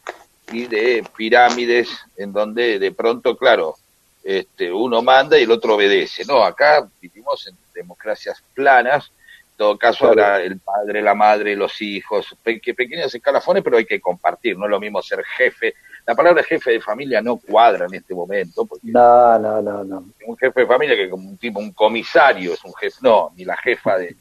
y 0.48 0.68
de 0.68 1.04
pirámides 1.16 1.90
en 2.18 2.32
donde 2.32 2.80
de 2.80 2.92
pronto, 2.92 3.36
claro, 3.38 3.76
este, 4.24 4.72
uno 4.72 5.02
manda 5.02 5.38
y 5.40 5.44
el 5.44 5.52
otro 5.52 5.76
obedece. 5.76 6.26
No, 6.26 6.44
acá 6.44 6.88
vivimos 7.02 7.48
en 7.48 7.56
democracias 7.74 8.44
planas, 8.54 9.12
en 9.52 9.58
todo 9.58 9.78
caso 9.78 10.08
habrá 10.08 10.42
el 10.42 10.60
padre, 10.60 11.02
la 11.02 11.16
madre, 11.16 11.56
los 11.56 11.82
hijos, 11.82 12.36
pe- 12.44 12.60
que 12.62 12.74
pequeños 12.74 13.14
escalafones, 13.14 13.64
pero 13.64 13.78
hay 13.78 13.86
que 13.86 14.00
compartir, 14.00 14.58
no 14.58 14.66
es 14.66 14.72
lo 14.72 14.80
mismo 14.80 15.02
ser 15.02 15.24
jefe. 15.24 15.74
La 16.06 16.16
palabra 16.16 16.44
jefe 16.44 16.72
de 16.72 16.82
familia 16.82 17.22
no 17.22 17.38
cuadra 17.38 17.86
en 17.86 17.94
este 17.96 18.14
momento, 18.16 18.66
porque 18.66 18.88
No, 18.92 19.38
no, 19.38 19.62
no, 19.62 19.84
no. 19.84 20.06
un 20.26 20.38
jefe 20.38 20.62
de 20.62 20.66
familia 20.68 20.96
que 20.96 21.10
como 21.10 21.30
un 21.30 21.38
tipo, 21.38 21.60
un 21.60 21.72
comisario 21.72 22.54
es 22.54 22.64
un 22.64 22.74
jefe, 22.74 22.98
no, 23.02 23.32
ni 23.36 23.46
la 23.46 23.56
jefa 23.58 23.98
de... 23.98 24.16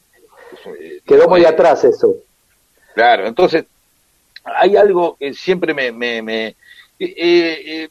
eh, 0.81 1.01
Quedó 1.07 1.29
muy 1.29 1.43
eh, 1.43 1.47
atrás 1.47 1.85
eso. 1.85 2.15
Claro, 2.95 3.27
entonces 3.27 3.65
hay 4.45 4.77
algo 4.77 5.17
que 5.17 5.33
siempre 5.35 5.73
me... 5.75 5.93
me, 5.93 6.23
me- 6.23 6.47
eh, 7.01 7.15
eh, 7.17 7.89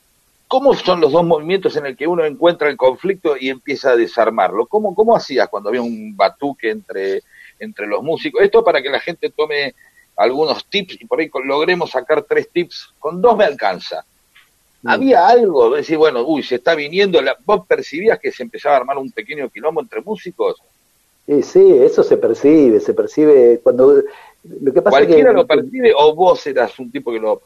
¿Cómo 0.50 0.74
son 0.74 1.02
los 1.02 1.12
dos 1.12 1.26
movimientos 1.26 1.76
en 1.76 1.86
el 1.88 1.98
que 1.98 2.08
uno 2.08 2.24
encuentra 2.24 2.70
el 2.70 2.78
conflicto 2.78 3.36
y 3.38 3.50
empieza 3.50 3.92
a 3.92 3.96
desarmarlo? 3.98 4.66
¿Cómo, 4.66 4.96
cómo 4.96 5.14
hacías 5.14 5.50
cuando 5.50 5.68
había 5.68 5.82
un 5.82 6.16
batuque 6.16 6.70
entre, 6.70 7.22
entre 7.60 7.86
los 7.86 8.02
músicos? 8.02 8.42
Esto 8.42 8.64
para 8.64 8.82
que 8.82 8.90
la 8.90 9.02
gente 9.02 9.30
tome 9.30 9.76
algunos 10.18 10.66
tips 10.66 11.00
y 11.00 11.06
por 11.06 11.20
ahí 11.20 11.30
logremos 11.46 11.92
sacar 11.92 12.24
tres 12.24 12.50
tips. 12.52 12.90
Con 13.00 13.22
dos 13.22 13.38
me 13.38 13.46
alcanza. 13.46 14.04
Había 14.86 15.28
algo, 15.28 15.72
de 15.72 15.78
decir, 15.78 15.98
bueno, 15.98 16.24
uy, 16.26 16.44
se 16.44 16.56
está 16.56 16.74
viniendo, 16.76 17.22
la, 17.22 17.36
¿vos 17.46 17.66
percibías 17.68 18.20
que 18.20 18.32
se 18.32 18.44
empezaba 18.44 18.76
a 18.76 18.80
armar 18.80 18.98
un 18.98 19.12
pequeño 19.12 19.50
quilombo 19.50 19.82
entre 19.82 20.02
músicos? 20.02 20.62
Y 21.26 21.42
sí, 21.44 21.78
eso 21.82 22.04
se 22.04 22.16
percibe, 22.18 22.80
se 22.80 22.94
percibe 22.94 23.60
cuando... 23.62 24.02
Lo 24.62 24.74
que 24.74 24.82
pasa 24.82 25.00
es 25.00 25.08
que... 25.08 25.14
¿Cualquiera 25.14 25.34
lo 25.34 25.46
percibe 25.46 25.94
o 25.98 26.16
vos 26.16 26.46
eras 26.48 26.78
un 26.80 26.90
tipo 26.90 27.12
que 27.12 27.20
lo... 27.20 27.42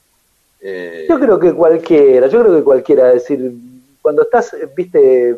eh, 0.61 1.07
Yo 1.09 1.19
creo 1.19 1.39
que 1.39 1.51
cualquiera, 1.53 2.27
yo 2.27 2.41
creo 2.43 2.55
que 2.57 2.63
cualquiera, 2.63 3.07
es 3.13 3.23
decir, 3.23 3.51
cuando 4.01 4.21
estás, 4.21 4.55
viste, 4.75 5.35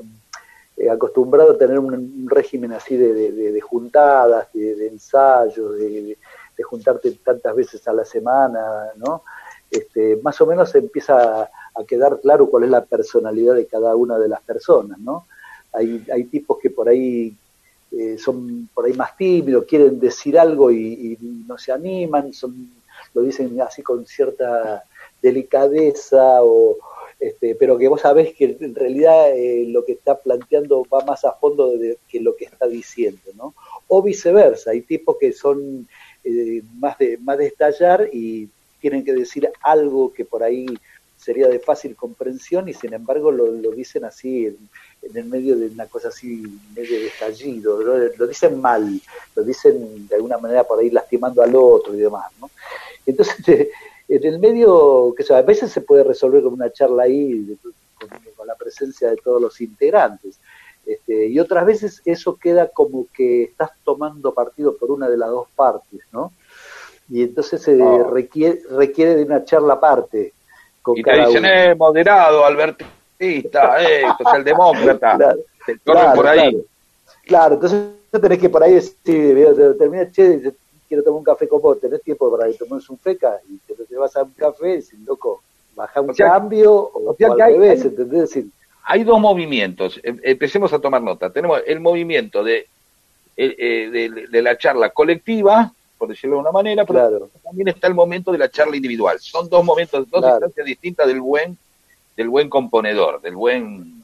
eh, 0.75 0.89
acostumbrado 0.89 1.51
a 1.53 1.57
tener 1.57 1.79
un, 1.79 1.93
un 1.93 2.27
régimen 2.29 2.73
así 2.73 2.97
de, 2.97 3.13
de- 3.13 3.31
de- 3.31 3.51
de 3.53 3.61
juntadas, 3.61 4.47
de, 4.51 4.75
de 4.75 4.87
ensayos, 4.87 5.77
de, 5.77 6.17
de- 6.57 6.63
juntarte 6.63 7.11
tantas 7.23 7.55
veces 7.55 7.87
a 7.87 7.93
la 7.93 8.05
semana, 8.05 8.61
¿no? 8.97 9.23
Este, 9.69 10.17
más 10.23 10.39
o 10.41 10.45
menos 10.45 10.73
empieza 10.75 11.41
a, 11.43 11.49
a 11.75 11.83
quedar 11.87 12.19
claro 12.21 12.47
cuál 12.47 12.63
es 12.65 12.69
la 12.69 12.85
personalidad 12.85 13.55
de 13.55 13.65
cada 13.65 13.95
una 13.95 14.19
de 14.19 14.27
las 14.29 14.41
personas, 14.41 14.99
¿no? 14.99 15.25
Hay, 15.73 16.05
hay 16.11 16.25
tipos 16.25 16.59
que 16.59 16.69
por 16.69 16.87
ahí 16.87 17.35
eh, 17.91 18.17
son 18.19 18.69
por 18.73 18.85
ahí 18.85 18.93
más 18.93 19.17
tímidos, 19.17 19.65
quieren 19.65 19.99
decir 19.99 20.37
algo 20.37 20.71
y, 20.71 20.77
y 21.19 21.43
no 21.47 21.57
se 21.57 21.71
animan, 21.71 22.33
son, 22.33 22.69
lo 23.13 23.21
dicen 23.23 23.59
así 23.61 23.81
con 23.81 24.05
cierta 24.05 24.83
delicadeza, 25.21 26.43
o, 26.43 26.77
este, 27.19 27.55
pero 27.55 27.77
que 27.77 27.87
vos 27.87 28.01
sabés 28.01 28.33
que 28.35 28.57
en 28.59 28.75
realidad 28.75 29.31
eh, 29.31 29.65
lo 29.67 29.83
que 29.85 29.93
está 29.93 30.15
planteando 30.19 30.85
va 30.93 31.03
más 31.05 31.23
a 31.25 31.31
fondo 31.33 31.71
de, 31.77 31.97
que 32.09 32.19
lo 32.19 32.35
que 32.35 32.45
está 32.45 32.67
diciendo, 32.67 33.31
¿no? 33.35 33.53
O 33.87 34.01
viceversa, 34.01 34.71
hay 34.71 34.81
tipos 34.81 35.17
que 35.19 35.31
son 35.33 35.87
eh, 36.23 36.61
más, 36.79 36.97
de, 36.97 37.17
más 37.17 37.37
de 37.37 37.47
estallar 37.47 38.09
y 38.11 38.49
tienen 38.79 39.03
que 39.03 39.13
decir 39.13 39.49
algo 39.61 40.13
que 40.13 40.25
por 40.25 40.43
ahí 40.43 40.65
sería 41.17 41.47
de 41.47 41.59
fácil 41.59 41.95
comprensión 41.95 42.67
y 42.67 42.73
sin 42.73 42.93
embargo 42.93 43.31
lo, 43.31 43.47
lo 43.47 43.71
dicen 43.71 44.03
así 44.03 44.47
en, 44.47 44.57
en 45.03 45.17
el 45.17 45.25
medio 45.25 45.57
de 45.57 45.67
una 45.67 45.85
cosa 45.87 46.09
así 46.09 46.43
medio 46.75 46.99
de 46.99 47.07
estallido, 47.07 47.81
lo 47.81 48.27
dicen 48.27 48.59
mal, 48.59 49.01
lo 49.35 49.43
dicen 49.43 50.07
de 50.07 50.15
alguna 50.15 50.37
manera 50.37 50.63
por 50.63 50.79
ahí 50.79 50.89
lastimando 50.89 51.41
al 51.41 51.55
otro 51.55 51.93
y 51.93 51.97
demás, 51.97 52.25
¿no? 52.39 52.49
Entonces, 53.05 53.35
eh, 53.47 53.71
en 54.07 54.25
el 54.25 54.39
medio, 54.39 55.13
que 55.15 55.33
a 55.33 55.41
veces 55.41 55.71
se 55.71 55.81
puede 55.81 56.03
resolver 56.03 56.43
con 56.43 56.53
una 56.53 56.71
charla 56.71 57.03
ahí, 57.03 57.57
con 58.35 58.47
la 58.47 58.55
presencia 58.55 59.09
de 59.09 59.17
todos 59.17 59.41
los 59.41 59.59
integrantes, 59.61 60.39
este, 60.85 61.27
y 61.27 61.39
otras 61.39 61.65
veces 61.65 62.01
eso 62.05 62.35
queda 62.35 62.67
como 62.69 63.07
que 63.13 63.43
estás 63.43 63.71
tomando 63.83 64.33
partido 64.33 64.75
por 64.77 64.91
una 64.91 65.09
de 65.09 65.17
las 65.17 65.29
dos 65.29 65.47
partes, 65.55 66.01
¿no? 66.11 66.31
Y 67.09 67.23
entonces 67.23 67.61
se 67.61 67.81
Ah. 67.81 68.07
requiere, 68.09 68.61
requiere 68.71 69.15
de 69.15 69.23
una 69.23 69.43
charla 69.43 69.73
aparte 69.73 70.33
con 70.81 70.97
y 70.97 71.03
te 71.03 71.11
cada 71.11 71.27
dicen, 71.27 71.43
uno. 71.45 71.53
eh, 71.53 71.75
moderado, 71.75 72.45
albertista, 72.45 73.81
eh, 73.83 74.03
socialdemócrata, 74.17 75.17
Claro, 75.17 75.39
te 75.65 75.79
claro, 75.79 76.15
por 76.15 76.27
ahí. 76.27 76.39
Claro, 76.51 76.65
Claro, 77.25 77.53
entonces 77.55 77.81
tenés 78.11 78.39
que 78.39 78.49
por 78.49 78.63
ahí 78.63 78.73
decir, 78.75 78.95
termina, 79.77 80.09
che, 80.11 80.53
quiero 80.87 81.03
tomar 81.03 81.19
un 81.19 81.23
café 81.23 81.47
con 81.47 81.61
vos, 81.61 81.79
tenés 81.79 82.01
tiempo 82.01 82.29
para 82.35 82.47
que 82.51 82.55
tomes 82.57 82.89
un 82.89 82.97
feca 82.99 83.39
y 83.49 83.57
te, 83.59 83.75
te 83.85 83.95
vas 83.95 84.15
a 84.17 84.23
un 84.23 84.31
café 84.31 84.69
y 84.73 84.75
decís, 84.75 84.99
loco, 85.05 85.41
baja 85.75 86.01
un 86.01 86.09
O 86.09 86.13
sea, 86.13 86.27
cambio 86.31 86.73
o, 86.73 87.11
o 87.11 87.15
sea 87.15 87.29
al 87.29 87.35
que 87.37 87.43
hay- 87.43 87.53
revés, 87.53 87.85
¿entendés? 87.85 88.21
Decir, 88.21 88.45
Hay 88.85 89.03
dos 89.03 89.19
movimientos, 89.19 89.99
em- 90.03 90.19
empecemos 90.23 90.73
a 90.73 90.79
tomar 90.79 91.01
nota. 91.01 91.29
Tenemos 91.31 91.61
el 91.65 91.79
movimiento 91.79 92.43
de, 92.43 92.67
eh, 93.37 93.55
eh, 93.57 93.89
de, 93.91 94.27
de 94.27 94.41
la 94.41 94.57
charla 94.57 94.89
colectiva, 94.89 95.71
por 95.97 96.09
decirlo 96.09 96.35
de 96.35 96.41
una 96.41 96.51
manera, 96.51 96.83
pero 96.85 96.99
Claro. 97.07 97.29
también 97.43 97.69
está 97.69 97.87
el 97.87 97.93
momento 97.93 98.31
de 98.31 98.37
la 98.37 98.49
charla 98.49 98.75
individual. 98.75 99.19
Son 99.19 99.47
dos 99.49 99.63
momentos, 99.63 100.09
dos 100.09 100.21
Claro. 100.21 100.35
instancias 100.35 100.65
distintas 100.65 101.07
del 101.07 101.21
buen, 101.21 101.57
del 102.17 102.29
buen 102.29 102.49
componedor, 102.49 103.21
del 103.21 103.35
buen 103.35 104.03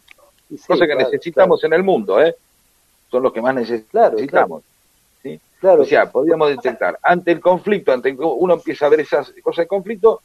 sí, 0.49 0.57
cosa 0.65 0.85
que 0.87 0.93
claro, 0.93 1.09
necesitamos 1.11 1.63
en 1.63 1.73
el 1.73 1.83
mundo, 1.83 2.21
¿eh? 2.21 2.35
Son 3.11 3.21
los 3.21 3.33
que 3.33 3.41
más 3.41 3.53
necesitamos. 3.55 4.63
¿sí? 5.21 5.39
Claro. 5.59 5.81
O 5.81 5.85
sea, 5.85 6.09
podríamos 6.09 6.49
detectar, 6.49 6.97
ante 7.03 7.31
el 7.31 7.41
conflicto, 7.41 7.91
ante 7.91 8.15
que 8.15 8.21
uno 8.23 8.53
empieza 8.53 8.85
a 8.85 8.89
ver 8.89 9.01
esas 9.01 9.31
cosas 9.43 9.63
de 9.63 9.67
conflicto, 9.67 10.21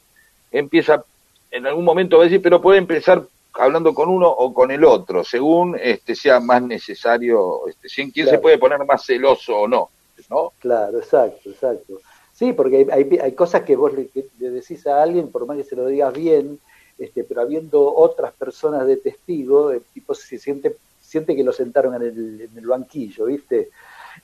empieza, 0.52 1.02
en 1.50 1.66
algún 1.66 1.84
momento 1.84 2.18
va 2.18 2.22
a 2.22 2.26
decir, 2.26 2.40
pero 2.40 2.60
puede 2.62 2.78
empezar 2.78 3.24
hablando 3.54 3.94
con 3.94 4.08
uno 4.08 4.28
o 4.28 4.52
con 4.52 4.70
el 4.70 4.84
otro, 4.84 5.24
según 5.24 5.76
este 5.80 6.14
sea 6.14 6.40
más 6.40 6.62
necesario, 6.62 7.66
este, 7.68 7.88
si 7.88 8.02
en 8.02 8.10
quién 8.10 8.26
se 8.26 8.30
Claro. 8.30 8.42
puede 8.42 8.58
poner 8.58 8.84
más 8.84 9.04
celoso 9.04 9.56
o 9.60 9.68
no, 9.68 9.90
¿no? 10.30 10.52
Claro, 10.58 10.98
exacto, 10.98 11.50
exacto. 11.50 12.00
Sí, 12.32 12.52
porque 12.52 12.78
hay, 12.78 12.86
hay, 12.90 13.18
hay 13.18 13.32
cosas 13.32 13.62
que 13.62 13.76
vos 13.76 13.92
le, 13.94 14.08
que 14.08 14.26
le 14.40 14.50
decís 14.50 14.86
a 14.86 15.02
alguien, 15.02 15.30
por 15.30 15.46
más 15.46 15.56
que 15.56 15.64
se 15.64 15.76
lo 15.76 15.86
digas 15.86 16.12
bien, 16.12 16.58
este, 16.98 17.24
pero 17.24 17.42
habiendo 17.42 17.94
otras 17.94 18.32
personas 18.32 18.86
de 18.86 18.96
testigo, 18.96 19.70
el 19.70 19.82
tipo 19.92 20.14
se 20.14 20.38
siente, 20.38 20.76
siente 21.00 21.36
que 21.36 21.44
lo 21.44 21.52
sentaron 21.52 21.94
en 21.94 22.02
el, 22.02 22.40
en 22.50 22.58
el 22.58 22.66
banquillo, 22.66 23.26
¿viste? 23.26 23.70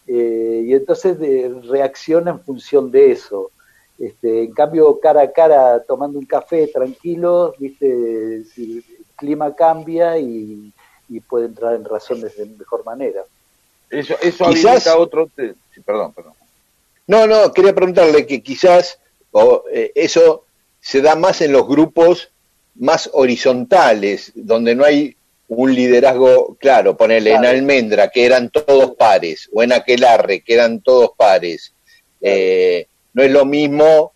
Eh, 0.06 0.64
y 0.66 0.74
entonces 0.74 1.18
de- 1.18 1.60
reacciona 1.68 2.32
en 2.32 2.40
función 2.40 2.90
de 2.90 3.12
eso. 3.12 3.50
Este, 3.98 4.44
en 4.44 4.52
cambio, 4.52 4.98
cara 4.98 5.22
a 5.22 5.30
cara, 5.32 5.82
tomando 5.82 6.18
un 6.18 6.24
café 6.26 6.68
tranquilo, 6.68 7.54
viste, 7.58 8.44
si 8.44 8.82
clima 9.20 9.54
cambia 9.54 10.18
y, 10.18 10.72
y 11.08 11.20
puede 11.20 11.46
entrar 11.46 11.74
en 11.74 11.84
razones 11.84 12.36
de 12.36 12.46
mejor 12.46 12.84
manera. 12.84 13.22
Eso, 13.88 14.14
eso 14.20 14.44
Quizás- 14.46 14.86
otro... 14.96 15.28
te- 15.34 15.54
sí, 15.74 15.80
perdón, 15.84 16.12
perdón. 16.12 16.32
No, 17.06 17.26
no, 17.26 17.52
quería 17.52 17.74
preguntarle 17.74 18.26
que 18.26 18.42
quizás 18.42 18.98
o, 19.32 19.64
eh, 19.72 19.92
eso 19.94 20.44
se 20.80 21.00
da 21.02 21.14
más 21.14 21.40
en 21.40 21.52
los 21.52 21.66
grupos 21.68 22.30
más 22.76 23.10
horizontales, 23.12 24.32
donde 24.34 24.74
no 24.74 24.84
hay 24.84 25.14
un 25.48 25.74
liderazgo 25.74 26.56
claro, 26.60 26.96
ponerle 26.96 27.32
en 27.32 27.40
Claro. 27.40 27.56
Almendra, 27.58 28.08
que 28.10 28.24
eran 28.24 28.48
todos 28.50 28.94
pares, 28.96 29.48
o 29.52 29.62
en 29.62 29.72
Aquelarre, 29.72 30.40
que 30.42 30.54
eran 30.54 30.80
todos 30.80 31.10
pares. 31.16 31.72
Eh, 32.20 32.86
no 33.12 33.22
es 33.24 33.30
lo 33.32 33.44
mismo 33.44 34.12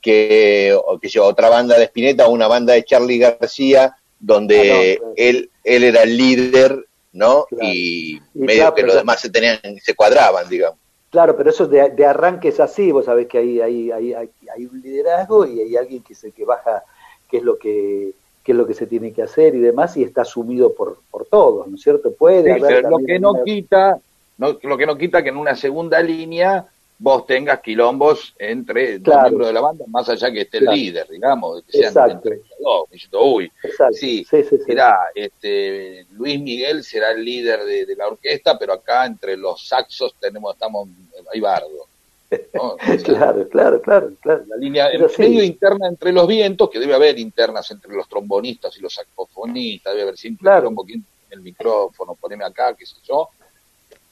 que, 0.00 0.72
o 0.86 0.98
que 1.00 1.08
yo, 1.08 1.24
otra 1.24 1.48
banda 1.48 1.76
de 1.76 1.84
Spinetta 1.86 2.28
o 2.28 2.30
una 2.30 2.46
banda 2.46 2.74
de 2.74 2.84
Charlie 2.84 3.18
García, 3.18 3.96
donde 4.18 4.56
Ah, 4.60 4.74
no, 4.74 4.98
claro. 5.00 5.14
él, 5.16 5.50
él 5.64 5.84
era 5.84 6.02
el 6.02 6.16
líder, 6.16 6.86
¿no? 7.12 7.44
Claro. 7.48 7.64
Y, 7.72 8.16
Y 8.34 8.38
medio 8.38 8.60
claro, 8.62 8.74
que 8.74 8.82
los 8.82 8.94
demás 8.96 9.20
se 9.20 9.30
tenían, 9.30 9.58
se 9.82 9.94
cuadraban, 9.94 10.48
digamos. 10.48 10.78
Claro, 11.10 11.36
pero 11.36 11.50
eso 11.50 11.66
de, 11.66 11.90
de 11.90 12.04
arranque 12.04 12.48
es 12.48 12.60
así, 12.60 12.90
vos 12.92 13.04
sabés 13.06 13.26
que 13.28 13.38
hay, 13.38 13.60
hay, 13.60 13.90
hay, 13.90 14.12
hay, 14.14 14.30
hay 14.54 14.66
un 14.66 14.80
liderazgo 14.82 15.46
y 15.46 15.60
hay 15.60 15.76
alguien 15.76 16.02
que 16.02 16.12
es 16.12 16.24
el 16.24 16.32
que 16.32 16.44
baja 16.44 16.82
qué 17.30 17.38
es 17.38 17.42
lo 17.42 17.58
que 17.58 18.12
qué 18.44 18.52
es 18.52 18.58
lo 18.58 18.66
que 18.66 18.74
se 18.74 18.86
tiene 18.86 19.12
que 19.12 19.22
hacer 19.24 19.56
y 19.56 19.58
demás, 19.58 19.96
y 19.96 20.04
está 20.04 20.22
asumido 20.22 20.72
por, 20.72 20.98
por 21.10 21.26
todos, 21.26 21.66
¿no 21.66 21.74
es 21.76 21.82
cierto? 21.82 22.12
Puede 22.14 22.44
Sí, 22.54 22.62
haber 22.64 22.84
lo 22.84 22.98
que 22.98 23.18
no 23.18 23.32
una- 23.32 23.42
quita, 23.42 23.98
no, 24.38 24.56
lo 24.62 24.76
que 24.78 24.86
no 24.86 24.96
quita 24.96 25.20
que 25.24 25.30
en 25.30 25.36
una 25.36 25.56
segunda 25.56 26.00
línea 26.00 26.64
vos 26.98 27.26
tengas 27.26 27.60
quilombos 27.60 28.34
entre 28.38 29.00
Claro. 29.02 29.20
los 29.22 29.30
miembros 29.30 29.46
de 29.48 29.52
la 29.52 29.60
banda, 29.60 29.84
más 29.88 30.08
allá 30.08 30.30
que 30.32 30.40
esté 30.42 30.58
Claro. 30.58 30.72
el 30.72 30.78
líder, 30.80 31.08
digamos, 31.08 31.62
que 31.64 31.72
sean 31.72 31.84
Exacto. 31.88 32.12
entre 32.14 32.40
dos. 32.58 32.90
Diciendo, 32.90 33.22
uy, 33.24 33.52
sí, 33.92 34.24
Sí, 34.28 34.42
sí, 34.44 34.56
mirá, 34.66 34.96
este, 35.14 36.06
Luis 36.12 36.40
Miguel 36.40 36.82
será 36.82 37.10
el 37.12 37.24
líder 37.24 37.64
de, 37.64 37.84
de 37.86 37.96
la 37.96 38.08
orquesta, 38.08 38.58
pero 38.58 38.72
acá 38.72 39.04
entre 39.06 39.36
los 39.36 39.66
saxos 39.68 40.14
tenemos, 40.18 40.54
estamos, 40.54 40.88
hay 41.32 41.40
bardo. 41.40 41.68
¿no? 41.68 41.86
O 42.58 42.76
sea, 42.78 42.96
Claro, 42.96 43.48
claro, 43.48 43.80
claro, 43.80 44.12
claro. 44.20 44.44
la 44.48 44.56
línea 44.56 44.90
en 44.90 45.02
medio 45.18 45.44
interna 45.44 45.86
entre 45.88 46.12
los 46.12 46.26
vientos, 46.26 46.68
que 46.70 46.80
debe 46.80 46.94
haber 46.94 47.18
internas 47.20 47.70
entre 47.70 47.92
los 47.94 48.08
trombonistas 48.08 48.76
y 48.76 48.80
los 48.80 48.94
saxofonistas, 48.94 49.92
debe 49.92 50.02
haber 50.02 50.16
siempre 50.16 50.42
Claro. 50.42 50.70
un 50.70 50.74
poquito 50.74 51.06
el 51.30 51.40
micrófono, 51.40 52.14
poneme 52.16 52.44
acá, 52.44 52.74
qué 52.74 52.84
sé 52.86 52.96
yo, 53.04 53.28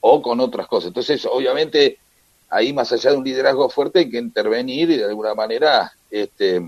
o 0.00 0.20
con 0.22 0.38
otras 0.40 0.66
cosas. 0.68 0.88
Entonces, 0.88 1.24
obviamente, 1.26 1.98
ahí 2.54 2.72
más 2.72 2.92
allá 2.92 3.10
de 3.10 3.16
un 3.16 3.24
liderazgo 3.24 3.68
fuerte 3.68 4.00
hay 4.00 4.10
que 4.10 4.18
intervenir 4.18 4.90
y 4.90 4.96
de 4.96 5.04
alguna 5.04 5.34
manera 5.34 5.90
este, 6.10 6.62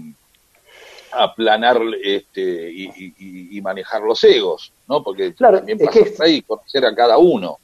aplanar 1.12 1.80
este, 2.02 2.70
y, 2.72 2.84
y- 2.86 3.14
y- 3.18 3.58
y 3.58 3.62
manejar 3.62 4.02
los 4.02 4.22
egos, 4.24 4.72
¿no? 4.88 5.02
Porque 5.02 5.34
Claro, 5.34 5.58
también 5.58 5.78
es 5.80 5.90
que 5.90 6.00
es- 6.00 6.20
ahí 6.20 6.42
conocer 6.42 6.84
a 6.84 6.94
cada 6.94 7.18
uno. 7.18 7.56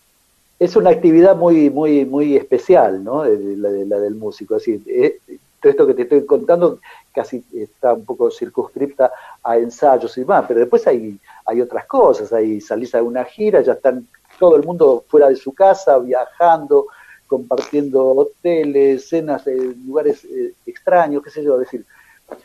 es 0.58 0.76
una 0.76 0.90
actividad 0.90 1.34
muy 1.34 1.70
muy 1.70 2.04
muy 2.04 2.36
especial, 2.36 3.02
¿no? 3.02 3.24
La, 3.24 3.68
de 3.70 3.84
la 3.86 3.98
del 3.98 4.14
músico. 4.14 4.54
Así, 4.54 4.80
eh, 4.86 5.18
todo 5.60 5.70
esto 5.70 5.86
que 5.86 5.94
te 5.94 6.02
estoy 6.02 6.24
contando 6.24 6.78
casi 7.12 7.42
está 7.52 7.92
un 7.94 8.04
poco 8.04 8.30
circunscripta 8.30 9.10
a 9.42 9.58
ensayos 9.58 10.16
y 10.16 10.20
demás, 10.20 10.44
pero 10.46 10.60
después 10.60 10.86
hay 10.86 11.18
hay 11.46 11.60
otras 11.60 11.84
cosas. 11.86 12.32
Hay 12.32 12.60
salís 12.60 12.94
a 12.94 13.02
una 13.02 13.24
gira, 13.24 13.60
ya 13.60 13.72
están 13.72 14.06
todo 14.38 14.54
el 14.56 14.62
mundo 14.62 15.04
fuera 15.08 15.28
de 15.28 15.36
su 15.36 15.52
casa, 15.52 15.98
viajando, 15.98 16.86
compartiendo 17.36 18.10
hoteles, 18.10 19.08
cenas 19.08 19.46
en 19.46 19.86
lugares 19.86 20.22
eh, 20.24 20.52
extraños, 20.66 21.22
qué 21.24 21.30
sé 21.30 21.42
yo. 21.42 21.54
Es 21.54 21.60
decir, 21.70 21.84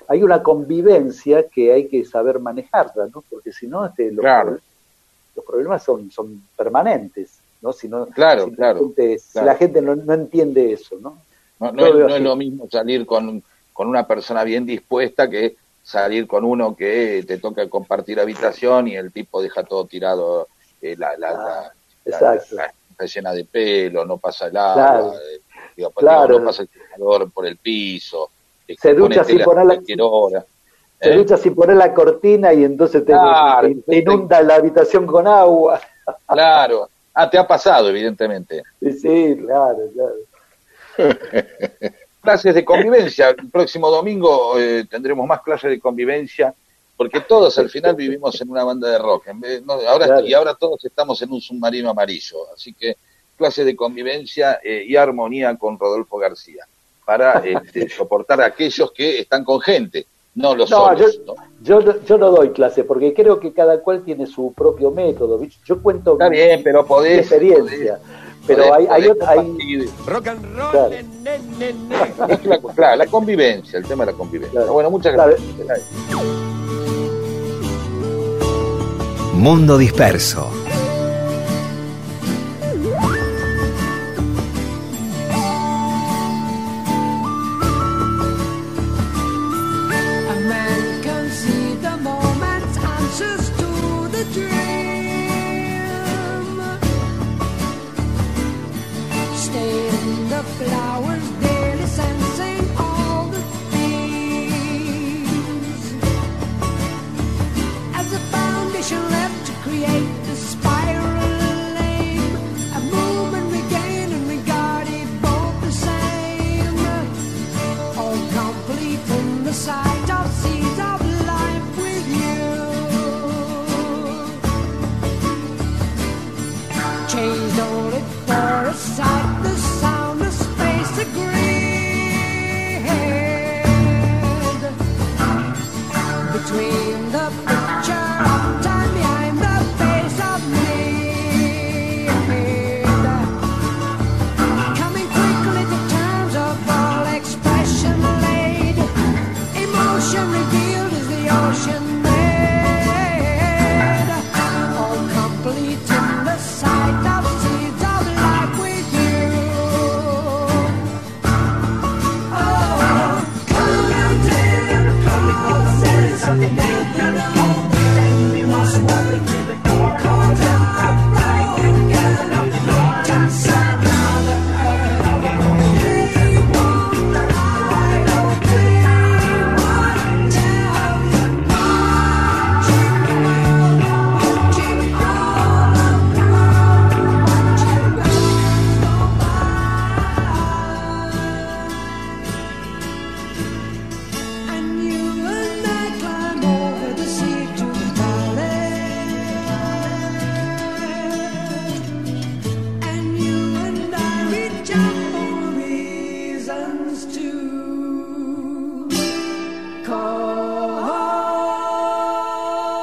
hay 0.07 0.23
una 0.23 0.41
convivencia 0.41 1.43
que 1.53 1.73
hay 1.73 1.87
que 1.89 2.05
saber 2.05 2.39
manejarla, 2.39 3.07
¿no? 3.13 3.21
Porque 3.29 3.51
si 3.51 3.67
no, 3.67 3.85
este, 3.85 4.11
los, 4.11 4.23
Claro. 4.23 4.51
pro- 4.51 4.61
los 5.35 5.45
problemas 5.45 5.83
son, 5.83 6.09
son 6.09 6.41
permanentes, 6.55 7.37
¿no? 7.61 7.73
Si 7.73 7.89
no, 7.89 8.05
Claro, 8.07 8.45
si 8.45 8.51
la 8.51 8.55
claro, 8.55 8.79
gente, 8.79 9.19
si 9.19 9.39
la 9.41 9.55
gente 9.55 9.81
no, 9.81 9.93
no 9.95 10.13
entiende 10.13 10.71
eso, 10.71 10.95
¿no? 11.01 11.17
No, 11.59 11.85
es, 11.85 11.95
no 11.95 12.19
lo 12.19 12.35
mismo 12.37 12.69
salir 12.69 13.05
con, 13.05 13.43
con 13.73 13.87
una 13.89 14.07
persona 14.07 14.43
bien 14.45 14.65
dispuesta 14.65 15.29
que 15.29 15.57
salir 15.83 16.27
con 16.27 16.45
uno 16.45 16.75
que 16.75 17.23
te 17.27 17.37
toca 17.39 17.67
compartir 17.69 18.19
habitación 18.21 18.87
y 18.87 18.95
el 18.95 19.11
tipo 19.11 19.41
deja 19.41 19.63
todo 19.63 19.85
tirado, 19.85 20.47
eh, 20.81 20.95
la, 20.97 21.17
la, 21.17 21.31
la- 21.31 21.73
la- 22.05 22.35
exacto. 22.35 22.55
la- 22.55 22.73
está 22.97 23.05
llena 23.05 23.31
de 23.33 23.45
pelo, 23.45 24.05
no 24.05 24.17
pasa 24.17 24.47
el 24.47 24.57
agua, 24.57 24.73
Claro. 24.73 25.13
eh, 25.13 25.41
digo, 25.75 25.91
Claro. 25.91 26.27
digo, 26.27 26.39
no 26.39 26.45
pasa 26.47 26.63
el 26.63 26.69
secador 26.69 27.31
por 27.31 27.45
el 27.45 27.57
piso, 27.57 28.29
eh, 28.67 28.75
Se 28.79 28.89
pone 28.93 28.99
ducha 29.15 29.23
sin 29.23 29.35
tela 29.37 29.43
a 29.43 29.45
poner 29.45 29.65
la- 29.65 29.73
cualquier 29.75 29.99
hora. 30.01 30.45
Se 30.99 31.09
¿eh? 31.13 31.15
ducha 31.17 31.37
sin 31.37 31.53
poner 31.53 31.77
la 31.77 31.93
cortina 31.93 32.53
y 32.53 32.63
entonces 32.63 33.05
te, 33.05 33.11
Claro, 33.13 33.67
te- 33.67 33.75
te 33.75 33.95
inunda 33.97 34.41
la 34.41 34.55
habitación 34.55 35.05
con 35.05 35.27
agua. 35.27 35.79
Claro. 36.27 36.89
Ah, 37.13 37.29
te 37.29 37.37
ha 37.37 37.45
pasado, 37.47 37.89
evidentemente. 37.89 38.63
Sí, 38.79 38.93
sí, 38.93 39.37
claro, 39.45 39.77
claro. 39.93 40.15
clases 42.21 42.55
de 42.55 42.63
convivencia. 42.65 43.29
El 43.29 43.49
próximo 43.49 43.89
domingo 43.89 44.57
eh, 44.59 44.85
tendremos 44.89 45.27
más 45.27 45.41
clases 45.41 45.69
de 45.71 45.79
convivencia, 45.79 46.53
porque 46.97 47.21
todos 47.21 47.57
al 47.59 47.69
final 47.69 47.95
vivimos 47.95 48.41
en 48.41 48.49
una 48.49 48.63
banda 48.63 48.89
de 48.89 48.97
rock. 48.97 49.27
En 49.27 49.39
vez- 49.39 49.63
no, 49.63 49.73
ahora, 49.73 50.05
Claro. 50.07 50.25
Y 50.25 50.33
ahora 50.33 50.55
todos 50.55 50.83
estamos 50.83 51.21
en 51.21 51.31
un 51.31 51.39
submarino 51.39 51.89
amarillo. 51.91 52.37
Así 52.53 52.73
que 52.73 52.95
clases 53.37 53.65
de 53.65 53.75
convivencia 53.75 54.59
eh, 54.63 54.83
y 54.87 54.95
armonía 54.95 55.55
con 55.57 55.77
Rodolfo 55.77 56.17
García, 56.17 56.65
para 57.05 57.33
este, 57.45 57.87
soportar 57.95 58.41
a 58.41 58.47
aquellos 58.47 58.91
que 58.91 59.19
están 59.19 59.43
con 59.45 59.61
gente, 59.61 60.07
no 60.35 60.55
los 60.55 60.69
No, 60.71 60.95
yo, 60.95 61.07
solos. 61.07 61.21
¿no? 61.27 61.35
yo, 61.61 61.79
no- 61.81 62.03
yo 62.03 62.17
no 62.17 62.31
doy 62.31 62.49
clase 62.49 62.83
porque 62.83 63.13
creo 63.13 63.39
que 63.39 63.53
cada 63.53 63.79
cual 63.81 64.03
tiene 64.03 64.25
su 64.25 64.53
propio 64.53 64.89
método. 64.91 65.39
Yo 65.65 65.81
cuento 65.81 66.13
Está 66.13 66.29
mi- 66.31 66.37
bien, 66.37 66.61
pero 66.63 66.81
mi 66.83 66.89
podés- 66.89 67.19
experiencia. 67.19 67.99
pero 68.47 68.73
hay, 68.73 68.87
hay, 68.89 69.03
hay-. 69.27 69.85
Rock 70.07 70.27
and 70.27 70.55
roll, 70.57 70.71
Claro. 70.71 70.89
ne, 70.89 71.03
ne, 71.03 71.39
ne, 71.59 71.73
ne. 71.73 72.33
Es 72.33 72.45
la, 72.45 72.59
claro, 72.59 72.95
la 72.97 73.05
convivencia, 73.07 73.77
el 73.79 73.85
tema 73.87 74.03
de 74.05 74.11
la 74.13 74.17
convivencia. 74.17 74.59
Claro. 74.59 74.73
Bueno, 74.73 74.89
muchas 74.89 75.13
Claro. 75.13 75.35
Mundo 79.37 79.77
disperso. 79.77 80.66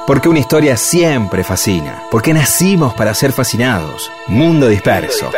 Porque 0.07 0.29
una 0.29 0.37
historia 0.37 0.77
siempre 0.77 1.43
fascina. 1.43 2.03
Porque 2.11 2.31
nacimos 2.31 2.93
para 2.93 3.15
ser 3.15 3.31
fascinados. 3.31 4.11
Mundo 4.27 4.67
Disperso. 4.67 5.31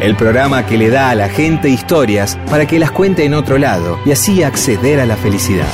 El 0.00 0.16
programa 0.16 0.64
que 0.64 0.78
le 0.78 0.88
da 0.88 1.10
a 1.10 1.14
la 1.14 1.28
gente 1.28 1.68
historias 1.68 2.38
para 2.48 2.66
que 2.66 2.78
las 2.78 2.92
cuente 2.92 3.26
en 3.26 3.34
otro 3.34 3.58
lado 3.58 3.98
y 4.06 4.12
así 4.12 4.42
acceder 4.42 5.00
a 5.00 5.06
la 5.06 5.16
felicidad. 5.16 5.68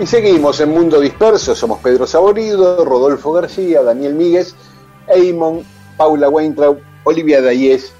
Y 0.00 0.06
seguimos 0.06 0.60
en 0.60 0.70
Mundo 0.70 0.98
Disperso, 0.98 1.54
somos 1.54 1.80
Pedro 1.80 2.06
Saborido, 2.06 2.84
Rodolfo 2.86 3.32
García, 3.32 3.82
Daniel 3.82 4.14
Míguez, 4.14 4.54
Eamon, 5.08 5.62
Paula 5.98 6.30
Weintraub, 6.30 6.87
Olivia 7.08 7.40
Dayes, 7.40 7.90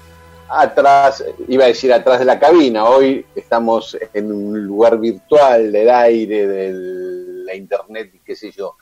atrás, 0.47 1.23
iba 1.47 1.63
a 1.63 1.69
decir 1.69 1.91
atrás 1.91 2.19
de 2.19 2.25
la 2.25 2.39
cabina, 2.39 2.85
hoy 2.85 3.25
estamos 3.33 3.97
en 4.13 4.31
un 4.31 4.63
lugar 4.63 4.99
virtual 4.99 5.71
del 5.71 5.89
aire, 5.89 6.45
de 6.45 6.73
la 7.43 7.55
internet 7.55 8.11
y 8.13 8.19
qué 8.19 8.35
sé 8.35 8.51
yo. 8.51 8.75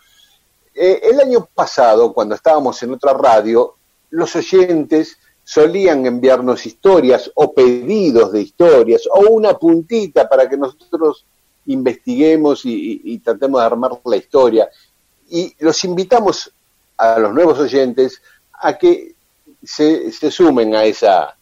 Eh, 0.76 1.00
el 1.02 1.22
año 1.22 1.48
pasado, 1.56 2.12
cuando 2.12 2.36
estábamos 2.36 2.84
en 2.84 2.92
otra 2.92 3.14
radio, 3.14 3.76
los 4.10 4.36
oyentes 4.36 5.18
solían 5.46 6.06
enviarnos 6.06 6.66
historias 6.66 7.32
o 7.34 7.54
pedidos 7.54 8.34
de 8.34 8.42
historias 8.42 9.08
o 9.10 9.30
una 9.30 9.54
puntita 9.58 10.28
para 10.28 10.50
que 10.50 10.58
nosotros 10.58 11.26
investiguemos 11.68 12.64
y, 12.66 13.18
tratemos 13.20 13.62
de 13.62 13.66
armar 13.66 13.92
la 14.04 14.18
historia. 14.18 14.70
Y 15.30 15.56
los 15.60 15.82
invitamos 15.86 16.52
a 16.98 17.18
los 17.18 17.34
nuevos 17.34 17.60
oyentes 17.60 18.22
a 18.52 18.78
que 18.78 19.16
se, 19.64 20.12
sumen 20.32 20.76
a 20.76 20.86
esa, 20.86 21.36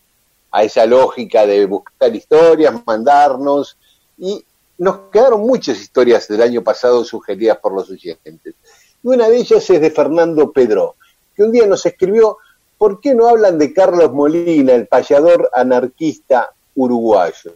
a 0.52 0.64
esa 0.64 0.86
lógica 0.86 1.46
de 1.46 1.66
buscar 1.66 2.16
historias, 2.16 2.74
mandarnos, 2.86 3.78
y 4.18 4.44
nos 4.78 4.98
quedaron 5.12 5.42
muchas 5.42 5.80
historias 5.80 6.28
del 6.28 6.42
año 6.42 6.62
pasado 6.62 7.04
sugeridas 7.04 7.58
por 7.58 7.74
los 7.74 7.90
oyentes. 7.90 8.56
Y 9.04 9.08
una 9.08 9.30
de 9.30 9.38
ellas 9.38 9.70
es 9.70 9.82
de 9.82 9.92
Fernando 9.92 10.52
Pedro, 10.52 10.96
que 11.36 11.44
un 11.44 11.52
día 11.52 11.66
nos 11.66 11.86
escribió, 11.86 12.38
¿por 12.78 13.00
qué 13.00 13.14
no 13.14 13.28
hablan 13.28 13.58
de 13.58 13.74
Carlos 13.74 14.12
Molina, 14.12 14.74
el 14.74 14.88
payador 14.88 15.50
anarquista 15.54 16.52
uruguayo? 16.76 17.56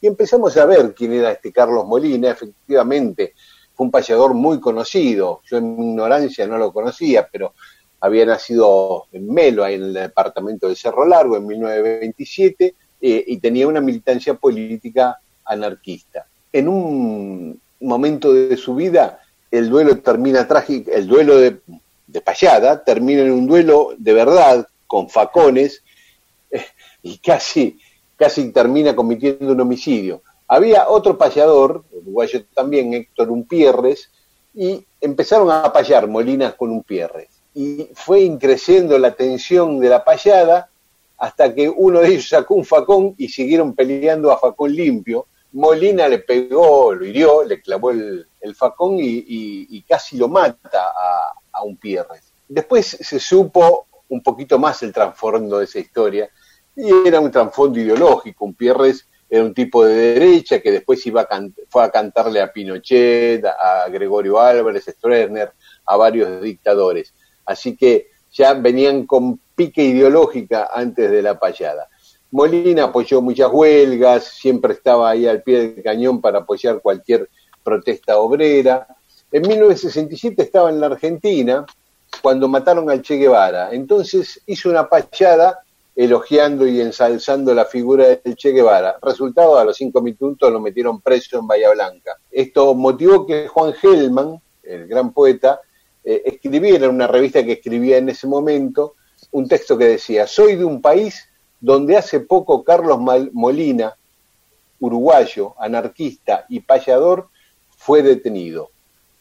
Y 0.00 0.06
empezamos 0.06 0.56
a 0.56 0.64
ver 0.64 0.94
quién 0.94 1.12
era 1.12 1.32
este 1.32 1.52
Carlos 1.52 1.86
Molina, 1.86 2.30
efectivamente, 2.30 3.34
fue 3.74 3.86
un 3.86 3.90
payador 3.90 4.34
muy 4.34 4.60
conocido, 4.60 5.40
yo 5.44 5.58
en 5.58 5.76
mi 5.76 5.90
ignorancia 5.90 6.46
no 6.46 6.58
lo 6.58 6.72
conocía, 6.72 7.28
pero 7.30 7.54
había 8.00 8.24
nacido 8.24 9.06
en 9.12 9.32
Melo, 9.32 9.66
en 9.66 9.82
el 9.82 9.92
departamento 9.92 10.68
de 10.68 10.76
Cerro 10.76 11.04
Largo, 11.04 11.36
en 11.36 11.46
1927, 11.46 12.74
eh, 13.02 13.24
y 13.26 13.36
tenía 13.38 13.68
una 13.68 13.80
militancia 13.80 14.34
política 14.34 15.18
anarquista. 15.44 16.26
En 16.52 16.68
un 16.68 17.60
momento 17.80 18.32
de 18.32 18.56
su 18.56 18.74
vida, 18.74 19.20
el 19.50 19.68
duelo 19.68 19.98
termina 19.98 20.48
trágico, 20.48 20.90
el 20.90 21.06
duelo 21.06 21.38
de, 21.38 21.60
de 22.06 22.20
Payada 22.20 22.82
termina 22.82 23.22
en 23.22 23.32
un 23.32 23.46
duelo 23.46 23.94
de 23.98 24.12
verdad, 24.14 24.66
con 24.86 25.08
facones, 25.08 25.82
y 27.02 27.18
casi, 27.18 27.78
casi 28.16 28.50
termina 28.50 28.96
cometiendo 28.96 29.52
un 29.52 29.60
homicidio. 29.60 30.22
Había 30.48 30.88
otro 30.88 31.16
payador, 31.16 31.84
uruguayo 31.92 32.44
también, 32.54 32.92
Héctor 32.92 33.30
Umpierres, 33.30 34.10
y 34.52 34.84
empezaron 35.00 35.50
a 35.50 35.72
payar 35.72 36.08
Molinas 36.08 36.54
con 36.54 36.70
Umpierres 36.70 37.39
y 37.54 37.88
fue 37.94 38.20
increciendo 38.20 38.98
la 38.98 39.12
tensión 39.12 39.80
de 39.80 39.88
la 39.88 40.04
payada 40.04 40.70
hasta 41.18 41.54
que 41.54 41.68
uno 41.68 42.00
de 42.00 42.08
ellos 42.08 42.28
sacó 42.28 42.54
un 42.54 42.64
facón 42.64 43.14
y 43.18 43.28
siguieron 43.28 43.74
peleando 43.74 44.30
a 44.30 44.38
facón 44.38 44.74
limpio. 44.74 45.26
Molina 45.52 46.08
le 46.08 46.20
pegó, 46.20 46.94
lo 46.94 47.04
hirió, 47.04 47.44
le 47.44 47.60
clavó 47.60 47.90
el, 47.90 48.26
facón 48.54 48.96
y, 49.00 49.82
casi 49.82 50.16
lo 50.16 50.28
mata 50.28 50.86
a, 50.86 51.32
a 51.52 51.62
un 51.62 51.76
Pierres. 51.76 52.32
Después 52.48 52.86
se 52.86 53.20
supo 53.20 53.86
un 54.08 54.22
poquito 54.22 54.58
más 54.58 54.82
el 54.82 54.92
trasfondo 54.92 55.58
de 55.58 55.64
esa 55.64 55.78
historia 55.78 56.30
y 56.74 56.90
era 57.06 57.20
un 57.20 57.30
trasfondo 57.30 57.78
ideológico. 57.78 58.44
Un 58.44 58.54
Pierres 58.54 59.06
era 59.28 59.44
un 59.44 59.54
tipo 59.54 59.84
de 59.84 59.94
derecha 59.94 60.60
que 60.60 60.72
después 60.72 61.06
iba 61.06 61.22
a 61.22 61.40
fue 61.68 61.84
a 61.84 61.90
cantarle 61.90 62.40
a 62.40 62.52
Pinochet, 62.52 63.44
a 63.44 63.88
Gregorio 63.88 64.40
Álvarez, 64.40 64.86
Stroessner, 64.86 65.52
a 65.86 65.96
varios 65.96 66.42
dictadores. 66.42 67.14
Así 67.50 67.76
que 67.76 68.10
ya 68.32 68.54
venían 68.54 69.06
con 69.06 69.40
pique 69.56 69.82
ideológica 69.82 70.70
antes 70.72 71.10
de 71.10 71.20
la 71.20 71.36
payada. 71.36 71.88
Molina 72.30 72.84
apoyó 72.84 73.20
muchas 73.20 73.50
huelgas, 73.52 74.24
siempre 74.24 74.74
estaba 74.74 75.10
ahí 75.10 75.26
al 75.26 75.42
pie 75.42 75.58
del 75.58 75.82
cañón 75.82 76.20
para 76.20 76.38
apoyar 76.38 76.80
cualquier 76.80 77.28
protesta 77.64 78.18
obrera. 78.18 78.86
En 79.32 79.42
1967 79.42 80.42
estaba 80.42 80.70
en 80.70 80.78
la 80.78 80.86
Argentina 80.86 81.66
cuando 82.22 82.46
mataron 82.46 82.88
al 82.88 83.02
Che 83.02 83.16
Guevara. 83.16 83.70
Entonces 83.72 84.40
hizo 84.46 84.70
una 84.70 84.88
payada 84.88 85.58
elogiando 85.96 86.68
y 86.68 86.80
ensalzando 86.80 87.52
la 87.52 87.64
figura 87.64 88.06
del 88.06 88.36
Che 88.36 88.52
Guevara. 88.52 88.96
Resultado, 89.02 89.58
a 89.58 89.64
los 89.64 89.76
cinco 89.76 90.00
minutos 90.00 90.52
lo 90.52 90.60
metieron 90.60 91.00
preso 91.00 91.40
en 91.40 91.48
Bahía 91.48 91.70
Blanca. 91.70 92.16
Esto 92.30 92.74
motivó 92.74 93.26
que 93.26 93.48
Juan 93.48 93.72
Gelman, 93.72 94.40
el 94.62 94.86
gran 94.86 95.12
poeta, 95.12 95.60
eh, 96.04 96.40
en 96.42 96.88
una 96.88 97.06
revista 97.06 97.44
que 97.44 97.52
escribía 97.52 97.98
en 97.98 98.08
ese 98.08 98.26
momento 98.26 98.94
un 99.32 99.48
texto 99.48 99.76
que 99.78 99.86
decía, 99.86 100.26
soy 100.26 100.56
de 100.56 100.64
un 100.64 100.80
país 100.80 101.28
donde 101.60 101.96
hace 101.96 102.20
poco 102.20 102.64
Carlos 102.64 102.98
Molina, 103.32 103.96
uruguayo, 104.80 105.54
anarquista 105.58 106.46
y 106.48 106.60
payador, 106.60 107.28
fue 107.76 108.02
detenido. 108.02 108.70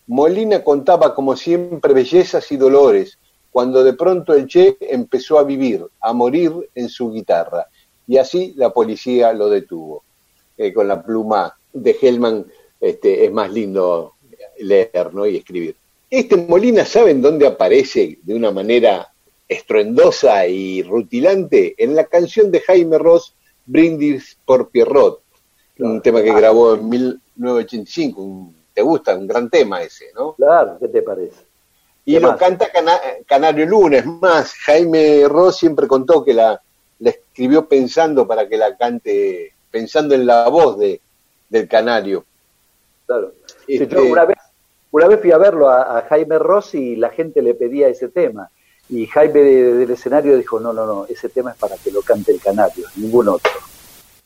Molina 0.07 0.63
contaba 0.63 1.13
como 1.13 1.35
siempre 1.35 1.93
bellezas 1.93 2.51
y 2.51 2.57
dolores, 2.57 3.19
cuando 3.51 3.83
de 3.83 3.93
pronto 3.93 4.33
el 4.33 4.47
Che 4.47 4.77
empezó 4.79 5.37
a 5.37 5.43
vivir, 5.43 5.85
a 5.99 6.13
morir 6.13 6.51
en 6.75 6.89
su 6.89 7.11
guitarra, 7.11 7.67
y 8.07 8.17
así 8.17 8.53
la 8.55 8.71
policía 8.71 9.33
lo 9.33 9.49
detuvo. 9.49 10.03
Eh, 10.57 10.73
con 10.73 10.87
la 10.89 11.01
pluma 11.01 11.57
de 11.71 11.95
Hellman 12.01 12.45
este, 12.81 13.23
es 13.23 13.31
más 13.31 13.49
lindo 13.49 14.15
leer 14.57 15.13
¿no? 15.13 15.25
y 15.25 15.37
escribir. 15.37 15.77
Este 16.09 16.37
Molina, 16.37 16.85
¿saben 16.85 17.21
dónde 17.21 17.45
aparece 17.47 18.17
de 18.23 18.33
una 18.35 18.51
manera 18.51 19.11
estruendosa 19.47 20.45
y 20.47 20.81
rutilante? 20.83 21.75
En 21.77 21.95
la 21.95 22.05
canción 22.05 22.51
de 22.51 22.61
Jaime 22.61 22.97
Ross, 22.97 23.33
Brindis 23.65 24.37
por 24.45 24.69
Pierrot, 24.69 25.21
un 25.79 26.01
tema 26.01 26.21
que 26.23 26.33
grabó 26.33 26.73
en 26.75 26.89
1985. 26.89 28.21
Un- 28.21 28.55
¿Te 28.73 28.81
gusta? 28.81 29.15
Un 29.15 29.27
gran 29.27 29.49
tema 29.49 29.81
ese, 29.83 30.05
¿no? 30.15 30.33
Claro, 30.33 30.77
¿qué 30.79 30.87
te 30.87 31.01
parece? 31.01 31.35
Y 32.05 32.13
¿Qué 32.13 32.19
lo 32.21 32.29
más? 32.29 32.39
canta 32.39 32.71
Cana- 32.71 32.99
Canario 33.27 33.65
Lunes. 33.65 34.05
Más, 34.05 34.53
Jaime 34.53 35.23
Ross 35.27 35.57
siempre 35.57 35.85
contó 35.87 36.23
que 36.23 36.33
la, 36.33 36.59
la 36.99 37.09
escribió 37.09 37.67
pensando 37.67 38.25
para 38.25 38.47
que 38.47 38.57
la 38.57 38.75
cante, 38.77 39.53
pensando 39.69 40.15
en 40.15 40.25
la 40.25 40.47
voz 40.47 40.79
de, 40.79 41.01
del 41.49 41.67
Canario. 41.67 42.23
Claro. 43.05 43.33
Este- 43.67 43.87
yo 43.95 44.05
una 44.05 44.25
vez, 44.25 44.37
una 44.91 45.07
vez 45.07 45.19
fui 45.21 45.31
a 45.31 45.37
verlo 45.37 45.69
a, 45.69 45.97
a 45.99 46.01
Jaime 46.03 46.39
Ross 46.39 46.75
y 46.75 46.95
la 46.95 47.09
gente 47.09 47.41
le 47.41 47.53
pedía 47.53 47.87
ese 47.87 48.09
tema. 48.09 48.49
Y 48.89 49.05
Jaime 49.05 49.39
de- 49.41 49.73
del 49.75 49.91
escenario 49.91 50.35
dijo, 50.37 50.59
no, 50.59 50.73
no, 50.73 50.85
no, 50.85 51.05
ese 51.07 51.29
tema 51.29 51.51
es 51.51 51.57
para 51.57 51.77
que 51.77 51.91
lo 51.91 52.01
cante 52.01 52.31
el 52.31 52.39
canario, 52.41 52.85
ningún 52.95 53.27
otro. 53.29 53.51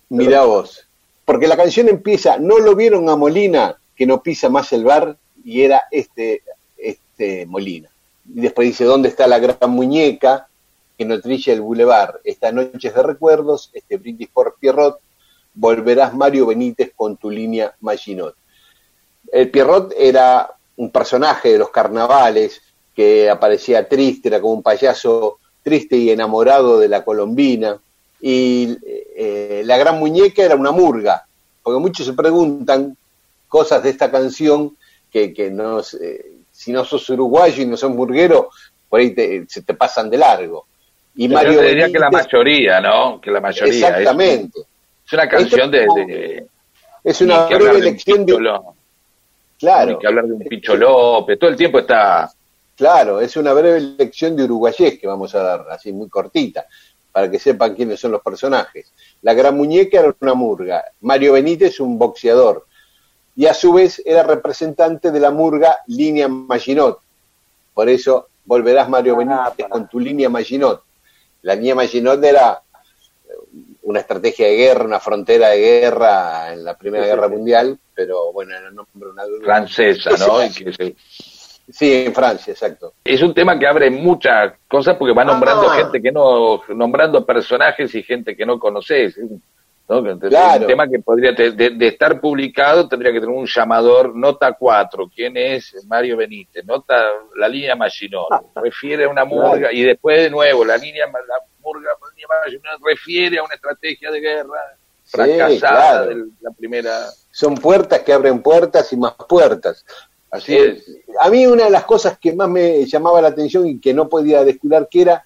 Mirá 0.10 0.44
vos. 0.44 0.88
Porque 1.26 1.48
la 1.48 1.57
canción 1.57 1.90
empieza, 1.90 2.38
no 2.38 2.60
lo 2.60 2.76
vieron 2.76 3.10
a 3.10 3.15
Molina, 3.15 3.77
que 3.95 4.06
no 4.06 4.22
pisa 4.22 4.49
más 4.49 4.72
el 4.73 4.84
bar, 4.85 5.18
y 5.44 5.61
era 5.64 5.84
este, 5.91 6.44
este 6.77 7.45
Molina. 7.45 7.90
Y 8.34 8.40
después 8.41 8.68
dice, 8.68 8.85
¿dónde 8.85 9.10
está 9.10 9.27
la 9.27 9.40
gran 9.40 9.69
muñeca 9.69 10.48
que 10.98 11.03
no 11.06 11.19
trilla 11.19 11.52
el 11.53 11.61
bulevar? 11.61 12.22
Esta 12.23 12.52
noche 12.53 12.88
es 12.88 12.95
de 12.95 13.03
recuerdos, 13.03 13.69
este 13.73 13.98
brindis 13.98 14.30
por 14.30 14.56
Pierrot, 14.60 14.99
volverás 15.53 16.14
Mario 16.14 16.45
Benítez 16.45 16.94
con 16.95 17.18
tu 17.18 17.30
línea 17.30 17.73
Maginot. 17.81 18.35
El 19.34 19.49
Pierrot 19.49 19.93
era 19.97 20.49
un 20.77 20.91
personaje 20.91 21.51
de 21.53 21.57
los 21.57 21.69
carnavales 21.72 22.61
que 22.95 23.30
aparecía 23.30 23.88
triste, 23.89 24.27
era 24.30 24.39
como 24.39 24.53
un 24.53 24.61
payaso 24.64 25.39
triste 25.64 25.95
y 25.97 26.11
enamorado 26.11 26.77
de 26.80 26.88
la 26.88 27.03
colombina. 27.03 27.77
Y 28.22 28.77
eh, 28.85 29.64
la 29.65 29.77
gran 29.77 29.97
muñeca 29.99 30.43
era 30.43 30.55
una 30.55 30.72
murga, 30.72 31.26
porque 31.64 31.80
muchos 31.80 32.05
se 32.05 32.14
preguntan 32.14 32.95
cosas 33.47 33.81
de 33.84 33.89
esta 33.89 34.11
canción 34.11 34.77
que, 35.11 35.34
que 35.34 35.49
no, 35.49 35.80
eh, 35.80 36.31
si 36.51 36.72
no 36.72 36.85
sos 36.85 37.10
uruguayo 37.10 37.64
y 37.64 37.65
no 37.65 37.76
sos 37.76 37.89
murguero, 37.91 38.49
por 38.88 38.99
ahí 38.99 39.11
te- 39.15 39.45
se 39.47 39.64
te 39.64 39.73
pasan 39.73 40.10
de 40.10 40.18
largo. 40.18 40.65
Y 41.15 41.27
Yo 41.27 41.34
Mario 41.35 41.60
te 41.60 41.65
diría 41.68 41.91
que 41.91 41.99
la 41.99 42.10
mayoría, 42.11 42.80
¿no? 42.81 43.19
Que 43.19 43.31
la 43.31 43.41
mayoría. 43.41 43.73
Exactamente. 43.73 44.60
Es, 45.05 45.14
una 45.14 45.27
canción 45.30 45.72
de, 45.72 45.80
de- 45.80 46.47
Es 47.03 47.22
una 47.22 47.45
breve 47.45 47.65
de 47.72 47.77
un 47.77 47.84
lección 47.84 48.26
de, 48.26 48.34
Claro. 49.64 49.91
ni 49.91 49.98
que 49.98 50.07
hablar 50.07 50.26
de 50.26 50.34
un 50.34 50.40
Picho 50.40 50.76
López, 50.76 51.40
todo 51.40 51.49
el 51.49 51.56
tiempo 51.56 51.80
está 51.80 52.30
Claro, 52.76 53.22
es 53.22 53.38
una 53.38 53.53
breve 53.53 53.80
lección 53.80 54.35
de 54.35 54.44
uruguayés 54.44 54.99
que 54.99 55.07
vamos 55.07 55.34
a 55.35 55.44
dar, 55.44 55.68
así 55.69 55.94
muy 55.94 56.10
cortita. 56.10 56.65
para 57.11 57.30
que 57.30 57.38
sepan 57.38 57.76
quiénes 57.76 57.99
son 57.99 58.11
los 58.11 58.23
personajes. 58.23 58.91
La 59.22 59.35
Gran 59.35 59.56
Muñeca 59.56 59.99
era 59.99 60.15
una 60.19 60.34
murga, 60.34 60.84
Mario 61.02 61.34
Benítez 61.34 61.80
un 61.80 61.99
boxeador, 61.99 62.65
y 63.35 63.45
a 63.45 63.53
su 63.53 63.72
vez 63.72 64.02
era 64.03 64.23
representante 64.23 65.11
de 65.11 65.19
la 65.19 65.30
murga 65.30 65.77
Línea 65.85 66.27
Maginot. 66.27 66.99
Por 67.76 67.88
eso 67.88 68.30
volverás 68.45 68.90
Mario 68.90 69.15
Benítez 69.15 69.68
con 69.69 69.88
tu 69.88 69.99
línea 69.99 70.27
Maginot. 70.27 70.81
La 71.44 71.53
línea 71.53 71.76
Maginot 71.76 72.23
era 72.23 72.62
una 73.84 73.99
estrategia 73.99 74.47
de 74.47 74.55
guerra, 74.55 74.85
una 74.85 74.99
frontera 74.99 75.49
de 75.49 75.60
guerra 75.60 76.53
en 76.53 76.64
la 76.64 76.77
Primera 76.77 77.03
Sí, 77.03 77.10
Guerra 77.11 77.27
sí. 77.27 77.34
Mundial, 77.35 77.80
pero 77.93 78.31
bueno, 78.31 78.55
era 78.55 78.68
el 78.69 78.76
nombre 78.76 79.10
una 79.10 79.23
Francesa, 79.43 80.11
¿no? 80.11 80.39
Que 80.39 80.73
se- 80.73 80.95
Sí, 81.72 82.03
en 82.05 82.14
Francia, 82.14 82.51
exacto. 82.51 82.93
es 83.05 83.22
un 83.22 83.34
tema 83.34 83.57
que 83.57 83.65
abre 83.65 83.89
muchas 83.89 84.53
cosas 84.68 84.97
porque 84.97 85.14
va 85.14 85.23
nombrando 85.23 85.69
Ah. 85.69 85.76
gente 85.76 86.01
que 86.01 86.11
no, 86.11 86.61
nombrando 86.68 87.26
personajes 87.26 87.95
y 87.95 88.03
gente 88.03 88.35
que 88.35 88.45
no 88.45 88.60
conoces. 88.60 89.18
¿No? 90.02 90.10
Entonces, 90.11 90.30
Claro. 90.30 90.61
Un 90.61 90.68
tema 90.68 90.88
que 90.88 90.99
podría, 90.99 91.32
de, 91.34 91.52
de 91.52 91.88
estar 91.88 92.20
publicado, 92.20 92.88
tendría 92.88 93.11
que 93.11 93.20
tener 93.20 93.36
un 93.36 93.45
llamador, 93.45 94.15
nota 94.15 94.53
4, 94.53 95.10
¿quién 95.14 95.38
es? 95.38 95.76
Mario 95.88 96.18
Benítez, 96.18 96.65
nota 96.65 96.95
la 97.36 97.48
línea 97.48 97.76
Maginot, 97.76 98.28
refiere 98.56 99.06
a 99.06 99.10
una 99.10 99.26
murga, 99.26 99.57
Claro. 99.57 99.74
y 99.76 99.84
después 99.84 100.18
de 100.22 100.30
nuevo, 100.30 100.64
la 100.65 100.78
línea, 100.78 101.06
la 101.07 101.36
murga, 101.64 101.91
la 101.91 102.10
línea 102.11 102.28
Maginot 102.45 102.82
refiere 102.86 103.38
a 103.40 103.44
una 103.44 103.56
estrategia 103.56 104.11
de 104.11 104.20
guerra 104.20 104.60
Sí, 105.06 105.18
fracasada 105.18 106.06
claro. 106.06 106.06
de 106.10 106.26
la 106.41 106.52
primera. 106.52 106.98
Son 107.30 107.56
puertas 107.56 107.99
que 107.99 108.14
abren 108.14 108.41
puertas 108.41 108.91
y 108.94 108.98
más 108.98 109.14
puertas. 109.28 109.86
Así 110.32 110.56
Eh, 110.56 110.78
es. 110.78 110.86
A 111.20 111.30
mí 111.30 111.45
una 111.45 111.65
de 111.65 111.70
las 111.70 111.84
cosas 111.84 112.18
que 112.18 112.34
más 112.34 112.48
me 112.49 112.86
llamaba 112.86 113.22
la 113.22 113.28
atención 113.28 113.68
y 113.68 113.80
que 113.82 113.94
no 113.94 114.07
podía 114.07 114.44
descular 114.45 114.88
que 114.90 115.02
era 115.02 115.24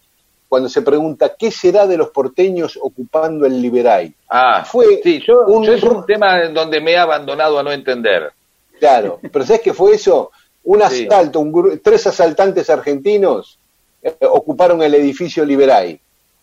cuando 0.50 0.70
se 0.70 0.82
pregunta 0.82 1.36
qué 1.38 1.52
será 1.52 1.86
de 1.88 1.98
los 1.98 2.10
porteños 2.10 2.78
ocupando 2.82 3.46
el 3.46 3.62
Liberay. 3.62 4.14
Ah, 4.30 4.64
Fue 4.66 5.02
sí, 5.04 5.22
yo, 5.26 5.46
un- 5.48 5.64
yo 5.66 5.74
es 5.74 5.84
un 5.84 6.06
tema 6.06 6.42
en 6.44 6.54
donde 6.54 6.80
me 6.80 6.92
he 6.92 6.98
abandonado 6.98 7.60
a 7.60 7.64
no 7.64 7.72
entender. 7.72 8.32
Claro, 8.80 9.20
pero 9.32 9.46
¿sabes 9.46 9.62
qué 9.62 9.74
fue 9.74 9.96
eso? 9.96 10.32
Un 10.64 10.82
Sí. 10.90 11.06
asalto, 11.08 11.40
un 11.40 11.52
gru- 11.54 11.80
tres 11.84 12.08
asaltantes 12.08 12.70
argentinos 12.70 13.58
eh, 14.02 14.16
ocuparon 14.30 14.82
el 14.84 14.94
edificio 14.96 15.44
Liberay. 15.44 16.00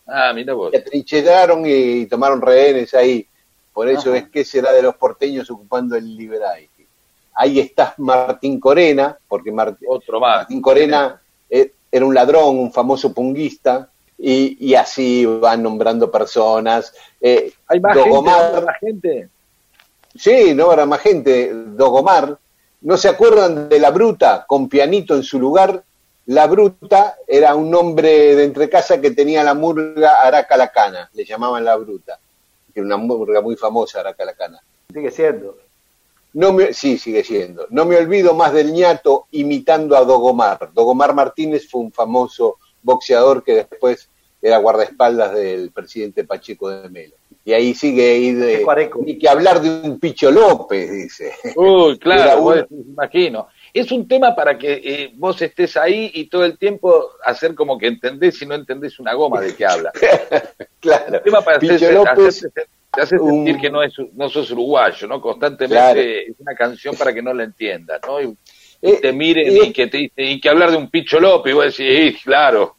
Ah, 0.07 0.31
mira 0.35 0.53
vos. 0.53 0.71
Se 0.71 0.77
atrincheraron 0.77 1.63
y 1.65 2.05
tomaron 2.05 2.41
rehenes 2.41 2.93
ahí. 2.93 3.25
Por 3.73 3.89
eso 3.89 4.09
Ajá. 4.09 4.19
es 4.19 4.29
que 4.29 4.45
será 4.45 4.71
de 4.71 4.81
los 4.83 4.95
porteños 4.95 5.49
ocupando 5.49 5.95
el 5.95 6.15
Liberay. 6.15 6.69
Ahí 7.33 7.59
está 7.59 7.93
Martín 7.97 8.59
Corena, 8.59 9.17
porque 9.27 9.51
Mart- 9.51 9.79
Otro 9.87 10.19
más. 10.19 10.37
Martín 10.39 10.61
Corena 10.61 11.19
eh, 11.49 11.71
era 11.91 12.05
un 12.05 12.13
ladrón, 12.13 12.57
un 12.59 12.71
famoso 12.71 13.13
punguista, 13.13 13.89
y, 14.17 14.57
y 14.67 14.75
así 14.75 15.25
van 15.25 15.63
nombrando 15.63 16.09
personas. 16.09 16.93
Eh, 17.19 17.51
¿Hay 17.67 17.79
más 17.79 17.95
Dogomar- 17.95 18.41
gente? 18.41 18.57
¿Hay 18.57 18.63
más 18.65 18.79
gente? 18.79 19.29
Sí, 20.15 20.53
no, 20.55 20.71
era 20.71 20.85
más 20.85 21.01
gente. 21.01 21.51
Dogomar. 21.53 22.37
¿No 22.81 22.97
se 22.97 23.09
acuerdan 23.09 23.67
de 23.67 23.79
la 23.79 23.89
bruta 23.91 24.45
con 24.47 24.69
pianito 24.69 25.15
en 25.15 25.23
su 25.23 25.39
lugar? 25.39 25.83
La 26.27 26.47
bruta 26.47 27.17
era 27.27 27.53
un 27.55 27.69
nombre 27.69 28.35
de 28.35 28.43
entrecasa 28.43 28.99
que 28.99 29.11
tenía 29.11 29.43
la 29.43 29.53
murga 29.53 30.13
Aracalacana, 30.23 31.09
le 31.13 31.23
llamaban 31.25 31.63
la 31.63 31.75
bruta, 31.75 32.17
que 32.73 32.79
era 32.79 32.85
una 32.85 32.97
murga 32.97 33.41
muy 33.41 33.55
famosa 33.55 33.99
Aracalacana. 33.99 34.59
Sigue 34.91 35.11
siendo. 35.11 35.57
No 36.33 36.51
me, 36.51 36.73
sí, 36.73 36.97
sigue 36.97 37.23
siendo. 37.23 37.67
No 37.69 37.85
me 37.85 37.95
olvido 37.97 38.33
más 38.33 38.53
del 38.53 38.73
ñato 38.73 39.27
imitando 39.31 39.95
a 39.95 40.03
Dogomar. 40.03 40.71
Dogomar 40.73 41.13
Martínez 41.13 41.67
fue 41.69 41.81
un 41.81 41.91
famoso 41.91 42.57
boxeador 42.85 43.43
que 43.43 43.53
después 43.55 44.07
era 44.41 44.57
guardaespaldas 44.59 45.33
del 45.33 45.71
presidente 45.71 46.23
Pacheco 46.23 46.69
de 46.69 46.87
Melo. 46.89 47.15
Y 47.43 47.53
ahí 47.53 47.73
sigue 47.75 48.11
ahí 48.13 48.33
de, 48.33 48.65
ni 49.03 49.17
que 49.19 49.27
hablar 49.29 49.61
de 49.61 49.69
un 49.87 49.99
Picho 49.99 50.31
López, 50.31 50.89
dice. 50.91 51.33
Uy, 51.55 51.97
claro, 51.99 52.41
vos, 52.41 52.55
me 52.69 52.81
imagino. 52.81 53.47
Es 53.73 53.91
un 53.91 54.07
tema 54.07 54.35
para 54.35 54.57
que 54.57 54.73
eh, 54.83 55.11
vos 55.15 55.41
estés 55.41 55.75
ahí 55.77 56.09
y 56.13 56.27
todo 56.27 56.45
el 56.45 56.57
tiempo 56.57 57.11
hacer 57.23 57.53
como 57.55 57.77
que 57.77 57.87
entendés 57.87 58.41
y 58.41 58.45
no 58.45 58.55
entendés 58.55 58.99
una 58.99 59.13
goma 59.13 59.41
de 59.41 59.55
qué 59.55 59.65
habla. 59.65 59.91
claro. 60.79 61.17
Un 61.17 61.23
tema 61.23 61.41
para 61.41 61.59
Picho 61.59 61.73
hacerse- 61.73 61.93
López, 61.93 62.37
hacerte- 62.45 62.67
te 62.93 63.01
hace 63.01 63.15
un- 63.17 63.29
sentir 63.45 63.59
que 63.59 63.69
no, 63.69 63.83
es, 63.83 63.93
no 64.13 64.29
sos 64.29 64.49
uruguayo, 64.51 65.07
¿no? 65.07 65.19
Constantemente 65.21 65.75
Claro. 65.75 65.99
es 66.01 66.35
una 66.39 66.55
canción 66.55 66.95
para 66.95 67.13
que 67.13 67.21
no 67.21 67.33
la 67.33 67.43
entiendas, 67.43 67.99
¿no? 68.07 68.21
Y, 68.21 68.35
y 68.81 68.93
te 69.01 69.11
miren 69.13 69.51
y- 69.51 69.59
y, 69.67 69.73
que 69.73 69.87
te 69.87 70.11
y 70.15 70.39
que 70.39 70.49
hablar 70.49 70.71
de 70.71 70.77
un 70.77 70.89
Picho 70.89 71.19
López 71.19 71.51
y 71.51 71.55
vos 71.55 71.65
decís, 71.77 72.13
"Sí, 72.17 72.23
claro, 72.23 72.75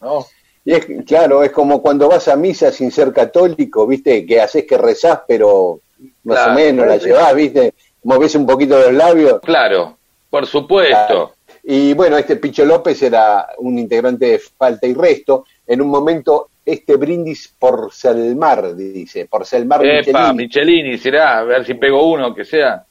¿no? 0.00 0.24
Y 0.64 0.72
es, 0.72 0.86
claro, 1.06 1.42
es 1.42 1.50
como 1.52 1.82
cuando 1.82 2.08
vas 2.08 2.26
a 2.28 2.36
misa 2.36 2.70
sin 2.72 2.90
ser 2.90 3.12
católico, 3.12 3.86
¿viste? 3.86 4.24
Que 4.24 4.40
haces 4.40 4.64
que 4.64 4.78
rezás, 4.78 5.20
pero 5.28 5.80
más 6.24 6.38
Claro. 6.38 6.52
o 6.52 6.54
menos 6.54 6.86
la 6.86 6.96
llevás, 6.96 7.34
¿viste? 7.34 7.74
Movés 8.04 8.34
un 8.34 8.46
poquito 8.46 8.78
los 8.78 8.92
labios. 8.92 9.40
Claro, 9.42 9.96
por 10.30 10.46
supuesto. 10.46 11.34
Y 11.64 11.92
bueno, 11.94 12.16
este 12.18 12.36
Picho 12.36 12.64
López 12.64 13.02
era 13.02 13.46
un 13.58 13.78
integrante 13.78 14.26
de 14.26 14.38
Falta 14.38 14.86
y 14.86 14.94
Resto. 14.94 15.44
En 15.66 15.80
un 15.82 15.88
momento, 15.88 16.48
este 16.64 16.96
brindis 16.96 17.54
por 17.58 17.90
Selmar, 17.92 18.74
dice, 18.74 19.26
por 19.26 19.44
Selmar 19.46 19.84
Epa, 19.84 20.32
Michelini. 20.32 20.34
Michelini, 20.82 20.98
será, 20.98 21.38
a 21.38 21.44
ver 21.44 21.64
si 21.66 21.74
pego 21.74 22.10
uno, 22.10 22.34
que 22.34 22.44
sea. 22.44 22.84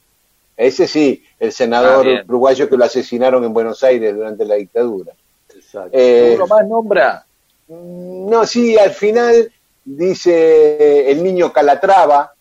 Ese 0.56 0.86
sí, 0.86 1.22
el 1.40 1.48
Ah, 1.48 1.52
senador 1.52 2.06
bien. 2.06 2.24
uruguayo 2.28 2.68
que 2.68 2.76
lo 2.76 2.84
asesinaron 2.84 3.44
en 3.44 3.52
Buenos 3.52 3.82
Aires 3.82 4.14
durante 4.14 4.44
la 4.44 4.54
dictadura. 4.54 5.12
Exacto. 5.54 5.90
Eh, 5.92 6.32
¿Uno 6.36 6.46
más 6.46 6.66
nombra? 6.68 7.26
No, 7.68 8.46
sí, 8.46 8.76
al 8.78 8.90
final 8.90 9.50
dice 9.84 11.10
el 11.10 11.22
niño 11.22 11.52
Calatrava, 11.52 12.32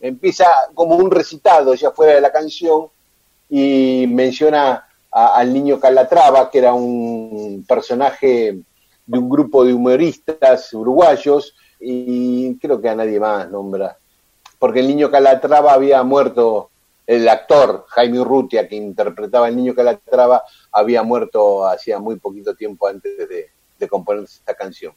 empieza 0.00 0.46
como 0.74 0.96
un 0.96 1.10
recitado 1.10 1.74
ya 1.74 1.90
fuera 1.92 2.14
de 2.14 2.20
la 2.20 2.32
canción 2.32 2.86
y 3.48 4.06
menciona 4.08 4.86
a- 5.10 5.36
al 5.36 5.52
niño 5.52 5.78
Calatrava, 5.78 6.50
que 6.50 6.58
era 6.58 6.72
un 6.72 7.64
personaje 7.68 8.58
de 9.06 9.18
un 9.18 9.28
grupo 9.28 9.64
de 9.64 9.74
humoristas 9.74 10.72
uruguayos 10.72 11.54
y 11.80 12.56
creo 12.58 12.80
que 12.80 12.88
a 12.88 12.94
nadie 12.94 13.18
más 13.20 13.50
nombra, 13.50 13.96
porque 14.58 14.80
el 14.80 14.86
niño 14.88 15.10
Calatrava 15.10 15.72
había 15.72 16.02
muerto, 16.02 16.69
el 17.10 17.28
actor 17.28 17.86
Jaime 17.88 18.20
Urrutia 18.20 18.68
que 18.68 18.76
interpretaba 18.76 19.46
al 19.48 19.56
niño 19.56 19.74
Calatrava 19.74 20.44
había 20.70 21.02
muerto 21.02 21.66
hacía 21.66 21.98
muy 21.98 22.16
poquito 22.16 22.54
tiempo 22.54 22.86
antes 22.86 23.16
de, 23.28 23.50
de 23.78 23.88
componer 23.88 24.24
esta 24.24 24.54
canción. 24.54 24.92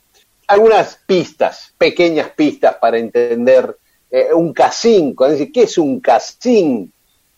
Algunas 0.47 0.97
pistas, 1.07 1.73
pequeñas 1.77 2.29
pistas 2.35 2.75
para 2.75 2.99
entender 2.99 3.75
eh, 4.11 4.27
un 4.33 4.53
casín, 4.53 5.15
¿qué 5.51 5.63
es 5.63 5.77
un 5.79 5.99
casín? 5.99 6.93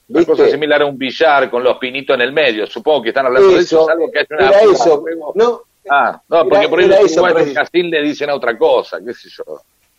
Una 0.09 0.19
¿Viste? 0.19 0.31
cosa 0.33 0.49
similar 0.49 0.81
a 0.81 0.85
un 0.85 0.97
billar 0.97 1.49
con 1.49 1.63
los 1.63 1.77
pinitos 1.77 2.13
en 2.15 2.21
el 2.21 2.33
medio. 2.33 2.67
Supongo 2.67 3.01
que 3.03 3.09
están 3.09 3.27
hablando 3.27 3.49
de 3.49 3.59
eso. 3.59 3.85
Salvo 3.85 4.11
que 4.11 4.25
una 4.29 4.47
era 4.49 4.61
eso, 4.61 5.03
no, 5.35 5.61
Ah, 5.89 6.21
no, 6.27 6.43
porque 6.43 6.57
era- 6.65 6.69
por 6.69 6.79
ahí 6.79 6.87
los 6.87 6.99
eso, 6.99 7.23
pero- 7.23 7.53
casín 7.53 7.89
le 7.91 8.01
dicen 8.01 8.29
a 8.29 8.35
otra 8.35 8.57
cosa, 8.57 8.99
qué 9.05 9.13
sé 9.13 9.29
yo. 9.29 9.43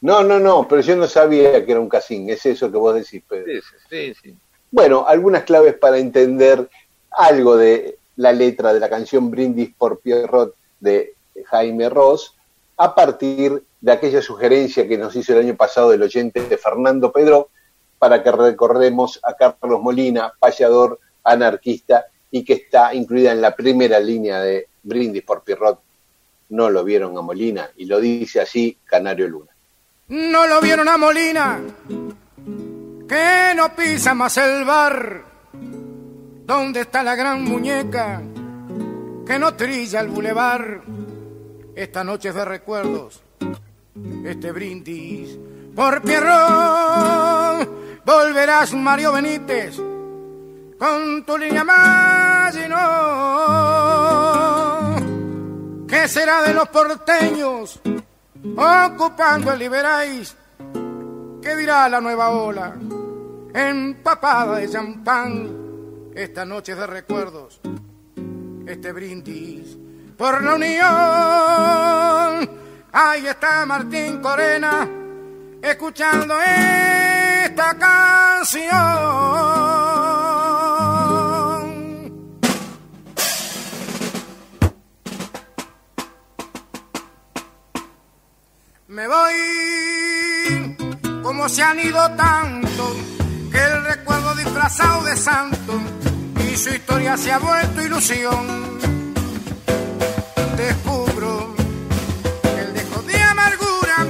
no, 0.03 0.23
no, 0.23 0.39
no, 0.39 0.66
pero 0.69 0.82
yo 0.82 0.97
no 0.97 1.07
sabía 1.07 1.65
que 1.65 1.70
era 1.73 1.81
un 1.81 1.89
casín, 1.89 2.28
es 2.28 2.44
eso 2.44 2.70
que 2.70 2.77
vos 2.77 2.94
decís, 2.94 3.23
Pedro. 3.27 3.47
Sí, 3.89 4.12
sí, 4.12 4.15
sí. 4.23 4.36
Bueno, 4.70 5.06
algunas 5.06 5.44
claves 5.44 5.74
para 5.74 5.98
entender 5.98 6.68
algo 7.10 7.56
de 7.56 7.98
la 8.16 8.32
letra 8.32 8.72
de 8.72 8.80
la 8.80 8.88
canción 8.88 9.30
Brindis 9.30 9.74
por 9.76 10.01
Pierrot 10.01 10.55
de 10.80 11.14
Jaime 11.47 11.88
Ross, 11.88 12.34
a 12.76 12.94
partir 12.94 13.62
de 13.80 13.93
aquella 13.93 14.20
sugerencia 14.20 14.86
que 14.86 14.98
nos 14.98 15.14
hizo 15.16 15.32
el 15.32 15.40
año 15.40 15.56
pasado 15.56 15.93
el 15.93 16.02
oyente 16.02 16.40
de 16.43 16.59
Fernando 16.59 17.12
Pedro, 17.12 17.51
para 17.98 18.22
que 18.22 18.30
recordemos 18.32 19.20
a 19.22 19.34
Carlos 19.34 19.80
Molina, 19.80 20.32
payador, 20.38 21.01
anarquista, 21.24 22.06
y 22.30 22.44
que 22.44 22.55
está 22.55 22.93
incluida 22.94 23.32
en 23.32 23.40
la 23.40 23.55
primera 23.55 23.98
línea 23.98 24.40
de 24.40 24.68
Brindis 24.82 25.22
por 25.22 25.43
Pierrot. 25.43 25.80
No 26.51 26.68
lo 26.70 26.84
vieron 26.84 27.16
a 27.16 27.22
Molina, 27.22 27.70
y 27.76 27.86
lo 27.86 28.01
dice 28.01 28.40
así 28.40 28.76
Canario 28.84 29.28
Luna. 29.28 29.51
No 30.09 30.47
lo 30.47 30.60
vieron 30.60 30.88
a 30.88 30.98
Molina, 30.98 31.60
que 33.09 33.53
no 33.55 33.74
pisa 33.74 34.15
más 34.15 34.37
el 34.37 34.65
bar. 34.65 35.24
¿Dónde 36.45 36.81
está 36.81 37.03
la 37.03 37.15
gran 37.15 37.43
muñeca 37.45 38.23
que 39.27 39.39
no 39.39 39.55
trilla 39.55 40.01
el 40.01 40.09
bulevar? 40.09 40.83
Esta 41.74 42.03
noche 42.03 42.33
de 42.33 42.45
recuerdos, 42.45 43.23
este 44.24 44.51
brindis 44.53 45.39
por 45.74 46.01
Pierrón. 46.03 47.69
Volverás, 48.05 48.73
Mario 48.73 49.12
Benítez, 49.12 49.77
con 50.78 51.24
tu 51.27 51.37
línea 51.37 51.65
más 51.65 52.57
y. 52.57 52.61
¿Qué 55.87 56.09
será 56.09 56.43
de 56.43 56.55
los 56.55 56.69
porteños? 56.69 57.81
ocupando 58.57 59.53
el 59.53 59.59
Liberáis. 59.59 60.37
¿Qué 61.43 61.57
dirá 61.57 61.89
la 61.89 62.01
nueva 62.01 62.31
ola? 62.31 62.74
Empapada 63.57 64.57
de 64.57 64.69
champán, 64.69 66.12
esta 66.15 66.45
noche 66.45 66.74
de 66.74 66.87
recuerdos, 66.87 67.59
este 68.66 68.93
brindis 68.93 69.78
por 70.15 70.45
la 70.45 70.57
unión. 70.57 72.51
Ahí 72.93 73.27
está 73.27 73.65
Martín 73.65 74.20
Corena 74.20 74.87
escuchando 75.62 76.35
esta 76.39 77.78
canción. 77.78 78.66
Me 88.89 89.09
voy 89.09 90.77
como 91.23 91.49
se 91.49 91.62
han 91.62 91.81
ido 91.81 92.11
tanto 92.16 92.66
que 92.95 93.15
el 93.59 93.85
recuerdo 93.85 94.35
disfrazado 94.35 95.03
de 95.05 95.16
santo 95.16 95.81
y 96.49 96.57
su 96.57 96.70
historia 96.70 97.16
se 97.16 97.33
ha 97.33 97.39
vuelto 97.39 97.83
ilusión. 97.83 98.78
Descubro 100.57 101.55
que 102.43 102.61
el 102.61 102.74
dejo 102.74 103.03
de 103.03 103.23
amargura 103.23 104.07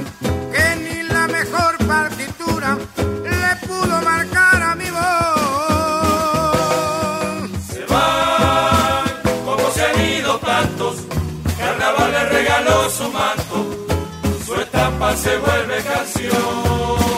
que 0.53 0.75
ni 0.83 1.03
la 1.03 1.27
mejor 1.27 1.77
partitura 1.85 2.77
le 3.23 3.67
pudo 3.67 4.01
marcar 4.01 4.61
a 4.63 4.75
mi 4.75 4.89
voz. 4.89 5.07
Se 7.71 7.85
van 7.85 9.05
como 9.45 9.69
se 9.71 9.85
han 9.85 10.01
ido 10.01 10.39
tantos. 10.39 10.95
Carnaval 11.57 12.11
le 12.11 12.25
regaló 12.29 12.89
su 12.89 13.09
manto. 13.11 13.55
Su 14.45 14.55
estampa 14.55 15.15
se 15.15 15.37
vuelve 15.37 15.83
canción. 15.83 17.16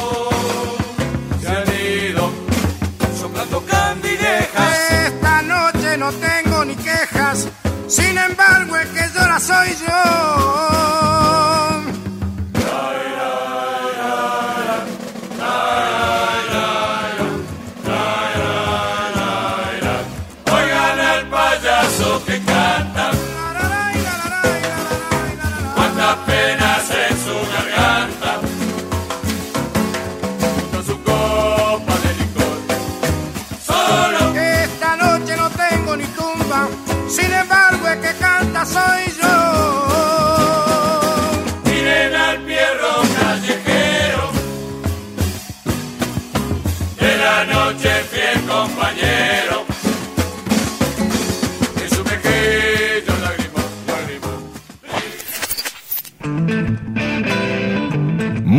Esta 5.06 5.41
noche 5.41 5.98
no 5.98 6.11
tengo 6.11 6.65
ni 6.65 6.76
quejas, 6.76 7.48
sin 7.88 8.18
embargo 8.18 8.77
el 8.77 8.88
que 8.90 9.10
llora 9.14 9.40
soy 9.40 9.69
yo. 9.88 11.28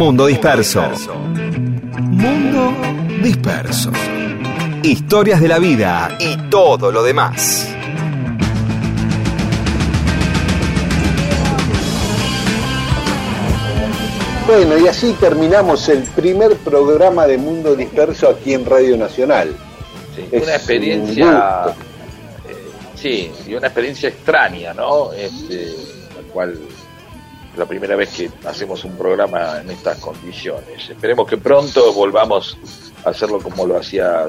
Mundo 0.00 0.26
disperso. 0.26 0.82
Mundo 2.24 2.72
disperso. 3.22 3.90
Historias 4.82 5.40
de 5.42 5.48
la 5.48 5.58
vida 5.58 6.16
y 6.18 6.36
todo 6.48 6.90
lo 6.90 7.02
demás. 7.02 7.68
Bueno, 14.46 14.76
y 14.78 14.88
así 14.88 15.12
terminamos 15.20 15.88
el 15.88 16.02
primer 16.02 16.56
programa 16.56 17.26
de 17.26 17.38
Mundo 17.38 17.76
Disperso 17.76 18.28
aquí 18.28 18.52
en 18.54 18.64
Radio 18.66 18.96
Nacional. 18.96 19.54
Sí, 20.16 20.22
Es 20.32 20.42
una 20.42 20.52
un 20.52 20.56
experiencia, 20.56 21.62
gusto. 21.66 21.80
eh, 22.48 22.56
sí, 22.96 23.32
y 23.46 23.54
una 23.54 23.68
experiencia 23.68 24.08
extraña, 24.08 24.74
¿no? 24.74 25.12
Este, 25.12 25.66
la 26.16 26.32
cual 26.32 26.58
la 27.56 27.66
primera 27.66 27.96
vez 27.96 28.10
que 28.16 28.30
hacemos 28.46 28.84
un 28.84 28.96
programa 28.96 29.60
en 29.60 29.70
estas 29.70 29.98
condiciones. 29.98 30.88
Esperemos 30.88 31.28
que 31.28 31.36
pronto 31.36 31.92
volvamos 31.92 32.56
a 33.04 33.10
hacerlo 33.10 33.40
como 33.40 33.66
lo 33.66 33.76
hacía, 33.78 34.24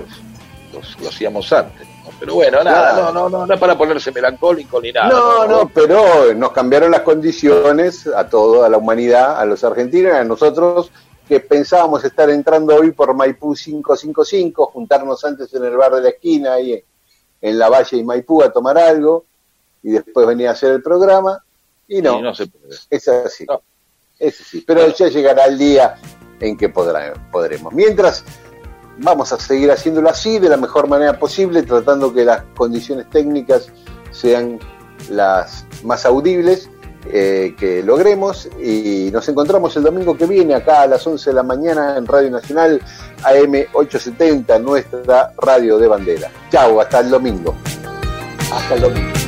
lo, 0.73 0.81
lo 1.01 1.09
hacíamos 1.09 1.51
antes. 1.53 1.87
¿no? 2.03 2.09
Pero 2.19 2.33
bueno, 2.35 2.63
nada, 2.63 2.93
Claro. 2.93 3.13
no, 3.13 3.29
no, 3.29 3.29
no, 3.39 3.45
no 3.45 3.53
es 3.53 3.59
para 3.59 3.77
ponerse 3.77 4.11
melancólico 4.11 4.81
ni 4.81 4.91
nada. 4.91 5.09
No, 5.09 5.45
no, 5.47 5.71
pero 5.73 6.33
nos 6.33 6.51
cambiaron 6.51 6.91
las 6.91 7.01
condiciones 7.01 8.07
a 8.07 8.27
todo, 8.27 8.63
a 8.63 8.69
la 8.69 8.77
humanidad, 8.77 9.39
a 9.39 9.45
los 9.45 9.63
argentinos, 9.63 10.13
a 10.13 10.23
nosotros 10.23 10.91
que 11.27 11.39
pensábamos 11.39 12.03
estar 12.03 12.29
entrando 12.29 12.75
hoy 12.75 12.91
por 12.91 13.13
Maipú 13.13 13.53
555, 13.55 14.65
juntarnos 14.65 15.23
antes 15.23 15.53
en 15.53 15.63
el 15.63 15.77
bar 15.77 15.93
de 15.93 16.01
la 16.01 16.09
esquina 16.09 16.53
ahí 16.53 16.83
en 17.39 17.57
la 17.59 17.69
Valle 17.69 17.97
y 17.97 18.03
Maipú 18.03 18.43
a 18.43 18.51
tomar 18.51 18.77
algo 18.77 19.25
y 19.83 19.91
después 19.91 20.27
venir 20.27 20.47
a 20.49 20.51
hacer 20.51 20.71
el 20.71 20.81
programa 20.83 21.41
y 21.97 22.01
no, 22.01 22.19
Y 22.19 22.21
no 22.21 22.33
se 22.33 22.47
puede. 22.47 22.75
es 22.89 23.07
así, 23.07 23.45
es 24.19 24.41
así, 24.41 24.61
pero 24.61 24.87
ya 24.93 25.07
llegará 25.07 25.45
el 25.45 25.57
día 25.57 25.95
en 26.39 26.57
que 26.57 26.69
podrá- 26.73 27.13
podremos. 27.31 27.73
Mientras 27.73 28.23
vamos 28.97 29.31
a 29.33 29.39
seguir 29.39 29.71
haciéndolo 29.71 30.09
así 30.09 30.39
de 30.39 30.49
la 30.49 30.57
mejor 30.57 30.87
manera 30.87 31.17
posible, 31.19 31.63
tratando 31.63 32.13
que 32.13 32.23
las 32.25 32.43
condiciones 32.55 33.09
técnicas 33.09 33.67
sean 34.11 34.59
las 35.09 35.65
más 35.83 36.05
audibles 36.05 36.69
eh, 37.11 37.55
que 37.57 37.81
logremos 37.81 38.47
y 38.63 39.09
nos 39.11 39.27
encontramos 39.27 39.75
el 39.75 39.81
domingo 39.83 40.15
que 40.15 40.27
viene 40.27 40.53
acá 40.53 40.83
a 40.83 40.87
las 40.87 41.05
11 41.07 41.31
de 41.31 41.33
la 41.35 41.41
mañana 41.43 41.97
en 41.97 42.05
Radio 42.05 42.29
Nacional 42.29 42.79
AM 43.23 43.53
870, 43.73 44.59
nuestra 44.59 45.33
radio 45.37 45.79
de 45.79 45.87
bandera. 45.87 46.29
Chau, 46.51 46.79
hasta 46.79 46.99
el 46.99 47.09
domingo. 47.09 47.55
Hasta 48.53 48.75
el 48.75 48.81
domingo. 48.81 49.20